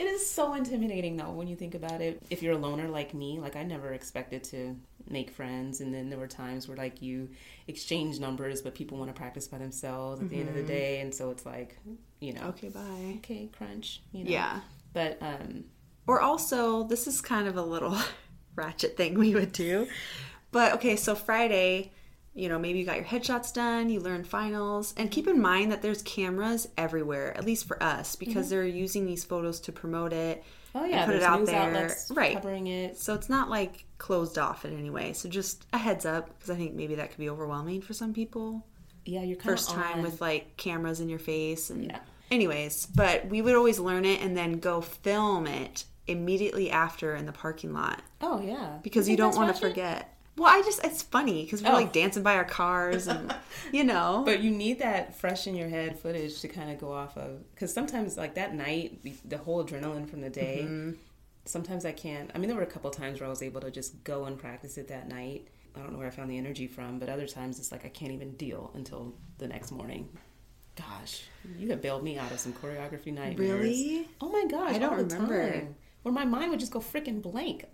It 0.00 0.06
is 0.06 0.30
so 0.30 0.54
intimidating 0.54 1.18
though 1.18 1.30
when 1.30 1.46
you 1.46 1.56
think 1.56 1.74
about 1.74 2.00
it. 2.00 2.22
If 2.30 2.42
you're 2.42 2.54
a 2.54 2.58
loner 2.58 2.88
like 2.88 3.12
me, 3.12 3.38
like 3.38 3.54
I 3.54 3.64
never 3.64 3.92
expected 3.92 4.42
to 4.44 4.74
make 5.10 5.30
friends 5.30 5.82
and 5.82 5.92
then 5.92 6.08
there 6.08 6.18
were 6.18 6.26
times 6.26 6.66
where 6.66 6.76
like 6.78 7.02
you 7.02 7.28
exchange 7.68 8.18
numbers 8.18 8.62
but 8.62 8.74
people 8.74 8.96
want 8.96 9.14
to 9.14 9.18
practice 9.18 9.46
by 9.46 9.58
themselves 9.58 10.22
at 10.22 10.30
the 10.30 10.40
end 10.40 10.48
of 10.48 10.54
the 10.54 10.60
mm-hmm. 10.60 10.68
day 10.68 11.00
and 11.00 11.14
so 11.14 11.30
it's 11.30 11.44
like, 11.44 11.76
you 12.18 12.32
know, 12.32 12.44
okay, 12.44 12.70
bye. 12.70 13.16
okay, 13.18 13.50
crunch, 13.52 14.00
you 14.12 14.24
know. 14.24 14.30
Yeah. 14.30 14.60
But 14.92 15.18
um 15.20 15.64
Or 16.06 16.20
also, 16.20 16.84
this 16.84 17.06
is 17.06 17.20
kind 17.20 17.46
of 17.46 17.56
a 17.56 17.62
little 17.62 17.96
ratchet 18.56 18.96
thing 18.96 19.14
we 19.18 19.34
would 19.34 19.52
do. 19.52 19.86
But 20.52 20.74
okay, 20.74 20.96
so 20.96 21.14
Friday, 21.14 21.92
you 22.34 22.48
know, 22.48 22.58
maybe 22.58 22.78
you 22.78 22.84
got 22.84 22.96
your 22.96 23.04
headshots 23.04 23.52
done, 23.52 23.88
you 23.90 24.00
learn 24.00 24.24
finals, 24.24 24.94
and 24.96 25.10
keep 25.10 25.26
in 25.26 25.40
mind 25.40 25.70
that 25.72 25.82
there's 25.82 26.02
cameras 26.02 26.68
everywhere, 26.76 27.36
at 27.36 27.44
least 27.44 27.66
for 27.66 27.80
us, 27.82 28.16
because 28.16 28.50
they're 28.50 28.64
using 28.64 29.06
these 29.06 29.24
photos 29.24 29.60
to 29.60 29.72
promote 29.72 30.12
it. 30.12 30.42
oh 30.74 30.84
yeah, 30.84 31.06
put 31.06 31.14
it 31.16 31.22
out 31.22 31.46
there. 31.46 31.96
Right. 32.10 32.34
covering 32.34 32.66
it. 32.66 32.96
So 32.98 33.14
it's 33.14 33.28
not 33.28 33.50
like 33.50 33.84
closed 33.98 34.38
off 34.38 34.64
in 34.64 34.76
any 34.76 34.90
way. 34.90 35.12
So 35.12 35.28
just 35.28 35.66
a 35.72 35.78
heads 35.78 36.06
up, 36.06 36.28
because 36.38 36.50
I 36.50 36.56
think 36.56 36.74
maybe 36.74 36.96
that 36.96 37.10
could 37.10 37.18
be 37.18 37.30
overwhelming 37.30 37.80
for 37.82 37.94
some 37.94 38.12
people. 38.12 38.64
Yeah, 39.04 39.22
you're 39.22 39.38
First 39.38 39.70
of 39.70 39.76
time 39.76 40.02
with 40.02 40.20
like 40.20 40.56
cameras 40.56 41.00
in 41.00 41.08
your 41.08 41.18
face 41.18 41.70
and 41.70 41.84
Yeah. 41.86 41.98
Anyways, 42.30 42.86
but 42.86 43.26
we 43.26 43.42
would 43.42 43.54
always 43.54 43.78
learn 43.78 44.04
it 44.04 44.20
and 44.22 44.36
then 44.36 44.58
go 44.58 44.80
film 44.80 45.46
it 45.46 45.84
immediately 46.06 46.70
after 46.70 47.14
in 47.14 47.26
the 47.26 47.32
parking 47.32 47.72
lot 47.72 48.02
Oh 48.20 48.40
yeah. 48.40 48.78
because 48.82 49.08
you, 49.08 49.16
think 49.16 49.32
don't 49.32 49.36
want 49.36 49.48
to 49.48 49.62
ratchet? 49.62 49.68
forget. 49.70 50.16
Well, 50.36 50.48
I 50.48 50.62
just 50.62 50.82
it's 50.84 51.02
funny 51.02 51.44
because 51.44 51.62
we're 51.62 51.70
Oh. 51.70 51.74
like 51.74 51.92
dancing 51.92 52.22
by 52.22 52.36
our 52.36 52.44
cars 52.44 53.06
and 53.06 53.34
you 53.72 53.84
know. 53.84 54.22
But 54.24 54.40
you 54.40 54.50
need 54.50 54.78
that 54.78 55.16
fresh 55.16 55.46
in 55.46 55.54
your 55.54 55.68
head 55.68 55.98
footage 55.98 56.40
to 56.40 56.48
kind 56.48 56.70
of 56.70 56.78
go 56.78 56.92
off 56.92 57.16
of 57.18 57.48
because 57.54 57.72
sometimes 57.74 58.16
like 58.16 58.34
that 58.36 58.54
night, 58.54 59.02
the- 59.02 59.14
the 59.24 59.38
whole 59.38 59.64
adrenaline 59.64 60.08
from 60.08 60.20
the 60.22 60.30
day. 60.30 60.60
Mm-hmm. 60.64 60.92
Sometimes 61.46 61.84
I 61.84 61.92
can't. 61.92 62.30
I 62.34 62.38
mean, 62.38 62.48
there 62.48 62.56
were 62.56 62.62
a 62.62 62.66
couple 62.66 62.90
times 62.90 63.18
where 63.18 63.26
I 63.26 63.30
was 63.30 63.42
able 63.42 63.60
to 63.62 63.70
just 63.70 64.04
go 64.04 64.24
and 64.26 64.38
practice 64.38 64.78
it 64.78 64.88
that 64.88 65.08
night. 65.08 65.48
I 65.74 65.80
don't 65.80 65.92
know 65.92 65.98
where 65.98 66.06
I 66.06 66.10
found 66.10 66.30
the 66.30 66.36
energy 66.38 66.66
from, 66.66 66.98
but 66.98 67.08
other 67.08 67.26
times 67.26 67.58
it's 67.58 67.72
like 67.72 67.84
I 67.84 67.88
can't 67.88 68.12
even 68.12 68.32
deal 68.32 68.70
until 68.74 69.14
the 69.38 69.48
next 69.48 69.70
morning. 69.72 70.08
Gosh, 70.88 71.22
you 71.58 71.68
have 71.70 71.82
bailed 71.82 72.02
me 72.02 72.18
out 72.18 72.30
of 72.32 72.38
some 72.40 72.52
choreography 72.52 73.12
nightmares. 73.12 73.60
Really? 73.60 74.08
Oh 74.20 74.28
my 74.30 74.44
gosh, 74.46 74.74
I 74.74 74.78
don't 74.78 74.96
remember. 74.96 75.52
time. 75.52 75.74
Where 76.02 76.14
my 76.14 76.24
mind 76.24 76.50
would 76.50 76.60
just 76.60 76.72
go 76.72 76.80
freaking 76.80 77.20
blank. 77.20 77.64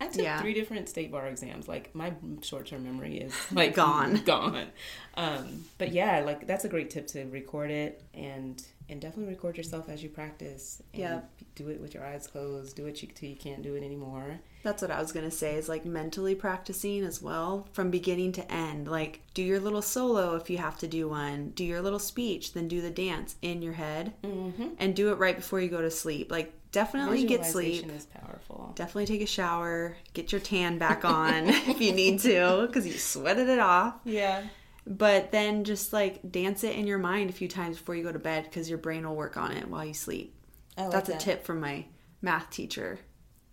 I 0.00 0.06
took 0.08 0.22
Yeah. 0.22 0.40
three 0.40 0.54
different 0.54 0.88
state 0.88 1.10
bar 1.10 1.26
exams. 1.26 1.66
Like 1.68 1.94
my 1.94 2.12
short-term 2.42 2.84
memory 2.84 3.18
is 3.18 3.34
like 3.52 3.74
Gone. 3.84 4.16
gone. 4.24 4.66
Um, 5.14 5.64
but 5.78 5.92
yeah, 5.92 6.20
like 6.20 6.46
that's 6.46 6.64
a 6.64 6.68
great 6.68 6.90
tip 6.90 7.06
to 7.08 7.24
record 7.26 7.70
it 7.70 8.02
and 8.14 8.62
and 8.88 9.00
definitely 9.00 9.32
record 9.34 9.56
yourself 9.56 9.88
as 9.88 10.02
you 10.02 10.08
practice. 10.08 10.82
And 10.92 11.00
Yep. 11.00 11.30
Do 11.56 11.68
it 11.68 11.80
with 11.80 11.92
your 11.94 12.04
eyes 12.06 12.26
closed. 12.26 12.76
Do 12.76 12.86
it 12.86 12.94
till 13.14 13.28
you 13.28 13.34
can't 13.36 13.62
do 13.62 13.74
it 13.74 13.82
anymore. 13.82 14.38
That's 14.62 14.80
what 14.82 14.90
I 14.90 15.00
was 15.00 15.12
gonna 15.12 15.30
say 15.30 15.54
is 15.56 15.68
like 15.68 15.84
mentally 15.84 16.34
practicing 16.34 17.02
as 17.04 17.20
well 17.20 17.66
from 17.72 17.90
beginning 17.90 18.32
to 18.32 18.52
end. 18.52 18.86
Like 18.88 19.20
do 19.34 19.42
your 19.42 19.58
little 19.60 19.82
solo 19.82 20.36
if 20.36 20.48
you 20.50 20.58
have 20.58 20.78
to 20.78 20.86
do 20.88 21.08
one. 21.08 21.50
Do 21.50 21.64
your 21.64 21.80
little 21.82 21.98
speech, 21.98 22.52
then 22.52 22.68
do 22.68 22.80
the 22.80 22.90
dance 22.90 23.36
in 23.42 23.60
your 23.62 23.72
head, 23.74 24.12
Mm-hmm. 24.22 24.68
and 24.78 24.94
do 24.94 25.10
it 25.10 25.18
right 25.18 25.36
before 25.36 25.60
you 25.60 25.68
go 25.68 25.80
to 25.80 25.90
sleep. 25.90 26.30
Like 26.30 26.52
definitely 26.70 27.24
get 27.24 27.44
sleep. 27.46 27.90
Is 27.90 28.06
powerful. 28.06 28.72
Definitely 28.76 29.06
take 29.06 29.22
a 29.22 29.26
shower, 29.26 29.96
get 30.12 30.30
your 30.32 30.40
tan 30.40 30.78
back 30.78 31.04
on 31.04 31.48
if 31.48 31.80
you 31.80 31.92
need 31.92 32.20
to, 32.20 32.64
because 32.66 32.86
you 32.86 32.92
sweated 32.94 33.48
it 33.48 33.58
off. 33.58 33.94
Yeah. 34.04 34.42
But 34.88 35.32
then 35.32 35.64
just 35.64 35.92
like 35.92 36.32
dance 36.32 36.64
it 36.64 36.74
in 36.74 36.86
your 36.86 36.98
mind 36.98 37.28
a 37.30 37.32
few 37.32 37.46
times 37.48 37.76
before 37.76 37.94
you 37.94 38.02
go 38.02 38.12
to 38.12 38.18
bed 38.18 38.44
because 38.44 38.68
your 38.70 38.78
brain 38.78 39.06
will 39.06 39.14
work 39.16 39.36
on 39.36 39.52
it 39.52 39.68
while 39.68 39.84
you 39.84 39.94
sleep. 39.94 40.34
Like 40.78 40.90
That's 40.90 41.08
a 41.10 41.18
tip 41.18 41.44
from 41.44 41.60
my 41.60 41.84
math 42.22 42.48
teacher. 42.50 42.98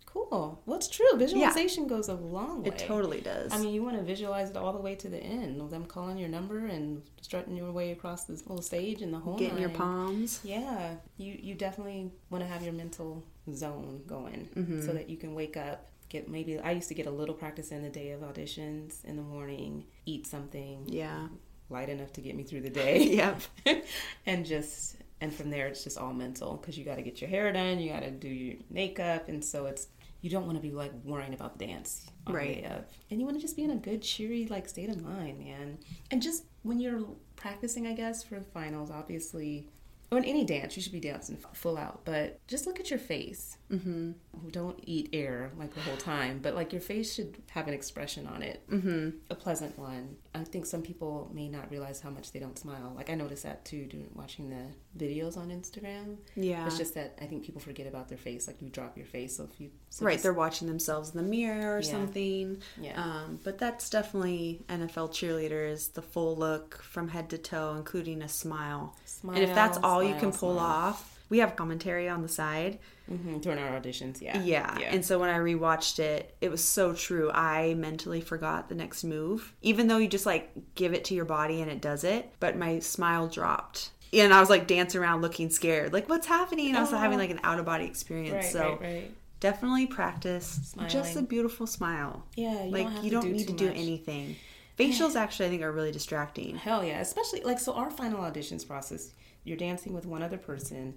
Cool. 0.06 0.62
Well, 0.64 0.78
it's 0.78 0.88
true. 0.88 1.10
Visualization 1.16 1.86
goes 1.86 2.08
a 2.08 2.14
long 2.14 2.62
way. 2.62 2.68
It 2.68 2.78
totally 2.78 3.20
does. 3.20 3.52
I 3.52 3.58
mean, 3.58 3.74
you 3.74 3.82
want 3.82 3.96
to 3.98 4.02
visualize 4.02 4.48
it 4.48 4.56
all 4.56 4.72
the 4.72 4.78
way 4.80 4.94
to 4.94 5.08
the 5.10 5.18
end. 5.22 5.60
Them 5.70 5.84
calling 5.84 6.16
your 6.16 6.30
number 6.30 6.64
and 6.64 7.02
strutting 7.20 7.54
your 7.54 7.70
way 7.70 7.90
across 7.90 8.24
this 8.24 8.46
little 8.46 8.62
stage 8.62 9.02
and 9.02 9.12
the 9.12 9.18
whole 9.18 9.36
getting 9.36 9.58
your 9.58 9.68
poms. 9.68 10.40
Yeah, 10.42 10.94
you 11.18 11.36
you 11.38 11.54
definitely 11.54 12.10
want 12.30 12.42
to 12.42 12.48
have 12.48 12.62
your 12.62 12.72
mental 12.72 13.22
zone 13.52 14.02
going 14.06 14.48
Mm-hmm. 14.56 14.86
so 14.86 14.92
that 14.94 15.10
you 15.10 15.18
can 15.18 15.34
wake 15.34 15.58
up. 15.58 15.90
Get 16.08 16.28
maybe 16.28 16.58
I 16.58 16.72
used 16.72 16.88
to 16.88 16.94
get 16.94 17.06
a 17.06 17.10
little 17.10 17.34
practice 17.34 17.70
in 17.72 17.82
the 17.82 17.88
day 17.88 18.10
of 18.10 18.20
auditions 18.20 19.04
in 19.04 19.16
the 19.16 19.22
morning. 19.22 19.86
Eat 20.04 20.26
something 20.26 20.84
Yeah. 20.86 21.28
light 21.68 21.88
enough 21.88 22.12
to 22.14 22.20
get 22.20 22.36
me 22.36 22.44
through 22.44 22.60
the 22.62 22.70
day. 22.84 23.02
Yep. 23.16 23.42
and 24.26 24.46
just 24.46 24.96
and 25.20 25.34
from 25.34 25.50
there 25.50 25.66
it's 25.66 25.82
just 25.82 25.98
all 25.98 26.12
mental 26.12 26.56
because 26.58 26.76
you 26.78 26.84
got 26.84 26.96
to 26.96 27.02
get 27.02 27.20
your 27.20 27.30
hair 27.30 27.52
done, 27.52 27.78
you 27.80 27.90
got 27.92 28.00
to 28.02 28.10
do 28.10 28.28
your 28.28 28.56
makeup, 28.70 29.28
and 29.28 29.44
so 29.44 29.66
it's 29.66 29.88
you 30.20 30.30
don't 30.30 30.46
want 30.46 30.56
to 30.58 30.62
be 30.62 30.70
like 30.72 30.92
worrying 31.04 31.34
about 31.34 31.58
the 31.58 31.66
dance 31.66 32.06
Right. 32.26 32.64
and 33.10 33.20
you 33.20 33.26
want 33.26 33.36
to 33.36 33.40
just 33.42 33.54
be 33.56 33.62
in 33.64 33.70
a 33.70 33.76
good 33.76 34.02
cheery 34.02 34.46
like 34.48 34.68
state 34.68 34.88
of 34.90 35.00
mind, 35.02 35.38
man. 35.38 35.78
And 36.10 36.20
just 36.22 36.44
when 36.62 36.80
you're 36.80 37.02
practicing, 37.36 37.86
I 37.86 37.92
guess 37.94 38.24
for 38.24 38.36
the 38.36 38.44
finals, 38.44 38.90
obviously. 38.90 39.68
Or 40.10 40.18
in 40.18 40.24
any 40.24 40.44
dance, 40.44 40.76
you 40.76 40.82
should 40.82 40.92
be 40.92 41.00
dancing 41.00 41.36
full 41.52 41.76
out. 41.76 42.02
But 42.04 42.40
just 42.46 42.66
look 42.66 42.78
at 42.78 42.90
your 42.90 42.98
face. 42.98 43.56
Mm-hmm. 43.72 44.12
Don't 44.52 44.78
eat 44.84 45.08
air 45.12 45.50
like 45.58 45.74
the 45.74 45.80
whole 45.80 45.96
time. 45.96 46.38
But 46.40 46.54
like 46.54 46.72
your 46.72 46.80
face 46.80 47.12
should 47.14 47.36
have 47.50 47.66
an 47.66 47.74
expression 47.74 48.26
on 48.28 48.42
it 48.42 48.62
Mm-hmm. 48.70 49.10
a 49.30 49.34
pleasant 49.34 49.76
one. 49.78 50.16
I 50.34 50.44
think 50.44 50.66
some 50.66 50.82
people 50.82 51.30
may 51.34 51.48
not 51.48 51.70
realize 51.70 52.00
how 52.00 52.10
much 52.10 52.30
they 52.30 52.38
don't 52.38 52.56
smile. 52.58 52.92
Like 52.96 53.10
I 53.10 53.14
noticed 53.14 53.42
that 53.42 53.64
too 53.64 53.86
during 53.86 54.08
watching 54.14 54.48
the 54.50 55.04
videos 55.04 55.36
on 55.36 55.48
Instagram. 55.50 56.16
Yeah. 56.36 56.64
It's 56.66 56.78
just 56.78 56.94
that 56.94 57.18
I 57.20 57.24
think 57.24 57.42
people 57.44 57.60
forget 57.60 57.86
about 57.88 58.08
their 58.08 58.18
face. 58.18 58.46
Like 58.46 58.62
you 58.62 58.68
drop 58.68 58.96
your 58.96 59.06
face, 59.06 59.36
so 59.36 59.48
if 59.52 59.60
you 59.60 59.70
so 59.90 60.04
right, 60.04 60.12
just- 60.12 60.22
they're 60.22 60.32
watching 60.34 60.68
themselves 60.68 61.10
in 61.10 61.16
the 61.16 61.28
mirror 61.28 61.74
or 61.76 61.80
Yeah. 61.80 61.90
something. 61.90 62.62
Yeah. 62.80 63.02
Um, 63.02 63.40
but 63.42 63.58
that's 63.58 63.90
definitely 63.90 64.64
NFL 64.68 65.08
cheerleaders, 65.10 65.92
the 65.94 66.02
full 66.02 66.36
look 66.36 66.80
from 66.82 67.08
head 67.08 67.30
to 67.30 67.38
toe, 67.38 67.74
including 67.76 68.22
a 68.22 68.28
smile. 68.28 68.94
Smile, 69.04 69.36
and 69.36 69.44
if 69.44 69.54
that's 69.54 69.78
Smile, 69.78 69.95
all 69.96 70.02
you 70.04 70.14
can 70.20 70.32
pull 70.32 70.58
off, 70.58 71.18
we 71.28 71.38
have 71.38 71.56
commentary 71.56 72.08
on 72.08 72.22
the 72.22 72.28
side. 72.28 72.78
Mhm, 73.10 73.40
during 73.40 73.58
our 73.60 73.80
auditions. 73.80 74.20
Yeah, 74.20 74.42
Yeah. 74.42 74.78
And 74.80 75.04
so 75.04 75.18
when 75.20 75.30
I 75.30 75.38
rewatched 75.38 76.00
it, 76.00 76.34
it 76.40 76.50
was 76.50 76.62
so 76.62 76.92
true. 76.92 77.30
I 77.32 77.74
mentally 77.74 78.20
forgot 78.20 78.68
the 78.68 78.74
next 78.74 79.04
move, 79.04 79.54
even 79.62 79.86
though 79.86 79.98
you 79.98 80.08
just 80.08 80.26
like 80.26 80.50
give 80.74 80.92
it 80.92 81.04
to 81.04 81.14
your 81.14 81.24
body 81.24 81.60
and 81.62 81.70
it 81.70 81.80
does 81.80 82.02
it. 82.02 82.32
But 82.40 82.56
my 82.56 82.80
smile 82.80 83.28
dropped. 83.28 83.90
And 84.12 84.32
I 84.34 84.40
was 84.40 84.50
like 84.50 84.66
dancing 84.66 85.00
around 85.00 85.22
looking 85.22 85.50
scared. 85.50 85.92
Like, 85.92 86.08
what's 86.08 86.26
happening? 86.26 86.74
I 86.74 86.80
was 86.80 86.92
Aw. 86.92 86.98
having 86.98 87.18
like 87.18 87.30
an 87.30 87.38
out 87.44 87.58
of 87.60 87.64
body 87.64 87.84
experience. 87.84 88.34
right, 88.34 88.52
so 88.52 88.60
right, 88.70 88.80
right. 88.80 89.10
definitely 89.38 89.86
practice 89.86 90.74
just 90.88 91.14
a 91.16 91.22
beautiful 91.22 91.66
smile. 91.68 92.24
Yeah, 92.34 92.64
you 92.64 92.70
like 92.72 92.86
don't 92.92 93.04
you 93.04 93.10
don't 93.12 93.22
do 93.22 93.32
need 93.32 93.46
to 93.46 93.52
too 93.52 93.56
do 93.56 93.68
much. 93.68 93.76
anything. 93.76 94.36
Facials 94.78 95.14
actually 95.14 95.46
I 95.46 95.48
think 95.50 95.62
are 95.62 95.72
really 95.72 95.92
distracting. 95.92 96.56
Hell 96.56 96.84
yeah, 96.84 97.00
especially 97.00 97.42
like 97.42 97.58
so 97.60 97.72
our 97.74 97.90
final 97.90 98.20
auditions 98.20 98.66
process, 98.66 99.10
you're 99.46 99.56
dancing 99.56 99.92
with 99.92 100.06
one 100.06 100.22
other 100.22 100.38
person. 100.38 100.94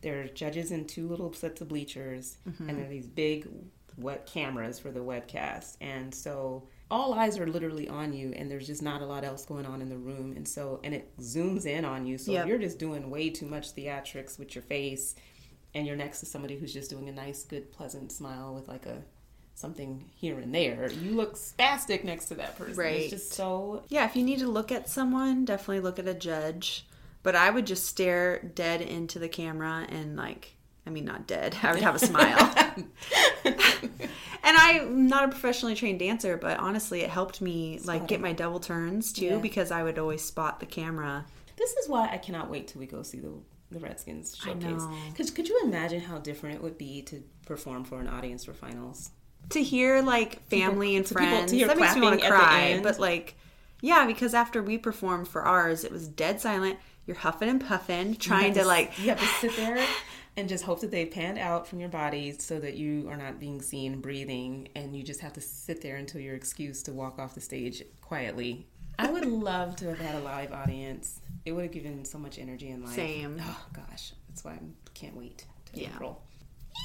There 0.00 0.20
are 0.22 0.26
judges 0.26 0.72
in 0.72 0.86
two 0.86 1.06
little 1.08 1.32
sets 1.32 1.60
of 1.60 1.68
bleachers 1.68 2.36
mm-hmm. 2.48 2.68
and 2.68 2.78
there 2.78 2.86
are 2.86 2.90
these 2.90 3.06
big 3.06 3.48
wet 3.96 4.26
cameras 4.26 4.78
for 4.78 4.90
the 4.90 5.00
webcast. 5.00 5.76
And 5.80 6.12
so 6.14 6.68
all 6.90 7.14
eyes 7.14 7.38
are 7.38 7.46
literally 7.46 7.88
on 7.88 8.12
you 8.12 8.32
and 8.36 8.50
there's 8.50 8.66
just 8.66 8.82
not 8.82 9.00
a 9.00 9.06
lot 9.06 9.24
else 9.24 9.46
going 9.46 9.64
on 9.64 9.80
in 9.80 9.88
the 9.88 9.96
room 9.96 10.34
and 10.36 10.46
so 10.46 10.80
and 10.82 10.94
it 10.94 11.16
zooms 11.18 11.66
in 11.66 11.84
on 11.84 12.06
you. 12.06 12.18
So 12.18 12.32
Yep. 12.32 12.46
you're 12.48 12.58
just 12.58 12.78
doing 12.78 13.08
way 13.10 13.30
too 13.30 13.46
much 13.46 13.74
theatrics 13.74 14.38
with 14.38 14.54
your 14.54 14.62
face 14.62 15.14
and 15.74 15.86
you're 15.86 15.96
next 15.96 16.20
to 16.20 16.26
somebody 16.26 16.58
who's 16.58 16.72
just 16.72 16.90
doing 16.90 17.08
a 17.08 17.12
nice, 17.12 17.44
good, 17.44 17.70
pleasant 17.72 18.12
smile 18.12 18.54
with 18.54 18.68
like 18.68 18.86
a 18.86 19.02
something 19.54 20.10
here 20.14 20.38
and 20.38 20.54
there. 20.54 20.90
You 20.90 21.12
look 21.12 21.36
spastic 21.36 22.04
next 22.04 22.26
to 22.26 22.34
that 22.36 22.58
person. 22.58 22.74
Right. 22.74 23.02
It's 23.02 23.10
just 23.10 23.32
so 23.34 23.84
Yeah, 23.88 24.04
if 24.04 24.16
you 24.16 24.24
need 24.24 24.40
to 24.40 24.48
look 24.48 24.72
at 24.72 24.88
someone, 24.88 25.44
definitely 25.44 25.80
look 25.80 25.98
at 25.98 26.08
a 26.08 26.14
judge. 26.14 26.86
But 27.22 27.36
I 27.36 27.50
would 27.50 27.66
just 27.66 27.86
stare 27.86 28.38
dead 28.54 28.80
into 28.80 29.18
the 29.18 29.28
camera 29.28 29.86
and 29.88 30.16
like 30.16 30.54
I 30.86 30.90
mean 30.90 31.04
not 31.04 31.26
dead. 31.28 31.56
I 31.62 31.72
would 31.72 31.82
have 31.82 31.94
a 31.94 31.98
smile. 32.06 32.54
and 33.44 34.56
I'm 34.56 35.06
not 35.06 35.24
a 35.24 35.28
professionally 35.28 35.74
trained 35.74 35.98
dancer, 36.00 36.36
but 36.36 36.58
honestly 36.58 37.00
it 37.02 37.10
helped 37.10 37.40
me 37.40 37.80
like 37.84 38.06
get 38.08 38.20
my 38.20 38.32
double 38.32 38.60
turns 38.60 39.12
too 39.12 39.24
Yeah. 39.26 39.38
because 39.38 39.70
I 39.70 39.82
would 39.82 39.98
always 39.98 40.22
spot 40.24 40.60
the 40.60 40.66
camera. 40.66 41.24
This 41.56 41.72
is 41.74 41.88
why 41.88 42.08
I 42.10 42.18
cannot 42.18 42.50
wait 42.50 42.68
till 42.68 42.80
we 42.80 42.86
go 42.86 43.02
see 43.02 43.18
the 43.20 43.32
the 43.70 43.78
Redskins 43.78 44.36
showcase. 44.36 44.82
Because 45.10 45.30
could 45.30 45.48
you 45.48 45.58
imagine 45.64 46.00
how 46.00 46.18
different 46.18 46.56
it 46.56 46.62
would 46.62 46.76
be 46.76 47.00
to 47.02 47.22
perform 47.46 47.84
for 47.84 48.00
an 48.00 48.08
audience 48.08 48.44
for 48.44 48.52
finals? 48.52 49.10
to 49.48 49.60
hear 49.62 50.00
like 50.02 50.40
family 50.48 50.94
and 50.94 51.04
people- 51.04 51.20
friends 51.20 51.50
to 51.50 51.56
hear 51.58 51.66
that 51.66 51.76
makes 51.76 51.96
me 51.96 52.00
want 52.02 52.20
to 52.20 52.26
clapping 52.26 52.36
at 52.36 52.40
the 52.40 52.46
cry 52.46 52.62
end. 52.70 52.82
but 52.84 53.00
like 53.00 53.34
yeah 53.80 54.06
because 54.06 54.34
after 54.34 54.62
we 54.62 54.78
performed 54.78 55.26
for 55.26 55.42
ours 55.42 55.82
it 55.82 55.90
was 55.90 56.06
dead 56.06 56.40
silent 56.40 56.78
you're 57.06 57.16
huffing 57.16 57.48
and 57.48 57.60
puffing, 57.66 58.14
trying 58.16 58.54
have 58.54 58.62
to 58.62 58.68
like 58.68 58.98
you 58.98 59.08
have 59.10 59.18
to 59.20 59.26
sit 59.26 59.56
there 59.56 59.84
and 60.36 60.48
just 60.48 60.64
hope 60.64 60.80
that 60.80 60.90
they 60.90 61.04
pan 61.04 61.36
out 61.36 61.66
from 61.66 61.80
your 61.80 61.88
body 61.88 62.32
so 62.32 62.58
that 62.58 62.74
you 62.74 63.06
are 63.10 63.16
not 63.16 63.38
being 63.38 63.60
seen 63.60 64.00
breathing 64.00 64.68
and 64.74 64.96
you 64.96 65.02
just 65.02 65.20
have 65.20 65.32
to 65.34 65.40
sit 65.40 65.82
there 65.82 65.96
until 65.96 66.20
you're 66.20 66.34
excused 66.36 66.86
to 66.86 66.92
walk 66.92 67.18
off 67.18 67.34
the 67.34 67.40
stage 67.40 67.82
quietly 68.00 68.66
i 68.98 69.10
would 69.10 69.26
love 69.26 69.76
to 69.76 69.88
have 69.88 69.98
had 69.98 70.14
a 70.14 70.20
live 70.20 70.52
audience 70.52 71.20
it 71.44 71.52
would 71.52 71.64
have 71.64 71.72
given 71.72 72.04
so 72.04 72.18
much 72.18 72.38
energy 72.38 72.70
and 72.70 72.84
life 72.84 72.94
Same. 72.94 73.36
oh 73.42 73.66
gosh 73.74 74.12
that's 74.28 74.44
why 74.44 74.52
i 74.52 74.58
can't 74.94 75.16
wait 75.16 75.44
to 75.72 75.80
Yeah. 75.80 75.88
april 75.94 76.22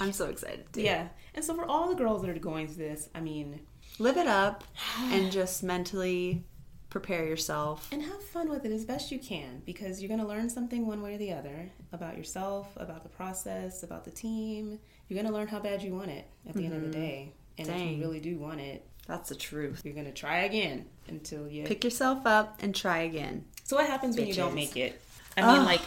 I'm 0.02 0.12
so 0.12 0.28
excited. 0.30 0.66
Too. 0.74 0.82
yeah 0.82 1.08
and 1.34 1.44
so 1.46 1.56
for 1.56 1.66
all 1.66 1.88
the 1.88 1.96
girls 1.96 2.22
that 2.22 2.30
are 2.30 2.40
going 2.40 2.68
through 2.68 2.86
this 2.90 3.08
i 3.16 3.22
mean 3.22 3.62
Live 4.00 4.18
it 4.18 4.28
up 4.28 4.64
and 5.00 5.32
just 5.32 5.64
mentally 5.64 6.44
prepare 6.90 7.26
yourself. 7.26 7.88
and 7.92 8.02
have 8.02 8.24
fun 8.24 8.50
with 8.50 8.66
it 8.66 8.72
as 8.72 8.86
best 8.86 9.12
you 9.12 9.20
can 9.20 9.62
because 9.66 10.02
you're 10.02 10.08
going 10.08 10.20
to 10.22 10.26
learn 10.28 10.50
something 10.50 10.86
one 10.88 11.02
way 11.02 11.16
or 11.16 11.18
the 11.18 11.34
other 11.34 11.70
about 11.92 12.18
yourself, 12.18 12.68
about 12.78 13.04
the 13.04 13.10
process, 13.10 13.84
about 13.84 14.06
the 14.06 14.12
team. 14.12 14.80
You're 15.08 15.22
going 15.22 15.32
to 15.32 15.38
learn 15.38 15.48
how 15.48 15.60
bad 15.60 15.82
you 15.84 15.94
want 15.94 16.12
it 16.12 16.28
at 16.48 16.56
the 16.56 16.66
end 16.66 16.74
of 16.74 16.82
the 16.82 16.90
day. 16.90 17.32
And 17.58 17.68
if 17.68 17.82
you 17.92 18.00
really 18.00 18.20
do 18.20 18.38
want 18.38 18.60
it, 18.62 18.86
That's 19.08 19.30
the 19.30 19.36
truth. 19.36 19.82
you're 19.84 19.94
going 19.94 20.06
to 20.06 20.12
try 20.14 20.40
again 20.40 20.86
until 21.08 21.48
you. 21.48 21.64
Pick 21.66 21.84
yourself 21.84 22.26
up 22.26 22.58
and 22.62 22.74
try 22.76 23.00
again. 23.00 23.46
so, 23.64 23.76
what 23.78 23.88
happens 23.88 24.16
when 24.18 24.28
you 24.28 24.34
don't 24.34 24.54
make 24.56 24.76
it? 24.78 25.02
I 25.36 25.42
mean, 25.42 25.62
Ugh. 25.62 25.66
like, 25.66 25.82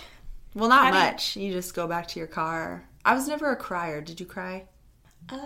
Well, 0.54 0.68
not 0.68 0.86
How 0.86 0.90
do 0.90 0.98
you- 0.98 1.04
much. 1.04 1.36
You, 1.36 1.52
just 1.52 1.74
go 1.74 1.86
back 1.86 2.08
to 2.08 2.18
your 2.18 2.26
car. 2.28 2.88
I 3.04 3.14
was 3.14 3.28
never 3.28 3.50
a 3.52 3.56
crier. 3.56 4.00
Did 4.00 4.20
you 4.20 4.26
cry? 4.26 4.64
uh, 5.28 5.36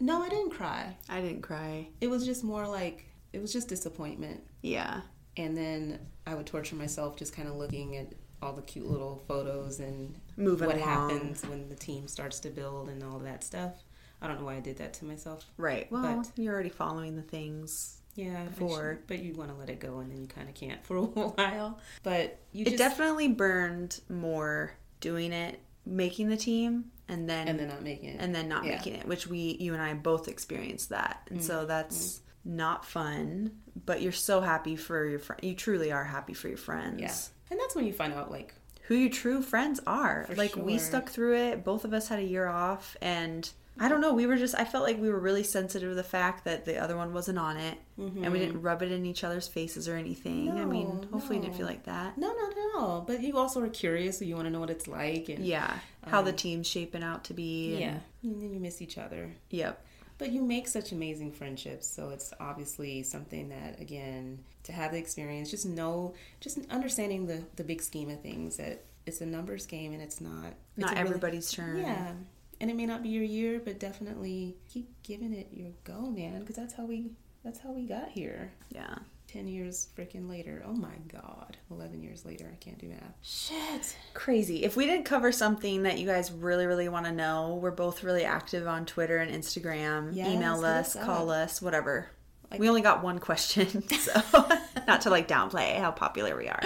no, 0.00 0.22
I 0.22 0.28
didn't 0.28 0.50
cry. 0.50 0.96
I 1.08 1.20
didn't 1.20 1.42
cry. 1.42 1.88
It 2.00 2.08
was 2.08 2.24
just 2.24 2.42
more 2.42 2.66
like, 2.66 3.06
it 3.32 3.40
was 3.40 3.52
just 3.52 3.68
disappointment. 3.68 4.42
Yeah. 4.62 5.00
And 5.36 5.56
then 5.56 5.98
I 6.26 6.34
would 6.34 6.46
torture 6.46 6.76
myself 6.76 7.16
just 7.16 7.34
kind 7.34 7.48
of 7.48 7.54
looking 7.56 7.96
at 7.96 8.08
all 8.42 8.52
the 8.52 8.62
cute 8.62 8.86
little 8.86 9.22
photos 9.28 9.78
and 9.80 10.14
Moving 10.36 10.66
what 10.66 10.76
along. 10.76 10.88
happens 11.10 11.42
when 11.46 11.68
the 11.68 11.74
team 11.76 12.08
starts 12.08 12.40
to 12.40 12.50
build 12.50 12.88
and 12.88 13.02
all 13.02 13.18
that 13.20 13.42
stuff. 13.44 13.72
I 14.20 14.26
don't 14.28 14.38
know 14.40 14.44
why 14.46 14.56
I 14.56 14.60
did 14.60 14.78
that 14.78 14.92
to 14.94 15.04
myself. 15.04 15.44
Right. 15.56 15.90
Well, 15.90 16.22
But- 16.22 16.42
you're 16.42 16.52
already 16.52 16.68
following 16.68 17.16
the 17.16 17.22
things. 17.22 17.98
Yeah, 18.14 18.44
Before. 18.44 18.94
should- 18.98 19.06
but 19.06 19.20
you 19.20 19.32
want 19.34 19.50
to 19.50 19.56
let 19.56 19.70
it 19.70 19.80
go 19.80 19.98
and 20.00 20.10
then 20.12 20.20
you 20.20 20.26
kind 20.26 20.48
of 20.48 20.54
can't 20.54 20.84
for 20.84 20.96
a 20.96 21.02
while. 21.04 21.78
But 22.02 22.38
you 22.52 22.62
It 22.66 22.70
just 22.70 22.78
definitely 22.78 23.28
burned 23.28 24.00
more 24.10 24.74
doing 25.00 25.32
it, 25.32 25.58
making 25.86 26.28
the 26.28 26.36
team, 26.36 26.90
and 27.08 27.28
then 27.28 27.48
and 27.48 27.58
then 27.58 27.68
not 27.68 27.82
making 27.82 28.10
it. 28.10 28.20
and 28.20 28.34
then 28.34 28.48
not 28.48 28.64
Yeah. 28.64 28.76
making 28.76 28.94
it, 28.96 29.06
which 29.06 29.26
we 29.26 29.56
you 29.58 29.72
and 29.72 29.82
I 29.82 29.94
both 29.94 30.28
experienced 30.28 30.90
that, 30.90 31.26
and 31.30 31.40
mm. 31.40 31.42
so 31.42 31.64
that's 31.64 32.18
mm. 32.18 32.20
Not 32.44 32.84
fun. 32.84 33.52
But 33.86 34.02
you're 34.02 34.12
so 34.12 34.40
happy 34.40 34.76
for 34.76 35.04
your 35.06 35.18
friend. 35.18 35.42
You 35.42 35.54
truly 35.54 35.90
are 35.92 36.04
happy 36.04 36.34
for 36.34 36.48
your 36.48 36.58
friends. 36.58 37.00
yeah, 37.00 37.14
and 37.50 37.58
that's 37.60 37.74
when 37.74 37.86
you 37.86 37.92
find 37.92 38.12
out 38.12 38.30
like 38.30 38.54
who 38.82 38.94
your 38.94 39.10
true 39.10 39.40
friends 39.42 39.80
are. 39.86 40.26
Like 40.36 40.56
we 40.56 40.78
stuck 40.78 41.08
through 41.08 41.36
it. 41.36 41.64
Both 41.64 41.84
of 41.84 41.92
us 41.94 42.08
had 42.08 42.18
a 42.18 42.24
year 42.24 42.46
off 42.48 42.96
and 43.00 43.48
I 43.80 43.88
don't 43.88 44.02
know, 44.02 44.12
we 44.12 44.26
were 44.26 44.36
just 44.36 44.54
I 44.54 44.66
felt 44.66 44.84
like 44.84 45.00
we 45.00 45.08
were 45.08 45.18
really 45.18 45.42
sensitive 45.42 45.88
to 45.90 45.94
the 45.94 46.02
fact 46.02 46.44
that 46.44 46.66
the 46.66 46.76
other 46.76 46.94
one 46.98 47.14
wasn't 47.14 47.38
on 47.38 47.56
it 47.56 47.78
and 47.96 48.30
we 48.30 48.38
didn't 48.38 48.60
rub 48.60 48.82
it 48.82 48.92
in 48.92 49.06
each 49.06 49.24
other's 49.24 49.48
faces 49.48 49.88
or 49.88 49.96
anything. 49.96 50.50
I 50.50 50.66
mean, 50.66 50.86
Mm-hmm. 50.88 51.00
No, 51.00 51.08
hopefully 51.12 51.36
you 51.36 51.42
didn't 51.42 51.56
feel 51.56 51.66
like 51.66 51.84
that. 51.84 52.18
no, 52.18 52.28
not 52.34 52.50
at 52.52 52.58
all. 52.76 53.00
But 53.00 53.22
you 53.22 53.38
also 53.38 53.62
are 53.62 53.68
curious, 53.68 54.18
so 54.18 54.26
you 54.26 54.34
want 54.34 54.46
to 54.46 54.50
know 54.50 54.60
what 54.60 54.68
it's 54.70 54.86
like 54.88 55.30
and 55.30 55.46
Yeah. 55.46 55.72
How 56.06 56.20
the 56.20 56.32
team's 56.32 56.66
shaping 56.66 57.02
out 57.02 57.24
to 57.24 57.34
be. 57.34 57.72
and- 57.72 57.80
yeah, 57.80 57.98
and 58.24 58.42
then 58.42 58.52
you 58.52 58.60
miss 58.60 58.82
each 58.82 58.98
other. 58.98 59.30
Yep. 59.48 59.82
But 60.18 60.30
you 60.30 60.42
make 60.42 60.68
such 60.68 60.92
amazing 60.92 61.32
friendships, 61.32 61.86
so 61.86 62.10
it's 62.10 62.32
obviously 62.38 63.02
something 63.02 63.48
that 63.48 63.80
again 63.80 64.38
to 64.64 64.72
have 64.72 64.92
the 64.92 64.98
experience, 64.98 65.50
just 65.50 65.66
know, 65.66 66.14
just 66.40 66.58
understanding 66.70 67.26
the 67.26 67.42
the 67.56 67.64
big 67.64 67.82
scheme 67.82 68.10
of 68.10 68.20
things 68.20 68.56
that 68.56 68.84
it's 69.06 69.20
a 69.20 69.26
numbers 69.26 69.66
game 69.66 69.92
and 69.92 70.00
it's 70.00 70.20
not 70.20 70.46
it's 70.76 70.78
Not 70.78 70.90
really- 70.90 71.00
everybody's 71.00 71.50
turn. 71.50 71.78
Yeah. 71.78 72.12
And 72.60 72.70
it 72.70 72.74
may 72.76 72.86
not 72.86 73.02
be 73.02 73.08
your 73.08 73.24
year, 73.24 73.60
but 73.64 73.80
definitely 73.80 74.54
keep 74.68 74.88
giving 75.02 75.32
it 75.34 75.48
your 75.52 75.70
go, 75.82 76.02
man, 76.02 76.38
because 76.40 76.54
that's 76.54 76.74
how 76.74 76.84
we 76.84 77.10
that's 77.42 77.58
how 77.58 77.72
we 77.72 77.82
got 77.86 78.10
here. 78.10 78.52
Yeah. 78.70 78.94
10 79.32 79.48
years 79.48 79.88
freaking 79.96 80.28
later. 80.28 80.62
Oh 80.66 80.74
my 80.74 80.94
god. 81.08 81.56
11 81.70 82.02
years 82.02 82.24
later. 82.26 82.50
I 82.52 82.56
can't 82.56 82.78
do 82.78 82.88
math. 82.88 83.14
Shit. 83.22 83.96
Crazy. 84.14 84.64
If 84.64 84.76
we 84.76 84.86
did 84.86 85.04
cover 85.04 85.32
something 85.32 85.84
that 85.84 85.98
you 85.98 86.06
guys 86.06 86.30
really, 86.30 86.66
really 86.66 86.88
want 86.88 87.06
to 87.06 87.12
know, 87.12 87.58
we're 87.62 87.70
both 87.70 88.02
really 88.04 88.24
active 88.24 88.66
on 88.66 88.84
Twitter 88.84 89.16
and 89.18 89.30
Instagram. 89.32 90.10
Yes, 90.12 90.28
Email 90.28 90.64
us, 90.64 90.94
us 90.96 91.04
call 91.04 91.30
up. 91.30 91.44
us, 91.44 91.62
whatever. 91.62 92.10
Like- 92.50 92.60
we 92.60 92.68
only 92.68 92.82
got 92.82 93.02
one 93.02 93.18
question, 93.18 93.88
so 93.98 94.12
not 94.86 95.00
to 95.02 95.10
like 95.10 95.26
downplay 95.26 95.78
how 95.78 95.90
popular 95.92 96.36
we 96.36 96.48
are. 96.48 96.60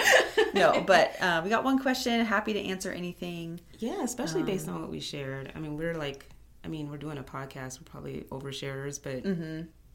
No, 0.53 0.81
but 0.85 1.13
uh, 1.21 1.39
we 1.43 1.49
got 1.49 1.63
one 1.63 1.79
question. 1.79 2.25
Happy 2.25 2.51
to 2.51 2.59
answer 2.61 2.91
anything. 2.91 3.61
Yeah, 3.79 4.03
especially 4.03 4.43
based 4.43 4.67
on 4.67 4.81
what 4.81 4.89
we 4.91 4.99
shared. 4.99 5.53
I 5.55 5.59
mean, 5.59 5.77
we're 5.77 5.95
like, 5.95 6.25
I 6.65 6.67
mean, 6.67 6.89
we're 6.91 6.97
doing 6.97 7.17
a 7.17 7.23
podcast. 7.23 7.79
We're 7.79 7.89
probably 7.89 8.25
oversharers, 8.29 9.01
but 9.01 9.23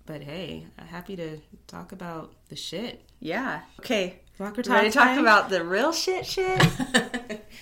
but 0.07 0.23
hey, 0.23 0.67
happy 0.89 1.17
to 1.17 1.39
talk 1.67 1.93
about 1.93 2.33
the 2.49 2.57
shit. 2.57 3.09
Yeah. 3.21 3.61
Okay. 3.81 4.21
Rocker 4.39 4.63
Ready 4.67 4.89
to 4.89 4.93
talk 4.95 5.09
talk 5.11 5.19
about 5.19 5.49
the 5.51 5.65
real 5.65 5.93
shit 5.93 6.27
shit? 6.27 6.61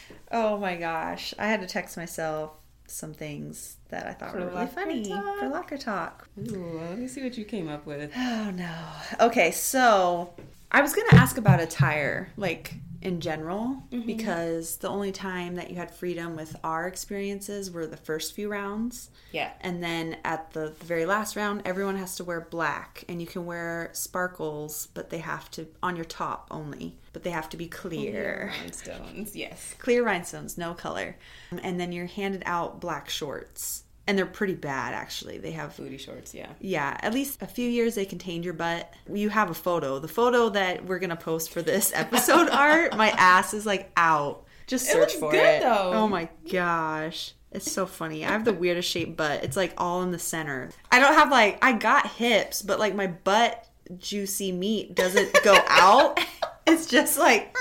oh 0.32 0.56
my 0.58 0.76
gosh. 0.76 1.34
I 1.38 1.46
had 1.46 1.60
to 1.60 1.66
text 1.66 1.96
myself 1.96 2.52
some 2.86 3.12
things 3.14 3.76
that 3.88 4.06
I 4.06 4.12
thought 4.12 4.32
For 4.32 4.40
were 4.40 4.46
really 4.46 4.66
funny 4.66 5.08
talk? 5.08 5.38
for 5.38 5.48
locker 5.48 5.76
talk. 5.78 6.28
Ooh, 6.38 6.80
let 6.88 6.98
me 6.98 7.06
see 7.08 7.22
what 7.22 7.36
you 7.36 7.44
came 7.44 7.68
up 7.68 7.86
with. 7.86 8.12
Oh 8.16 8.50
no. 8.50 8.74
Okay, 9.20 9.50
so 9.50 10.34
I 10.72 10.80
was 10.80 10.94
gonna 10.94 11.14
ask 11.14 11.36
about 11.38 11.60
attire, 11.60 12.30
like 12.36 12.74
in 13.02 13.20
general, 13.20 13.82
mm-hmm. 13.90 14.06
because 14.06 14.76
the 14.76 14.88
only 14.88 15.12
time 15.12 15.54
that 15.54 15.70
you 15.70 15.76
had 15.76 15.90
freedom 15.90 16.36
with 16.36 16.54
our 16.62 16.86
experiences 16.86 17.70
were 17.70 17.86
the 17.86 17.96
first 17.96 18.34
few 18.34 18.48
rounds. 18.48 19.10
Yeah. 19.32 19.52
And 19.62 19.82
then 19.82 20.18
at 20.24 20.52
the, 20.52 20.74
the 20.78 20.84
very 20.84 21.06
last 21.06 21.36
round, 21.36 21.62
everyone 21.64 21.96
has 21.96 22.16
to 22.16 22.24
wear 22.24 22.40
black, 22.40 23.04
and 23.08 23.20
you 23.20 23.26
can 23.26 23.46
wear 23.46 23.90
sparkles, 23.92 24.88
but 24.92 25.10
they 25.10 25.18
have 25.18 25.50
to 25.52 25.66
on 25.82 25.96
your 25.96 26.04
top 26.04 26.48
only, 26.50 26.96
but 27.12 27.22
they 27.22 27.30
have 27.30 27.48
to 27.50 27.56
be 27.56 27.68
clear. 27.68 28.52
Rhinestones. 28.60 29.34
Yes. 29.34 29.74
Clear 29.78 30.04
rhinestones, 30.04 30.58
no 30.58 30.74
color. 30.74 31.16
Um, 31.52 31.60
and 31.62 31.80
then 31.80 31.92
you're 31.92 32.06
handed 32.06 32.42
out 32.44 32.80
black 32.80 33.08
shorts, 33.08 33.84
and 34.10 34.18
they're 34.18 34.26
pretty 34.26 34.54
bad 34.56 34.92
actually. 34.92 35.38
They 35.38 35.52
have 35.52 35.76
Booty 35.76 35.96
shorts. 35.96 36.34
Yeah. 36.34 36.48
yeah, 36.60 36.96
at 37.00 37.14
least 37.14 37.40
a 37.40 37.46
few 37.46 37.68
years 37.70 37.94
they 37.94 38.04
contained 38.04 38.44
your 38.44 38.54
butt. 38.54 38.92
You 39.12 39.28
have 39.28 39.50
a 39.50 39.54
photo. 39.54 40.00
The 40.00 40.08
photo 40.08 40.48
that 40.50 40.84
we're 40.84 40.98
gonna 40.98 41.14
post 41.14 41.50
for 41.50 41.62
this 41.62 41.92
episode 41.94 42.48
art, 42.50 42.96
my 42.96 43.10
ass 43.10 43.54
is 43.54 43.64
like 43.64 43.90
out. 43.96 44.44
Just 44.66 44.88
It 44.88 44.92
search 44.92 45.00
looks 45.00 45.14
for 45.14 45.30
good, 45.30 45.38
it. 45.44 45.62
though. 45.62 45.92
Oh 45.94 46.08
my 46.08 46.28
gosh. 46.50 47.34
It's 47.52 47.70
so 47.70 47.86
funny. 47.86 48.24
I 48.24 48.30
have 48.30 48.44
the 48.44 48.52
weirdest 48.52 48.88
shaped 48.90 49.16
butt. 49.16 49.42
It's 49.44 49.56
like 49.56 49.74
all 49.78 50.02
in 50.02 50.10
the 50.10 50.18
center. 50.18 50.70
I 50.90 50.98
don't 50.98 51.14
have 51.14 51.30
like 51.30 51.58
I 51.64 51.72
got 51.72 52.06
hips, 52.08 52.62
but 52.62 52.78
like 52.80 52.94
my 52.96 53.06
butt 53.06 53.64
juicy 53.98 54.50
meat 54.52 54.94
doesn't 54.96 55.32
go 55.44 55.56
out. 55.68 56.18
It's 56.66 56.86
just 56.86 57.18
like 57.18 57.56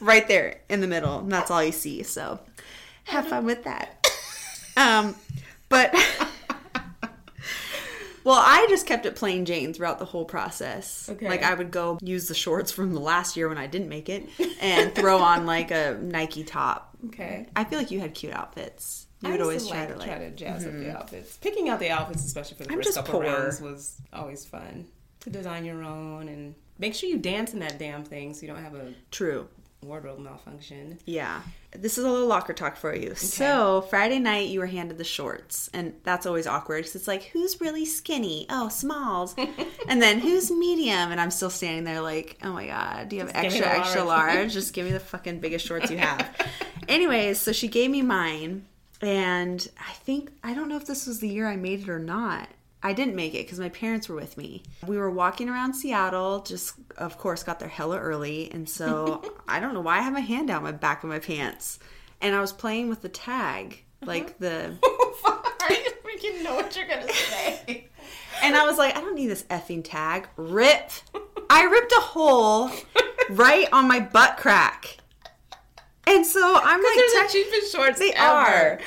right 0.00 0.26
there 0.28 0.60
in 0.68 0.80
the 0.80 0.86
middle. 0.86 1.20
And 1.20 1.32
that's 1.32 1.50
all 1.50 1.62
you 1.64 1.72
see. 1.72 2.02
So 2.02 2.38
have 3.04 3.28
fun 3.28 3.44
with 3.46 3.64
that. 3.64 3.96
Um 4.76 5.14
but 5.70 5.94
Well, 8.24 8.40
I 8.44 8.66
just 8.68 8.86
kept 8.86 9.06
it 9.06 9.16
plain 9.16 9.44
Jane 9.44 9.72
throughout 9.72 9.98
the 9.98 10.04
whole 10.04 10.24
process. 10.24 11.08
Okay. 11.10 11.28
Like 11.28 11.42
I 11.42 11.54
would 11.54 11.70
go 11.70 11.98
use 12.02 12.28
the 12.28 12.34
shorts 12.34 12.70
from 12.70 12.92
the 12.92 13.00
last 13.00 13.36
year 13.36 13.48
when 13.48 13.58
I 13.58 13.66
didn't 13.66 13.88
make 13.88 14.08
it 14.08 14.28
and 14.60 14.94
throw 14.94 15.18
on 15.18 15.46
like 15.46 15.70
a 15.70 15.98
Nike 16.00 16.44
top. 16.44 16.96
Okay. 17.06 17.46
I 17.56 17.64
feel 17.64 17.78
like 17.78 17.90
you 17.90 18.00
had 18.00 18.14
cute 18.14 18.32
outfits. 18.32 19.06
You 19.22 19.30
I 19.30 19.32
would 19.32 19.40
always 19.40 19.64
to 19.64 19.70
try 19.70 19.80
like, 19.80 19.88
to 19.88 19.98
like 19.98 20.08
try 20.08 20.18
to 20.18 20.30
jazz 20.30 20.64
up 20.64 20.72
the 20.72 20.78
mm-hmm. 20.78 20.96
outfits. 20.96 21.36
Picking 21.38 21.68
out 21.68 21.78
the 21.78 21.90
outfits, 21.90 22.24
especially 22.24 22.56
for 22.56 22.64
the 22.64 22.72
I'm 22.72 22.78
first 22.82 22.94
couple 22.94 23.20
poor. 23.20 23.22
rounds, 23.24 23.60
was 23.60 24.00
always 24.12 24.44
fun. 24.44 24.86
To 25.20 25.30
design 25.30 25.64
your 25.66 25.82
own 25.82 26.28
and 26.28 26.54
make 26.78 26.94
sure 26.94 27.08
you 27.08 27.18
dance 27.18 27.52
in 27.52 27.58
that 27.60 27.78
damn 27.78 28.04
thing 28.04 28.32
so 28.32 28.42
you 28.42 28.48
don't 28.48 28.62
have 28.62 28.74
a 28.74 28.94
True. 29.10 29.48
Wardrobe 29.82 30.18
malfunction. 30.18 30.98
Yeah. 31.06 31.40
This 31.72 31.98
is 31.98 32.04
a 32.04 32.10
little 32.10 32.26
locker 32.26 32.52
talk 32.52 32.76
for 32.76 32.94
you. 32.94 33.14
So, 33.14 33.82
Friday 33.82 34.18
night 34.18 34.48
you 34.48 34.60
were 34.60 34.66
handed 34.66 34.98
the 34.98 35.04
shorts, 35.04 35.70
and 35.72 35.94
that's 36.02 36.26
always 36.26 36.46
awkward 36.46 36.78
because 36.78 36.96
it's 36.96 37.08
like, 37.08 37.24
who's 37.24 37.60
really 37.60 37.84
skinny? 37.86 38.46
Oh, 38.50 38.68
smalls. 38.68 39.34
and 39.88 40.02
then 40.02 40.18
who's 40.18 40.50
medium? 40.50 41.12
And 41.12 41.20
I'm 41.20 41.30
still 41.30 41.50
standing 41.50 41.84
there 41.84 42.00
like, 42.00 42.38
oh 42.42 42.52
my 42.52 42.66
God, 42.66 43.08
do 43.08 43.16
you 43.16 43.22
have 43.22 43.32
Just 43.32 43.44
extra, 43.46 43.64
the 43.64 43.78
extra 43.78 44.04
large. 44.04 44.34
large? 44.34 44.52
Just 44.52 44.74
give 44.74 44.84
me 44.84 44.92
the 44.92 45.00
fucking 45.00 45.40
biggest 45.40 45.66
shorts 45.66 45.90
you 45.90 45.98
have. 45.98 46.28
Anyways, 46.88 47.38
so 47.38 47.52
she 47.52 47.68
gave 47.68 47.90
me 47.90 48.02
mine, 48.02 48.66
and 49.00 49.66
I 49.78 49.92
think, 49.92 50.30
I 50.42 50.54
don't 50.54 50.68
know 50.68 50.76
if 50.76 50.86
this 50.86 51.06
was 51.06 51.20
the 51.20 51.28
year 51.28 51.46
I 51.46 51.56
made 51.56 51.82
it 51.82 51.88
or 51.88 51.98
not. 52.00 52.48
I 52.82 52.92
didn't 52.94 53.14
make 53.14 53.34
it 53.34 53.44
because 53.44 53.60
my 53.60 53.68
parents 53.68 54.08
were 54.08 54.14
with 54.16 54.36
me. 54.38 54.62
We 54.86 54.96
were 54.96 55.10
walking 55.10 55.48
around 55.48 55.74
Seattle, 55.74 56.40
just 56.40 56.74
of 56.96 57.18
course 57.18 57.42
got 57.42 57.60
there 57.60 57.68
hella 57.68 57.98
early, 57.98 58.50
and 58.52 58.68
so 58.68 59.22
I 59.48 59.60
don't 59.60 59.74
know 59.74 59.80
why 59.82 59.98
I 59.98 60.02
have 60.02 60.12
my 60.14 60.20
hand 60.20 60.48
down 60.48 60.62
my 60.62 60.72
back 60.72 61.02
of 61.02 61.10
my 61.10 61.18
pants, 61.18 61.78
and 62.20 62.34
I 62.34 62.40
was 62.40 62.52
playing 62.52 62.88
with 62.88 63.02
the 63.02 63.08
tag, 63.08 63.82
uh-huh. 64.02 64.10
like 64.10 64.38
the, 64.38 64.76
I 64.82 65.92
freaking 66.04 66.42
know 66.42 66.54
what 66.54 66.74
you're 66.76 66.88
gonna 66.88 67.12
say. 67.12 67.88
and 68.42 68.56
I 68.56 68.64
was 68.64 68.78
like, 68.78 68.96
I 68.96 69.00
don't 69.00 69.14
need 69.14 69.28
this 69.28 69.42
effing 69.44 69.82
tag. 69.84 70.28
Rip! 70.36 70.90
I 71.50 71.64
ripped 71.64 71.92
a 71.92 72.00
hole 72.00 72.70
right 73.30 73.68
on 73.72 73.88
my 73.88 74.00
butt 74.00 74.36
crack. 74.38 74.96
And 76.06 76.24
so 76.24 76.40
I'm 76.62 76.82
like, 76.82 76.94
They're 76.96 77.22
the 77.24 77.28
cheapest 77.32 77.72
shorts 77.72 77.98
they 77.98 78.12
ever. 78.12 78.22
are. 78.26 78.80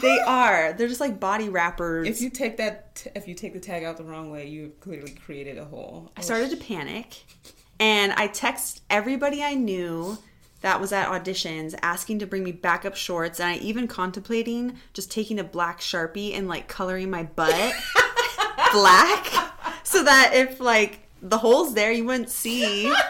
They 0.00 0.18
are. 0.20 0.72
They're 0.72 0.88
just 0.88 1.00
like 1.00 1.18
body 1.20 1.48
wrappers. 1.48 2.08
If 2.08 2.20
you 2.20 2.30
take 2.30 2.56
that, 2.58 3.06
if 3.14 3.28
you 3.28 3.34
take 3.34 3.52
the 3.52 3.60
tag 3.60 3.84
out 3.84 3.96
the 3.96 4.04
wrong 4.04 4.30
way, 4.30 4.46
you've 4.46 4.78
clearly 4.80 5.12
created 5.12 5.58
a 5.58 5.64
hole. 5.64 6.12
I 6.16 6.20
started 6.20 6.50
to 6.50 6.56
panic 6.56 7.24
and 7.78 8.12
I 8.12 8.26
text 8.28 8.82
everybody 8.90 9.42
I 9.42 9.54
knew 9.54 10.18
that 10.62 10.80
was 10.80 10.92
at 10.92 11.08
auditions 11.08 11.74
asking 11.82 12.20
to 12.20 12.26
bring 12.26 12.42
me 12.42 12.52
backup 12.52 12.96
shorts 12.96 13.40
and 13.40 13.50
I 13.50 13.56
even 13.56 13.86
contemplating 13.86 14.78
just 14.94 15.10
taking 15.10 15.38
a 15.38 15.44
black 15.44 15.80
Sharpie 15.80 16.36
and 16.36 16.48
like 16.48 16.68
coloring 16.68 17.10
my 17.10 17.24
butt 17.24 17.74
black 18.72 19.26
so 19.84 20.02
that 20.02 20.32
if 20.34 20.60
like 20.60 21.08
the 21.22 21.38
hole's 21.38 21.74
there 21.74 21.92
you 21.92 22.04
wouldn't 22.04 22.30
see. 22.30 22.92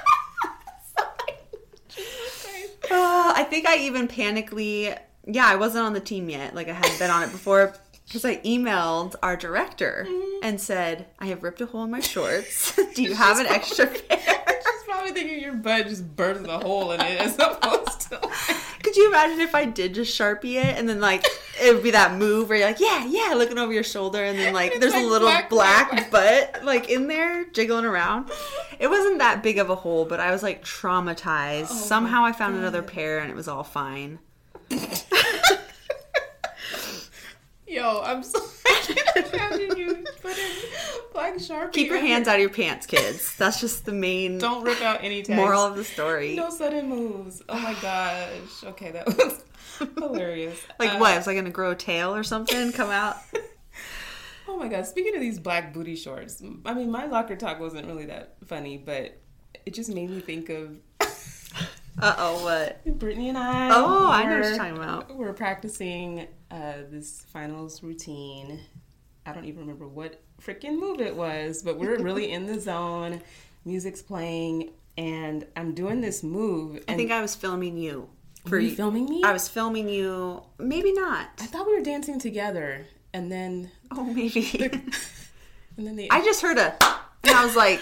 Uh, 2.88 3.32
I 3.36 3.42
think 3.42 3.66
I 3.66 3.78
even 3.78 4.06
panically, 4.06 4.96
yeah, 5.26 5.46
I 5.46 5.56
wasn't 5.56 5.84
on 5.84 5.92
the 5.92 6.00
team 6.00 6.30
yet. 6.30 6.54
Like 6.54 6.68
I 6.68 6.72
hadn't 6.72 6.98
been 6.98 7.10
on 7.10 7.22
it 7.22 7.32
before 7.32 7.74
because 8.06 8.24
I 8.24 8.36
emailed 8.38 9.16
our 9.22 9.36
director 9.36 10.06
mm-hmm. 10.08 10.44
and 10.44 10.60
said, 10.60 11.06
I 11.18 11.26
have 11.26 11.42
ripped 11.42 11.60
a 11.60 11.66
hole 11.66 11.84
in 11.84 11.90
my 11.90 12.00
shorts. 12.00 12.78
Do 12.94 13.02
you 13.02 13.14
have 13.14 13.38
an 13.38 13.46
extra 13.46 13.86
pair? 13.86 14.44
She's 14.62 14.82
probably 14.84 15.10
thinking 15.10 15.40
your 15.40 15.54
butt 15.54 15.88
just 15.88 16.14
burns 16.14 16.46
a 16.46 16.58
hole 16.58 16.92
in 16.92 17.00
it 17.00 17.20
as 17.20 17.34
opposed 17.34 18.12
to. 18.12 18.20
Could 18.84 18.96
you 18.96 19.08
imagine 19.08 19.40
if 19.40 19.56
I 19.56 19.64
did 19.64 19.94
just 19.94 20.16
Sharpie 20.16 20.54
it 20.54 20.78
and 20.78 20.88
then 20.88 21.00
like 21.00 21.26
it 21.60 21.74
would 21.74 21.82
be 21.82 21.90
that 21.90 22.16
move 22.16 22.48
where 22.48 22.58
you're 22.58 22.68
like, 22.68 22.78
yeah, 22.78 23.04
yeah, 23.06 23.34
looking 23.34 23.58
over 23.58 23.72
your 23.72 23.82
shoulder 23.82 24.22
and 24.22 24.38
then 24.38 24.54
like 24.54 24.78
there's 24.78 24.92
like 24.92 25.02
a 25.02 25.06
little 25.06 25.26
black, 25.26 25.50
black, 25.50 25.90
black, 25.90 26.10
butt 26.52 26.64
like 26.64 26.88
in 26.88 27.08
there 27.08 27.46
jiggling 27.46 27.84
around. 27.84 28.30
It 28.78 28.88
wasn't 28.88 29.18
that 29.18 29.42
big 29.42 29.58
of 29.58 29.70
a 29.70 29.74
hole, 29.74 30.04
but 30.04 30.20
I 30.20 30.30
was 30.30 30.44
like 30.44 30.64
traumatized. 30.64 31.68
Oh 31.70 31.74
Somehow 31.74 32.24
I 32.24 32.30
found 32.30 32.54
another 32.54 32.82
pair 32.82 33.18
and 33.18 33.28
it 33.28 33.34
was 33.34 33.48
all 33.48 33.64
fine. 33.64 34.20
Yo, 37.68 38.00
I'm 38.04 38.22
so. 38.22 38.40
Imagine 39.16 39.76
you 39.76 40.04
put 40.22 40.38
in 40.38 40.44
black 41.12 41.34
sharpie. 41.34 41.72
Keep 41.72 41.88
your 41.88 41.98
hands 42.00 42.28
out 42.28 42.36
of 42.36 42.40
your 42.40 42.50
pants, 42.50 42.86
kids. 42.86 43.34
That's 43.36 43.60
just 43.60 43.84
the 43.84 43.92
main 43.92 44.38
Don't 44.46 44.62
rip 44.64 44.80
out 44.82 45.02
any 45.02 45.22
tags. 45.22 45.36
moral 45.36 45.62
of 45.64 45.74
the 45.76 45.82
story. 45.84 46.36
No 46.36 46.48
sudden 46.50 46.88
moves. 46.88 47.42
Oh 47.48 47.58
my 47.58 47.74
gosh. 47.82 48.64
Okay, 48.64 48.92
that 48.92 49.06
was 49.06 49.42
hilarious. 49.96 50.60
Like 50.78 50.94
Uh, 50.94 50.98
what? 50.98 51.16
Was 51.16 51.26
I 51.28 51.34
gonna 51.34 51.50
grow 51.50 51.72
a 51.72 51.76
tail 51.76 52.14
or 52.14 52.22
something? 52.22 52.72
Come 52.72 52.90
out? 52.90 53.16
Oh 54.48 54.56
my 54.56 54.68
god. 54.68 54.86
Speaking 54.86 55.14
of 55.16 55.20
these 55.20 55.40
black 55.40 55.74
booty 55.74 55.96
shorts, 55.96 56.40
I 56.64 56.72
mean, 56.72 56.90
my 56.90 57.06
locker 57.06 57.34
talk 57.36 57.58
wasn't 57.58 57.86
really 57.88 58.06
that 58.06 58.36
funny, 58.46 58.78
but 58.78 59.18
it 59.66 59.74
just 59.74 59.92
made 59.92 60.08
me 60.10 60.20
think 60.20 60.48
of 60.50 60.76
Uh 62.00 62.14
oh, 62.18 62.44
what? 62.44 62.98
Brittany 62.98 63.28
and 63.30 63.38
I. 63.38 63.70
Oh, 63.74 64.10
I 64.10 64.24
know 64.24 64.30
what 64.32 64.40
were- 64.40 64.48
you're 64.48 64.56
talking 64.56 64.76
about. 64.76 65.16
We're 65.16 65.32
practicing 65.32 66.26
uh, 66.50 66.72
this 66.90 67.24
finals 67.32 67.82
routine. 67.82 68.60
I 69.24 69.32
don't 69.32 69.46
even 69.46 69.60
remember 69.62 69.88
what 69.88 70.20
freaking 70.40 70.78
move 70.78 71.00
it 71.00 71.16
was, 71.16 71.62
but 71.62 71.78
we're 71.78 71.98
really 71.98 72.30
in 72.30 72.46
the 72.46 72.60
zone. 72.60 73.22
Music's 73.64 74.02
playing, 74.02 74.70
and 74.96 75.46
I'm 75.56 75.74
doing 75.74 76.00
this 76.00 76.22
move. 76.22 76.76
And 76.76 76.84
I 76.90 76.94
think 76.96 77.10
I 77.10 77.22
was 77.22 77.34
filming 77.34 77.76
you. 77.76 78.08
were 78.48 78.60
you 78.60 78.76
filming 78.76 79.06
me? 79.06 79.22
I 79.24 79.32
was 79.32 79.48
filming 79.48 79.88
you. 79.88 80.42
Maybe 80.58 80.92
not. 80.92 81.30
I 81.40 81.46
thought 81.46 81.66
we 81.66 81.74
were 81.76 81.82
dancing 81.82 82.18
together, 82.20 82.86
and 83.14 83.32
then 83.32 83.70
Oh, 83.90 84.04
maybe. 84.04 84.60
and 85.76 85.86
then 85.86 85.96
the 85.96 86.10
I 86.12 86.22
just 86.22 86.42
heard 86.42 86.58
a, 86.58 86.76
and 87.24 87.34
I 87.34 87.44
was 87.44 87.56
like, 87.56 87.80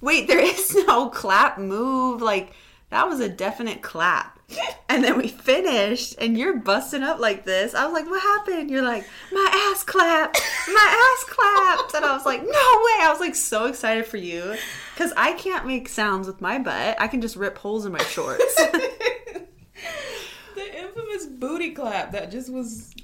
wait, 0.00 0.26
there 0.26 0.40
is 0.40 0.74
no 0.86 1.08
clap 1.08 1.56
move. 1.58 2.20
Like, 2.20 2.52
that 2.96 3.08
was 3.10 3.20
a 3.20 3.28
definite 3.28 3.82
clap. 3.82 4.40
And 4.88 5.02
then 5.04 5.18
we 5.18 5.28
finished, 5.28 6.14
and 6.18 6.38
you're 6.38 6.56
busting 6.56 7.02
up 7.02 7.18
like 7.18 7.44
this. 7.44 7.74
I 7.74 7.84
was 7.84 7.92
like, 7.92 8.06
what 8.08 8.22
happened? 8.22 8.70
You're 8.70 8.84
like, 8.84 9.04
my 9.30 9.70
ass 9.70 9.82
clapped. 9.82 10.40
My 10.68 11.16
ass 11.18 11.24
clapped. 11.28 11.92
And 11.92 12.04
I 12.04 12.14
was 12.14 12.24
like, 12.24 12.40
no 12.40 12.46
way. 12.46 13.04
I 13.04 13.08
was 13.10 13.20
like 13.20 13.34
so 13.34 13.66
excited 13.66 14.06
for 14.06 14.16
you 14.16 14.54
because 14.94 15.12
I 15.16 15.32
can't 15.32 15.66
make 15.66 15.88
sounds 15.88 16.28
with 16.28 16.40
my 16.40 16.58
butt. 16.58 16.98
I 16.98 17.08
can 17.08 17.20
just 17.20 17.36
rip 17.36 17.58
holes 17.58 17.84
in 17.84 17.92
my 17.92 18.02
shorts. 18.04 18.54
the 18.54 19.42
infamous 20.78 21.26
booty 21.26 21.72
clap 21.72 22.12
that 22.12 22.30
just 22.30 22.50
was 22.50 22.94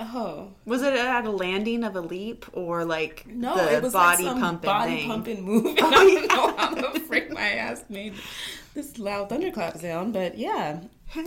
oh. 0.00 0.52
Was 0.64 0.82
it 0.82 0.94
at 0.94 1.24
a 1.24 1.30
landing 1.30 1.84
of 1.84 1.96
a 1.96 2.00
leap 2.00 2.46
or 2.52 2.84
like 2.84 3.26
no 3.26 3.56
the 3.56 3.76
it 3.76 3.82
was 3.82 3.92
body 3.92 4.24
like 4.24 4.32
some 4.32 4.40
pumping 4.40 4.68
body 4.68 4.96
thing? 4.96 5.08
pumping 5.08 5.42
move 5.42 5.66
and 5.66 5.78
Oh, 5.82 5.86
I 5.90 5.90
don't 5.90 6.22
yeah. 6.22 6.34
know 6.36 6.56
how 6.56 6.92
the 6.92 7.00
frick 7.00 7.30
my 7.32 7.40
ass 7.50 7.84
made 7.88 8.14
this 8.74 8.98
loud 8.98 9.28
thunderclap 9.28 9.76
sound 9.78 10.12
but 10.12 10.36
yeah. 10.38 10.80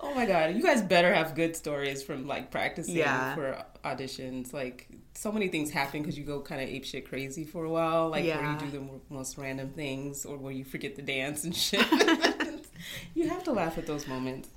Oh 0.00 0.12
my 0.14 0.26
god. 0.26 0.54
You 0.54 0.62
guys 0.62 0.82
better 0.82 1.12
have 1.14 1.34
good 1.34 1.56
stories 1.56 2.02
from 2.02 2.26
like 2.26 2.50
practicing 2.50 2.96
Yeah. 2.96 3.34
for 3.34 3.64
auditions. 3.84 4.52
Like 4.52 4.86
so 5.14 5.32
many 5.32 5.48
things 5.48 5.70
happen 5.70 6.02
because 6.02 6.18
you 6.18 6.24
go 6.24 6.40
kind 6.40 6.60
of 6.60 6.68
ape 6.68 6.84
shit 6.84 7.08
crazy 7.08 7.44
for 7.44 7.64
a 7.64 7.70
while 7.70 8.10
like 8.10 8.24
where 8.24 8.50
you 8.52 8.58
do 8.58 8.70
the 8.70 8.82
most 9.08 9.38
random 9.38 9.70
things 9.70 10.26
or 10.26 10.36
where 10.36 10.52
you 10.52 10.64
forget 10.64 10.94
the 10.96 11.02
dance 11.02 11.44
and 11.44 11.56
shit. 11.56 11.84
You 13.14 13.28
have 13.30 13.44
to 13.44 13.52
laugh 13.52 13.78
at 13.78 13.86
those 13.86 14.06
moments 14.06 14.50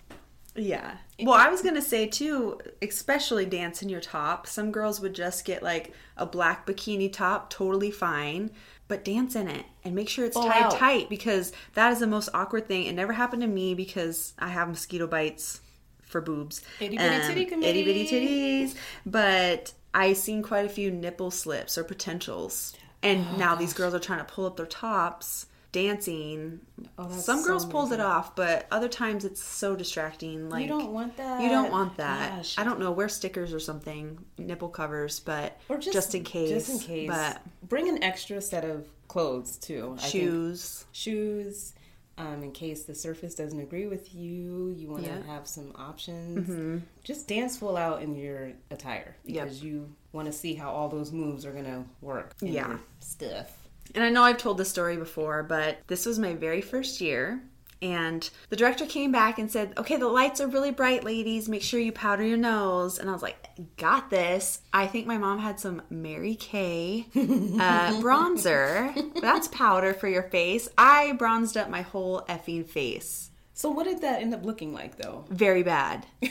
Yeah. 0.57 0.97
Well, 1.21 1.35
I 1.35 1.49
was 1.49 1.61
gonna 1.61 1.81
say 1.81 2.07
too, 2.07 2.59
especially 2.81 3.45
dance 3.45 3.81
in 3.81 3.89
your 3.89 4.01
top. 4.01 4.47
Some 4.47 4.71
girls 4.71 4.99
would 4.99 5.13
just 5.13 5.45
get 5.45 5.63
like 5.63 5.93
a 6.17 6.25
black 6.25 6.65
bikini 6.65 7.11
top, 7.13 7.49
totally 7.49 7.91
fine, 7.91 8.51
but 8.87 9.05
dance 9.05 9.35
in 9.35 9.47
it 9.47 9.65
and 9.83 9.93
make 9.95 10.09
sure 10.09 10.25
it's 10.25 10.35
Full 10.35 10.47
tied 10.47 10.63
out. 10.63 10.71
tight 10.71 11.09
because 11.09 11.51
that 11.75 11.91
is 11.93 11.99
the 11.99 12.07
most 12.07 12.29
awkward 12.33 12.67
thing. 12.67 12.85
It 12.85 12.93
never 12.93 13.13
happened 13.13 13.41
to 13.43 13.47
me 13.47 13.75
because 13.75 14.33
I 14.39 14.49
have 14.49 14.67
mosquito 14.67 15.07
bites 15.07 15.61
for 16.01 16.21
boobs, 16.21 16.61
Itty 16.79 16.97
bitty 16.97 17.45
titty 17.45 17.65
itty 17.65 17.83
bitty 17.83 18.07
titties. 18.07 18.75
But 19.05 19.73
I 19.93 20.13
seen 20.13 20.41
quite 20.41 20.65
a 20.65 20.69
few 20.69 20.89
nipple 20.91 21.31
slips 21.31 21.77
or 21.77 21.83
potentials, 21.83 22.73
and 23.03 23.25
Oh, 23.33 23.37
now 23.37 23.55
these 23.55 23.73
girls 23.73 23.93
are 23.93 23.99
trying 23.99 24.19
to 24.19 24.25
pull 24.25 24.45
up 24.45 24.57
their 24.57 24.65
tops. 24.65 25.47
Dancing, 25.71 26.59
Oh, 26.97 27.09
some 27.11 27.43
girls 27.43 27.63
so 27.63 27.69
pulled 27.69 27.91
it 27.91 27.99
off, 27.99 28.35
but 28.35 28.65
other 28.71 28.87
times 28.89 29.25
it's 29.25 29.43
so 29.43 29.75
distracting. 29.75 30.49
Like 30.49 30.63
you 30.63 30.67
don't 30.69 30.91
want 30.93 31.17
that. 31.17 31.41
you 31.41 31.49
don't 31.49 31.71
want 31.71 31.97
that. 31.97 32.37
Gosh. 32.37 32.57
I 32.57 32.63
don't 32.63 32.79
know. 32.79 32.91
Wear 32.91 33.09
stickers 33.09 33.53
or 33.53 33.59
something, 33.59 34.17
nipple 34.37 34.69
covers, 34.69 35.19
but 35.19 35.59
Or 35.69 35.77
just, 35.77 36.15
in 36.15 36.23
case. 36.23 36.49
Just 36.49 36.69
in 36.69 36.79
case. 36.79 37.09
But 37.09 37.41
bring 37.67 37.87
an 37.89 38.01
extra 38.03 38.41
set 38.41 38.63
of 38.65 38.87
clothes 39.07 39.57
too. 39.57 39.95
I 39.97 40.01
think 40.01 40.11
shoes. 40.11 40.85
shoes. 40.91 41.73
Um, 42.19 42.41
in 42.41 42.51
case 42.51 42.83
the 42.85 42.95
surface 42.95 43.35
doesn't 43.35 43.59
agree 43.59 43.85
with 43.85 44.15
you, 44.15 44.73
you 44.75 44.87
want 44.89 45.03
to 45.03 45.09
Yeah. 45.11 45.21
have 45.27 45.47
some 45.47 45.71
options. 45.75 46.81
Just 47.03 47.27
dance 47.27 47.57
full 47.57 47.77
out 47.77 48.01
in 48.01 48.15
your 48.15 48.53
attire 48.71 49.15
Yep. 49.25 49.43
because 49.43 49.63
you 49.63 49.93
want 50.13 50.25
to 50.25 50.31
see 50.33 50.55
how 50.55 50.71
all 50.71 50.89
those 50.89 51.11
moves 51.11 51.45
are 51.45 51.51
gonna 51.51 51.85
work. 52.01 52.33
in 52.41 52.47
Yeah. 52.53 52.69
your 52.69 52.79
stuff. 53.01 53.56
And 53.95 54.03
I 54.03 54.09
know 54.09 54.23
I've 54.23 54.37
told 54.37 54.57
this 54.57 54.69
story 54.69 54.97
before, 54.97 55.43
but 55.43 55.79
this 55.87 56.05
was 56.05 56.19
my 56.19 56.33
very 56.33 56.61
first 56.61 57.01
year. 57.01 57.41
And 57.81 58.27
the 58.49 58.55
director 58.55 58.85
came 58.85 59.11
back 59.11 59.37
and 59.37 59.51
said, 59.51 59.73
Okay, 59.77 59.97
the 59.97 60.07
lights 60.07 60.41
are 60.41 60.47
really 60.47 60.71
bright, 60.71 61.03
ladies. 61.03 61.47
Make 61.47 61.61
sure 61.61 61.79
you 61.79 61.91
powder 61.91 62.23
your 62.23 62.37
nose. 62.37 62.97
And 62.97 63.09
I 63.09 63.13
was 63.13 63.21
like, 63.21 63.37
Got 63.77 64.09
this. 64.09 64.61
I 64.73 64.87
think 64.87 65.05
my 65.05 65.17
mom 65.17 65.39
had 65.39 65.59
some 65.59 65.83
Mary 65.89 66.35
Kay 66.35 67.05
uh, 67.15 67.19
bronzer. 68.01 69.21
That's 69.21 69.47
powder 69.49 69.93
for 69.93 70.07
your 70.07 70.23
face. 70.23 70.67
I 70.77 71.13
bronzed 71.13 71.55
up 71.55 71.69
my 71.69 71.81
whole 71.81 72.21
effing 72.27 72.65
face. 72.65 73.29
So 73.53 73.69
what 73.69 73.85
did 73.85 74.01
that 74.01 74.21
end 74.21 74.33
up 74.33 74.45
looking 74.45 74.73
like 74.73 74.97
though? 74.97 75.25
Very 75.29 75.63
bad. 75.63 76.05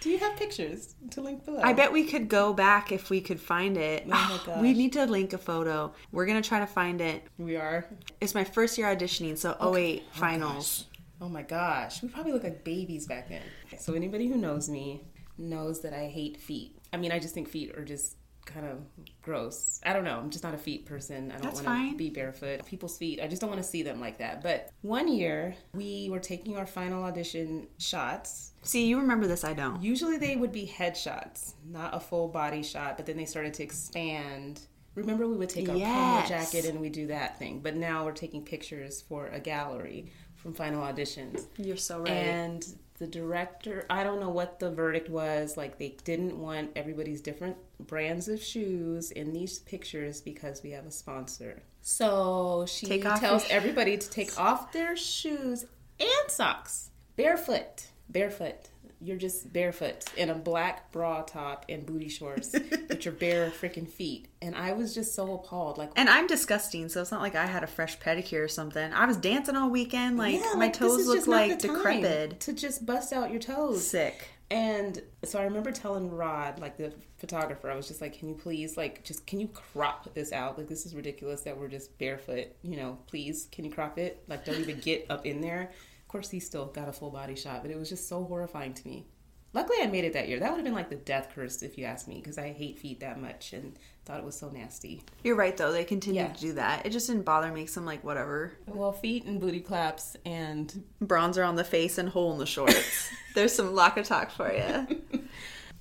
Do 0.00 0.08
you 0.08 0.18
have 0.18 0.36
pictures 0.36 0.94
to 1.10 1.20
link 1.20 1.44
below? 1.44 1.60
I 1.62 1.74
bet 1.74 1.92
we 1.92 2.04
could 2.04 2.28
go 2.28 2.54
back 2.54 2.90
if 2.90 3.10
we 3.10 3.20
could 3.20 3.38
find 3.38 3.76
it. 3.76 4.04
Oh 4.06 4.42
my 4.46 4.60
We 4.60 4.72
need 4.72 4.94
to 4.94 5.04
link 5.04 5.32
a 5.32 5.38
photo. 5.38 5.92
We're 6.10 6.26
gonna 6.26 6.42
try 6.42 6.58
to 6.60 6.66
find 6.66 7.00
it. 7.00 7.22
we 7.38 7.56
are. 7.56 7.86
It's 8.20 8.34
my 8.34 8.44
first 8.44 8.78
year 8.78 8.86
auditioning, 8.94 9.36
so 9.36 9.56
08 9.74 10.02
finals. 10.12 10.86
Oh 11.20 11.28
my 11.28 11.42
gosh, 11.42 12.02
we 12.02 12.08
probably 12.08 12.32
look 12.32 12.44
like 12.44 12.64
babies 12.64 13.06
back 13.06 13.28
then. 13.28 13.42
So 13.78 13.92
anybody 13.92 14.26
who 14.26 14.36
knows 14.36 14.70
me 14.70 15.04
knows 15.36 15.82
that 15.82 15.92
I 15.92 16.06
hate 16.06 16.38
feet. 16.38 16.78
I 16.92 16.96
mean, 16.96 17.12
I 17.12 17.18
just 17.18 17.34
think 17.34 17.48
feet 17.48 17.76
are 17.76 17.84
just 17.84 18.16
kind 18.44 18.66
of 18.66 18.78
gross. 19.22 19.80
I 19.84 19.92
don't 19.92 20.04
know. 20.04 20.18
I'm 20.18 20.30
just 20.30 20.44
not 20.44 20.54
a 20.54 20.58
feet 20.58 20.86
person. 20.86 21.30
I 21.30 21.38
don't 21.38 21.54
want 21.54 21.66
to 21.92 21.96
be 21.96 22.10
barefoot. 22.10 22.64
People's 22.66 22.98
feet, 22.98 23.20
I 23.22 23.28
just 23.28 23.40
don't 23.40 23.50
want 23.50 23.62
to 23.62 23.68
see 23.68 23.82
them 23.82 24.00
like 24.00 24.18
that. 24.18 24.42
But 24.42 24.70
one 24.82 25.08
year, 25.08 25.54
we 25.74 26.08
were 26.10 26.18
taking 26.18 26.56
our 26.56 26.66
final 26.66 27.04
audition 27.04 27.68
shots. 27.78 28.52
See, 28.62 28.86
you 28.86 28.98
remember 28.98 29.26
this, 29.26 29.44
I 29.44 29.52
don't. 29.52 29.82
Usually 29.82 30.16
they 30.18 30.36
would 30.36 30.52
be 30.52 30.66
headshots, 30.66 31.54
not 31.68 31.94
a 31.94 32.00
full 32.00 32.28
body 32.28 32.62
shot, 32.62 32.96
but 32.96 33.06
then 33.06 33.16
they 33.16 33.24
started 33.24 33.54
to 33.54 33.62
expand. 33.62 34.60
Remember, 34.96 35.28
we 35.28 35.36
would 35.36 35.48
take 35.48 35.68
our 35.68 35.76
Yes. 35.76 36.28
jacket 36.28 36.64
and 36.66 36.80
we 36.80 36.88
do 36.88 37.06
that 37.06 37.38
thing, 37.38 37.60
but 37.60 37.76
now 37.76 38.04
we're 38.04 38.12
taking 38.12 38.44
pictures 38.44 39.00
for 39.02 39.28
a 39.28 39.38
gallery 39.40 40.10
from 40.34 40.52
final 40.52 40.82
auditions. 40.82 41.46
You're 41.56 41.76
so 41.76 42.00
right. 42.00 42.10
And 42.10 42.66
the 42.98 43.06
director, 43.06 43.86
I 43.88 44.02
don't 44.04 44.20
know 44.20 44.30
what 44.30 44.58
the 44.58 44.70
verdict 44.70 45.08
was. 45.08 45.56
Like 45.56 45.78
they 45.78 45.96
didn't 46.04 46.36
want 46.38 46.72
everybody's 46.76 47.20
different 47.20 47.56
brands 47.86 48.28
of 48.28 48.42
shoes 48.42 49.10
in 49.10 49.32
these 49.32 49.58
pictures 49.60 50.20
because 50.20 50.62
we 50.62 50.70
have 50.70 50.86
a 50.86 50.90
sponsor. 50.90 51.62
So 51.82 52.66
she 52.68 53.00
tells 53.00 53.48
everybody 53.48 53.96
to 53.96 54.10
take 54.10 54.38
off 54.38 54.72
their 54.72 54.96
shoes 54.96 55.64
and 55.98 56.30
socks, 56.30 56.90
barefoot, 57.16 57.86
barefoot. 58.08 58.68
You're 59.02 59.16
just 59.16 59.50
barefoot 59.50 60.04
in 60.14 60.28
a 60.28 60.34
black 60.34 60.92
bra 60.92 61.22
top 61.22 61.64
and 61.70 61.86
booty 61.86 62.10
shorts 62.10 62.52
with 62.88 63.02
your 63.06 63.14
bare 63.14 63.50
freaking 63.50 63.88
feet. 63.88 64.28
And 64.42 64.54
I 64.54 64.72
was 64.72 64.94
just 64.94 65.14
so 65.14 65.32
appalled. 65.32 65.78
Like, 65.78 65.92
And 65.96 66.06
I'm 66.10 66.26
disgusting, 66.26 66.90
so 66.90 67.00
it's 67.00 67.10
not 67.10 67.22
like 67.22 67.34
I 67.34 67.46
had 67.46 67.64
a 67.64 67.66
fresh 67.66 67.98
pedicure 67.98 68.44
or 68.44 68.48
something. 68.48 68.92
I 68.92 69.06
was 69.06 69.16
dancing 69.16 69.56
all 69.56 69.70
weekend, 69.70 70.18
like 70.18 70.34
yeah, 70.34 70.52
my 70.52 70.66
like, 70.66 70.74
toes 70.74 71.06
look 71.06 71.26
like 71.26 71.60
decrepit. 71.60 72.40
To 72.40 72.52
just 72.52 72.84
bust 72.84 73.14
out 73.14 73.30
your 73.30 73.40
toes. 73.40 73.86
Sick. 73.86 74.28
And 74.50 75.00
so 75.22 75.38
I 75.38 75.44
remember 75.44 75.70
telling 75.70 76.10
Rod, 76.10 76.58
like 76.58 76.76
the 76.76 76.92
photographer, 77.18 77.70
I 77.70 77.76
was 77.76 77.86
just 77.86 78.00
like, 78.00 78.18
"Can 78.18 78.28
you 78.28 78.34
please, 78.34 78.76
like, 78.76 79.04
just 79.04 79.24
can 79.24 79.38
you 79.38 79.46
crop 79.46 80.12
this 80.12 80.32
out? 80.32 80.58
Like, 80.58 80.66
this 80.66 80.84
is 80.86 80.94
ridiculous 80.94 81.42
that 81.42 81.56
we're 81.56 81.68
just 81.68 81.96
barefoot. 81.98 82.48
You 82.62 82.76
know, 82.76 82.98
please, 83.06 83.48
can 83.52 83.64
you 83.64 83.70
crop 83.70 83.96
it? 83.96 84.24
Like, 84.26 84.44
don't 84.44 84.58
even 84.58 84.80
get 84.80 85.06
up 85.08 85.24
in 85.24 85.40
there." 85.40 85.70
Of 86.02 86.08
course, 86.08 86.30
he 86.30 86.40
still 86.40 86.66
got 86.66 86.88
a 86.88 86.92
full 86.92 87.10
body 87.10 87.36
shot, 87.36 87.62
but 87.62 87.70
it 87.70 87.78
was 87.78 87.88
just 87.88 88.08
so 88.08 88.24
horrifying 88.24 88.74
to 88.74 88.88
me. 88.88 89.06
Luckily, 89.52 89.78
I 89.82 89.86
made 89.86 90.04
it 90.04 90.14
that 90.14 90.28
year. 90.28 90.40
That 90.40 90.50
would 90.50 90.58
have 90.58 90.64
been 90.64 90.74
like 90.74 90.90
the 90.90 90.96
death 90.96 91.28
curse 91.32 91.62
if 91.62 91.78
you 91.78 91.84
asked 91.84 92.08
me, 92.08 92.16
because 92.16 92.36
I 92.36 92.52
hate 92.52 92.78
feet 92.80 92.98
that 93.00 93.20
much 93.20 93.52
and 93.52 93.78
thought 94.10 94.18
it 94.18 94.24
was 94.24 94.36
so 94.38 94.48
nasty. 94.50 95.02
You're 95.22 95.36
right 95.36 95.56
though. 95.56 95.70
They 95.72 95.84
continue 95.84 96.22
Yeah. 96.22 96.32
to 96.32 96.40
do 96.40 96.52
that. 96.54 96.84
It 96.84 96.90
just 96.90 97.06
didn't 97.06 97.24
bother 97.24 97.50
me. 97.52 97.64
'cause 97.64 97.76
I'm 97.76 97.84
like, 97.86 98.02
whatever. 98.02 98.52
Well, 98.66 98.92
feet 98.92 99.24
and 99.24 99.40
booty 99.40 99.60
claps 99.60 100.16
and 100.24 100.82
Bronzer 101.02 101.46
on 101.46 101.54
the 101.56 101.64
face 101.64 101.96
and 101.98 102.08
hole 102.08 102.32
in 102.32 102.38
the 102.38 102.46
shorts. 102.46 103.08
There's 103.34 103.52
some 103.54 103.74
locker 103.74 104.02
talk 104.02 104.30
for 104.32 104.52
you. 104.52 105.02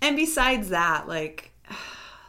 and 0.01 0.15
besides 0.15 0.69
that, 0.69 1.07
like, 1.07 1.48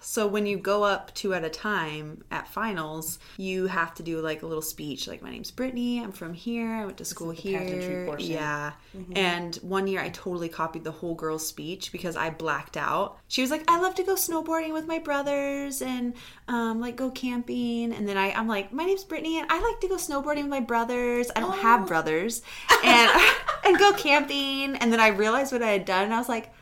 so 0.01 0.27
when 0.27 0.47
you 0.47 0.56
go 0.56 0.82
up 0.82 1.14
two 1.14 1.35
at 1.35 1.44
a 1.44 1.51
time 1.51 2.24
at 2.31 2.48
finals, 2.48 3.18
you 3.36 3.66
have 3.66 3.94
to 3.94 4.02
do 4.02 4.20
like 4.20 4.43
a 4.43 4.47
little 4.47 4.62
speech, 4.62 5.06
like, 5.06 5.22
my 5.22 5.31
name's 5.31 5.51
Brittany. 5.51 6.02
I'm 6.02 6.12
from 6.12 6.32
here. 6.32 6.72
I 6.72 6.85
went 6.86 6.97
to 6.98 7.05
school 7.05 7.31
here. 7.31 8.06
portion. 8.06 8.31
Yeah. 8.31 8.72
And 9.14 9.56
one 9.56 9.86
year 9.86 10.01
I 10.01 10.09
totally 10.09 10.48
copied 10.48 10.85
the 10.85 10.90
whole 10.90 11.14
girl's 11.14 11.47
speech 11.47 11.93
because 11.93 12.16
I 12.16 12.31
blacked 12.31 12.77
out. 12.77 13.18
She 13.28 13.43
was 13.43 13.51
like, 13.51 13.64
I 13.68 13.78
love 13.81 13.94
to 13.97 14.02
go 14.02 14.14
snowboarding 14.14 14.72
with 14.72 14.86
my 14.86 14.98
brothers 14.98 15.82
and 15.82 16.14
um, 16.48 16.81
like 16.81 16.97
go 16.97 17.10
camping. 17.10 17.93
And 17.93 18.09
then 18.09 18.16
I, 18.16 18.32
I'm 18.32 18.48
like, 18.48 18.72
my 18.72 18.85
name's 18.85 19.05
Brittany 19.05 19.39
and 19.39 19.51
I 19.51 19.60
like 19.60 19.81
to 19.81 19.89
go 19.89 19.97
snowboarding 19.97 20.43
with 20.43 20.51
my 20.51 20.60
brothers. 20.60 21.31
I 21.36 21.40
don't 21.40 21.59
have 21.59 21.86
brothers. 21.86 22.43
And, 22.85 23.10
and 23.64 23.78
go 23.78 23.93
camping. 23.93 24.77
And 24.77 24.93
then 24.93 25.01
I 25.01 25.09
realized 25.09 25.52
what 25.52 25.62
I 25.62 25.70
had 25.70 25.85
done 25.85 26.05
and 26.05 26.14
I 26.14 26.18
was 26.18 26.28
like, 26.28 26.52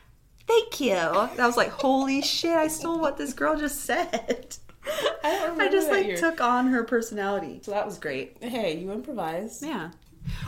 thank 0.48 0.80
you. 0.80 0.94
And 0.96 1.40
I 1.40 1.46
was 1.46 1.56
like, 1.56 1.70
holy 1.70 2.22
shit, 2.22 2.56
I 2.56 2.66
stole 2.68 2.98
what 2.98 3.16
this 3.16 3.32
girl 3.32 3.56
just 3.56 3.82
said. 3.84 4.56
I 5.22 5.54
I 5.58 5.68
just 5.68 5.90
like 5.90 6.06
year. 6.06 6.16
took 6.16 6.40
on 6.40 6.68
her 6.68 6.82
personality. 6.82 7.60
So 7.62 7.70
that 7.72 7.84
was 7.86 7.98
great. 7.98 8.38
Hey, 8.40 8.78
you 8.78 8.90
improvised. 8.90 9.62
Yeah. 9.64 9.90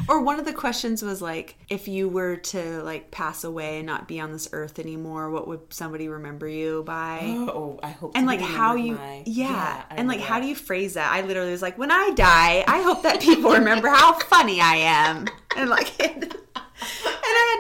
Or 0.09 0.21
one 0.21 0.39
of 0.39 0.45
the 0.45 0.53
questions 0.53 1.03
was 1.03 1.23
like, 1.23 1.57
if 1.71 1.89
you 1.89 2.09
were 2.09 2.37
to 2.37 2.83
like 2.83 3.11
pass 3.11 3.45
away 3.45 3.79
and 3.79 3.87
not 3.87 4.07
be 4.09 4.21
on 4.21 4.31
this 4.31 4.49
earth 4.53 4.79
anymore, 4.79 5.31
what 5.31 5.49
would 5.49 5.61
somebody 5.73 6.09
remember 6.09 6.47
you 6.47 6.83
by? 6.85 7.21
Oh, 7.25 7.81
I 7.83 7.89
hope. 7.91 8.13
And 8.15 8.27
like 8.27 8.41
how 8.41 8.75
you, 8.75 8.97
by- 8.97 9.23
yeah, 9.27 9.85
I 9.91 9.95
and 9.97 10.07
like 10.09 10.21
how 10.21 10.39
do 10.41 10.47
you 10.47 10.55
phrase 10.55 10.95
that? 10.95 11.11
I 11.11 11.23
literally 11.23 11.53
was 11.53 11.63
like, 11.63 11.79
when 11.79 11.91
I 11.91 12.11
die, 12.15 12.65
I 12.67 12.83
hope 12.83 13.03
that 13.05 13.21
people 13.23 13.53
remember 13.53 13.89
how 13.89 14.19
funny 14.19 14.61
I 14.61 14.77
am, 14.77 15.27
and 15.57 15.71
like, 15.71 15.89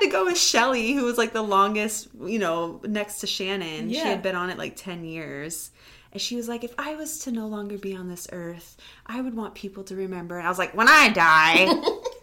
had 0.00 0.06
to 0.06 0.10
go 0.10 0.24
with 0.24 0.38
Shelly, 0.38 0.92
who 0.92 1.04
was 1.04 1.18
like 1.18 1.32
the 1.32 1.42
longest, 1.42 2.08
you 2.24 2.38
know, 2.38 2.80
next 2.84 3.20
to 3.20 3.26
Shannon. 3.26 3.90
She 3.90 3.98
had 3.98 4.22
been 4.22 4.36
on 4.36 4.50
it 4.50 4.58
like 4.58 4.76
ten 4.76 5.04
years. 5.04 5.70
And 6.12 6.20
she 6.20 6.34
was 6.34 6.48
like, 6.48 6.64
if 6.64 6.74
I 6.76 6.96
was 6.96 7.20
to 7.20 7.30
no 7.30 7.46
longer 7.46 7.78
be 7.78 7.94
on 7.94 8.08
this 8.08 8.26
earth, 8.32 8.76
I 9.06 9.20
would 9.20 9.34
want 9.34 9.54
people 9.54 9.84
to 9.84 9.94
remember. 9.94 10.38
And 10.38 10.46
I 10.46 10.50
was 10.50 10.58
like, 10.58 10.74
when 10.74 10.88
I 10.88 11.08
die. 11.10 11.72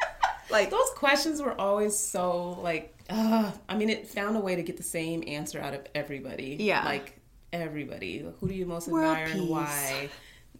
like, 0.49 0.69
Those 0.69 0.89
questions 0.95 1.41
were 1.41 1.59
always 1.59 1.97
so 1.97 2.59
like. 2.61 2.93
Uh, 3.09 3.49
I 3.69 3.77
mean, 3.77 3.89
it 3.89 4.05
found 4.05 4.35
a 4.35 4.41
way 4.41 4.57
to 4.57 4.63
get 4.63 4.75
the 4.75 4.83
same 4.83 5.23
answer 5.25 5.61
out 5.61 5.73
of 5.73 5.87
everybody. 5.95 6.57
Yeah. 6.59 6.83
like 6.83 7.17
everybody. 7.53 8.25
Who 8.39 8.47
do 8.47 8.53
you 8.53 8.65
most 8.65 8.87
World 8.87 9.15
admire 9.15 9.27
peace. 9.27 9.35
and 9.35 9.49
why? 9.49 10.09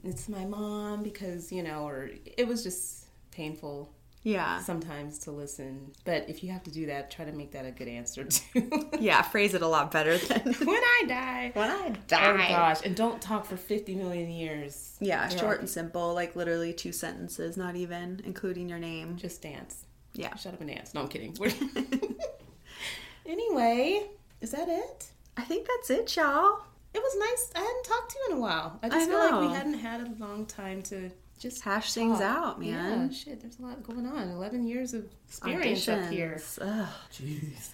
It's 0.03 0.29
my 0.29 0.45
mom 0.45 1.03
because 1.03 1.51
you 1.51 1.63
know, 1.63 1.87
or 1.87 2.09
it 2.37 2.47
was 2.47 2.63
just 2.63 3.07
painful 3.31 3.91
yeah. 4.27 4.59
sometimes 4.59 5.19
to 5.19 5.31
listen. 5.31 5.93
But 6.03 6.25
if 6.27 6.43
you 6.43 6.51
have 6.51 6.63
to 6.63 6.71
do 6.71 6.87
that, 6.87 7.09
try 7.09 7.25
to 7.25 7.31
make 7.31 7.51
that 7.51 7.65
a 7.65 7.71
good 7.71 7.87
answer 7.87 8.23
too. 8.25 8.89
Yeah, 8.99 9.21
phrase 9.21 9.53
it 9.53 9.61
a 9.61 9.67
lot 9.67 9.91
better 9.91 10.17
than 10.17 10.41
when 10.65 10.81
I 10.83 11.03
die. 11.07 11.51
when 11.53 11.69
I 11.69 11.87
oh, 11.89 11.95
die 12.07 12.33
Oh 12.33 12.49
gosh, 12.49 12.81
and 12.83 12.95
don't 12.95 13.21
talk 13.21 13.45
for 13.45 13.55
50 13.55 13.95
million 13.95 14.29
years. 14.29 14.97
Yeah, 14.99 15.29
short 15.29 15.59
and 15.59 15.69
simple, 15.69 16.13
like 16.13 16.35
literally 16.35 16.73
two 16.73 16.91
sentences, 16.91 17.55
not 17.55 17.75
even 17.75 18.21
including 18.25 18.67
your 18.67 18.79
name. 18.79 19.15
Just 19.15 19.41
dance. 19.41 19.85
Yeah. 20.13 20.35
Shut 20.35 20.53
up 20.53 20.61
and 20.61 20.69
dance. 20.69 20.93
No, 20.93 21.01
I'm 21.01 21.07
kidding. 21.07 21.35
anyway, 23.25 24.07
is 24.41 24.51
that 24.51 24.67
it? 24.67 25.07
I 25.37 25.43
think 25.43 25.67
that's 25.67 25.89
it, 25.89 26.15
y'all. 26.15 26.63
It 26.93 26.99
was 26.99 27.15
nice. 27.19 27.51
I 27.55 27.59
hadn't 27.59 27.83
talked 27.83 28.11
to 28.11 28.17
you 28.19 28.31
in 28.31 28.37
a 28.37 28.41
while. 28.41 28.79
I 28.81 28.87
I 28.87 28.89
just 28.89 29.09
feel 29.09 29.19
like 29.19 29.49
we 29.49 29.55
hadn't 29.55 29.75
had 29.75 30.01
a 30.01 30.11
long 30.17 30.45
time 30.47 30.81
to 30.83 31.11
just 31.39 31.61
Hash 31.61 31.93
things 31.93 32.19
talk. 32.19 32.37
out, 32.37 32.59
man. 32.59 33.09
Yeah, 33.09 33.15
shit. 33.15 33.41
There's 33.41 33.59
a 33.59 33.61
lot 33.61 33.83
going 33.83 34.05
on. 34.05 34.29
11 34.29 34.67
years 34.67 34.93
of 34.93 35.05
experience 35.27 35.87
up 35.87 36.09
here. 36.09 36.35
Auditions. 36.39 36.59
Ugh. 36.81 36.89
Jeez. 37.13 37.69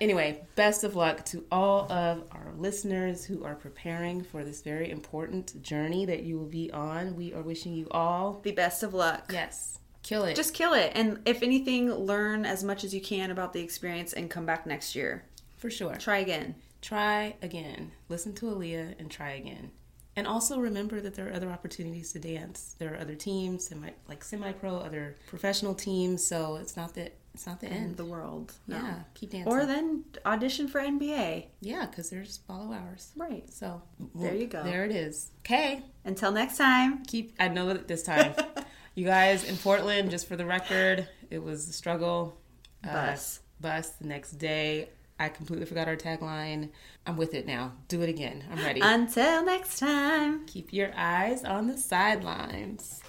Anyway, 0.00 0.42
best 0.56 0.84
of 0.84 0.94
luck 0.94 1.24
to 1.24 1.44
all 1.50 1.90
of 1.90 2.24
our 2.32 2.52
listeners 2.58 3.24
who 3.24 3.44
are 3.44 3.54
preparing 3.54 4.22
for 4.22 4.44
this 4.44 4.60
very 4.60 4.90
important 4.90 5.62
journey 5.62 6.04
that 6.04 6.22
you 6.24 6.38
will 6.38 6.46
be 6.48 6.70
on. 6.72 7.16
We 7.16 7.32
are 7.32 7.40
wishing 7.42 7.72
you 7.72 7.88
all 7.90 8.40
The 8.42 8.52
best 8.52 8.82
of 8.82 8.92
luck. 8.92 9.30
yes, 9.32 9.78
kill 10.02 10.24
it. 10.24 10.36
Just 10.36 10.52
kill 10.52 10.74
it. 10.74 10.92
And 10.94 11.20
if 11.24 11.42
anything, 11.42 11.90
learn 11.90 12.44
as 12.44 12.62
much 12.62 12.84
as 12.84 12.94
you 12.94 13.00
can 13.00 13.30
about 13.30 13.54
the 13.54 13.60
experience 13.62 14.12
and 14.12 14.28
come 14.30 14.44
back 14.44 14.66
next 14.66 14.94
year. 14.94 15.24
for 15.56 15.70
sure. 15.70 15.94
Try 15.94 16.18
again. 16.18 16.56
Try 16.82 17.34
again. 17.40 17.92
Listen 18.10 18.34
to 18.34 18.46
Aaliyah 18.46 19.00
and 19.00 19.10
try 19.10 19.30
again. 19.32 19.70
And 20.16 20.26
also 20.26 20.58
remember 20.58 21.00
that 21.02 21.14
there 21.14 21.28
are 21.28 21.32
other 21.34 21.50
opportunities 21.50 22.12
to 22.12 22.18
dance. 22.18 22.74
There 22.78 22.94
are 22.94 22.98
other 22.98 23.14
teams, 23.14 23.68
semi, 23.68 23.90
like 24.08 24.24
semi-pro, 24.24 24.78
other 24.78 25.16
professional 25.26 25.74
teams. 25.74 26.26
So 26.26 26.56
it's 26.56 26.76
not 26.76 26.94
that 26.94 27.14
it's 27.34 27.46
not 27.46 27.60
the 27.60 27.66
End 27.66 27.84
end. 27.84 27.96
the 27.98 28.04
world. 28.06 28.54
No. 28.66 28.76
Yeah, 28.76 28.94
keep 29.12 29.30
dancing. 29.32 29.52
Or 29.52 29.66
then 29.66 30.04
audition 30.24 30.68
for 30.68 30.80
NBA. 30.80 31.44
yeah, 31.60 31.84
because 31.84 32.08
there's 32.08 32.38
follow 32.48 32.72
hours. 32.72 33.12
Right. 33.14 33.44
So 33.52 33.82
There 34.14 34.34
you 34.34 34.46
go. 34.46 34.62
There 34.62 34.86
it 34.86 34.90
is. 34.90 35.32
Okay. 35.40 35.82
Until 36.06 36.32
next 36.32 36.56
time. 36.56 37.04
Keep. 37.04 37.34
I 37.38 37.48
know 37.48 37.66
that 37.66 37.86
this 37.88 38.02
time, 38.02 38.32
you 38.94 39.04
guys 39.04 39.44
in 39.44 39.58
Portland. 39.58 40.10
Just 40.10 40.26
for 40.28 40.36
the 40.36 40.46
record, 40.46 41.06
it 41.30 41.42
was 41.42 41.68
a 41.68 41.72
struggle. 41.74 42.38
Uh, 42.82 42.92
Bus. 43.10 43.40
bus 43.60 43.90
the 43.90 44.06
next 44.06 44.32
day. 44.38 44.88
I 45.18 45.28
completely 45.30 45.66
forgot 45.66 45.88
our 45.88 45.96
tagline. 45.96 46.70
I'm 47.06 47.16
with 47.16 47.32
it 47.34 47.46
now. 47.46 47.72
Do 47.88 48.02
it 48.02 48.08
again. 48.08 48.44
I'm 48.50 48.58
ready. 48.58 48.80
Until 48.82 49.44
next 49.44 49.78
time. 49.78 50.46
Keep 50.46 50.72
your 50.72 50.92
eyes 50.94 51.44
on 51.44 51.68
the 51.68 51.78
sidelines. 51.78 53.00